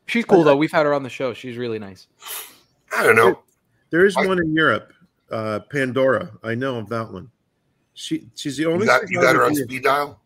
She's 0.07 0.25
cool 0.25 0.43
though. 0.45 0.57
We've 0.57 0.73
had 0.73 0.87
her 0.87 0.95
on 0.95 1.03
the 1.03 1.11
show. 1.11 1.33
She's 1.35 1.57
really 1.57 1.79
nice. 1.79 2.09
I 2.97 3.05
don't 3.05 3.17
know. 3.17 3.41
There 3.91 4.05
is 4.07 4.17
I- 4.17 4.27
one 4.27 4.39
in 4.41 4.55
Europe, 4.55 4.93
uh, 5.31 5.61
Pandora. 5.71 6.31
I 6.43 6.55
know 6.55 6.77
of 6.79 6.89
that 6.89 7.13
one. 7.13 7.31
She 7.95 8.27
she's 8.35 8.57
the 8.57 8.67
only. 8.67 8.81
You 8.81 8.87
got, 8.87 9.11
you 9.11 9.21
got 9.21 9.37
her 9.37 9.45
on 9.45 9.55
speed 9.55 9.83
dial. 9.85 10.21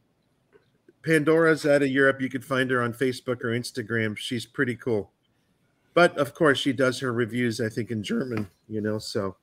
Pandora's 1.05 1.67
out 1.67 1.83
of 1.83 1.89
Europe. 1.89 2.21
You 2.21 2.29
can 2.29 2.43
find 2.43 2.71
her 2.71 2.83
on 2.83 2.93
Facebook 2.93 3.43
or 3.45 3.49
Instagram. 3.49 4.17
She's 4.17 4.47
pretty 4.47 4.75
cool. 4.77 5.11
But 5.93 6.17
of 6.19 6.35
course, 6.35 6.59
she 6.59 6.73
does 6.73 6.99
her 7.01 7.13
reviews. 7.13 7.61
I 7.61 7.69
think 7.69 7.91
in 7.91 8.03
German. 8.03 8.49
You 8.69 8.81
know, 8.81 8.99
so. 8.99 9.37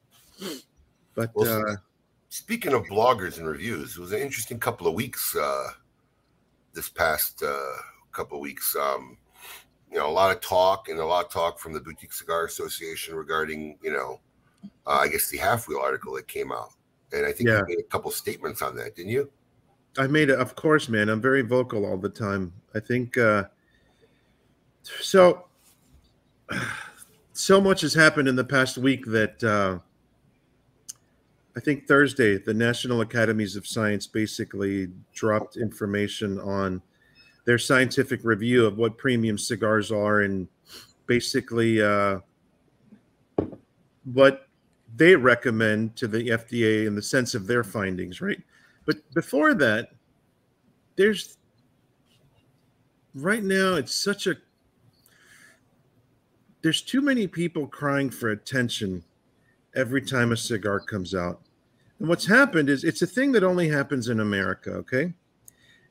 But 1.16 1.32
Well, 1.36 1.68
uh, 1.68 1.76
Speaking 2.30 2.74
of 2.74 2.84
bloggers 2.86 3.38
and 3.40 3.48
reviews, 3.48 3.98
it 3.98 4.00
was 4.00 4.14
an 4.14 4.22
interesting 4.22 4.58
couple 4.58 4.88
of 4.88 4.94
weeks. 4.94 5.36
Uh, 5.36 5.68
this 6.74 6.88
past 6.88 7.44
uh, 7.44 7.76
couple 8.14 8.38
of 8.38 8.42
weeks, 8.42 8.74
um, 8.78 9.18
you 9.92 9.98
know, 9.98 10.08
a 10.08 10.12
lot 10.12 10.34
of 10.34 10.42
talk 10.42 10.88
and 10.88 10.98
a 11.00 11.06
lot 11.06 11.26
of 11.26 11.32
talk 11.32 11.60
from 11.60 11.74
the 11.74 11.82
Boutique 11.82 12.14
Cigar 12.14 12.46
Association 12.46 13.16
regarding, 13.16 13.78
you 13.84 13.92
know, 13.92 14.22
uh, 14.88 15.00
I 15.02 15.10
guess 15.10 15.30
the 15.30 15.38
halfwheel 15.38 15.82
article 15.82 16.14
that 16.16 16.30
came 16.30 16.54
out, 16.54 16.70
and 17.12 17.26
I 17.26 17.34
think 17.34 17.50
Yeah. 17.50 17.58
you 17.58 17.66
made 17.68 17.80
a 17.80 17.90
couple 17.90 18.10
statements 18.12 18.62
on 18.62 18.78
that, 18.78 18.96
didn't 18.96 19.12
you? 19.12 19.30
I 19.98 20.08
made 20.08 20.30
it. 20.30 20.40
Of 20.40 20.56
course, 20.56 20.88
man. 20.90 21.10
I'm 21.10 21.22
very 21.22 21.42
vocal 21.42 21.86
all 21.86 21.98
the 21.98 22.10
time. 22.10 22.54
I 22.74 22.80
think 22.80 23.18
uh, 23.18 23.46
So, 24.84 25.46
so 27.34 27.62
much 27.62 27.82
has 27.82 27.94
happened 27.94 28.28
in 28.28 28.36
the 28.36 28.44
past 28.44 28.78
week 28.78 29.06
that 29.08 29.44
uh, 29.44 29.80
I 31.56 31.60
think 31.60 31.88
Thursday, 31.88 32.38
the 32.38 32.54
National 32.54 33.02
Academies 33.02 33.56
of 33.56 33.68
Science 33.68 34.08
basically 34.08 34.90
dropped 35.14 35.58
information 35.58 36.40
on 36.40 36.82
their 37.46 37.58
scientific 37.58 38.22
review 38.24 38.66
of 38.66 38.78
what 38.78 38.98
premium 38.98 39.38
cigars 39.38 39.92
are 39.92 40.22
and 40.22 40.48
basically 41.08 41.82
uh, 41.82 42.20
what 44.06 44.48
they 44.96 45.16
recommend 45.16 45.96
to 45.96 46.08
the 46.08 46.30
FDA 46.30 46.86
in 46.86 46.96
the 46.96 47.02
sense 47.02 47.34
of 47.34 47.48
their 47.48 47.64
findings, 47.64 48.22
right? 48.22 48.42
But 48.86 48.98
before 49.14 49.54
that, 49.56 49.90
there's 50.96 51.38
right 53.16 53.44
now 53.44 53.76
it's 53.76 53.94
such 53.94 54.28
a 54.28 54.36
there's 56.62 56.82
too 56.82 57.02
many 57.02 57.28
people 57.28 57.68
crying 57.68 58.10
for 58.10 58.30
attention 58.30 59.04
every 59.76 60.02
time 60.02 60.32
a 60.32 60.38
cigar 60.38 60.80
comes 60.80 61.16
out. 61.16 61.42
And 62.00 62.08
what's 62.08 62.26
happened 62.26 62.70
is 62.70 62.84
it's 62.84 63.02
a 63.02 63.08
thing 63.08 63.32
that 63.32 63.44
only 63.44 63.68
happens 63.68 64.10
in 64.10 64.20
America, 64.20 64.72
okay? 64.72 65.14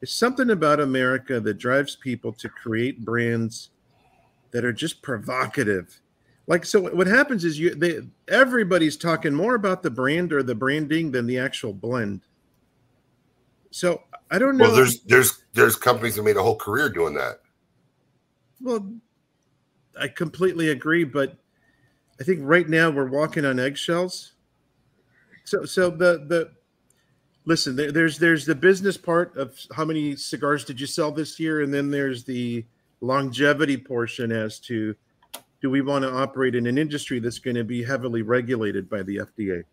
It's 0.01 0.15
something 0.15 0.51
about 0.51 0.81
America 0.81 1.41
that 1.41 1.59
drives 1.59 1.97
people 1.97 2.33
to 2.35 2.49
create 2.49 3.05
brands 3.05 3.71
that 4.51 4.65
are 4.65 4.73
just 4.73 5.03
provocative. 5.03 6.01
Like 6.47 6.65
so 6.65 6.81
what 6.81 7.07
happens 7.07 7.45
is 7.45 7.59
you 7.59 7.75
they 7.75 8.01
everybody's 8.29 8.97
talking 8.97 9.35
more 9.35 9.55
about 9.55 9.83
the 9.83 9.91
brand 9.91 10.33
or 10.33 10.43
the 10.43 10.55
branding 10.55 11.13
than 11.13 11.27
the 11.27 11.39
actual 11.39 11.73
blend. 11.73 12.23
So 13.71 14.03
I 14.31 14.39
don't 14.39 14.57
know. 14.57 14.65
Well, 14.65 14.75
there's 14.75 15.01
there's 15.03 15.45
there's 15.53 15.77
companies 15.77 16.17
that 16.17 16.23
made 16.23 16.37
a 16.37 16.43
whole 16.43 16.57
career 16.57 16.89
doing 16.89 17.15
that. 17.15 17.41
Well, 18.61 18.93
I 19.99 20.09
completely 20.09 20.71
agree, 20.71 21.05
but 21.05 21.37
I 22.21 22.25
think 22.25 22.41
right 22.43 22.69
now 22.69 22.91
we're 22.91 23.09
walking 23.09 23.45
on 23.45 23.59
eggshells. 23.59 24.33
So, 25.45 25.65
so 25.65 25.91
the 25.91 26.25
the 26.29 26.53
listen, 27.45 27.77
there, 27.77 27.91
there's 27.91 28.19
there's 28.19 28.47
the 28.47 28.55
business 28.55 28.97
part 28.97 29.37
of 29.37 29.59
how 29.75 29.85
many 29.85 30.17
cigars 30.17 30.65
did 30.65 30.81
you 30.81 30.87
sell 30.87 31.11
this 31.11 31.41
year, 31.41 31.63
and 31.63 31.73
then 31.73 31.91
there's 31.91 32.25
the 32.25 32.65
longevity 33.01 33.77
portion 33.77 34.31
as 34.31 34.59
to 34.59 34.95
do 35.61 35.71
we 35.71 35.81
want 35.81 36.03
to 36.03 36.13
operate 36.13 36.55
in 36.55 36.67
an 36.67 36.79
industry 36.79 37.19
that's 37.19 37.39
going 37.39 37.57
to 37.57 37.65
be 37.65 37.83
heavily 37.83 38.23
regulated 38.23 38.89
by 38.89 39.03
the 39.03 39.17
FDA. 39.17 39.65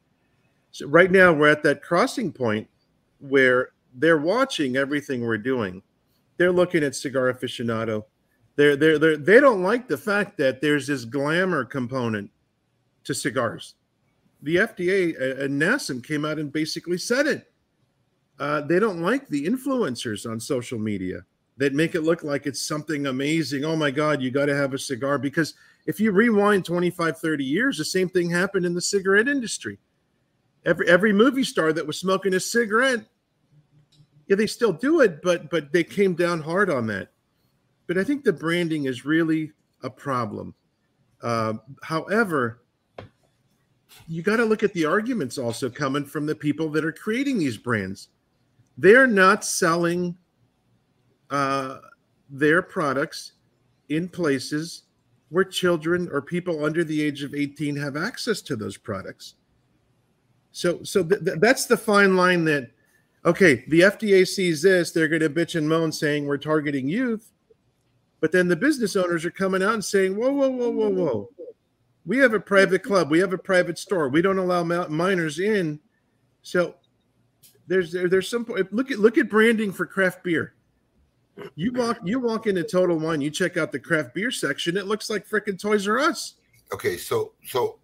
So 0.72 0.88
right 0.88 1.12
now 1.12 1.32
we're 1.32 1.50
at 1.50 1.64
that 1.64 1.82
crossing 1.82 2.32
point 2.32 2.68
where 3.20 3.70
they're 3.98 4.20
watching 4.20 4.78
everything 4.78 5.22
we're 5.22 5.38
doing. 5.38 5.82
They're 6.38 6.52
looking 6.52 6.84
at 6.84 6.96
cigar 6.96 7.34
aficionado 7.34 8.04
they're, 8.58 8.76
they're, 8.76 9.00
they're, 9.00 9.18
they 9.18 9.40
don't 9.40 9.62
like 9.62 9.88
the 9.88 9.98
fact 9.98 10.36
that 10.38 10.62
there's 10.62 10.88
this 10.88 11.06
glamour 11.06 11.64
component 11.64 12.30
to 13.06 13.14
cigars. 13.14 13.76
The 14.42 14.58
FDA 14.58 15.14
uh, 15.16 15.44
and 15.44 15.62
NASM 15.62 16.04
came 16.04 16.26
out 16.26 16.40
and 16.40 16.52
basically 16.52 16.98
said 16.98 17.28
it. 17.28 17.52
Uh, 18.40 18.62
they 18.62 18.80
don't 18.80 19.02
like 19.02 19.28
the 19.28 19.46
influencers 19.46 20.30
on 20.30 20.40
social 20.40 20.80
media 20.80 21.22
that 21.58 21.74
make 21.74 21.96
it 21.96 22.02
look 22.02 22.24
like 22.24 22.46
it's 22.46 22.62
something 22.62 23.06
amazing. 23.06 23.64
Oh 23.64 23.76
my 23.76 23.92
God, 23.92 24.22
you 24.22 24.32
got 24.32 24.48
to 24.48 24.56
have 24.56 24.74
a 24.74 24.80
cigar. 24.80 25.20
Because 25.20 25.54
if 25.86 26.00
you 26.00 26.12
rewind 26.12 26.66
25, 26.66 27.20
30 27.20 27.44
years, 27.44 27.78
the 27.78 27.86
same 27.86 28.10
thing 28.10 28.30
happened 28.30 28.66
in 28.66 28.74
the 28.74 28.82
cigarette 28.82 29.28
industry. 29.28 29.78
Every, 30.66 30.88
every 30.88 31.14
movie 31.14 31.44
star 31.44 31.74
that 31.74 31.86
was 31.86 32.00
smoking 32.00 32.34
a 32.34 32.40
cigarette, 32.40 33.06
yeah, 34.28 34.36
they 34.36 34.48
still 34.48 34.74
do 34.74 35.02
it, 35.02 35.22
but 35.22 35.50
but 35.50 35.72
they 35.72 35.84
came 35.84 36.14
down 36.14 36.42
hard 36.42 36.70
on 36.70 36.88
that 36.88 37.10
but 37.88 37.98
I 37.98 38.04
think 38.04 38.24
the 38.24 38.34
branding 38.34 38.86
is 38.86 39.06
really 39.06 39.54
a 39.82 39.90
problem. 39.90 40.54
Uh, 41.24 41.54
however, 41.82 42.62
you 44.08 44.22
got 44.22 44.36
to 44.36 44.46
look 44.46 44.62
at 44.62 44.74
the 44.74 44.86
arguments 44.86 45.38
also 45.38 45.70
coming 45.70 46.06
from 46.06 46.26
the 46.26 46.36
people 46.36 46.70
that 46.70 46.86
are 46.86 46.92
creating 46.92 47.40
these 47.40 47.58
brands. 47.58 48.10
They're 48.78 49.08
not 49.08 49.44
selling 49.44 50.16
uh, 51.32 51.80
their 52.30 52.62
products 52.62 53.34
in 53.90 54.08
places 54.08 54.84
where 55.30 55.44
children 55.44 56.08
or 56.12 56.22
people 56.22 56.64
under 56.64 56.84
the 56.84 57.02
age 57.02 57.24
of 57.24 57.34
18 57.34 57.76
have 57.78 57.98
access 57.98 58.42
to 58.42 58.56
those 58.56 58.78
products. 58.78 59.36
So, 60.52 60.84
so 60.84 61.04
th- 61.04 61.24
th- 61.24 61.40
that's 61.40 61.66
the 61.66 61.78
fine 61.78 62.16
line 62.16 62.46
that, 62.46 62.72
okay, 63.28 63.64
the 63.68 63.82
FDA 63.82 64.28
sees 64.28 64.64
this, 64.64 64.92
they're 64.92 65.08
going 65.08 65.22
to 65.22 65.30
bitch 65.30 65.56
and 65.56 65.70
moan 65.70 65.92
saying 65.92 66.26
we're 66.26 66.38
targeting 66.38 66.90
youth 66.90 67.32
but 68.20 68.32
then 68.32 68.48
the 68.48 68.56
business 68.56 68.96
owners 68.96 69.26
are 69.26 69.32
coming 69.32 69.62
out 69.62 69.76
and 69.76 69.86
saying, 69.86 70.16
whoa, 70.16 70.32
whoa, 70.32 70.50
whoa, 70.50 70.70
whoa, 70.70 70.90
whoa. 70.90 71.30
We 72.06 72.18
have 72.20 72.34
a 72.34 72.40
private 72.40 72.84
club. 72.84 73.12
We 73.12 73.20
have 73.20 73.34
a 73.34 73.38
private 73.38 73.78
store. 73.78 74.10
We 74.10 74.22
don't 74.22 74.38
allow 74.38 74.64
minors 74.64 75.40
in. 75.40 75.80
So 76.42 76.76
there's 77.68 77.92
there, 77.92 78.08
there's 78.08 78.30
some 78.30 78.46
look 78.72 78.92
at 78.92 79.00
look 79.00 79.18
at 79.18 79.30
branding 79.30 79.74
for 79.74 79.86
craft 79.86 80.24
beer. 80.24 80.54
You 81.56 81.74
walk 81.74 82.00
you 82.06 82.20
walk 82.20 82.48
into 82.48 82.64
Total 82.64 82.98
Wine, 82.98 83.20
you 83.20 83.30
check 83.30 83.58
out 83.58 83.74
the 83.74 83.80
craft 83.80 84.16
beer 84.16 84.32
section. 84.32 84.78
It 84.78 84.88
looks 84.88 85.10
like 85.10 85.28
freaking 85.28 85.60
Toys 85.62 85.86
R 85.86 86.00
Us. 86.00 86.36
Okay, 86.74 86.96
so 86.96 87.34
so 87.44 87.80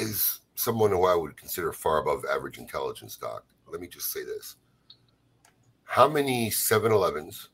as 0.00 0.40
someone 0.54 0.90
who 0.90 1.04
I 1.04 1.14
would 1.14 1.36
consider 1.36 1.74
far 1.74 1.98
above 1.98 2.24
average 2.32 2.56
intelligence, 2.56 3.18
Doc, 3.18 3.44
let 3.68 3.82
me 3.82 3.86
just 3.86 4.12
say 4.12 4.24
this: 4.24 4.56
How 5.92 6.08
many 6.08 6.48
7-Elevens 6.48 7.50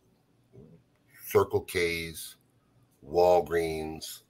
Circle 1.26 1.62
K's, 1.62 2.36
Walgreens, 3.04 4.22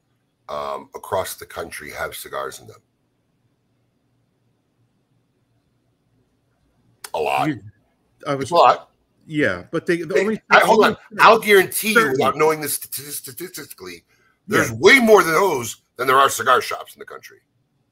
um, 0.48 0.88
across 0.94 1.34
the 1.34 1.44
country 1.44 1.90
have 1.90 2.16
cigars 2.16 2.58
in 2.58 2.68
them. 2.68 2.80
A 7.12 7.18
lot. 7.18 7.50
I 8.26 8.34
was 8.34 8.50
a 8.50 8.54
lot. 8.54 8.92
Yeah, 9.26 9.64
but 9.70 9.84
they 9.84 9.98
the 9.98 10.18
only 10.18 10.40
I, 10.48 10.60
hold 10.60 10.86
on. 10.86 10.96
I'll 11.20 11.38
guarantee 11.38 11.92
you, 11.92 12.12
without 12.12 12.34
knowing 12.34 12.62
this 12.62 12.76
statistically, 12.76 14.04
there's 14.46 14.72
way 14.72 15.00
more 15.00 15.22
than 15.22 15.34
those 15.34 15.82
than 15.96 16.06
there 16.06 16.18
are 16.18 16.30
cigar 16.30 16.62
shops 16.62 16.94
in 16.94 16.98
the 16.98 17.04
country. 17.04 17.40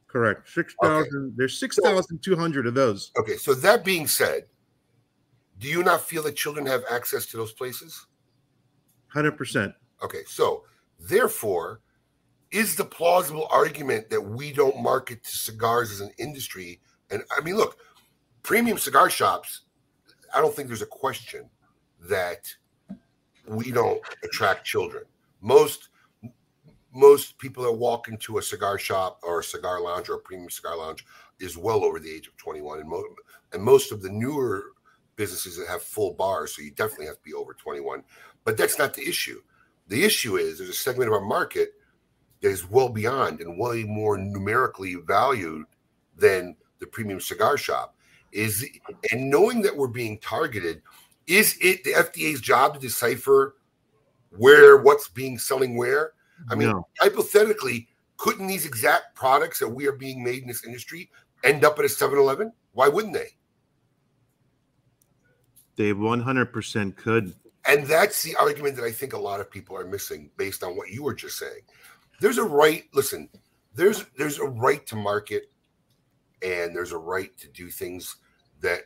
correct 0.08 0.48
six 0.48 0.74
thousand. 0.82 1.34
There's 1.36 1.58
six 1.58 1.76
thousand 1.76 2.22
two 2.22 2.36
hundred 2.36 2.66
of 2.66 2.72
those. 2.72 3.12
Okay, 3.18 3.36
so 3.36 3.52
that 3.52 3.84
being 3.84 4.06
said, 4.06 4.44
do 5.58 5.68
you 5.68 5.82
not 5.82 6.02
feel 6.02 6.22
that 6.24 6.36
children 6.36 6.66
have 6.66 6.82
access 6.90 7.26
to 7.26 7.36
those 7.36 7.52
places? 7.52 8.06
Hundred 9.08 9.32
percent. 9.32 9.72
Okay, 10.02 10.22
so 10.26 10.64
therefore, 11.00 11.80
is 12.50 12.76
the 12.76 12.84
plausible 12.84 13.48
argument 13.50 14.10
that 14.10 14.20
we 14.20 14.52
don't 14.52 14.82
market 14.82 15.24
to 15.24 15.36
cigars 15.36 15.90
as 15.90 16.00
an 16.00 16.10
industry? 16.18 16.80
And 17.10 17.22
I 17.36 17.42
mean, 17.42 17.56
look, 17.56 17.78
premium 18.42 18.78
cigar 18.78 19.10
shops, 19.10 19.62
I 20.34 20.40
don't 20.40 20.54
think 20.54 20.68
there's 20.68 20.82
a 20.82 20.86
question 20.86 21.48
that 22.08 22.52
we 23.46 23.70
don't 23.70 24.00
attract 24.22 24.64
children. 24.66 25.04
Most 25.40 25.88
most 26.92 27.36
people 27.36 27.62
that 27.62 27.72
walk 27.72 28.08
into 28.08 28.38
a 28.38 28.42
cigar 28.42 28.78
shop 28.78 29.20
or 29.22 29.40
a 29.40 29.44
cigar 29.44 29.82
lounge 29.82 30.08
or 30.08 30.14
a 30.14 30.18
premium 30.18 30.48
cigar 30.48 30.78
lounge 30.78 31.04
is 31.38 31.58
well 31.58 31.84
over 31.84 32.00
the 32.00 32.10
age 32.10 32.26
of 32.26 32.34
21 32.38 32.80
and, 32.80 32.88
mo- 32.88 33.04
and 33.52 33.62
most 33.62 33.92
of 33.92 34.00
the 34.00 34.08
newer 34.08 34.72
businesses 35.16 35.56
that 35.56 35.66
have 35.68 35.82
full 35.82 36.12
bars 36.14 36.54
so 36.54 36.62
you 36.62 36.70
definitely 36.70 37.06
have 37.06 37.16
to 37.16 37.22
be 37.24 37.34
over 37.34 37.54
21 37.54 38.02
but 38.46 38.56
that's 38.56 38.78
not 38.78 38.94
the 38.94 39.06
issue. 39.06 39.42
The 39.88 40.04
issue 40.04 40.36
is 40.36 40.58
there's 40.58 40.70
a 40.70 40.72
segment 40.72 41.08
of 41.08 41.14
our 41.14 41.20
market 41.20 41.74
that 42.40 42.48
is 42.48 42.70
well 42.70 42.88
beyond 42.88 43.40
and 43.40 43.58
way 43.58 43.82
more 43.82 44.16
numerically 44.16 44.94
valued 44.94 45.64
than 46.16 46.56
the 46.78 46.86
premium 46.86 47.20
cigar 47.20 47.58
shop. 47.58 47.96
Is 48.32 48.64
and 49.10 49.28
knowing 49.28 49.62
that 49.62 49.76
we're 49.76 49.88
being 49.88 50.18
targeted 50.18 50.82
is 51.26 51.56
it 51.60 51.82
the 51.84 51.92
fda's 51.92 52.40
job 52.40 52.74
to 52.74 52.80
decipher 52.80 53.56
where 54.30 54.76
what's 54.76 55.08
being 55.08 55.38
selling 55.38 55.76
where? 55.76 56.12
I 56.50 56.54
mean 56.54 56.68
No. 56.68 56.86
hypothetically 57.00 57.88
couldn't 58.16 58.46
these 58.46 58.66
exact 58.66 59.14
products 59.14 59.58
that 59.58 59.68
we 59.68 59.86
are 59.86 59.92
being 59.92 60.22
made 60.22 60.42
in 60.42 60.48
this 60.48 60.64
industry 60.64 61.10
end 61.44 61.64
up 61.64 61.78
at 61.78 61.84
a 61.84 61.88
7-eleven 61.88 62.52
why 62.72 62.88
wouldn't 62.88 63.14
they 63.14 63.30
They 65.76 65.92
one 65.92 66.20
hundred 66.20 66.52
percent 66.52 66.96
could. 66.96 67.34
And 67.68 67.86
that's 67.86 68.22
the 68.22 68.36
argument 68.36 68.76
that 68.76 68.84
I 68.84 68.92
think 68.92 69.12
a 69.12 69.18
lot 69.18 69.40
of 69.40 69.50
people 69.50 69.76
are 69.76 69.86
missing 69.86 70.30
based 70.36 70.62
on 70.62 70.76
what 70.76 70.90
you 70.90 71.02
were 71.02 71.14
just 71.14 71.38
saying. 71.38 71.62
There's 72.20 72.38
a 72.38 72.44
right, 72.44 72.84
listen, 72.94 73.28
there's 73.74 74.06
there's 74.16 74.38
a 74.38 74.44
right 74.44 74.86
to 74.86 74.96
market 74.96 75.44
and 76.42 76.74
there's 76.74 76.92
a 76.92 76.98
right 76.98 77.36
to 77.38 77.48
do 77.48 77.70
things 77.70 78.16
that 78.60 78.82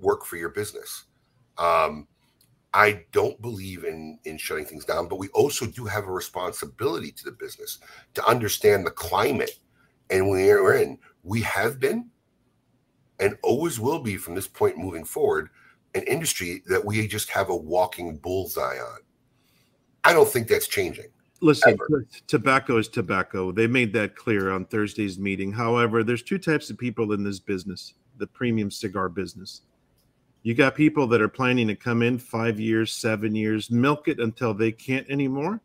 work 0.00 0.24
for 0.24 0.36
your 0.36 0.50
business. 0.50 1.04
Um, 1.58 2.08
I 2.74 3.04
don't 3.12 3.40
believe 3.40 3.84
in 3.84 4.18
in 4.24 4.36
shutting 4.36 4.64
things 4.64 4.84
down, 4.84 5.08
but 5.08 5.18
we 5.18 5.28
also 5.28 5.66
do 5.66 5.84
have 5.86 6.06
a 6.06 6.12
responsibility 6.12 7.12
to 7.12 7.24
the 7.24 7.32
business 7.32 7.78
to 8.14 8.26
understand 8.26 8.84
the 8.84 8.90
climate 8.90 9.58
and 10.10 10.28
where 10.28 10.62
we're 10.62 10.76
in. 10.76 10.98
We 11.22 11.40
have 11.42 11.78
been 11.78 12.10
and 13.20 13.38
always 13.42 13.78
will 13.78 14.00
be 14.00 14.16
from 14.16 14.34
this 14.34 14.48
point 14.48 14.76
moving 14.76 15.04
forward 15.04 15.50
an 15.94 16.02
industry 16.04 16.62
that 16.66 16.84
we 16.84 17.06
just 17.06 17.30
have 17.30 17.50
a 17.50 17.56
walking 17.56 18.16
bullseye 18.16 18.78
on. 18.78 18.98
I 20.04 20.12
don't 20.12 20.28
think 20.28 20.48
that's 20.48 20.66
changing. 20.66 21.06
Listen, 21.40 21.72
Ever. 21.72 22.06
tobacco 22.28 22.76
is 22.76 22.88
tobacco. 22.88 23.50
They 23.50 23.66
made 23.66 23.92
that 23.94 24.14
clear 24.14 24.50
on 24.52 24.64
Thursday's 24.64 25.18
meeting. 25.18 25.52
However, 25.52 26.04
there's 26.04 26.22
two 26.22 26.38
types 26.38 26.70
of 26.70 26.78
people 26.78 27.12
in 27.12 27.24
this 27.24 27.40
business, 27.40 27.94
the 28.18 28.26
premium 28.26 28.70
cigar 28.70 29.08
business. 29.08 29.62
You 30.44 30.54
got 30.54 30.74
people 30.74 31.06
that 31.08 31.20
are 31.20 31.28
planning 31.28 31.68
to 31.68 31.76
come 31.76 32.02
in 32.02 32.18
five 32.18 32.58
years, 32.58 32.92
seven 32.92 33.34
years, 33.34 33.70
milk 33.70 34.08
it 34.08 34.18
until 34.18 34.54
they 34.54 34.72
can't 34.72 35.08
anymore. 35.08 35.60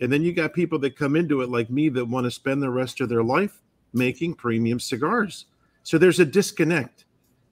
And 0.00 0.10
then 0.10 0.22
you 0.22 0.32
got 0.32 0.54
people 0.54 0.78
that 0.80 0.96
come 0.96 1.16
into 1.16 1.42
it 1.42 1.50
like 1.50 1.70
me 1.70 1.90
that 1.90 2.04
want 2.04 2.24
to 2.24 2.30
spend 2.30 2.62
the 2.62 2.70
rest 2.70 3.00
of 3.00 3.08
their 3.08 3.22
life 3.22 3.62
making 3.92 4.34
premium 4.34 4.80
cigars. 4.80 5.46
So 5.82 5.98
there's 5.98 6.20
a 6.20 6.24
disconnect. 6.24 7.04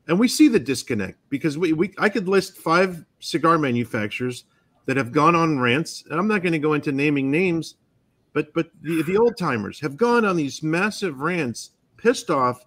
And 0.08 0.18
we 0.18 0.26
see 0.26 0.48
the 0.48 0.58
disconnect 0.58 1.18
because 1.28 1.58
we, 1.58 1.74
we 1.74 1.94
I 1.98 2.08
could 2.08 2.28
list 2.28 2.56
five 2.56 3.04
cigar 3.20 3.58
manufacturers 3.58 4.44
that 4.86 4.96
have 4.96 5.12
gone 5.12 5.36
on 5.36 5.58
rants, 5.58 6.04
and 6.08 6.18
I'm 6.18 6.26
not 6.26 6.42
going 6.42 6.54
to 6.54 6.58
go 6.58 6.72
into 6.72 6.92
naming 6.92 7.30
names, 7.30 7.74
but 8.32 8.52
but 8.54 8.70
the, 8.80 9.02
the 9.02 9.18
old 9.18 9.36
timers 9.36 9.78
have 9.80 9.98
gone 9.98 10.24
on 10.24 10.34
these 10.34 10.62
massive 10.62 11.20
rants, 11.20 11.70
pissed 11.98 12.30
off 12.30 12.64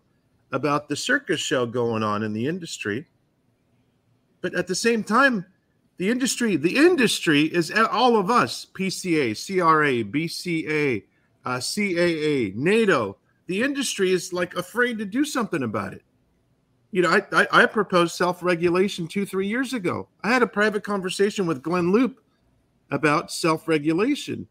about 0.52 0.88
the 0.88 0.96
circus 0.96 1.40
show 1.40 1.66
going 1.66 2.04
on 2.04 2.22
in 2.22 2.32
the 2.32 2.46
industry. 2.48 3.08
But 4.42 4.54
at 4.54 4.68
the 4.68 4.76
same 4.76 5.04
time, 5.04 5.46
the 5.98 6.10
industry, 6.10 6.58
the 6.58 6.78
industry 6.78 7.44
is 7.44 7.72
all 7.72 8.18
of 8.18 8.30
us: 8.30 8.68
PCA, 8.74 9.34
CRA, 9.34 10.04
BCA, 10.04 11.04
uh, 11.46 11.58
CAA, 11.58 12.54
NATO. 12.56 13.18
The 13.48 13.64
industry 13.64 14.12
is 14.12 14.32
like 14.32 14.56
afraid 14.56 15.00
to 15.00 15.06
do 15.06 15.26
something 15.26 15.64
about 15.64 15.94
it. 15.94 16.04
You 16.92 17.04
know, 17.04 17.10
I, 17.10 17.22
I, 17.32 17.48
I 17.64 17.66
proposed 17.66 18.16
self-regulation 18.16 19.08
two, 19.08 19.26
three 19.26 19.48
years 19.48 19.74
ago. 19.74 20.10
I 20.24 20.30
had 20.30 20.44
a 20.44 20.48
private 20.48 20.84
conversation 20.84 21.46
with 21.46 21.64
Glynn 21.64 21.92
Loope 21.92 22.18
about 22.92 23.32
self-regulation. 23.32 24.48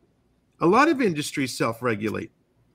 A 0.61 0.67
lot 0.67 0.89
of 0.89 1.03
industries 1.03 1.57
self-regulate. 1.57 2.31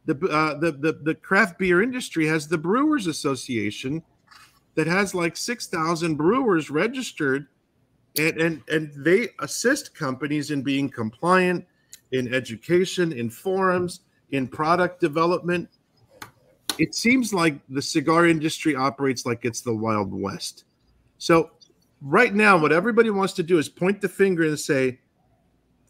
The, 0.06 0.14
uh, 0.30 0.60
the 0.60 0.72
the 0.72 1.00
the 1.02 1.16
craft 1.16 1.58
beer 1.58 1.82
industry 1.82 2.28
has 2.28 2.48
the 2.48 2.60
Brewers 2.60 3.08
Association 3.08 4.04
that 4.76 4.86
has 4.86 5.16
like 5.16 5.36
six 5.36 5.66
thousand 5.66 6.16
brewers 6.16 6.70
registered, 6.70 7.48
and 8.20 8.38
and 8.40 8.62
and 8.70 8.92
they 8.96 9.30
assist 9.40 9.96
companies 9.96 10.52
in 10.52 10.62
being 10.62 10.90
compliant 10.90 11.66
in 12.12 12.32
education, 12.32 13.12
in 13.14 13.32
forums, 13.32 14.02
in 14.30 14.48
product 14.48 15.00
development. 15.02 15.70
It 16.78 16.96
seems 16.96 17.34
like 17.34 17.56
the 17.70 17.82
cigar 17.82 18.28
industry 18.28 18.76
operates 18.76 19.26
like 19.26 19.46
it's 19.46 19.62
the 19.62 19.74
Wild 19.74 20.14
West. 20.14 20.66
So 21.18 21.52
right 22.02 22.34
now, 22.34 22.58
what 22.58 22.72
everybody 22.72 23.10
wants 23.10 23.34
to 23.34 23.44
do 23.44 23.58
is 23.58 23.70
point 23.70 24.02
the 24.02 24.10
finger 24.10 24.44
and 24.44 24.60
say, 24.60 25.00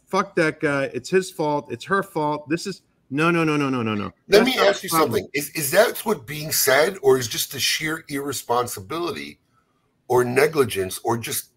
"Fuck 0.07 0.35
that 0.35 0.59
guy! 0.59 0.85
It's 0.93 1.09
his 1.09 1.31
fault. 1.31 1.71
It's 1.71 1.85
her 1.85 2.03
fault. 2.03 2.49
This 2.49 2.67
is 2.67 2.81
no, 3.09 3.31
no, 3.31 3.43
no, 3.43 3.57
no, 3.57 3.69
no, 3.69 3.81
no, 3.81 3.95
no." 3.95 4.05
Let 4.27 4.45
That's 4.45 4.45
me 4.45 4.59
ask 4.59 4.83
you 4.83 4.89
problem. 4.89 5.11
something. 5.11 5.29
Is 5.33 5.49
is 5.51 5.71
that 5.71 5.97
what 6.05 6.27
being 6.27 6.51
said, 6.51 6.97
or 7.01 7.17
is 7.17 7.27
just 7.27 7.51
the 7.51 7.59
sheer 7.59 8.03
irresponsibility 8.09 9.39
or 10.07 10.23
negligence 10.23 10.99
or 11.03 11.17
just 11.17 11.51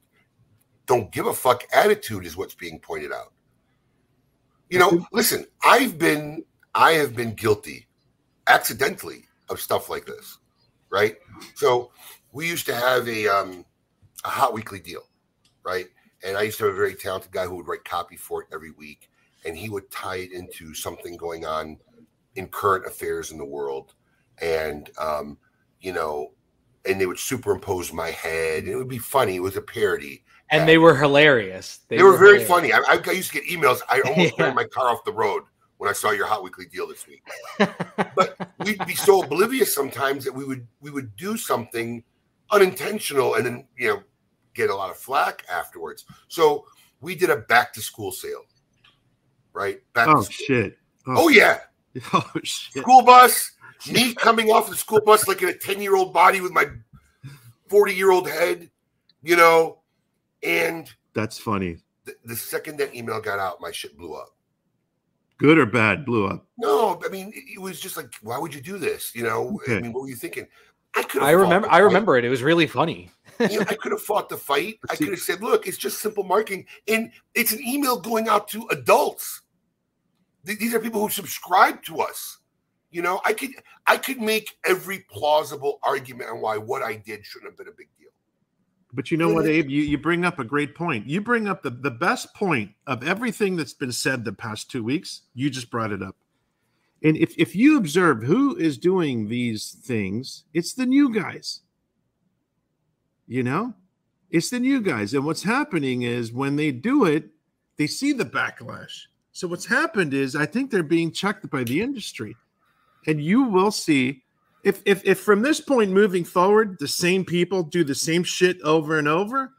don't 0.87 1.13
give 1.13 1.27
a 1.27 1.35
fuck 1.35 1.65
attitude 1.73 2.25
is 2.25 2.37
what's 2.37 2.55
being 2.55 2.79
pointed 2.81 3.13
out? 3.13 3.33
You 4.71 4.79
know, 4.79 5.07
listen, 5.13 5.47
I've 5.63 5.99
been 5.99 6.45
I 6.75 6.93
have 6.93 7.15
been 7.15 7.35
guilty 7.35 7.88
accidentally 8.49 9.25
of 9.51 9.61
stuff 9.61 9.89
like 9.89 10.07
this, 10.07 10.39
right? 10.91 11.17
So 11.55 11.91
we 12.33 12.49
used 12.49 12.67
to 12.67 12.75
have 12.75 13.09
a 13.09 13.29
um 13.29 13.65
a 14.25 14.29
hot 14.29 14.53
weekly 14.53 14.81
deal, 14.81 15.03
right? 15.65 15.87
And 16.25 16.37
I 16.37 16.43
used 16.43 16.59
to 16.59 16.65
have 16.65 16.75
a 16.75 16.77
very 16.77 16.95
talented 16.95 17.31
guy 17.31 17.47
who 17.47 17.57
would 17.57 17.69
write 17.69 17.85
copy 17.85 18.17
for 18.17 18.43
it 18.43 18.49
every 18.53 18.73
week, 18.73 19.09
and 19.45 19.57
he 19.57 19.69
would 19.69 19.91
tie 19.91 20.17
it 20.17 20.33
into 20.33 20.75
something 20.75 21.17
going 21.17 21.47
on 21.47 21.79
in 22.35 22.49
current 22.49 22.87
affairs 22.87 23.31
in 23.31 23.39
the 23.39 23.45
world, 23.45 23.95
and 24.43 24.91
um, 24.99 25.39
you 25.81 25.93
know, 25.93 26.33
and 26.85 27.01
they 27.01 27.07
would 27.07 27.19
superimpose 27.19 27.93
my 27.93 28.11
head, 28.11 28.65
and 28.65 28.73
it 28.73 28.77
would 28.77 28.89
be 28.89 28.99
funny. 28.99 29.37
It 29.37 29.43
was 29.43 29.57
a 29.57 29.63
parody. 29.63 30.25
and 30.51 30.69
they 30.69 30.79
were 30.79 30.97
hilarious. 30.97 31.81
They, 31.89 32.03
were, 32.03 32.17
very 32.17 32.41
hilarious. 32.41 32.49
funny. 32.49 32.73
I, 32.73 32.79
I 32.79 33.01
I 33.07 33.13
used 33.13 33.33
to 33.33 33.41
get 33.41 33.49
emails. 33.49 33.81
I 33.89 34.01
almost 34.01 34.35
Yeah. 34.39 34.47
ran 34.47 34.55
my 34.57 34.65
car 34.65 34.89
off 34.89 35.05
the 35.05 35.13
road 35.13 35.45
when 35.79 35.89
I 35.89 35.93
saw 35.93 36.11
your 36.11 36.27
Hot 36.27 36.43
Weekly 36.43 36.67
deal 36.67 36.87
this 36.87 37.07
week. 37.07 37.23
but 38.15 38.37
we'd 38.65 38.85
be 38.87 38.95
so 38.95 39.23
oblivious 39.23 39.75
sometimes 39.75 40.25
that 40.25 40.35
we 40.35 40.45
would 40.45 40.67
we 40.81 40.91
would 40.91 41.15
do 41.17 41.37
something 41.37 42.05
unintentional 42.51 43.35
and 43.35 43.45
then 43.47 43.67
you 43.77 43.89
know 43.89 44.03
get 44.55 44.71
a 44.71 44.75
lot 44.75 44.91
of 44.91 44.97
flack 44.97 45.45
afterwards. 45.51 46.05
So 46.29 46.67
we 47.01 47.15
did 47.15 47.31
a 47.31 47.37
back 47.37 47.73
to 47.75 47.81
school 47.81 48.11
sale, 48.13 48.43
right? 49.53 49.81
Back 49.95 50.09
Oh 50.09 50.17
to 50.17 50.23
school. 50.25 50.47
shit! 50.47 50.79
Oh, 51.07 51.15
oh 51.25 51.29
yeah, 51.29 51.61
Oh 52.13 52.31
shit! 52.43 52.83
school 52.83 53.03
bus. 53.03 53.53
Me 53.93 54.13
coming 54.15 54.51
off 54.51 54.69
the 54.69 54.75
school 54.77 55.01
bus 55.01 55.29
like 55.29 55.41
in 55.43 55.49
a 55.51 55.55
ten 55.55 55.81
year 55.81 55.95
old 55.95 56.13
body 56.13 56.41
with 56.41 56.51
my 56.53 56.67
forty 57.69 57.95
year 57.95 58.11
old 58.11 58.29
head, 58.29 58.69
you 59.23 59.37
know, 59.37 59.79
and 60.43 60.91
That's 61.15 61.39
funny. 61.39 61.79
the, 62.05 62.17
the 62.25 62.35
second 62.35 62.79
that 62.79 62.93
email 62.97 63.21
got 63.21 63.39
out, 63.39 63.61
my 63.61 63.71
shit 63.71 63.97
blew 63.97 64.15
up. 64.15 64.35
Good 65.39 65.59
or 65.59 65.67
bad? 65.67 66.05
Blew 66.05 66.27
up. 66.27 66.47
No, 66.59 67.01
I 67.05 67.09
mean, 67.09 67.33
it, 67.35 67.55
it 67.55 67.61
was 67.61 67.81
just 67.81 67.97
like, 67.97 68.13
why 68.23 68.39
would 68.39 68.53
you 68.53 68.61
do 68.61 68.77
this? 68.77 69.15
You 69.15 69.23
know, 69.23 69.61
I 69.69 69.81
mean, 69.81 69.93
what 69.93 70.03
were 70.03 70.09
you 70.09 70.17
thinking? 70.17 70.47
I 70.97 71.03
could. 71.05 71.23
I 71.23 71.31
remember. 71.31 71.71
I 71.71 71.79
remember 71.79 72.17
it. 72.19 72.25
It 72.25 72.29
was 72.29 72.43
really 72.43 72.67
funny. 72.67 73.11
You 73.39 73.61
know, 73.61 73.67
I 73.69 73.75
could 73.75 73.93
have 73.93 74.03
fought 74.03 74.29
the 74.29 74.37
fight. 74.37 74.81
I 74.91 74.97
could 74.97 75.11
have 75.11 75.21
said, 75.21 75.41
"Look, 75.43 75.69
it's 75.69 75.77
just 75.79 76.01
simple 76.01 76.25
marketing," 76.25 76.67
and 76.89 77.13
it's 77.35 77.53
an 77.53 77.61
email 77.63 78.01
going 78.01 78.29
out 78.29 78.49
to 78.49 78.67
adults. 78.73 79.43
Th- 80.45 80.59
These 80.59 80.75
are 80.75 80.81
people 80.81 81.01
who 81.01 81.09
subscribe 81.09 81.83
to 81.85 82.01
us. 82.01 82.39
You 82.91 83.03
know, 83.03 83.21
I 83.25 83.35
could, 83.35 83.51
I 83.87 83.99
could 83.99 84.21
make 84.21 84.57
every 84.67 85.05
plausible 85.11 85.79
argument 85.83 86.31
on 86.31 86.41
why 86.41 86.57
what 86.57 86.83
I 86.83 86.97
did 86.97 87.25
shouldn't 87.25 87.51
have 87.53 87.59
been 87.59 87.69
a 87.69 87.77
big 87.77 87.89
deal. 87.99 88.09
But 88.93 89.11
you 89.11 89.19
know 89.19 89.33
what, 89.33 89.47
Abe? 89.47 89.69
You, 89.69 89.83
you 89.83 89.99
bring 89.99 90.25
up 90.25 90.39
a 90.39 90.45
great 90.45 90.75
point. 90.75 91.07
You 91.07 91.21
bring 91.21 91.47
up 91.47 91.63
the, 91.63 91.71
the 91.71 91.91
best 91.91 92.35
point 92.35 92.73
of 92.87 93.07
everything 93.07 93.57
that's 93.57 93.75
been 93.75 93.93
said 93.93 94.25
the 94.25 94.33
past 94.33 94.71
two 94.71 94.83
weeks. 94.83 95.23
You 95.35 95.51
just 95.51 95.71
brought 95.71 95.93
it 95.93 96.03
up. 96.03 96.17
And 97.03 97.17
if, 97.17 97.35
if 97.37 97.55
you 97.55 97.77
observe 97.77 98.23
who 98.23 98.57
is 98.57 98.79
doing 98.79 99.29
these 99.29 99.77
things, 99.83 100.45
it's 100.55 100.73
the 100.73 100.87
new 100.87 101.13
guys. 101.13 101.61
You 103.27 103.43
know, 103.43 103.75
it's 104.31 104.51
the 104.51 104.59
new 104.59 104.81
guys. 104.81 105.13
And 105.13 105.25
what's 105.25 105.43
happening 105.43 106.03
is 106.03 106.33
when 106.33 106.57
they 106.57 106.73
do 106.73 107.05
it, 107.05 107.29
they 107.77 107.87
see 107.87 108.13
the 108.13 108.25
backlash. 108.25 109.03
So 109.33 109.47
what's 109.47 109.67
happened 109.67 110.15
is 110.15 110.35
I 110.35 110.47
think 110.47 110.71
they're 110.71 110.83
being 110.83 111.13
checked 111.13 111.49
by 111.51 111.63
the 111.63 111.83
industry. 111.83 112.37
And 113.07 113.23
you 113.23 113.45
will 113.45 113.71
see 113.71 114.25
if 114.65 114.83
if 114.85 115.05
if 115.05 115.21
from 115.21 115.43
this 115.43 115.61
point 115.61 115.91
moving 115.91 116.25
forward 116.25 116.77
the 116.79 116.89
same 116.89 117.25
people 117.25 117.63
do 117.63 117.85
the 117.85 117.95
same 117.95 118.23
shit 118.23 118.61
over 118.63 118.99
and 118.99 119.09
over 119.09 119.53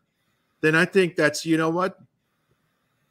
then 0.62 0.76
i 0.76 0.86
think 0.86 1.16
that's 1.16 1.46
you 1.46 1.58
know 1.58 1.70
what 1.70 1.98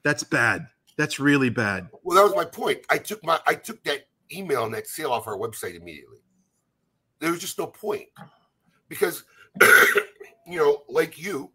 that's 0.03 0.23
bad 0.23 0.67
that's 0.99 1.21
really 1.21 1.49
bad 1.49 1.89
Well, 2.03 2.17
that 2.17 2.25
was 2.25 2.35
my 2.35 2.45
point. 2.45 2.81
I 2.91 2.99
took 2.99 3.25
my, 3.25 3.39
I 3.47 3.55
took 3.55 3.83
that 3.85 4.09
email 4.33 4.65
and 4.65 4.75
that 4.75 4.89
sale 4.89 5.13
off 5.13 5.29
our 5.29 5.39
website 5.39 5.77
immediately. 5.77 6.19
There 7.21 7.31
was 7.31 7.41
just 7.41 7.57
no 7.57 7.69
point 7.69 8.09
because, 8.89 9.23
you 9.63 10.59
know, 10.59 10.83
like 10.89 11.17
you, 11.17 11.53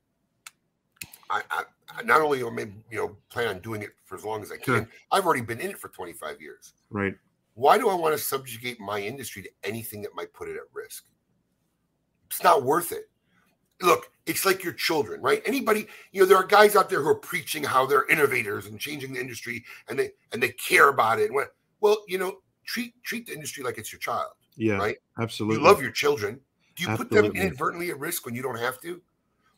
I, 1.29 1.41
I, 1.51 1.63
I 1.89 2.03
not 2.03 2.21
only 2.21 2.41
am 2.41 2.57
I, 2.57 2.69
you 2.89 2.97
know, 2.97 3.17
plan 3.29 3.49
on 3.49 3.59
doing 3.59 3.81
it 3.81 3.89
for 4.05 4.15
as 4.15 4.23
long 4.23 4.41
as 4.41 4.51
I 4.51 4.55
can. 4.55 4.63
Sure. 4.63 4.89
I've 5.11 5.25
already 5.25 5.41
been 5.41 5.59
in 5.59 5.71
it 5.71 5.77
for 5.77 5.89
25 5.89 6.41
years. 6.41 6.73
right 6.89 7.13
Why 7.55 7.77
do 7.77 7.89
I 7.89 7.93
want 7.93 8.15
to 8.15 8.23
subjugate 8.23 8.79
my 8.79 8.99
industry 8.99 9.43
to 9.43 9.49
anything 9.63 10.01
that 10.01 10.15
might 10.15 10.33
put 10.33 10.49
it 10.49 10.55
at 10.55 10.63
risk? 10.73 11.05
It's 12.29 12.43
not 12.43 12.63
worth 12.63 12.91
it. 12.91 13.09
Look, 13.81 14.11
it's 14.25 14.45
like 14.45 14.63
your 14.63 14.73
children, 14.73 15.21
right? 15.21 15.41
Anybody, 15.45 15.87
you 16.11 16.21
know, 16.21 16.25
there 16.25 16.37
are 16.37 16.45
guys 16.45 16.75
out 16.75 16.89
there 16.89 17.01
who 17.01 17.09
are 17.09 17.15
preaching 17.15 17.63
how 17.63 17.85
they're 17.85 18.07
innovators 18.07 18.65
and 18.65 18.79
changing 18.79 19.13
the 19.13 19.19
industry 19.19 19.63
and 19.89 19.99
they 19.99 20.11
and 20.31 20.41
they 20.41 20.49
care 20.49 20.89
about 20.89 21.19
it. 21.19 21.31
Well, 21.81 22.03
you 22.07 22.17
know, 22.17 22.37
treat 22.65 22.93
treat 23.03 23.27
the 23.27 23.33
industry 23.33 23.63
like 23.63 23.77
it's 23.77 23.91
your 23.91 23.99
child. 23.99 24.31
yeah 24.55 24.77
Right. 24.77 24.97
absolutely 25.19 25.57
You 25.57 25.63
love 25.63 25.81
your 25.81 25.91
children. 25.91 26.39
Do 26.75 26.83
you 26.83 26.97
put 26.97 27.11
them 27.11 27.25
inadvertently 27.35 27.89
at 27.91 27.99
risk 27.99 28.25
when 28.25 28.33
you 28.33 28.41
don't 28.41 28.57
have 28.57 28.81
to? 28.81 29.01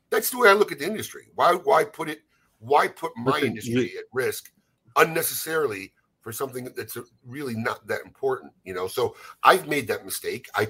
That's 0.10 0.30
the 0.30 0.38
way 0.38 0.50
I 0.50 0.54
look 0.54 0.72
at 0.72 0.80
the 0.80 0.86
industry. 0.86 1.28
Why 1.36 1.54
why 1.54 1.84
put 1.84 2.10
it 2.10 2.20
why 2.60 2.88
put 2.88 3.16
my 3.16 3.39
industry 3.39 3.93
at 3.98 4.06
risk 4.12 4.52
unnecessarily 4.98 5.93
for 6.26 6.32
something 6.32 6.68
that's 6.76 6.98
really 7.24 7.54
not 7.54 7.86
that 7.86 8.02
important, 8.04 8.52
you 8.64 8.74
know? 8.74 8.88
So 8.88 9.16
I've 9.44 9.68
made 9.68 9.88
that 9.90 10.06
mistake. 10.06 10.48
I 10.56 10.68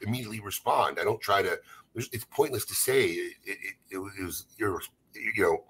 immediately 0.00 0.40
respond. 0.40 0.96
I 0.98 1.04
don't 1.04 1.20
try 1.20 1.42
to 1.42 1.60
it's 1.94 2.24
pointless 2.24 2.64
to 2.64 2.74
say 2.74 3.08
it, 3.10 3.34
it, 3.44 3.74
it, 3.90 3.98
was- 4.24 4.46
you're 4.56 4.80
you 5.14 5.42
know 5.42 5.64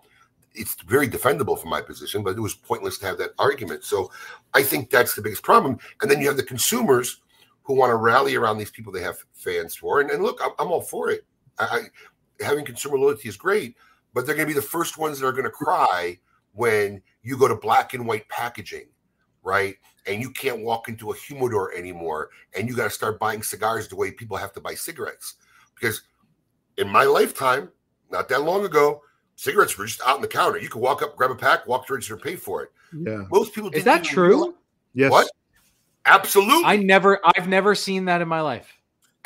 it's 0.55 0.77
very 0.87 1.09
defendable 1.09 1.59
from 1.59 1.71
my 1.71 1.81
position, 1.81 2.23
but 2.23 2.37
it 2.37 2.41
was 2.41 2.55
pointless 2.55 2.99
to 2.99 3.07
have 3.07 3.19
that 3.19 3.31
argument. 3.41 3.83
So 3.83 4.13
I 4.55 4.63
think 4.63 4.91
that's 4.91 5.17
the 5.17 5.23
biggest 5.23 5.43
problem. 5.43 5.79
And 6.03 6.09
then 6.11 6.21
you 6.21 6.29
have 6.29 6.37
the 6.37 6.45
consumers 6.45 7.21
who 7.65 7.75
want 7.75 7.91
to 7.91 7.97
rally 7.97 8.37
around 8.37 8.59
these 8.59 8.71
people 8.71 8.93
they 8.93 9.03
have 9.03 9.17
fans 9.33 9.75
for. 9.75 10.01
And, 10.01 10.11
and 10.11 10.23
look, 10.23 10.39
I'm, 10.41 10.51
I'm 10.61 10.71
all 10.71 10.83
for 10.83 11.11
it. 11.11 11.25
I, 11.59 11.65
I 11.65 12.45
having 12.45 12.65
consumer 12.65 12.97
loyalty 12.97 13.29
is 13.29 13.37
great, 13.37 13.75
but 14.15 14.25
they're 14.25 14.37
going 14.37 14.47
to 14.47 14.55
be 14.55 14.61
the 14.61 14.67
first 14.67 14.99
ones 14.99 15.19
that 15.19 15.27
are 15.27 15.33
going 15.33 15.45
to 15.45 15.51
cry 15.51 16.17
when 16.53 17.03
you 17.23 17.37
go 17.37 17.49
to 17.49 17.55
black 17.57 17.95
and 17.95 18.07
white 18.07 18.29
packaging, 18.29 18.87
right? 19.43 19.76
And 20.07 20.20
you 20.20 20.30
can't 20.30 20.61
walk 20.62 20.88
into 20.88 21.11
a 21.12 21.16
humidor 21.16 21.72
anymore, 21.74 22.30
and 22.55 22.68
you 22.68 22.74
got 22.76 22.84
to 22.84 22.91
start 22.91 23.18
buying 23.18 23.43
cigars 23.43 23.88
the 23.88 23.97
way 23.97 24.11
people 24.11 24.36
have 24.36 24.53
to 24.55 24.61
buy 24.61 24.74
cigarettes. 24.74 25.34
Because 25.74 26.03
in 26.78 26.88
my 26.88 27.05
lifetime, 27.05 27.68
not 28.11 28.28
that 28.28 28.43
long 28.43 28.64
ago, 28.64 29.03
cigarettes 29.36 29.76
were 29.78 29.86
just 29.86 30.01
out 30.03 30.16
on 30.16 30.22
the 30.22 30.28
counter. 30.28 30.59
You 30.59 30.68
could 30.68 30.82
walk 30.82 31.03
up, 31.03 31.16
grab 31.16 31.30
a 31.30 31.34
pack, 31.36 31.66
walk 31.66 31.86
to 31.86 31.93
the 31.93 31.95
register, 31.97 32.16
pay 32.16 32.36
for 32.36 32.62
it. 32.62 32.72
Yeah. 32.93 33.24
Most 33.30 33.55
people 33.55 33.68
Is 33.70 33.84
didn't 33.84 34.03
that 34.03 34.05
true? 34.05 34.26
realize- 34.28 34.55
Yes. 34.95 35.11
What? 35.12 35.30
Absolutely, 36.07 36.64
I 36.64 36.76
never, 36.76 37.20
I've 37.36 37.47
never 37.47 37.74
seen 37.74 38.07
that 38.07 38.20
in 38.22 38.26
my 38.28 38.41
life. 38.41 38.72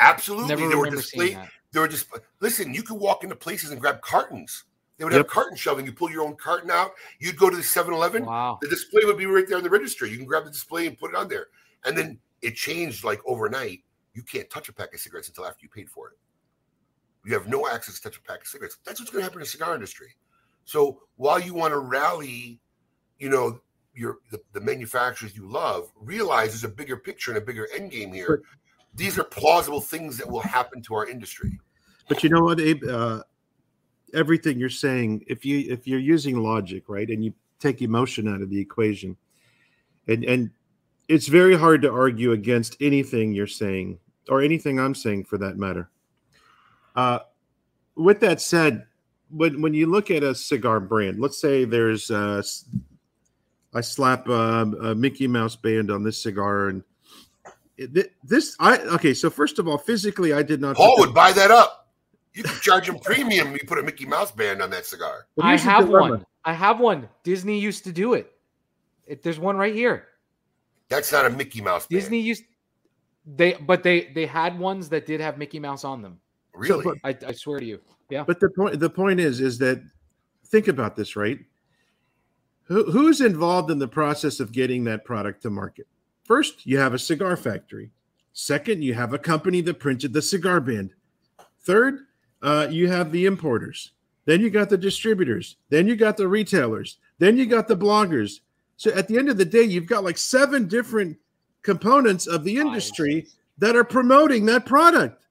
absolutely. 0.01 0.49
Never 0.49 0.61
They 0.63 0.67
were 0.75 0.83
remember 0.83 1.01
displayed. 1.01 1.39
They 1.73 1.81
were 1.81 1.89
just 1.89 2.07
listen. 2.41 2.75
You 2.75 2.83
could 2.83 2.99
walk 2.99 3.23
into 3.25 3.35
places 3.37 3.71
and 3.71 3.81
grab 3.81 4.01
cartons. 4.03 4.65
They 4.97 5.05
would 5.05 5.13
have 5.13 5.21
Yep. 5.21 5.29
carton 5.29 5.57
shelving. 5.57 5.87
You 5.87 5.93
pull 5.93 6.11
your 6.11 6.23
own 6.23 6.37
carton 6.37 6.71
out. 6.71 6.93
You'd 7.19 7.37
go 7.37 7.51
to 7.51 7.57
the 7.57 7.63
7-Eleven. 7.63 8.25
Wow. 8.25 8.59
The 8.63 8.69
display 8.69 9.05
would 9.05 9.19
be 9.19 9.27
right 9.27 9.47
there 9.49 9.59
in 9.59 9.65
the 9.65 9.71
registry. 9.71 10.11
You 10.11 10.17
can 10.17 10.27
grab 10.27 10.45
the 10.45 10.51
display 10.51 10.87
and 10.87 10.99
put 10.99 11.11
it 11.11 11.17
on 11.17 11.29
there. 11.29 11.49
And 11.85 11.97
then 11.99 12.19
it 12.43 12.55
changed 12.55 13.03
like 13.05 13.21
overnight. 13.27 13.83
You 14.15 14.23
can't 14.23 14.49
touch 14.51 14.69
a 14.69 14.73
pack 14.73 14.95
of 14.95 15.01
cigarettes 15.01 15.29
until 15.29 15.47
after 15.47 15.61
you 15.63 15.69
paid 15.69 15.91
for 15.91 16.09
it. 16.11 16.19
You 17.25 17.35
have 17.35 17.49
no 17.49 17.67
access 17.69 17.97
to 17.97 18.03
touch 18.03 18.19
a 18.19 18.23
pack 18.23 18.43
of 18.43 18.47
cigarettes. 18.47 18.79
That's 18.85 19.01
what's 19.01 19.11
going 19.11 19.21
to 19.23 19.25
happen 19.25 19.39
in 19.39 19.45
the 19.45 19.47
cigar 19.47 19.75
industry. 19.75 20.15
So 20.65 21.01
while 21.17 21.41
you 21.41 21.55
want 21.55 21.73
to 21.73 21.79
rally, 21.79 22.61
you 23.19 23.29
know, 23.29 23.61
your 23.95 24.19
the, 24.31 24.41
the 24.53 24.61
manufacturers 24.61 25.37
you 25.37 25.49
love, 25.49 25.91
realize 25.97 26.51
there's 26.51 26.65
a 26.65 26.69
bigger 26.69 26.97
picture 26.97 27.31
and 27.31 27.39
a 27.39 27.41
bigger 27.45 27.69
end 27.75 27.91
game 27.91 28.13
here. 28.13 28.43
These 28.95 29.19
are 29.19 29.25
plausible 29.25 29.81
things 29.81 30.17
that 30.19 30.29
will 30.29 30.41
happen 30.41 30.83
to 30.83 30.95
our 30.95 31.09
industry. 31.09 31.59
But 32.09 32.23
you 32.23 32.29
know 32.29 32.43
what, 32.43 32.61
Abe? 32.61 32.85
Uh, 32.85 33.23
everything 34.15 34.59
you're 34.59 34.71
saying, 34.71 35.25
if 35.27 35.45
you 35.45 35.71
if 35.73 35.87
you're 35.87 35.99
using 36.01 36.39
logic, 36.39 36.85
right, 36.89 37.09
and 37.09 37.25
you 37.25 37.35
take 37.61 37.83
emotion 37.83 38.29
out 38.33 38.41
of 38.43 38.51
the 38.51 38.59
equation, 38.61 39.17
and 40.09 40.25
and 40.25 40.51
it's 41.09 41.27
very 41.29 41.57
hard 41.57 41.83
to 41.83 41.93
argue 41.93 42.33
against 42.33 42.77
anything 42.81 43.33
you're 43.33 43.47
saying 43.47 43.99
or 44.29 44.41
anything 44.41 44.81
I'm 44.81 44.95
saying 44.95 45.25
for 45.25 45.37
that 45.39 45.59
matter. 45.59 45.91
Uh, 46.97 47.19
with 47.97 48.21
that 48.21 48.41
said, 48.41 48.87
when 49.31 49.61
when 49.61 49.75
you 49.75 49.87
look 49.87 50.11
at 50.11 50.23
a 50.23 50.35
cigar 50.35 50.81
brand, 50.81 51.21
let's 51.21 51.39
say 51.41 51.65
there's 51.65 52.11
uh, 52.11 52.43
I 53.75 53.81
slap 53.81 54.29
a, 54.29 54.33
a 54.63 54.95
Mickey 54.95 55.27
Mouse 55.27 55.57
band 55.57 55.91
on 55.91 56.03
this 56.05 56.23
cigar 56.23 56.69
and. 56.69 56.83
it- 57.77 58.13
This 58.23 58.55
I 58.61 58.79
okay. 58.97 59.15
So 59.15 59.29
first 59.31 59.59
of 59.59 59.67
all, 59.67 59.79
physically, 59.79 60.33
I 60.33 60.43
did 60.45 60.61
not. 60.61 60.77
Paul 60.77 60.95
would 61.01 61.13
buy 61.15 61.33
that 61.33 61.51
up. 61.51 61.84
You 62.35 62.43
can 62.43 62.61
charge 62.61 62.87
them 62.87 62.99
premium. 62.99 63.53
You 63.53 63.61
put 63.67 63.79
a 63.79 63.83
Mickey 63.83 64.07
Mouse 64.07 64.33
band 64.33 64.61
on 64.61 64.71
that 64.71 64.87
cigar. 64.87 65.27
But 65.37 65.47
I 65.47 65.57
have 65.57 65.89
one. 65.89 66.27
I 66.45 66.53
have 66.53 66.81
one. 66.81 67.09
Disney 67.23 67.59
used 67.59 67.85
to 67.85 67.93
do 67.93 68.15
it. 68.15 68.33
it 69.07 69.23
there's 69.23 69.39
one 69.39 69.57
right 69.57 69.75
here. 69.75 70.09
That's 70.89 71.13
not 71.13 71.27
a 71.27 71.31
Mickey 71.31 71.61
Mouse 71.61 71.87
band. 71.87 72.01
Disney 72.01 72.21
used 72.21 72.45
they, 73.25 73.55
but 73.55 73.83
they 73.83 74.13
they 74.15 74.27
had 74.27 74.59
ones 74.59 74.89
that 74.91 75.07
did 75.07 75.21
have 75.21 75.39
Mickey 75.39 75.59
Mouse 75.59 75.85
on 75.85 76.03
them. 76.03 76.21
really? 76.55 76.85
but- 76.85 76.99
I, 77.05 77.17
I 77.29 77.33
swear 77.33 77.61
to 77.61 77.65
you. 77.65 77.81
Yeah. 78.11 78.25
But 78.25 78.41
the 78.41 78.51
point 78.51 78.81
the 78.81 78.91
point 78.91 79.21
is 79.21 79.41
is 79.41 79.59
that 79.59 79.83
think 80.47 80.69
about 80.69 80.97
this, 80.97 81.17
right? 81.17 81.39
Who 82.65 82.91
who's 82.91 83.21
involved 83.21 83.71
in 83.71 83.79
the 83.79 83.89
process 83.89 84.41
of 84.41 84.53
getting 84.53 84.85
that 84.85 85.05
product 85.05 85.43
to 85.43 85.51
market? 85.51 85.87
First, 86.25 86.67
you 86.67 86.79
have 86.79 86.95
a 86.95 86.99
cigar 86.99 87.37
factory. 87.37 87.91
Second, 88.33 88.83
you 88.83 88.95
have 88.95 89.13
a 89.13 89.19
company 89.19 89.61
that 89.61 89.79
printed 89.79 90.13
the 90.13 90.23
cigar 90.23 90.61
band. 90.61 90.91
Third, 91.61 92.01
uh, 92.45 92.69
you 92.71 92.89
have 92.89 93.11
the 93.11 93.25
importers. 93.25 93.93
Then 94.27 94.41
you 94.41 94.51
got 94.51 94.69
the 94.69 94.79
distributors. 94.79 95.57
Then 95.71 95.87
you 95.89 95.97
got 95.97 96.17
the 96.17 96.29
retailers. 96.29 96.99
Then 97.19 97.37
you 97.37 97.47
got 97.47 97.69
the 97.69 97.77
bloggers. 97.77 98.41
So 98.77 98.91
at 98.93 99.09
the 99.09 99.19
end 99.19 99.29
of 99.29 99.39
the 99.39 99.45
day, 99.45 99.63
you've 99.63 99.87
got 99.87 100.05
like 100.05 100.19
seven 100.19 100.69
different 100.69 101.17
components 101.63 102.27
of 102.27 102.45
the 102.45 102.57
industry 102.59 103.27
that 103.59 103.77
are 103.77 103.85
promoting 103.85 104.45
that 104.47 104.67
product. 104.67 105.25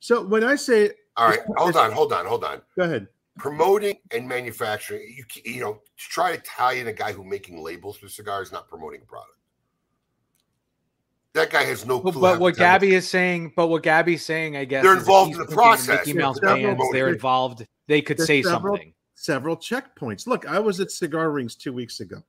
So 0.00 0.24
when 0.24 0.42
I 0.42 0.56
say, 0.56 0.90
All 1.16 1.28
right, 1.28 1.40
hold 1.56 1.76
on, 1.76 1.92
hold 1.92 2.12
on, 2.12 2.26
hold 2.26 2.44
on. 2.44 2.62
go 2.76 2.84
ahead. 2.84 3.06
Promoting 3.38 3.96
and 4.10 4.28
manufacturing, 4.28 5.14
you 5.16 5.24
you 5.44 5.60
know, 5.60 5.74
to 5.74 5.80
try 5.96 6.34
to 6.34 6.42
tie 6.42 6.74
in 6.74 6.88
a 6.88 6.92
guy 6.92 7.12
who 7.12 7.24
making 7.24 7.62
labels 7.62 7.96
for 7.96 8.08
cigars, 8.08 8.50
not 8.50 8.68
promoting 8.68 9.02
a 9.02 9.04
product. 9.04 9.36
That 11.32 11.50
guy 11.50 11.62
has 11.64 11.86
no 11.86 12.00
But, 12.00 12.12
clue. 12.12 12.20
but 12.22 12.40
what 12.40 12.54
to 12.54 12.58
tell 12.58 12.66
Gabby 12.66 12.94
is 12.94 13.08
saying, 13.08 13.52
but 13.54 13.68
what 13.68 13.82
Gabby's 13.84 14.24
saying, 14.24 14.56
I 14.56 14.64
guess, 14.64 14.82
They're 14.82 14.96
involved 14.96 15.32
in 15.32 15.38
the 15.38 15.46
process. 15.46 16.04
Mickey 16.06 16.18
Mouse 16.18 16.40
they're 16.40 16.50
bands, 16.50 16.64
promoting 16.64 16.92
they're 16.92 17.08
involved. 17.12 17.66
They 17.86 18.02
could 18.02 18.18
say 18.20 18.42
several- 18.42 18.76
something. 18.76 18.92
several 19.14 19.56
checkpoints. 19.56 20.26
Look, 20.26 20.46
I 20.46 20.58
was 20.58 20.80
at 20.80 20.90
Cigar 20.90 21.30
Rings 21.30 21.54
two 21.54 21.72
weeks 21.72 22.00
ago, 22.00 22.22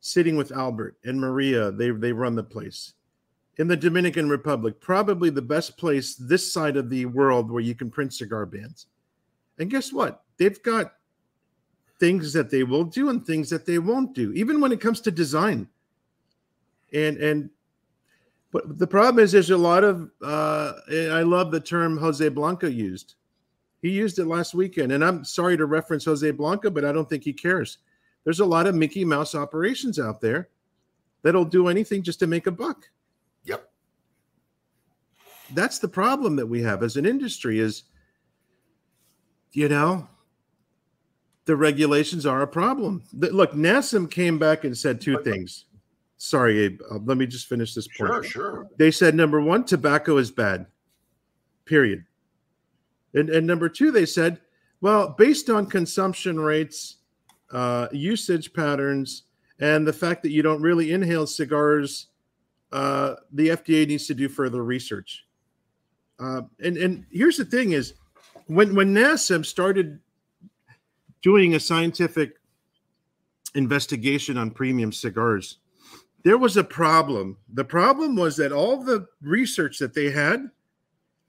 sitting 0.00 0.36
with 0.36 0.52
Albert 0.52 0.98
and 1.04 1.18
Maria. 1.20 1.70
They 1.70 1.90
they 1.90 2.12
run 2.12 2.34
the 2.34 2.42
place 2.44 2.92
in 3.56 3.66
the 3.66 3.76
Dominican 3.76 4.28
Republic, 4.28 4.78
probably 4.78 5.30
the 5.30 5.42
best 5.42 5.76
place 5.78 6.14
this 6.14 6.52
side 6.52 6.76
of 6.76 6.90
the 6.90 7.06
world 7.06 7.50
where 7.50 7.62
you 7.62 7.74
can 7.74 7.90
print 7.90 8.12
cigar 8.14 8.44
bands. 8.46 8.86
And 9.58 9.70
guess 9.70 9.92
what? 9.92 10.22
They've 10.36 10.62
got 10.62 10.94
things 11.98 12.32
that 12.34 12.50
they 12.50 12.62
will 12.62 12.84
do 12.84 13.08
and 13.08 13.24
things 13.26 13.50
that 13.50 13.66
they 13.66 13.78
won't 13.78 14.14
do, 14.14 14.32
even 14.34 14.60
when 14.60 14.70
it 14.70 14.80
comes 14.80 15.00
to 15.00 15.10
design. 15.10 15.66
And 16.92 17.16
and 17.18 17.50
but 18.50 18.78
the 18.78 18.86
problem 18.86 19.22
is 19.22 19.32
there's 19.32 19.50
a 19.50 19.56
lot 19.56 19.84
of 19.84 20.10
uh 20.22 20.72
I 20.90 21.22
love 21.22 21.50
the 21.50 21.60
term 21.60 21.96
Jose 21.98 22.26
Blanco 22.28 22.66
used. 22.66 23.14
He 23.82 23.90
used 23.90 24.18
it 24.18 24.26
last 24.26 24.54
weekend, 24.54 24.92
and 24.92 25.04
I'm 25.04 25.24
sorry 25.24 25.56
to 25.56 25.66
reference 25.66 26.04
Jose 26.04 26.28
Blanco, 26.32 26.70
but 26.70 26.84
I 26.84 26.92
don't 26.92 27.08
think 27.08 27.22
he 27.22 27.32
cares. 27.32 27.78
There's 28.24 28.40
a 28.40 28.44
lot 28.44 28.66
of 28.66 28.74
Mickey 28.74 29.04
Mouse 29.04 29.34
operations 29.34 29.98
out 30.00 30.20
there 30.20 30.48
that'll 31.22 31.44
do 31.44 31.68
anything 31.68 32.02
just 32.02 32.18
to 32.20 32.26
make 32.26 32.46
a 32.46 32.50
buck. 32.50 32.90
Yep. 33.44 33.70
That's 35.54 35.78
the 35.78 35.88
problem 35.88 36.36
that 36.36 36.46
we 36.46 36.60
have 36.62 36.82
as 36.82 36.96
an 36.96 37.06
industry 37.06 37.60
is 37.60 37.84
you 39.52 39.68
know 39.68 40.08
the 41.48 41.56
regulations 41.56 42.26
are 42.26 42.42
a 42.42 42.46
problem. 42.46 43.02
Look, 43.14 43.52
NASM 43.52 44.10
came 44.10 44.38
back 44.38 44.64
and 44.64 44.76
said 44.76 45.00
two 45.00 45.22
things. 45.22 45.64
Sorry, 46.18 46.58
Abe. 46.64 46.80
uh, 46.90 46.98
let 47.04 47.16
me 47.16 47.26
just 47.26 47.46
finish 47.46 47.74
this 47.74 47.86
point. 47.86 48.10
Sure, 48.10 48.22
sure. 48.24 48.68
They 48.76 48.90
said 48.90 49.14
number 49.14 49.40
one, 49.40 49.64
tobacco 49.64 50.16
is 50.16 50.32
bad. 50.32 50.66
Period. 51.64 52.04
And 53.14 53.30
and 53.30 53.46
number 53.46 53.68
two, 53.68 53.90
they 53.92 54.04
said, 54.04 54.40
well, 54.80 55.14
based 55.16 55.48
on 55.48 55.66
consumption 55.66 56.38
rates, 56.38 56.96
uh, 57.52 57.88
usage 57.92 58.52
patterns, 58.52 59.22
and 59.60 59.86
the 59.86 59.92
fact 59.92 60.22
that 60.22 60.30
you 60.30 60.42
don't 60.42 60.60
really 60.60 60.92
inhale 60.92 61.26
cigars, 61.26 62.08
uh, 62.72 63.14
the 63.32 63.48
FDA 63.48 63.86
needs 63.86 64.06
to 64.08 64.14
do 64.14 64.28
further 64.28 64.64
research. 64.64 65.24
Uh, 66.18 66.42
and 66.60 66.76
and 66.76 67.06
here's 67.10 67.36
the 67.36 67.44
thing: 67.44 67.72
is 67.72 67.94
when 68.46 68.74
when 68.74 68.92
NASM 68.92 69.46
started 69.46 70.00
doing 71.22 71.54
a 71.54 71.60
scientific 71.60 72.34
investigation 73.54 74.36
on 74.36 74.50
premium 74.50 74.92
cigars, 74.92 75.58
there 76.24 76.38
was 76.38 76.56
a 76.56 76.64
problem. 76.64 77.36
The 77.52 77.64
problem 77.64 78.16
was 78.16 78.36
that 78.36 78.52
all 78.52 78.82
the 78.82 79.06
research 79.22 79.78
that 79.78 79.94
they 79.94 80.10
had, 80.10 80.50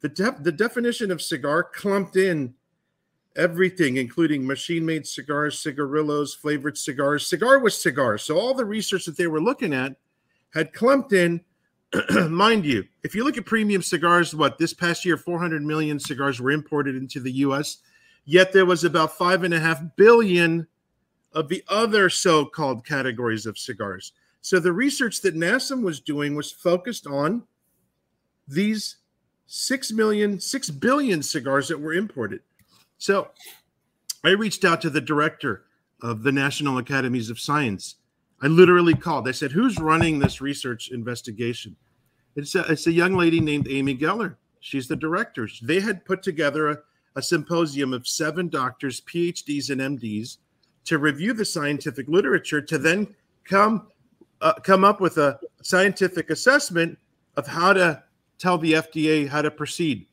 the 0.01 0.09
def- 0.09 0.43
the 0.43 0.51
definition 0.51 1.11
of 1.11 1.21
cigar 1.21 1.63
clumped 1.63 2.15
in 2.15 2.53
everything, 3.35 3.97
including 3.97 4.45
machine-made 4.45 5.05
cigars, 5.05 5.59
cigarillos, 5.59 6.33
flavored 6.33 6.77
cigars. 6.77 7.27
Cigar 7.27 7.59
was 7.59 7.79
cigar. 7.79 8.17
So 8.17 8.37
all 8.37 8.53
the 8.53 8.65
research 8.65 9.05
that 9.05 9.17
they 9.17 9.27
were 9.27 9.41
looking 9.41 9.73
at 9.73 9.95
had 10.53 10.73
clumped 10.73 11.13
in. 11.13 11.41
Mind 12.29 12.65
you, 12.65 12.85
if 13.03 13.15
you 13.15 13.23
look 13.23 13.37
at 13.37 13.45
premium 13.45 13.81
cigars, 13.81 14.35
what 14.35 14.57
this 14.57 14.73
past 14.73 15.05
year, 15.05 15.17
400 15.17 15.63
million 15.63 15.99
cigars 15.99 16.39
were 16.39 16.51
imported 16.51 16.95
into 16.95 17.19
the 17.19 17.31
U.S. 17.31 17.77
Yet 18.25 18.51
there 18.53 18.65
was 18.65 18.83
about 18.83 19.17
five 19.17 19.43
and 19.43 19.53
a 19.53 19.59
half 19.59 19.81
billion 19.95 20.67
of 21.33 21.49
the 21.49 21.63
other 21.67 22.09
so-called 22.09 22.85
categories 22.85 23.45
of 23.45 23.57
cigars. 23.57 24.13
So 24.41 24.59
the 24.59 24.73
research 24.73 25.21
that 25.21 25.35
NASM 25.35 25.81
was 25.83 25.99
doing 25.99 26.35
was 26.35 26.51
focused 26.51 27.05
on 27.05 27.43
these 28.47 28.97
6 29.47 29.91
million, 29.91 30.39
6 30.39 30.69
billion 30.71 31.21
cigars 31.21 31.67
that 31.67 31.79
were 31.79 31.93
imported. 31.93 32.41
So 32.97 33.29
I 34.23 34.29
reached 34.29 34.65
out 34.65 34.81
to 34.81 34.89
the 34.89 35.01
director 35.01 35.65
of 36.01 36.23
the 36.23 36.31
National 36.31 36.77
Academies 36.77 37.29
of 37.29 37.39
Science. 37.39 37.95
I 38.41 38.47
literally 38.47 38.93
called. 38.93 39.27
I 39.27 39.31
said, 39.31 39.51
Who's 39.51 39.79
running 39.79 40.19
this 40.19 40.39
research 40.39 40.89
investigation? 40.89 41.75
It's 42.35 42.55
a, 42.55 42.61
it's 42.71 42.87
a 42.87 42.91
young 42.91 43.15
lady 43.15 43.39
named 43.41 43.67
Amy 43.69 43.97
Geller. 43.97 44.35
She's 44.61 44.87
the 44.87 44.95
director. 44.95 45.47
They 45.61 45.79
had 45.79 46.05
put 46.05 46.23
together 46.23 46.69
a, 46.69 46.77
a 47.15 47.21
symposium 47.21 47.93
of 47.93 48.07
seven 48.07 48.49
doctors, 48.49 49.01
PhDs, 49.01 49.69
and 49.69 49.99
MDs 49.99 50.37
to 50.85 50.97
review 50.97 51.33
the 51.33 51.45
scientific 51.45 52.07
literature 52.07 52.61
to 52.61 52.77
then 52.77 53.15
come 53.43 53.87
uh, 54.41 54.53
come 54.53 54.83
up 54.83 55.01
with 55.01 55.17
a 55.17 55.39
scientific 55.61 56.29
assessment 56.29 56.97
of 57.35 57.47
how 57.47 57.73
to 57.73 58.03
tell 58.37 58.57
the 58.57 58.73
FDA 58.73 59.27
how 59.27 59.41
to 59.41 59.51
proceed. 59.51 60.05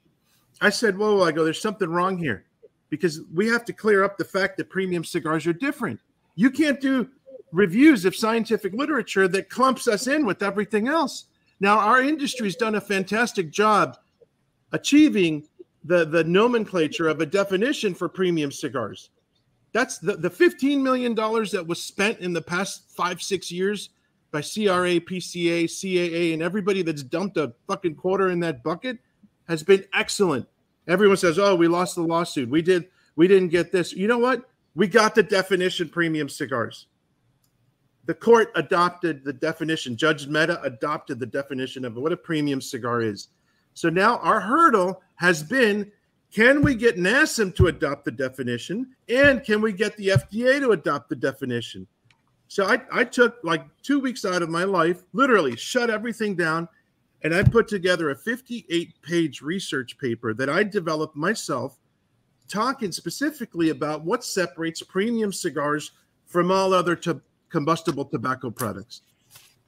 I 0.61 0.70
said, 0.70 0.97
"Whoa!" 0.97 1.22
I 1.22 1.33
go, 1.33 1.45
"There's 1.45 1.61
something 1.61 1.89
wrong 1.89 2.18
here, 2.18 2.45
because 2.89 3.20
we 3.35 3.49
have 3.49 3.64
to 3.66 3.72
clear 3.72 4.05
up 4.05 4.16
the 4.16 4.24
fact 4.24 4.57
that 4.57 4.70
premium 4.70 5.05
cigars 5.05 5.47
are 5.47 5.53
different. 5.53 6.01
You 6.35 6.51
can't 6.51 6.81
do 6.81 7.09
reviews 7.53 8.05
of 8.05 8.16
scientific 8.16 8.72
literature 8.74 9.29
that 9.29 9.51
clumps 9.51 9.89
us 9.89 10.07
in 10.07 10.27
with 10.27 10.43
everything 10.43 10.89
else. 10.89 11.27
Now, 11.61 11.79
our 11.79 12.03
industry's 12.03 12.57
done 12.57 12.74
a 12.74 12.81
fantastic 12.81 13.51
job 13.51 13.97
achieving 14.72 15.47
the, 15.85 16.05
the 16.05 16.24
nomenclature 16.24 17.09
of 17.09 17.20
a 17.20 17.27
definition 17.27 17.95
for 17.95 18.09
premium 18.09 18.53
cigars. 18.53 19.11
That's 19.72 19.99
the, 19.99 20.16
the 20.16 20.31
$15 20.31 20.81
million 20.81 21.14
that 21.14 21.64
was 21.66 21.83
spent 21.83 22.18
in 22.20 22.33
the 22.33 22.43
past 22.43 22.91
five, 22.91 23.22
six 23.22 23.51
years 23.51 23.91
by 24.37 24.43
CRA, 24.43 25.01
PCA, 25.01 25.64
CAA, 25.64 26.34
and 26.34 26.43
everybody 26.43 26.82
that's 26.82 27.03
dumped 27.03 27.39
a 27.39 27.55
fucking 27.66 27.95
quarter 27.95 28.28
in 28.28 28.41
that 28.41 28.62
bucket 28.62 28.99
has 29.49 29.62
been 29.62 29.82
excellent. 29.95 30.47
Everyone 30.87 31.16
says, 31.16 31.39
"Oh, 31.39 31.55
we 31.55 31.68
lost 31.68 31.95
the 31.95 32.03
lawsuit. 32.03 32.51
We 32.51 32.61
did. 32.61 32.89
We 33.14 33.28
didn't 33.28 33.49
get 33.49 33.72
this." 33.72 33.95
You 33.95 34.09
know 34.09 34.18
what? 34.18 34.47
We 34.74 34.89
got 34.89 35.14
the 35.14 35.22
definition 35.22 35.89
premium 35.89 36.28
cigars. 36.28 36.87
The 38.05 38.12
court 38.12 38.53
adopted 38.57 39.24
the 39.24 39.32
definition. 39.32 39.97
Judge 39.97 40.26
Mehta 40.26 40.61
adopted 40.62 41.18
the 41.18 41.24
definition 41.24 41.87
of 41.87 41.97
what 41.97 42.12
a 42.12 42.16
premium 42.16 42.61
cigar 42.61 43.01
is. 43.01 43.28
So 43.72 43.89
now 43.89 44.18
our 44.18 44.41
hurdle 44.41 45.03
has 45.14 45.43
been 45.43 45.91
can 46.30 46.61
we 46.61 46.74
get 46.74 46.99
NASM 46.99 47.55
to 47.55 47.68
adopt 47.68 48.05
the 48.05 48.11
definition? 48.11 48.95
And 49.09 49.43
can 49.43 49.62
we 49.62 49.72
get 49.72 49.97
the 49.97 50.09
FDA 50.09 50.61
to 50.61 50.72
adopt 50.72 51.09
the 51.09 51.16
definition? 51.16 51.87
So 52.49 52.67
I, 52.67 52.81
I 52.93 53.05
took 53.05 53.39
like 53.43 53.65
two 53.83 53.99
weeks 53.99 54.25
out 54.25 54.43
of 54.43 54.49
my 54.49 54.65
life, 54.65 55.03
literally 55.13 55.57
shut 55.57 55.91
everything 55.91 56.37
down, 56.37 56.69
and 57.23 57.35
I 57.35 57.43
put 57.43 57.67
together 57.67 58.11
a 58.11 58.17
58 58.17 59.03
page 59.03 59.43
research 59.43 59.99
paper 59.99 60.33
that 60.35 60.49
I 60.49 60.63
developed 60.63 61.17
myself, 61.17 61.79
talking 62.49 62.93
specifically 62.93 63.71
about 63.71 64.05
what 64.05 64.25
separates 64.25 64.83
premium 64.83 65.33
cigars 65.33 65.93
from 66.27 66.51
all 66.51 66.73
other 66.73 66.99
combustible 67.49 68.05
tobacco 68.05 68.51
products. 68.51 69.03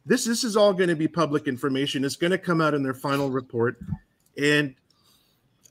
This, 0.06 0.24
this 0.24 0.44
is 0.44 0.56
all 0.56 0.72
going 0.72 0.88
to 0.88 0.96
be 0.96 1.08
public 1.08 1.48
information. 1.48 2.04
It's 2.04 2.16
going 2.16 2.30
to 2.30 2.38
come 2.38 2.60
out 2.60 2.74
in 2.74 2.82
their 2.82 2.94
final 2.94 3.30
report. 3.30 3.78
And 4.40 4.74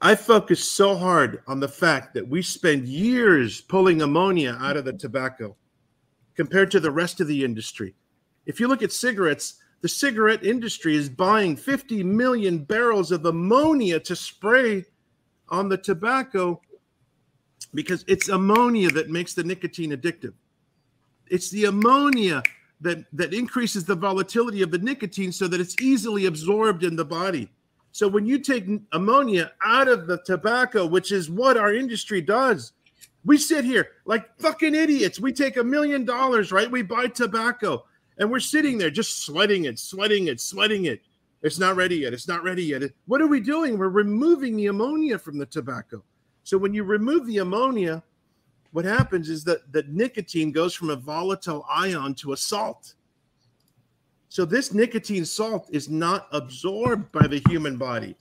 I 0.01 0.13
focus 0.13 0.69
so 0.69 0.95
hard 0.95 1.41
on 1.47 1.59
the 1.59 1.67
fact 1.67 2.13
that 2.13 2.27
we 2.27 2.41
spend 2.41 2.87
years 2.87 3.61
pulling 3.61 4.01
ammonia 4.01 4.57
out 4.59 4.77
of 4.77 4.85
the 4.85 4.93
tobacco 4.93 5.55
compared 6.37 6.71
to 6.71 6.79
the 6.79 6.91
rest 6.91 7.19
of 7.19 7.27
the 7.27 7.43
industry. 7.43 7.93
If 8.45 8.59
you 8.59 8.69
look 8.69 8.81
at 8.81 8.93
cigarettes, 8.93 9.55
the 9.81 9.89
cigarette 9.89 10.43
industry 10.43 10.95
is 10.95 11.09
buying 11.09 11.57
50 11.57 12.03
million 12.03 12.59
barrels 12.59 13.11
of 13.11 13.25
ammonia 13.25 13.99
to 14.01 14.15
spray 14.15 14.85
on 15.49 15.67
the 15.67 15.77
tobacco 15.77 16.61
because 17.73 18.05
it's 18.07 18.29
ammonia 18.29 18.89
that 18.91 19.09
makes 19.09 19.33
the 19.33 19.43
nicotine 19.43 19.91
addictive. 19.91 20.33
It's 21.29 21.49
the 21.49 21.65
ammonia 21.65 22.41
that, 22.81 23.05
that 23.13 23.33
increases 23.33 23.85
the 23.85 23.95
volatility 23.95 24.61
of 24.61 24.71
the 24.71 24.77
nicotine 24.77 25.31
so 25.31 25.47
that 25.47 25.59
it's 25.59 25.79
easily 25.81 26.27
absorbed 26.27 26.83
in 26.83 26.95
the 26.95 27.05
body. 27.05 27.49
So 27.91 28.07
when 28.07 28.25
you 28.25 28.39
take 28.39 28.67
ammonia 28.93 29.51
out 29.63 29.87
of 29.87 30.07
the 30.07 30.19
tobacco, 30.23 30.85
which 30.85 31.11
is 31.11 31.29
what 31.29 31.57
our 31.57 31.73
industry 31.73 32.21
does, 32.21 32.73
we 33.27 33.37
sit 33.37 33.65
here 33.65 33.89
like 34.05 34.25
fucking 34.39 34.73
idiots. 34.73 35.19
We 35.19 35.33
take 35.33 35.57
a 35.57 35.63
million 35.63 36.05
dollars, 36.05 36.53
right? 36.53 36.71
We 36.71 36.81
buy 36.81 37.07
tobacco 37.07 37.83
and 38.17 38.31
we're 38.31 38.39
sitting 38.39 38.77
there 38.77 38.89
just 38.89 39.25
sweating 39.25 39.65
it, 39.65 39.77
sweating 39.77 40.27
it, 40.27 40.39
sweating 40.39 40.85
it. 40.85 41.01
It's 41.43 41.59
not 41.59 41.75
ready 41.75 41.97
yet. 41.97 42.13
It's 42.13 42.27
not 42.27 42.43
ready 42.43 42.63
yet. 42.63 42.83
What 43.05 43.21
are 43.21 43.27
we 43.27 43.41
doing? 43.41 43.77
We're 43.77 43.89
removing 43.89 44.55
the 44.55 44.67
ammonia 44.67 45.19
from 45.19 45.37
the 45.37 45.45
tobacco. 45.45 46.03
So 46.43 46.57
when 46.57 46.73
you 46.73 46.85
remove 46.85 47.27
the 47.27 47.39
ammonia, 47.39 48.01
what 48.71 48.85
happens 48.85 49.29
is 49.29 49.43
that 49.43 49.73
the 49.73 49.83
nicotine 49.89 50.53
goes 50.53 50.73
from 50.73 50.89
a 50.89 50.95
volatile 50.95 51.65
ion 51.69 52.15
to 52.15 52.31
a 52.31 52.37
salt. 52.37 52.95
So 54.29 54.45
this 54.45 54.73
nicotine 54.73 55.25
salt 55.25 55.67
is 55.69 55.89
not 55.89 56.27
absorbed 56.31 57.11
by 57.11 57.27
the 57.27 57.41
human 57.49 57.75
body. 57.75 58.15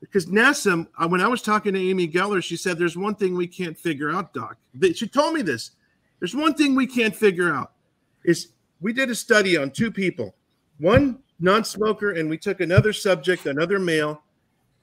Because 0.00 0.26
NASM, 0.26 0.88
uh, 0.98 1.08
when 1.08 1.20
I 1.20 1.28
was 1.28 1.42
talking 1.42 1.74
to 1.74 1.80
Amy 1.80 2.08
Geller, 2.08 2.42
she 2.42 2.56
said, 2.56 2.78
There's 2.78 2.96
one 2.96 3.14
thing 3.14 3.36
we 3.36 3.46
can't 3.46 3.78
figure 3.78 4.10
out, 4.10 4.32
Doc. 4.32 4.56
She 4.94 5.06
told 5.06 5.34
me 5.34 5.42
this. 5.42 5.72
There's 6.18 6.34
one 6.34 6.54
thing 6.54 6.74
we 6.74 6.86
can't 6.86 7.14
figure 7.14 7.52
out 7.52 7.72
is 8.24 8.48
we 8.80 8.92
did 8.92 9.10
a 9.10 9.14
study 9.14 9.56
on 9.56 9.70
two 9.70 9.90
people, 9.90 10.34
one 10.78 11.18
non-smoker, 11.38 12.12
and 12.12 12.28
we 12.28 12.38
took 12.38 12.60
another 12.60 12.92
subject, 12.92 13.46
another 13.46 13.78
male. 13.78 14.22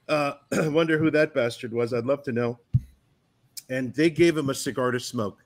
Uh, 0.08 0.34
I 0.52 0.68
wonder 0.70 0.98
who 0.98 1.12
that 1.12 1.34
bastard 1.34 1.74
was. 1.74 1.94
I'd 1.94 2.06
love 2.06 2.24
to 2.24 2.32
know. 2.32 2.60
And 3.70 3.94
they 3.94 4.10
gave 4.10 4.38
him 4.38 4.50
a 4.50 4.56
cigar 4.56 4.92
to 4.92 5.00
smoke. 5.00 5.44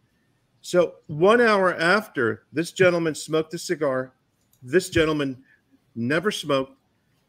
So 0.62 0.96
one 1.08 1.42
hour 1.42 1.74
after 1.76 2.44
this 2.54 2.72
gentleman 2.72 3.16
smoked 3.16 3.54
a 3.56 3.58
cigar, 3.58 4.14
this 4.62 4.90
gentleman 4.90 5.44
never 5.96 6.30
smoked. 6.30 6.78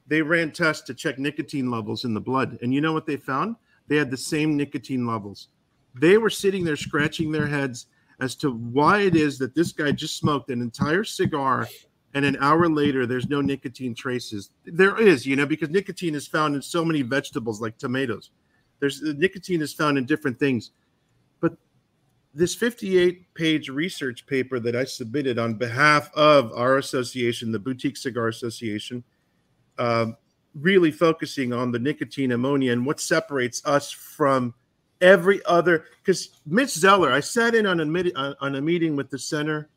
They 0.06 0.22
ran 0.22 0.50
tests 0.50 0.84
to 0.86 0.94
check 0.94 1.18
nicotine 1.18 1.70
levels 1.70 2.04
in 2.04 2.14
the 2.14 2.20
blood. 2.20 2.58
And 2.62 2.74
you 2.74 2.80
know 2.80 2.92
what 2.92 3.06
they 3.06 3.16
found? 3.16 3.56
They 3.88 3.96
had 3.96 4.10
the 4.10 4.16
same 4.16 4.56
nicotine 4.56 5.06
levels. 5.06 5.48
They 5.94 6.18
were 6.18 6.30
sitting 6.30 6.64
there 6.64 6.76
scratching 6.76 7.30
their 7.30 7.46
heads 7.46 7.86
as 8.20 8.34
to 8.36 8.52
why 8.52 9.00
it 9.00 9.16
is 9.16 9.38
that 9.38 9.54
this 9.54 9.72
guy 9.72 9.92
just 9.92 10.16
smoked 10.16 10.50
an 10.50 10.62
entire 10.62 11.04
cigar 11.04 11.68
and 12.14 12.24
an 12.24 12.36
hour 12.40 12.68
later 12.68 13.06
there's 13.06 13.28
no 13.28 13.40
nicotine 13.40 13.94
traces. 13.94 14.50
There 14.64 15.00
is, 15.00 15.26
you 15.26 15.36
know, 15.36 15.46
because 15.46 15.70
nicotine 15.70 16.14
is 16.14 16.26
found 16.26 16.54
in 16.54 16.62
so 16.62 16.84
many 16.84 17.02
vegetables 17.02 17.60
like 17.60 17.78
tomatoes. 17.78 18.30
There's 18.80 19.02
uh, 19.02 19.14
nicotine 19.16 19.62
is 19.62 19.72
found 19.72 19.96
in 19.96 20.04
different 20.04 20.38
things. 20.38 20.72
But 21.40 21.56
this 22.34 22.54
58 22.54 23.32
page 23.34 23.68
research 23.68 24.26
paper 24.26 24.60
that 24.60 24.76
I 24.76 24.84
submitted 24.84 25.38
on 25.38 25.54
behalf 25.54 26.10
of 26.14 26.52
our 26.52 26.78
association, 26.78 27.52
the 27.52 27.58
Boutique 27.58 27.96
Cigar 27.96 28.28
Association, 28.28 29.02
um, 29.78 30.16
really 30.54 30.90
focusing 30.90 31.52
on 31.52 31.72
the 31.72 31.78
nicotine 31.78 32.32
ammonia 32.32 32.72
and 32.72 32.84
what 32.84 33.00
separates 33.00 33.64
us 33.64 33.90
from 33.90 34.54
every 35.00 35.44
other 35.44 35.84
because 36.02 36.30
Mitch 36.46 36.70
Zeller, 36.70 37.12
I 37.12 37.20
sat 37.20 37.54
in 37.54 37.66
on 37.66 37.80
a 37.80 38.34
on 38.40 38.54
a 38.54 38.60
meeting 38.62 38.96
with 38.96 39.10
the 39.10 39.18
center, 39.18 39.68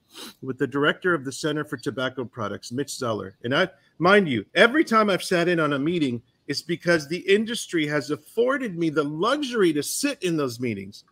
with 0.42 0.58
the 0.58 0.68
director 0.68 1.14
of 1.14 1.26
the 1.26 1.32
Center 1.32 1.66
for 1.66 1.78
Tobacco 1.78 2.24
Products, 2.24 2.72
Mitch 2.72 2.92
Zeller, 2.92 3.36
and 3.44 3.54
I 3.54 3.68
mind 3.98 4.30
you, 4.30 4.46
every 4.56 4.86
time 4.86 5.10
I've 5.10 5.24
sat 5.24 5.48
in 5.48 5.60
on 5.60 5.74
a 5.74 5.80
meeting, 5.80 6.22
it's 6.48 6.62
because 6.62 7.08
the 7.08 7.20
industry 7.34 7.88
has 7.88 8.12
afforded 8.12 8.78
me 8.78 8.90
the 8.90 9.04
luxury 9.04 9.74
to 9.74 9.84
sit 9.84 10.22
in 10.24 10.38
those 10.38 10.60
meetings. 10.60 11.04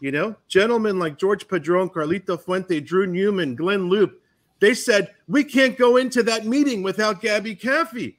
You 0.00 0.12
know, 0.12 0.36
gentlemen 0.46 0.98
like 0.98 1.18
George 1.18 1.48
Padron, 1.48 1.88
Carlito 1.88 2.40
Fuente, 2.40 2.80
Drew 2.80 3.06
Newman, 3.06 3.56
Glynn 3.56 3.88
Loope, 3.88 4.20
they 4.60 4.74
said 4.74 5.14
we 5.26 5.44
can't 5.44 5.78
go 5.78 5.96
into 5.96 6.22
that 6.24 6.46
meeting 6.46 6.82
without 6.82 7.20
Gabby 7.20 7.54
Caffey. 7.54 8.16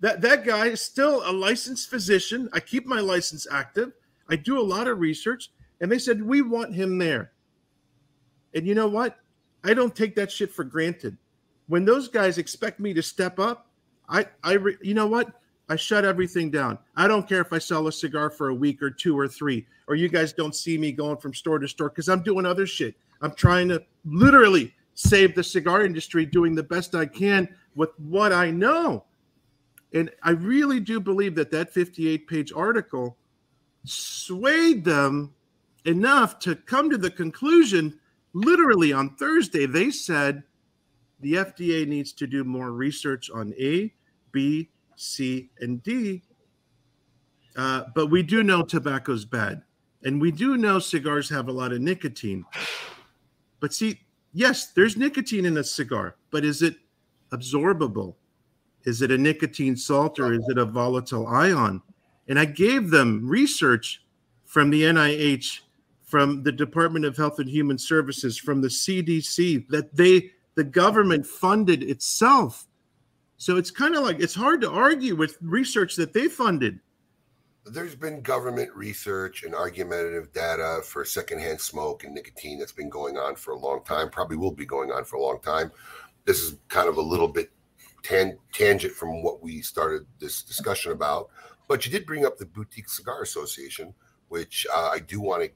That 0.00 0.20
that 0.22 0.44
guy 0.44 0.66
is 0.66 0.80
still 0.80 1.22
a 1.24 1.32
licensed 1.32 1.90
physician. 1.90 2.48
I 2.52 2.60
keep 2.60 2.86
my 2.86 3.00
license 3.00 3.46
active. 3.50 3.92
I 4.28 4.36
do 4.36 4.58
a 4.58 4.62
lot 4.62 4.88
of 4.88 4.98
research, 4.98 5.50
and 5.80 5.90
they 5.90 5.98
said, 5.98 6.22
We 6.22 6.42
want 6.42 6.74
him 6.74 6.98
there. 6.98 7.32
And 8.54 8.66
you 8.66 8.74
know 8.74 8.88
what? 8.88 9.18
I 9.64 9.74
don't 9.74 9.94
take 9.94 10.14
that 10.16 10.30
shit 10.30 10.52
for 10.52 10.64
granted. 10.64 11.16
When 11.68 11.84
those 11.84 12.08
guys 12.08 12.38
expect 12.38 12.78
me 12.78 12.94
to 12.94 13.02
step 13.02 13.38
up, 13.38 13.68
I, 14.08 14.26
I, 14.44 14.52
re, 14.54 14.76
you 14.80 14.94
know 14.94 15.06
what? 15.06 15.40
I 15.68 15.74
shut 15.74 16.04
everything 16.04 16.50
down. 16.50 16.78
I 16.94 17.08
don't 17.08 17.28
care 17.28 17.40
if 17.40 17.52
I 17.52 17.58
sell 17.58 17.88
a 17.88 17.92
cigar 17.92 18.30
for 18.30 18.48
a 18.48 18.54
week 18.54 18.80
or 18.82 18.90
two 18.90 19.18
or 19.18 19.26
three, 19.26 19.66
or 19.88 19.96
you 19.96 20.08
guys 20.08 20.32
don't 20.32 20.54
see 20.54 20.78
me 20.78 20.92
going 20.92 21.16
from 21.16 21.34
store 21.34 21.58
to 21.58 21.66
store 21.66 21.88
because 21.88 22.08
I'm 22.08 22.22
doing 22.22 22.46
other 22.46 22.66
shit. 22.66 22.94
I'm 23.20 23.34
trying 23.34 23.68
to 23.70 23.82
literally 24.04 24.72
save 24.96 25.34
the 25.34 25.44
cigar 25.44 25.84
industry, 25.84 26.26
doing 26.26 26.54
the 26.54 26.62
best 26.62 26.94
I 26.94 27.06
can 27.06 27.48
with 27.74 27.90
what 27.98 28.32
I 28.32 28.50
know. 28.50 29.04
And 29.92 30.10
I 30.22 30.30
really 30.30 30.80
do 30.80 30.98
believe 30.98 31.34
that 31.36 31.52
that 31.52 31.72
58 31.72 32.26
page 32.26 32.52
article 32.54 33.16
swayed 33.84 34.84
them 34.84 35.32
enough 35.84 36.40
to 36.40 36.56
come 36.56 36.90
to 36.90 36.98
the 36.98 37.10
conclusion 37.10 38.00
literally 38.32 38.92
on 38.92 39.14
Thursday 39.16 39.64
they 39.64 39.90
said 39.90 40.42
the 41.20 41.34
FDA 41.34 41.86
needs 41.86 42.12
to 42.14 42.26
do 42.26 42.44
more 42.44 42.72
research 42.72 43.30
on 43.30 43.54
A, 43.58 43.94
B, 44.32 44.70
C, 44.96 45.50
and 45.60 45.82
D. 45.82 46.22
Uh, 47.56 47.84
but 47.94 48.08
we 48.08 48.22
do 48.22 48.42
know 48.42 48.62
tobacco's 48.62 49.24
bad. 49.24 49.62
And 50.02 50.20
we 50.20 50.30
do 50.30 50.58
know 50.58 50.78
cigars 50.78 51.30
have 51.30 51.48
a 51.48 51.52
lot 51.52 51.72
of 51.72 51.80
nicotine. 51.80 52.44
But 53.60 53.72
see, 53.72 54.00
yes, 54.36 54.66
there's 54.72 54.96
nicotine 54.96 55.46
in 55.46 55.56
a 55.56 55.64
cigar, 55.64 56.16
but 56.30 56.44
is 56.44 56.60
it 56.60 56.76
absorbable? 57.32 58.14
Is 58.84 59.02
it 59.02 59.10
a 59.10 59.18
nicotine 59.18 59.76
salt 59.76 60.20
or 60.20 60.34
is 60.34 60.46
it 60.48 60.58
a 60.58 60.64
volatile 60.64 61.26
ion? 61.26 61.82
And 62.28 62.38
I 62.38 62.44
gave 62.44 62.90
them 62.90 63.26
research 63.26 64.04
from 64.44 64.70
the 64.70 64.82
NIH, 64.82 65.60
from 66.04 66.42
the 66.42 66.52
Department 66.52 67.04
of 67.04 67.16
Health 67.16 67.38
and 67.38 67.48
Human 67.48 67.78
Services, 67.78 68.38
from 68.38 68.60
the 68.60 68.68
CDC 68.68 69.66
that 69.68 69.96
they 69.96 70.30
the 70.54 70.64
government 70.64 71.26
funded 71.26 71.82
itself. 71.82 72.66
So 73.38 73.56
it's 73.56 73.70
kind 73.70 73.94
of 73.96 74.04
like 74.04 74.20
it's 74.20 74.34
hard 74.34 74.60
to 74.62 74.70
argue 74.70 75.16
with 75.16 75.38
research 75.40 75.96
that 75.96 76.12
they 76.12 76.28
funded. 76.28 76.78
There's 77.66 77.94
been 77.96 78.20
government 78.20 78.72
research 78.74 79.42
and 79.42 79.54
argumentative 79.54 80.32
data 80.32 80.80
for 80.84 81.04
secondhand 81.04 81.60
smoke 81.60 82.04
and 82.04 82.14
nicotine 82.14 82.58
that's 82.58 82.72
been 82.72 82.88
going 82.88 83.16
on 83.16 83.34
for 83.34 83.52
a 83.52 83.58
long 83.58 83.82
time, 83.84 84.08
probably 84.08 84.36
will 84.36 84.52
be 84.52 84.66
going 84.66 84.92
on 84.92 85.04
for 85.04 85.16
a 85.16 85.22
long 85.22 85.40
time. 85.40 85.70
This 86.24 86.40
is 86.40 86.56
kind 86.68 86.88
of 86.88 86.96
a 86.96 87.02
little 87.02 87.28
bit 87.28 87.50
tan- 88.02 88.38
tangent 88.52 88.92
from 88.92 89.22
what 89.22 89.42
we 89.42 89.62
started 89.62 90.06
this 90.20 90.42
discussion 90.42 90.92
about, 90.92 91.28
but 91.68 91.84
you 91.84 91.90
did 91.90 92.06
bring 92.06 92.24
up 92.24 92.38
the 92.38 92.46
Boutique 92.46 92.88
Cigar 92.88 93.22
Association, 93.22 93.92
which 94.28 94.66
uh, 94.72 94.90
I 94.92 95.00
do 95.00 95.20
want 95.20 95.42
to 95.42 95.50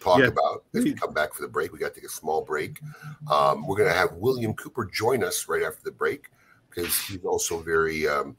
talk 0.00 0.18
Yeah. 0.18 0.26
about 0.26 0.64
as 0.74 0.84
we 0.84 0.92
come 0.92 1.12
back 1.12 1.34
for 1.34 1.42
the 1.42 1.48
break. 1.48 1.72
We 1.72 1.78
got 1.78 1.94
to 1.94 2.00
take 2.00 2.08
a 2.08 2.12
small 2.12 2.42
break. 2.42 2.80
Um, 3.30 3.66
we're 3.66 3.76
going 3.76 3.88
to 3.88 3.96
have 3.96 4.12
William 4.14 4.54
Cooper 4.54 4.84
join 4.86 5.22
us 5.22 5.48
right 5.48 5.62
after 5.62 5.82
the 5.84 5.92
break 5.92 6.30
because 6.68 6.98
he's 7.02 7.24
also 7.24 7.60
very 7.60 8.06
um, 8.08 8.36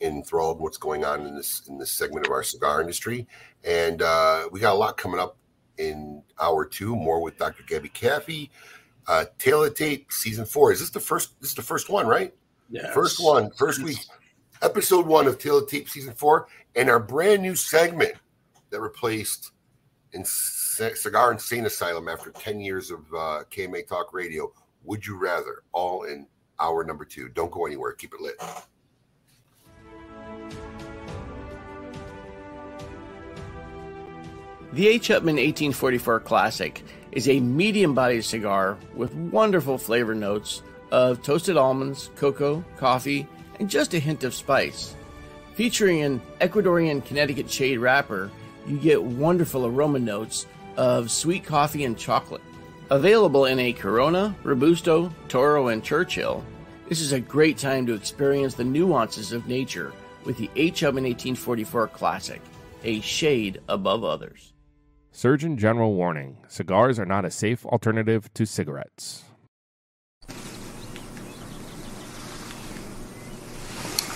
enthralled 0.00 0.60
what's 0.60 0.76
going 0.76 1.04
on 1.04 1.26
in 1.26 1.34
this 1.36 1.62
in 1.68 1.78
this 1.78 1.92
segment 1.92 2.26
of 2.26 2.32
our 2.32 2.42
cigar 2.42 2.80
industry. 2.80 3.26
And 3.64 4.02
uh, 4.02 4.48
we 4.50 4.60
got 4.60 4.74
a 4.74 4.78
lot 4.78 4.96
coming 4.96 5.20
up 5.20 5.36
in 5.78 6.22
hour 6.40 6.64
two. 6.64 6.94
More 6.96 7.20
with 7.20 7.38
Dr. 7.38 7.62
Gabby 7.66 7.88
Kafie. 7.88 8.50
Uh, 9.08 9.24
Tail 9.38 9.64
of 9.64 9.74
Tape 9.74 10.12
season 10.12 10.44
four. 10.44 10.72
Is 10.72 10.80
this 10.80 10.90
the 10.90 11.00
first? 11.00 11.40
This 11.40 11.50
is 11.50 11.56
the 11.56 11.62
first 11.62 11.90
one, 11.90 12.06
right? 12.06 12.32
Yeah. 12.70 12.92
First 12.92 13.22
one, 13.22 13.50
first 13.52 13.82
week, 13.82 13.98
episode 14.62 15.06
one 15.06 15.26
of 15.26 15.38
Tail 15.38 15.58
of 15.58 15.68
Tape 15.68 15.88
season 15.88 16.14
four, 16.14 16.46
and 16.76 16.88
our 16.88 17.00
brand 17.00 17.42
new 17.42 17.54
segment 17.54 18.14
that 18.70 18.80
replaced 18.80 19.50
in 20.12 20.24
C- 20.24 20.94
Cigar 20.94 21.32
Insane 21.32 21.66
Asylum 21.66 22.08
after 22.08 22.30
10 22.30 22.60
years 22.60 22.90
of 22.90 23.00
uh, 23.12 23.42
KMA 23.50 23.86
Talk 23.86 24.12
Radio. 24.12 24.52
Would 24.84 25.06
you 25.06 25.16
rather? 25.18 25.62
All 25.72 26.04
in 26.04 26.26
hour 26.60 26.84
number 26.84 27.04
two. 27.04 27.28
Don't 27.28 27.50
go 27.50 27.66
anywhere. 27.66 27.92
Keep 27.92 28.14
it 28.14 28.20
lit. 28.20 28.34
The 34.72 34.88
H. 34.88 35.10
Upmann 35.10 35.36
1844 35.36 36.20
Classic 36.20 36.82
is 37.12 37.28
a 37.28 37.40
medium 37.40 37.94
bodied 37.94 38.24
cigar 38.24 38.78
with 38.94 39.14
wonderful 39.14 39.76
flavor 39.76 40.14
notes 40.14 40.62
of 40.90 41.22
toasted 41.22 41.58
almonds, 41.58 42.08
cocoa, 42.16 42.64
coffee, 42.78 43.28
and 43.60 43.68
just 43.68 43.92
a 43.92 43.98
hint 43.98 44.24
of 44.24 44.32
spice. 44.32 44.96
Featuring 45.52 46.00
an 46.00 46.22
Ecuadorian 46.40 47.04
Connecticut 47.04 47.50
shade 47.50 47.80
wrapper, 47.80 48.30
you 48.66 48.78
get 48.78 49.04
wonderful 49.04 49.66
aroma 49.66 49.98
notes 49.98 50.46
of 50.78 51.10
sweet 51.10 51.44
coffee 51.44 51.84
and 51.84 51.98
chocolate. 51.98 52.40
Available 52.88 53.44
in 53.44 53.58
a 53.58 53.74
Corona, 53.74 54.34
Robusto, 54.42 55.12
Toro, 55.28 55.68
and 55.68 55.84
Churchill, 55.84 56.42
this 56.88 57.02
is 57.02 57.12
a 57.12 57.20
great 57.20 57.58
time 57.58 57.84
to 57.88 57.94
experience 57.94 58.54
the 58.54 58.64
nuances 58.64 59.32
of 59.32 59.46
nature 59.46 59.92
with 60.24 60.38
the 60.38 60.48
H. 60.56 60.80
Upmann 60.80 61.04
1844 61.04 61.88
Classic, 61.88 62.40
a 62.84 63.02
shade 63.02 63.60
above 63.68 64.02
others. 64.02 64.51
Surgeon 65.14 65.58
General 65.58 65.92
warning 65.92 66.38
cigars 66.48 66.98
are 66.98 67.04
not 67.04 67.26
a 67.26 67.30
safe 67.30 67.66
alternative 67.66 68.32
to 68.32 68.46
cigarettes. 68.46 69.24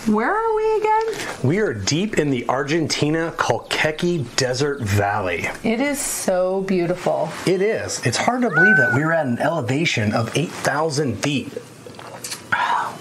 Where 0.06 0.34
are 0.34 0.54
we 0.56 0.76
again? 0.78 1.04
We 1.42 1.58
are 1.58 1.74
deep 1.74 2.18
in 2.18 2.30
the 2.30 2.48
Argentina 2.48 3.34
Calchaquí 3.36 4.24
Desert 4.36 4.80
Valley. 4.80 5.48
It 5.62 5.80
is 5.80 6.00
so 6.00 6.62
beautiful. 6.62 7.28
It 7.46 7.60
is. 7.60 8.04
It's 8.06 8.16
hard 8.16 8.40
to 8.42 8.48
believe 8.48 8.78
that 8.78 8.94
we're 8.94 9.12
at 9.12 9.26
an 9.26 9.38
elevation 9.38 10.14
of 10.14 10.34
8,000 10.34 11.16
feet. 11.16 11.52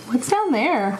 What's 0.07 0.29
down 0.29 0.51
there? 0.51 0.99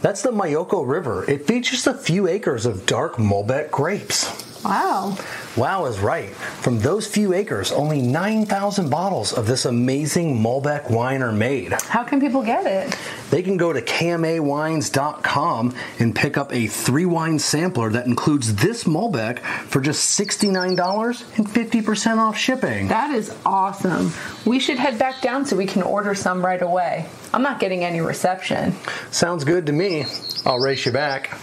That's 0.00 0.22
the 0.22 0.32
Mayoko 0.32 0.86
River. 0.86 1.24
It 1.30 1.46
features 1.46 1.86
a 1.86 1.94
few 1.94 2.26
acres 2.26 2.66
of 2.66 2.84
dark 2.84 3.14
Malbec 3.14 3.70
grapes. 3.70 4.51
Wow. 4.64 5.16
Wow 5.56 5.86
is 5.86 5.98
right. 5.98 6.30
From 6.30 6.78
those 6.78 7.06
few 7.06 7.34
acres, 7.34 7.72
only 7.72 8.00
9,000 8.00 8.88
bottles 8.88 9.32
of 9.32 9.46
this 9.46 9.64
amazing 9.64 10.38
Malbec 10.38 10.90
wine 10.90 11.20
are 11.22 11.32
made. 11.32 11.72
How 11.72 12.04
can 12.04 12.20
people 12.20 12.42
get 12.42 12.64
it? 12.66 12.96
They 13.30 13.42
can 13.42 13.56
go 13.56 13.72
to 13.72 13.82
kmawines.com 13.82 15.74
and 15.98 16.14
pick 16.14 16.36
up 16.36 16.52
a 16.52 16.66
three 16.68 17.06
wine 17.06 17.38
sampler 17.38 17.90
that 17.90 18.06
includes 18.06 18.54
this 18.54 18.84
Malbec 18.84 19.40
for 19.40 19.80
just 19.80 20.18
$69 20.18 21.38
and 21.38 21.46
50% 21.46 22.18
off 22.18 22.36
shipping. 22.38 22.88
That 22.88 23.14
is 23.14 23.34
awesome. 23.44 24.12
We 24.46 24.60
should 24.60 24.78
head 24.78 24.98
back 24.98 25.20
down 25.22 25.44
so 25.44 25.56
we 25.56 25.66
can 25.66 25.82
order 25.82 26.14
some 26.14 26.44
right 26.44 26.62
away. 26.62 27.06
I'm 27.34 27.42
not 27.42 27.58
getting 27.58 27.84
any 27.84 28.00
reception. 28.00 28.74
Sounds 29.10 29.44
good 29.44 29.66
to 29.66 29.72
me. 29.72 30.04
I'll 30.44 30.60
race 30.60 30.86
you 30.86 30.92
back. 30.92 31.36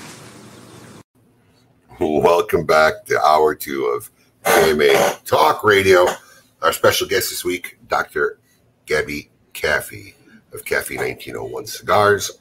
Welcome 2.01 2.65
back 2.65 3.03
to 3.07 3.21
hour 3.21 3.53
two 3.53 3.87
of 3.87 4.09
KMA 4.45 5.21
Talk 5.25 5.65
Radio. 5.65 6.07
Our 6.61 6.71
special 6.71 7.05
guest 7.05 7.29
this 7.29 7.43
week, 7.43 7.77
Dr. 7.89 8.39
Gabby 8.85 9.29
Kafie 9.53 10.13
of 10.53 10.63
Kafie 10.63 10.95
1901 10.95 11.65
Cigars, 11.65 12.39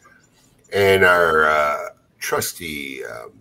and 0.72 1.02
our 1.02 1.48
uh, 1.48 1.88
trusty, 2.20 3.04
um, 3.04 3.32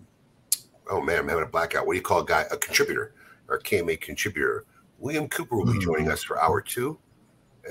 oh 0.90 1.02
man, 1.02 1.20
I'm 1.20 1.28
having 1.28 1.44
a 1.44 1.48
blackout. 1.48 1.86
What 1.86 1.94
do 1.94 1.98
you 1.98 2.04
call 2.04 2.22
a 2.22 2.26
guy? 2.26 2.46
A 2.52 2.58
contributor, 2.58 3.14
our 3.48 3.60
KMA 3.60 4.02
contributor, 4.02 4.66
William 4.98 5.28
Cooper 5.28 5.56
will 5.56 5.72
be 5.72 5.78
joining 5.78 6.10
us 6.10 6.24
for 6.24 6.42
hour 6.42 6.62
two 6.62 6.98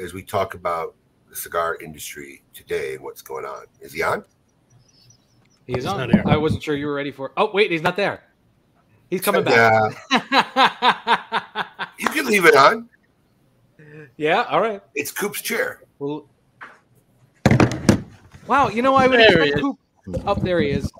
as 0.01 0.14
we 0.14 0.22
talk 0.22 0.55
about 0.55 0.94
the 1.28 1.34
cigar 1.34 1.78
industry 1.82 2.44
today 2.55 2.94
and 2.94 3.03
what's 3.03 3.22
going 3.22 3.44
on. 3.44 3.64
Is 3.80 3.92
he 3.92 4.05
on? 4.05 4.24
He's 5.66 5.84
on. 5.84 5.99
not 5.99 6.12
here. 6.12 6.22
I 6.26 6.36
wasn't 6.36 6.62
sure 6.62 6.76
you 6.76 6.86
were 6.86 6.94
ready 6.94 7.11
for. 7.11 7.32
Oh 7.36 7.51
wait, 7.53 7.72
he's 7.72 7.82
not 7.82 7.97
there. 7.97 8.22
He's 9.11 9.20
coming 9.20 9.44
back. 9.44 9.96
Yeah, 10.11 10.20
back. 10.54 11.90
you 11.98 12.09
can 12.09 12.26
leave 12.26 12.44
it 12.44 12.57
on. 12.57 12.88
yeah. 14.16 14.42
All 14.44 14.61
right. 14.61 14.80
It's 14.94 15.12
Coop's 15.12 15.40
chair. 15.40 15.82
Well. 15.98 16.28
Wow. 18.46 18.68
You 18.68 18.82
know 18.82 18.94
I 18.94 19.07
would 19.07 19.18
There 19.18 19.42
expect. 19.42 19.62
Coop. 19.62 19.78
Up 20.26 20.40
there 20.42 20.61
he 20.61 20.70
is. 20.70 20.90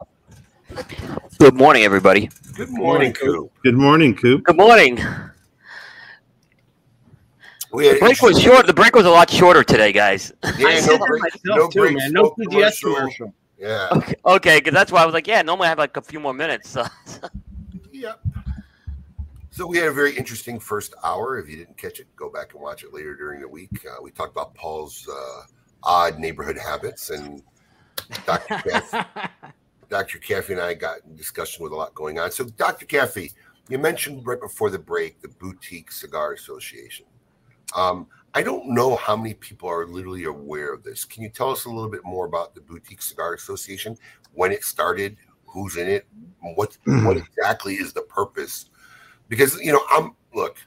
Good 1.39 1.55
morning, 1.55 1.85
everybody. 1.85 2.29
Good 2.55 2.71
morning, 2.71 3.13
Coop. 3.13 3.53
Good 3.63 3.77
morning, 3.77 4.15
Coop. 4.15 4.45
Good 4.45 4.57
morning. 4.57 4.99
We 7.73 7.87
had 7.87 7.97
The 7.97 8.01
break 8.01 8.23
was 8.23 8.41
short. 8.41 8.67
The 8.67 8.75
break 8.75 8.95
was 8.95 9.05
a 9.07 9.11
lot 9.11 9.31
shorter 9.31 9.63
today, 9.63 9.93
guys. 9.93 10.33
Yeah, 10.43 10.51
I 10.69 10.75
no 10.75 10.81
said 10.81 11.01
that 11.01 11.07
break, 11.07 11.23
myself 11.23 11.41
no 11.45 11.69
too, 11.69 11.81
break, 11.81 11.97
man. 11.97 12.13
No 12.13 12.35
smoke 12.35 12.39
PGS 12.39 12.81
commercial. 12.81 13.35
Yeah. 13.59 13.89
Okay, 13.93 14.15
okay, 14.25 14.59
because 14.59 14.75
that's 14.75 14.91
why 14.93 15.03
I 15.03 15.07
was 15.07 15.13
like, 15.15 15.27
yeah. 15.27 15.43
Normally 15.43 15.67
I 15.67 15.69
have 15.71 15.79
like 15.79 15.97
a 15.97 16.03
few 16.03 16.21
more 16.21 16.35
minutes. 16.35 16.71
So. 16.71 16.85
Yep. 18.07 18.21
So 19.51 19.67
we 19.67 19.79
had 19.79 19.89
a 19.89 19.93
very 19.93 20.17
interesting 20.17 20.61
first 20.61 20.95
hour. 21.03 21.41
If 21.41 21.49
you 21.49 21.57
didn't 21.57 21.77
catch 21.77 21.99
it, 21.99 22.07
go 22.15 22.31
back 22.31 22.53
and 22.53 22.63
watch 22.63 22.85
it 22.85 22.95
later 22.95 23.17
during 23.17 23.41
the 23.41 23.49
week. 23.49 23.85
Uh, 23.85 24.01
we 24.01 24.13
talked 24.13 24.31
about 24.31 24.55
Paul's 24.55 25.09
uh, 25.09 25.43
odd 25.83 26.21
neighborhood 26.21 26.57
habits, 26.57 27.11
and 27.11 27.43
Dr. 28.25 28.55
Kafie, 28.55 29.07
Dr. 29.89 30.19
Kafie 30.19 30.51
and 30.51 30.61
I 30.61 30.75
got 30.75 30.99
in 31.05 31.17
discussion 31.17 31.65
with 31.65 31.73
a 31.73 31.75
lot 31.75 31.95
going 31.97 32.21
on. 32.21 32.31
So, 32.31 32.45
Dr. 32.45 32.87
Kafie, 32.87 33.33
you 33.69 33.79
mentioned 33.79 34.25
right 34.25 34.41
before 34.41 34.71
the 34.71 34.79
break 34.79 35.21
the 35.21 35.29
Boutique 35.29 35.91
Cigar 35.91 36.33
Association. 36.33 37.07
Um, 37.75 38.07
I 38.35 38.43
don't 38.43 38.69
know 38.69 38.95
how 38.95 39.17
many 39.17 39.35
people 39.35 39.69
are 39.69 39.85
literally 39.85 40.25
aware 40.25 40.73
of 40.73 40.85
this. 40.85 41.05
Can 41.05 41.25
you 41.25 41.29
tell 41.29 41.51
us 41.51 41.65
a 41.65 41.71
little 41.71 41.91
bit 41.91 42.05
more 42.05 42.27
about 42.27 42.55
the 42.55 42.61
Boutique 42.61 43.03
Cigar 43.03 43.35
Association, 43.35 43.97
when 44.35 44.53
it 44.53 44.63
started, 44.63 45.17
who's 45.57 45.77
in 45.77 45.89
it, 45.89 46.07
what 46.55 46.77
what 46.85 47.17
exactly 47.17 47.75
is 47.75 47.93
the 47.93 48.03
purpose? 48.03 48.67
Because 49.29 49.59
you 49.61 49.73
know, 49.73 49.81
I'm 49.91 50.15
look, 50.35 50.59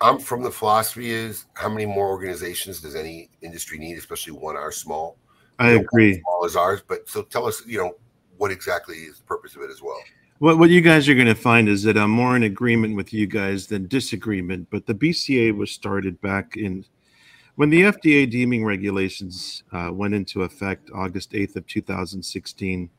I'm 0.00 0.18
from 0.18 0.42
the 0.42 0.50
philosophy 0.50 1.10
is 1.10 1.44
how 1.54 1.68
many 1.68 1.86
more 1.86 2.08
organizations 2.08 2.80
does 2.80 2.96
any 2.96 3.28
industry 3.42 3.78
need, 3.78 3.98
especially 3.98 4.32
one 4.32 4.56
our 4.56 4.72
small. 4.72 5.18
I 5.58 5.70
You 5.70 5.74
know, 5.76 5.80
agree. 5.82 6.20
Small 6.20 6.44
as 6.46 6.56
ours, 6.56 6.82
but 6.86 7.08
so 7.08 7.22
tell 7.22 7.46
us, 7.46 7.62
you 7.66 7.78
know, 7.78 7.92
what 8.38 8.50
exactly 8.50 8.96
is 8.96 9.18
the 9.18 9.24
purpose 9.24 9.54
of 9.54 9.62
it 9.62 9.70
as 9.70 9.82
well. 9.82 10.00
What 10.38 10.58
what 10.58 10.70
you 10.70 10.80
guys 10.80 11.08
are 11.08 11.14
going 11.14 11.26
to 11.26 11.34
find 11.34 11.68
is 11.68 11.82
that 11.84 11.96
I'm 11.96 12.10
more 12.10 12.34
in 12.34 12.42
agreement 12.42 12.96
with 12.96 13.12
you 13.12 13.26
guys 13.26 13.66
than 13.66 13.86
disagreement. 13.86 14.68
But 14.70 14.86
the 14.86 14.94
BCA 14.94 15.56
was 15.56 15.70
started 15.70 16.20
back 16.22 16.56
in 16.56 16.84
when 17.56 17.70
the 17.70 17.82
FDA 17.82 18.28
deeming 18.28 18.64
regulations 18.64 19.62
uh, 19.70 19.90
went 19.92 20.14
into 20.14 20.42
effect 20.42 20.90
August 20.92 21.32
8th 21.32 21.56
of 21.56 21.66
2016. 21.66 22.90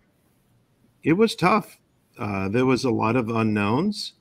It 1.05 1.13
was 1.13 1.35
tough. 1.35 1.77
Uh, 2.17 2.49
there 2.49 2.65
was 2.65 2.83
a 2.83 2.89
lot 2.89 3.15
of 3.15 3.29
unknowns, 3.29 4.13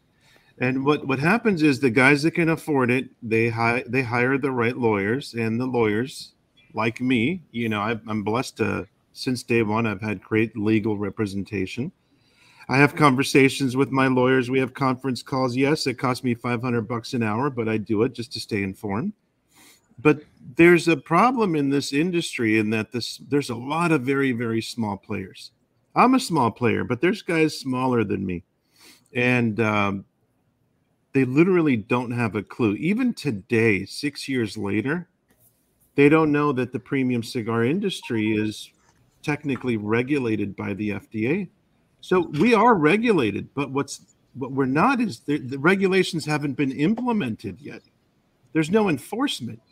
and 0.58 0.84
what 0.84 1.06
what 1.06 1.18
happens 1.18 1.62
is 1.62 1.80
the 1.80 1.88
guys 1.88 2.22
that 2.22 2.32
can 2.32 2.50
afford 2.50 2.90
it 2.90 3.08
they 3.22 3.48
hi- 3.48 3.84
they 3.88 4.02
hire 4.02 4.36
the 4.36 4.50
right 4.50 4.76
lawyers, 4.76 5.32
and 5.32 5.58
the 5.58 5.66
lawyers 5.66 6.34
like 6.74 7.00
me, 7.00 7.40
you 7.52 7.70
know, 7.70 7.80
I, 7.80 7.98
I'm 8.06 8.22
blessed 8.22 8.58
to 8.58 8.86
since 9.14 9.42
day 9.42 9.62
one 9.62 9.86
I've 9.86 10.02
had 10.02 10.20
great 10.22 10.58
legal 10.58 10.98
representation. 10.98 11.90
I 12.68 12.76
have 12.76 12.96
conversations 12.96 13.76
with 13.76 13.90
my 13.90 14.08
lawyers. 14.08 14.50
We 14.50 14.58
have 14.58 14.74
conference 14.74 15.22
calls. 15.22 15.56
Yes, 15.56 15.86
it 15.86 15.94
costs 15.94 16.22
me 16.24 16.34
500 16.34 16.82
bucks 16.82 17.14
an 17.14 17.22
hour, 17.22 17.48
but 17.48 17.68
I 17.68 17.78
do 17.78 18.02
it 18.02 18.12
just 18.12 18.32
to 18.34 18.40
stay 18.40 18.62
informed. 18.62 19.14
But 19.98 20.22
there's 20.56 20.88
a 20.88 20.96
problem 20.98 21.54
in 21.56 21.70
this 21.70 21.94
industry 21.94 22.58
in 22.58 22.68
that 22.70 22.92
this 22.92 23.16
there's 23.28 23.48
a 23.48 23.54
lot 23.54 23.90
of 23.90 24.02
very 24.02 24.32
very 24.32 24.60
small 24.60 24.98
players. 24.98 25.50
I'm 25.94 26.14
a 26.14 26.20
small 26.20 26.50
player, 26.50 26.84
but 26.84 27.00
there's 27.00 27.22
guys 27.22 27.58
smaller 27.58 28.04
than 28.04 28.24
me, 28.26 28.44
and 29.14 29.60
um, 29.60 30.04
they 31.12 31.24
literally 31.24 31.76
don't 31.76 32.10
have 32.10 32.34
a 32.34 32.42
clue. 32.42 32.74
Even 32.74 33.14
today, 33.14 33.84
six 33.84 34.28
years 34.28 34.56
later, 34.56 35.08
they 35.94 36.08
don't 36.08 36.32
know 36.32 36.52
that 36.52 36.72
the 36.72 36.80
premium 36.80 37.22
cigar 37.22 37.64
industry 37.64 38.32
is 38.36 38.70
technically 39.22 39.76
regulated 39.76 40.56
by 40.56 40.74
the 40.74 40.90
FDA. 40.90 41.48
So 42.00 42.20
we 42.20 42.52
are 42.52 42.74
regulated, 42.74 43.48
but 43.54 43.70
what's 43.70 44.14
what 44.34 44.50
we're 44.50 44.66
not 44.66 45.00
is 45.00 45.20
the, 45.20 45.38
the 45.38 45.58
regulations 45.58 46.26
haven't 46.26 46.54
been 46.54 46.72
implemented 46.72 47.60
yet. 47.60 47.82
There's 48.52 48.70
no 48.70 48.88
enforcement. 48.88 49.62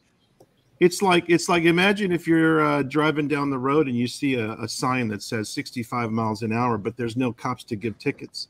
It's 0.83 1.01
like 1.01 1.26
it's 1.28 1.49
like 1.49 1.62
imagine 1.62 2.11
if 2.11 2.26
you're 2.26 2.61
uh, 2.61 2.83
driving 2.83 3.28
down 3.28 3.51
the 3.51 3.59
road 3.59 3.87
and 3.87 3.97
you 3.97 4.09
see 4.09 4.35
a, 4.35 4.55
a 4.55 4.68
sign 4.68 5.07
that 5.09 5.22
says 5.22 5.49
65 5.49 6.11
miles 6.11 6.43
an 6.43 6.53
hour, 6.53 6.76
but 6.76 6.97
there's 6.97 7.16
no 7.16 7.33
cops 7.33 7.62
to 7.64 7.76
give 7.76 7.97
tickets. 8.01 8.49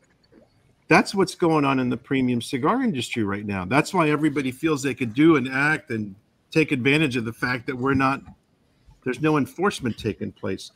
That's 0.89 1.15
what's 1.15 1.35
going 1.35 1.67
on 1.67 1.79
in 1.79 1.91
the 1.91 1.97
premium 1.99 2.41
cigar 2.41 2.83
industry 2.83 3.23
right 3.23 3.45
now. 3.45 3.67
That's 3.67 3.93
why 3.93 4.09
everybody 4.09 4.51
feels 4.51 4.83
they 4.83 4.95
could 4.95 5.13
do 5.13 5.37
and 5.37 5.47
act 5.47 5.91
and 5.91 6.15
take 6.51 6.73
advantage 6.73 7.17
of 7.17 7.27
the 7.27 7.35
fact 7.35 7.67
that 7.67 7.77
we're 7.77 7.93
not. 7.93 8.23
There's 9.05 9.21
no 9.21 9.37
enforcement 9.37 9.99
taking 9.99 10.33
place. 10.33 10.71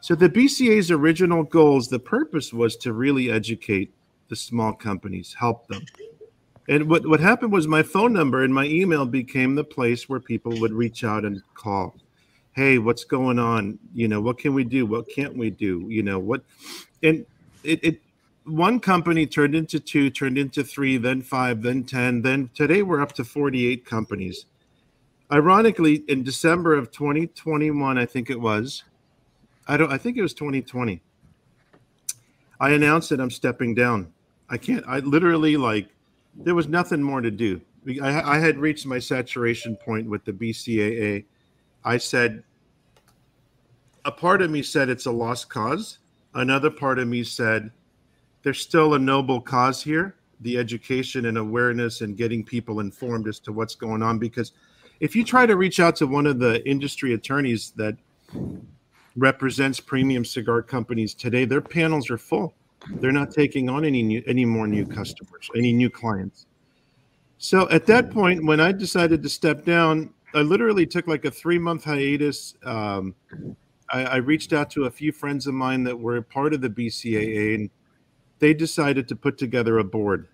So 0.00 0.14
the 0.14 0.30
BCA's 0.30 0.90
original 0.90 1.42
goals, 1.42 1.88
the 1.88 1.98
purpose 1.98 2.50
was 2.54 2.76
to 2.76 2.94
really 2.94 3.30
educate 3.30 3.92
the 4.30 4.36
small 4.36 4.72
companies, 4.72 5.36
help 5.38 5.66
them. 5.66 5.84
And 6.68 6.88
what, 6.88 7.06
what 7.06 7.20
happened 7.20 7.52
was 7.52 7.66
my 7.66 7.82
phone 7.82 8.12
number 8.12 8.44
and 8.44 8.52
my 8.52 8.66
email 8.66 9.06
became 9.06 9.54
the 9.54 9.64
place 9.64 10.08
where 10.08 10.20
people 10.20 10.60
would 10.60 10.72
reach 10.72 11.02
out 11.02 11.24
and 11.24 11.42
call. 11.54 11.96
Hey, 12.52 12.78
what's 12.78 13.04
going 13.04 13.38
on? 13.38 13.78
You 13.94 14.08
know, 14.08 14.20
what 14.20 14.38
can 14.38 14.52
we 14.52 14.64
do? 14.64 14.84
What 14.84 15.08
can't 15.08 15.36
we 15.36 15.48
do? 15.48 15.86
You 15.88 16.02
know, 16.02 16.18
what 16.18 16.42
and 17.02 17.24
it, 17.64 17.82
it 17.82 18.00
one 18.44 18.80
company 18.80 19.26
turned 19.26 19.54
into 19.54 19.78
two, 19.80 20.10
turned 20.10 20.38
into 20.38 20.64
three, 20.64 20.96
then 20.96 21.22
five, 21.22 21.62
then 21.62 21.84
10, 21.84 22.22
then 22.22 22.50
today 22.54 22.82
we're 22.82 23.00
up 23.00 23.12
to 23.12 23.24
48 23.24 23.84
companies. 23.84 24.46
Ironically, 25.30 25.96
in 26.08 26.22
December 26.22 26.74
of 26.74 26.90
2021, 26.90 27.98
I 27.98 28.06
think 28.06 28.30
it 28.30 28.40
was, 28.40 28.84
I 29.66 29.76
don't. 29.76 29.92
I 29.92 29.98
think 29.98 30.16
it 30.16 30.22
was 30.22 30.32
2020. 30.32 31.02
I 32.58 32.70
announced 32.70 33.10
that 33.10 33.20
I'm 33.20 33.30
stepping 33.30 33.74
down. 33.74 34.12
I 34.48 34.56
can't. 34.56 34.84
I 34.88 35.00
literally 35.00 35.58
like 35.58 35.88
there 36.34 36.54
was 36.54 36.68
nothing 36.68 37.02
more 37.02 37.20
to 37.20 37.30
do. 37.30 37.60
I, 38.02 38.36
I 38.36 38.38
had 38.38 38.58
reached 38.58 38.86
my 38.86 38.98
saturation 38.98 39.76
point 39.76 40.08
with 40.08 40.24
the 40.24 40.32
BCAA. 40.32 41.24
I 41.84 41.98
said 41.98 42.42
a 44.04 44.12
part 44.12 44.42
of 44.42 44.50
me 44.50 44.62
said 44.62 44.88
it's 44.88 45.06
a 45.06 45.10
lost 45.10 45.48
cause. 45.48 45.98
Another 46.34 46.70
part 46.70 46.98
of 46.98 47.08
me 47.08 47.24
said 47.24 47.70
there's 48.42 48.60
still 48.60 48.94
a 48.94 48.98
noble 48.98 49.40
cause 49.40 49.82
here 49.82 50.14
the 50.40 50.58
education 50.58 51.26
and 51.26 51.38
awareness 51.38 52.00
and 52.00 52.16
getting 52.16 52.44
people 52.44 52.80
informed 52.80 53.26
as 53.28 53.38
to 53.40 53.52
what's 53.52 53.74
going 53.74 54.02
on. 54.02 54.18
Because 54.18 54.52
if 55.00 55.16
you 55.16 55.24
try 55.24 55.46
to 55.46 55.56
reach 55.56 55.80
out 55.80 55.96
to 55.96 56.06
one 56.06 56.26
of 56.26 56.38
the 56.38 56.66
industry 56.68 57.14
attorneys 57.14 57.72
that 57.76 57.96
represents 59.16 59.80
premium 59.80 60.24
cigar 60.24 60.62
companies 60.62 61.14
today, 61.14 61.44
their 61.44 61.60
panels 61.60 62.10
are 62.10 62.18
full. 62.18 62.54
They're 63.00 63.12
not 63.12 63.30
taking 63.30 63.68
on 63.68 63.84
any 63.84 64.02
new, 64.02 64.22
any 64.26 64.44
more 64.44 64.66
new 64.66 64.86
customers, 64.86 65.50
any 65.56 65.72
new 65.72 65.90
clients. 65.90 66.46
So 67.38 67.68
at 67.70 67.86
that 67.86 68.10
point, 68.10 68.44
when 68.44 68.60
I 68.60 68.72
decided 68.72 69.22
to 69.22 69.28
step 69.28 69.64
down, 69.64 70.12
I 70.34 70.42
literally 70.42 70.86
took 70.86 71.06
like 71.06 71.24
a 71.24 71.30
three 71.30 71.58
month 71.58 71.84
hiatus. 71.84 72.54
Um, 72.64 73.14
I, 73.90 74.04
I 74.04 74.16
reached 74.16 74.52
out 74.52 74.70
to 74.70 74.84
a 74.84 74.90
few 74.90 75.12
friends 75.12 75.46
of 75.46 75.54
mine 75.54 75.84
that 75.84 75.98
were 75.98 76.20
part 76.20 76.52
of 76.52 76.60
the 76.60 76.68
BCAA, 76.68 77.54
and 77.54 77.70
they 78.38 78.54
decided 78.54 79.08
to 79.08 79.16
put 79.16 79.38
together 79.38 79.78
a 79.78 79.84
board. 79.84 80.28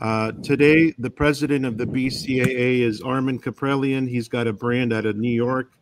Uh, 0.00 0.32
today, 0.42 0.92
the 0.98 1.10
president 1.10 1.64
of 1.64 1.78
the 1.78 1.86
BCAA 1.86 2.80
is 2.80 3.00
Armin 3.00 3.38
Kaprelian. 3.38 4.08
He's 4.08 4.28
got 4.28 4.46
a 4.46 4.52
brand 4.52 4.92
out 4.92 5.06
of 5.06 5.16
New 5.16 5.30
York. 5.30 5.72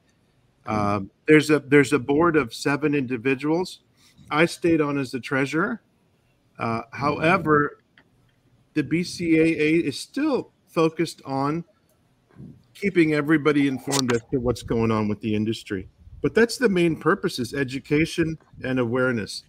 Uh, 0.67 1.01
there's 1.27 1.51
a 1.51 1.59
there's 1.59 1.93
a 1.93 1.99
board 1.99 2.37
of 2.37 2.55
seven 2.55 2.95
individuals. 2.95 3.81
I 4.33 4.47
stayed 4.47 4.81
on 4.81 4.99
as 4.99 5.11
the 5.11 5.21
treasurer. 5.21 5.83
Uh, 6.59 6.83
however, 6.93 7.79
the 8.75 8.83
BCAA 8.83 9.83
is 9.83 10.01
still 10.01 10.51
focused 10.69 11.21
on 11.25 11.65
keeping 12.75 13.13
everybody 13.13 13.69
informed 13.69 14.13
as 14.15 14.23
to 14.33 14.39
what's 14.39 14.63
going 14.63 14.91
on 14.91 15.07
with 15.07 15.21
the 15.21 15.35
industry. 15.35 15.89
But 16.23 16.35
that's 16.35 16.57
the 16.57 16.69
main 16.69 16.97
purpose: 16.99 17.39
is 17.39 17.53
education 17.53 18.39
and 18.65 18.79
awareness. 18.79 19.45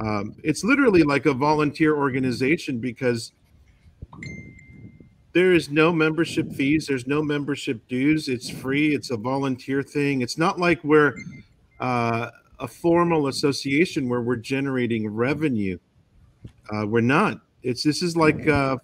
Um, 0.00 0.34
it's 0.42 0.64
literally 0.64 1.02
like 1.02 1.26
a 1.26 1.34
volunteer 1.34 1.94
organization 1.94 2.78
because 2.78 3.32
there 5.34 5.52
is 5.52 5.68
no 5.68 5.92
membership 5.92 6.50
fees 6.52 6.86
there's 6.86 7.06
no 7.08 7.20
membership 7.20 7.86
dues 7.88 8.28
it's 8.28 8.48
free 8.48 8.94
it's 8.94 9.10
a 9.10 9.16
volunteer 9.16 9.82
thing 9.82 10.22
it's 10.22 10.38
not 10.38 10.60
like 10.60 10.82
we're 10.84 11.14
uh, 11.80 12.30
a 12.60 12.68
formal 12.68 13.28
association 13.28 14.08
where 14.08 14.20
we're 14.20 14.36
generating 14.36 15.08
revenue 15.08 15.78
uh, 16.70 16.86
we're 16.86 17.00
not 17.00 17.40
it's 17.62 17.82
this 17.82 18.02
is 18.02 18.16
like 18.16 18.46
uh, 18.48 18.76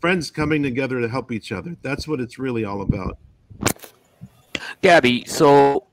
friends 0.00 0.30
coming 0.30 0.62
together 0.62 1.00
to 1.00 1.08
help 1.08 1.32
each 1.32 1.52
other 1.52 1.76
that's 1.82 2.06
what 2.06 2.20
it's 2.20 2.38
really 2.38 2.64
all 2.64 2.82
about 2.82 3.18
Gabby, 4.80 5.24
so 5.26 5.86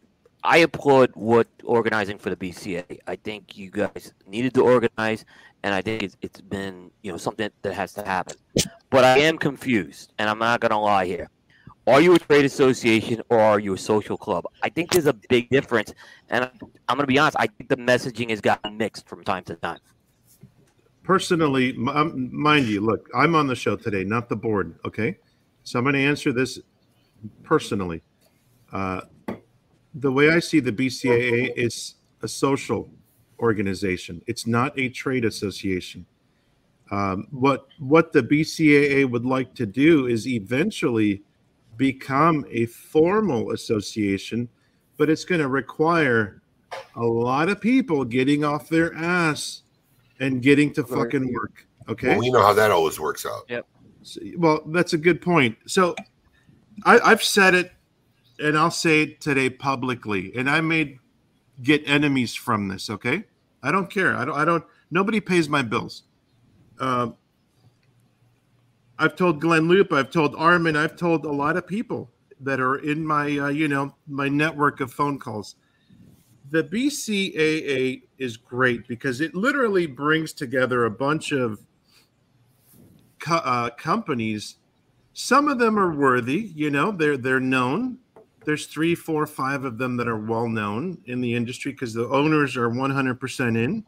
I 0.44 0.58
applaud 0.58 1.12
what 1.16 1.48
organizing 1.64 2.18
for 2.18 2.30
the 2.30 2.36
BCA. 2.36 3.00
I 3.08 3.16
think 3.16 3.58
you 3.58 3.72
guys 3.72 4.14
needed 4.28 4.54
to 4.56 4.62
organize, 4.62 5.26
and 5.64 5.74
I 5.74 5.82
think 5.82 6.04
it's, 6.04 6.18
it's 6.22 6.42
been 6.42 6.92
you 7.02 7.12
know 7.12 7.18
something 7.18 7.50
that 7.62 7.74
has 7.74 7.94
to 7.94 8.06
happen. 8.06 8.36
But 8.90 9.04
I 9.04 9.20
am 9.20 9.38
confused, 9.38 10.14
and 10.20 10.30
I'm 10.30 10.40
not 10.40 10.60
gonna 10.60 10.80
lie 10.80 11.06
here. 11.06 11.30
Are 11.88 12.02
you 12.02 12.16
a 12.16 12.20
trade 12.20 12.46
association 12.46 13.22
or 13.30 13.40
are 13.40 13.60
you 13.60 13.74
a 13.76 13.78
social 13.78 14.18
club? 14.18 14.46
I 14.64 14.70
think 14.70 14.92
there's 14.92 15.06
a 15.06 15.14
big 15.14 15.50
difference, 15.50 15.94
and 16.30 16.50
I'm 16.88 16.98
gonna 16.98 17.06
be 17.06 17.20
honest. 17.20 17.38
I 17.40 17.46
think 17.48 17.70
the 17.70 17.78
messaging 17.78 18.32
has 18.32 18.42
gotten 18.42 18.78
mixed 18.78 19.08
from 19.08 19.24
time 19.24 19.44
to 19.46 19.56
time. 19.56 19.80
personally 21.04 21.78
um, 21.94 22.30
mind 22.36 22.66
you 22.66 22.82
look 22.82 23.08
i'm 23.14 23.36
on 23.36 23.46
the 23.46 23.56
show 23.56 23.76
today 23.76 24.04
not 24.04 24.28
the 24.28 24.36
board 24.36 24.76
okay 24.84 25.16
so 25.64 25.78
i'm 25.78 25.86
going 25.86 25.94
to 25.94 26.00
answer 26.00 26.34
this 26.34 26.60
personally 27.44 28.02
uh, 28.74 29.02
the 29.94 30.12
way 30.12 30.32
i 30.32 30.40
see 30.40 30.60
the 30.60 30.72
bcaa 30.72 31.54
is 31.56 31.96
a 32.24 32.28
social 32.28 32.90
organization 33.40 34.20
it's 34.26 34.48
not 34.48 34.78
a 34.80 34.90
trade 34.90 35.26
association 35.26 36.04
um, 36.90 37.28
what 37.30 37.68
what 37.78 38.12
the 38.12 38.24
bcaa 38.24 39.08
would 39.08 39.26
like 39.26 39.54
to 39.54 39.68
do 39.68 40.08
is 40.08 40.28
eventually 40.28 41.22
become 41.78 42.46
a 42.50 42.66
formal 42.66 43.52
association 43.52 44.50
but 44.98 45.10
it's 45.10 45.26
going 45.26 45.42
to 45.42 45.48
require 45.48 46.42
a 46.96 47.04
lot 47.04 47.50
of 47.50 47.62
people 47.62 48.04
getting 48.06 48.44
off 48.44 48.70
their 48.70 48.94
ass 48.96 49.64
and 50.20 50.42
getting 50.42 50.74
to 50.74 50.84
fucking 50.84 51.34
work. 51.34 51.68
Okay. 51.90 52.10
Well, 52.10 52.20
we 52.20 52.32
know 52.32 52.42
how 52.42 52.54
that 52.54 52.72
always 52.72 53.00
works 53.00 53.26
out. 53.26 53.44
Yep. 53.50 53.66
So- 54.04 54.22
well, 54.38 54.62
that's 54.68 54.94
a 54.94 54.98
good 54.98 55.22
point. 55.22 55.58
So 55.66 55.96
I, 56.86 57.00
I've 57.00 57.24
said 57.24 57.54
it 57.54 57.72
and 58.40 58.58
I'll 58.58 58.72
say 58.72 59.04
it 59.04 59.22
today 59.22 59.50
publicly, 59.50 60.34
and 60.36 60.50
I 60.50 60.60
may 60.62 61.00
get 61.64 61.88
enemies 61.88 62.36
from 62.36 62.68
this. 62.68 62.90
Okay. 62.90 63.24
I 63.64 63.72
don't 63.72 63.90
care. 63.90 64.16
I 64.16 64.26
don't, 64.26 64.38
I 64.38 64.46
don't, 64.46 64.64
nobody 64.92 65.20
pays 65.20 65.48
my 65.50 65.62
bills. 65.62 66.04
Um, 66.80 67.16
I've 68.98 69.16
told 69.16 69.42
Glynn 69.42 69.68
Loope, 69.68 69.92
I've 69.92 70.10
told 70.10 70.36
Armin, 70.36 70.76
I've 70.76 70.96
told 70.96 71.26
a 71.26 71.32
lot 71.32 71.58
of 71.58 71.68
people 71.68 72.12
that 72.40 72.60
are 72.60 72.78
in 72.78 73.06
my, 73.06 73.38
uh, 73.38 73.50
you 73.50 73.68
know, 73.68 73.96
my 74.08 74.30
network 74.30 74.80
of 74.80 74.92
phone 74.92 75.20
calls. 75.20 75.56
The 76.50 76.64
BCAA 76.64 78.04
is 78.18 78.38
great 78.38 78.88
because 78.88 79.20
it 79.20 79.36
literally 79.36 79.88
brings 79.88 80.32
together 80.32 80.86
a 80.86 80.92
bunch 80.92 81.32
of 81.32 81.60
co- 83.20 83.36
uh, 83.38 83.72
companies. 83.72 84.58
Some 85.14 85.48
of 85.48 85.60
them 85.60 85.78
are 85.78 85.94
worthy, 85.94 86.52
you 86.56 86.70
know, 86.70 86.92
they're 86.92 87.18
they're 87.18 87.40
known. 87.40 87.98
There's 88.46 88.68
three, 88.68 88.94
four, 88.94 89.26
five 89.26 89.66
of 89.66 89.80
them 89.80 89.98
that 89.98 90.08
are 90.08 90.18
well 90.18 90.48
known 90.48 91.00
in 91.06 91.20
the 91.20 91.34
industry 91.34 91.72
because 91.72 91.96
the 91.96 92.08
owners 92.10 92.56
are 92.56 92.70
100% 92.70 93.58
in. 93.58 93.84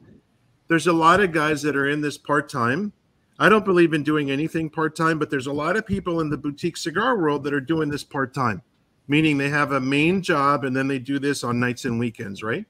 There's 0.68 0.88
a 0.88 0.94
lot 0.94 1.20
of 1.20 1.32
guys 1.32 1.62
that 1.62 1.76
are 1.76 1.88
in 1.88 2.02
this 2.02 2.18
part 2.18 2.50
time. 2.50 2.92
I 3.40 3.50
don't 3.50 3.66
believe 3.66 3.94
in 3.94 4.04
doing 4.04 4.32
anything 4.32 4.70
part 4.70 4.96
time, 4.96 5.20
but 5.20 5.30
there's 5.30 5.48
a 5.48 5.54
lot 5.54 5.78
of 5.78 5.86
people 5.86 6.22
in 6.22 6.30
the 6.30 6.38
boutique 6.38 6.78
cigar 6.78 7.18
world 7.18 7.44
that 7.44 7.54
are 7.54 7.62
doing 7.62 7.90
this 7.90 8.04
part 8.04 8.34
time, 8.34 8.64
meaning 9.08 9.38
they 9.38 9.50
have 9.50 9.74
a 9.74 9.80
main 9.80 10.24
job 10.24 10.64
and 10.64 10.76
then 10.76 10.88
they 10.88 10.98
do 10.98 11.20
this 11.20 11.44
on 11.44 11.60
nights 11.60 11.86
and 11.86 12.00
weekends, 12.00 12.42
right? 12.42 12.66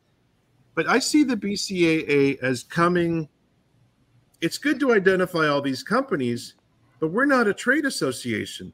But 0.76 0.88
I 0.88 0.99
see 0.99 1.23
the 1.23 1.38
BCAA 1.38 2.39
as 2.44 2.64
coming. 2.64 3.30
It's 4.41 4.57
good 4.57 4.80
to 4.81 4.94
identify 4.94 5.48
all 5.48 5.61
these 5.61 5.84
companies, 5.84 6.56
but 6.99 7.11
we're 7.11 7.26
not 7.26 7.48
a 7.48 7.53
trade 7.53 7.85
association. 7.85 8.73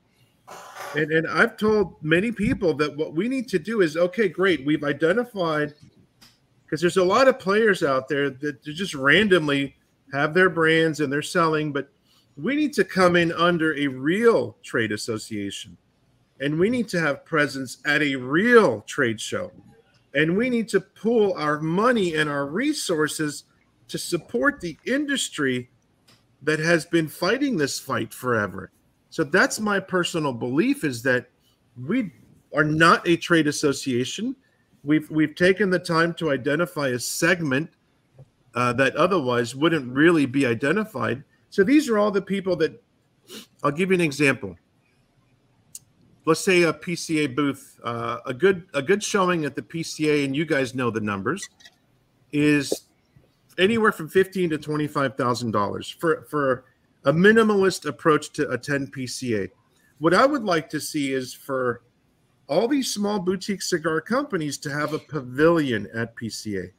And, 0.96 1.12
and 1.12 1.28
I've 1.28 1.58
told 1.58 2.04
many 2.04 2.32
people 2.32 2.74
that 2.76 2.96
what 2.98 3.14
we 3.14 3.28
need 3.30 3.48
to 3.50 3.60
do 3.60 3.82
is 3.82 3.98
okay, 3.98 4.28
great. 4.28 4.66
We've 4.66 4.84
identified 4.84 5.74
because 6.66 6.82
there's 6.82 6.98
a 6.98 7.04
lot 7.04 7.28
of 7.28 7.38
players 7.38 7.84
out 7.84 8.08
there 8.08 8.32
that 8.32 8.64
just 8.64 8.96
randomly 8.96 9.76
have 10.14 10.34
their 10.34 10.50
brands 10.50 11.00
and 11.00 11.12
they're 11.12 11.22
selling, 11.22 11.74
but 11.74 11.90
we 12.38 12.56
need 12.56 12.72
to 12.74 12.86
come 12.86 13.16
in 13.16 13.32
under 13.34 13.76
a 13.76 13.88
real 13.88 14.56
trade 14.64 14.92
association. 14.92 15.76
And 16.40 16.60
we 16.60 16.70
need 16.70 16.88
to 16.90 17.00
have 17.00 17.26
presence 17.26 17.78
at 17.86 18.02
a 18.02 18.16
real 18.16 18.82
trade 18.82 19.20
show. 19.20 19.52
And 20.14 20.38
we 20.38 20.50
need 20.50 20.70
to 20.70 20.80
pool 20.80 21.34
our 21.36 21.60
money 21.60 22.16
and 22.16 22.30
our 22.30 22.46
resources 22.46 23.46
to 23.88 23.98
support 23.98 24.62
the 24.62 24.78
industry 24.86 25.70
that 26.44 26.60
has 26.60 26.86
been 26.86 27.08
fighting 27.08 27.58
this 27.58 27.80
fight 27.80 28.14
forever. 28.14 28.72
So 29.10 29.24
that's 29.24 29.60
my 29.60 29.80
personal 29.80 30.34
belief 30.34 30.84
is 30.84 31.02
that 31.04 31.30
we 31.82 32.12
are 32.54 32.64
not 32.64 33.08
a 33.08 33.18
trade 33.18 33.48
association. 33.48 34.36
We've 34.84 35.10
we've 35.10 35.36
taken 35.36 35.70
the 35.70 35.80
time 35.80 36.14
to 36.16 36.32
identify 36.32 36.90
a 36.90 37.00
segment 37.00 37.72
uh, 38.56 38.74
that 38.74 38.96
otherwise 38.96 39.56
wouldn't 39.56 39.92
really 39.94 40.26
be 40.26 40.46
identified 40.46 41.24
so 41.54 41.64
these 41.64 41.88
are 41.88 42.00
all 42.00 42.10
the 42.10 42.20
people 42.20 42.56
that 42.56 42.82
I'll 43.62 43.70
give 43.70 43.92
you 43.92 43.94
an 43.94 44.02
example. 44.02 44.56
Let's 46.26 46.40
say 46.40 46.64
a 46.64 46.74
PCA 46.74 47.36
booth, 47.36 47.80
uh, 47.84 48.22
a 48.26 48.34
good 48.34 48.66
a 48.74 48.82
good 48.82 49.04
showing 49.04 49.46
at 49.46 49.56
the 49.56 49.62
PCA, 49.62 50.26
and 50.26 50.36
you 50.36 50.46
guys 50.46 50.74
know 50.74 50.90
the 50.90 51.00
numbers, 51.00 51.48
is 52.32 52.88
anywhere 53.60 53.92
from 53.92 54.10
fifteen 54.10 54.50
to 54.50 54.58
twenty 54.58 54.88
five 54.88 55.16
thousand 55.16 55.52
dollars 55.52 55.88
for 55.88 56.24
for 56.24 56.66
a 57.06 57.14
minimalist 57.14 57.86
approach 57.86 58.32
to 58.32 58.50
attend 58.50 58.92
PCA. 58.92 59.52
What 60.00 60.16
I 60.16 60.26
would 60.26 60.44
like 60.44 60.72
to 60.72 60.80
see 60.80 61.14
is 61.14 61.36
for 61.36 61.84
all 62.48 62.68
these 62.68 62.92
small 62.92 63.20
boutique 63.20 63.62
cigar 63.62 64.02
companies 64.02 64.58
to 64.58 64.72
have 64.72 64.94
a 64.94 65.00
pavilion 65.00 65.88
at 65.94 66.16
PCA. 66.16 66.72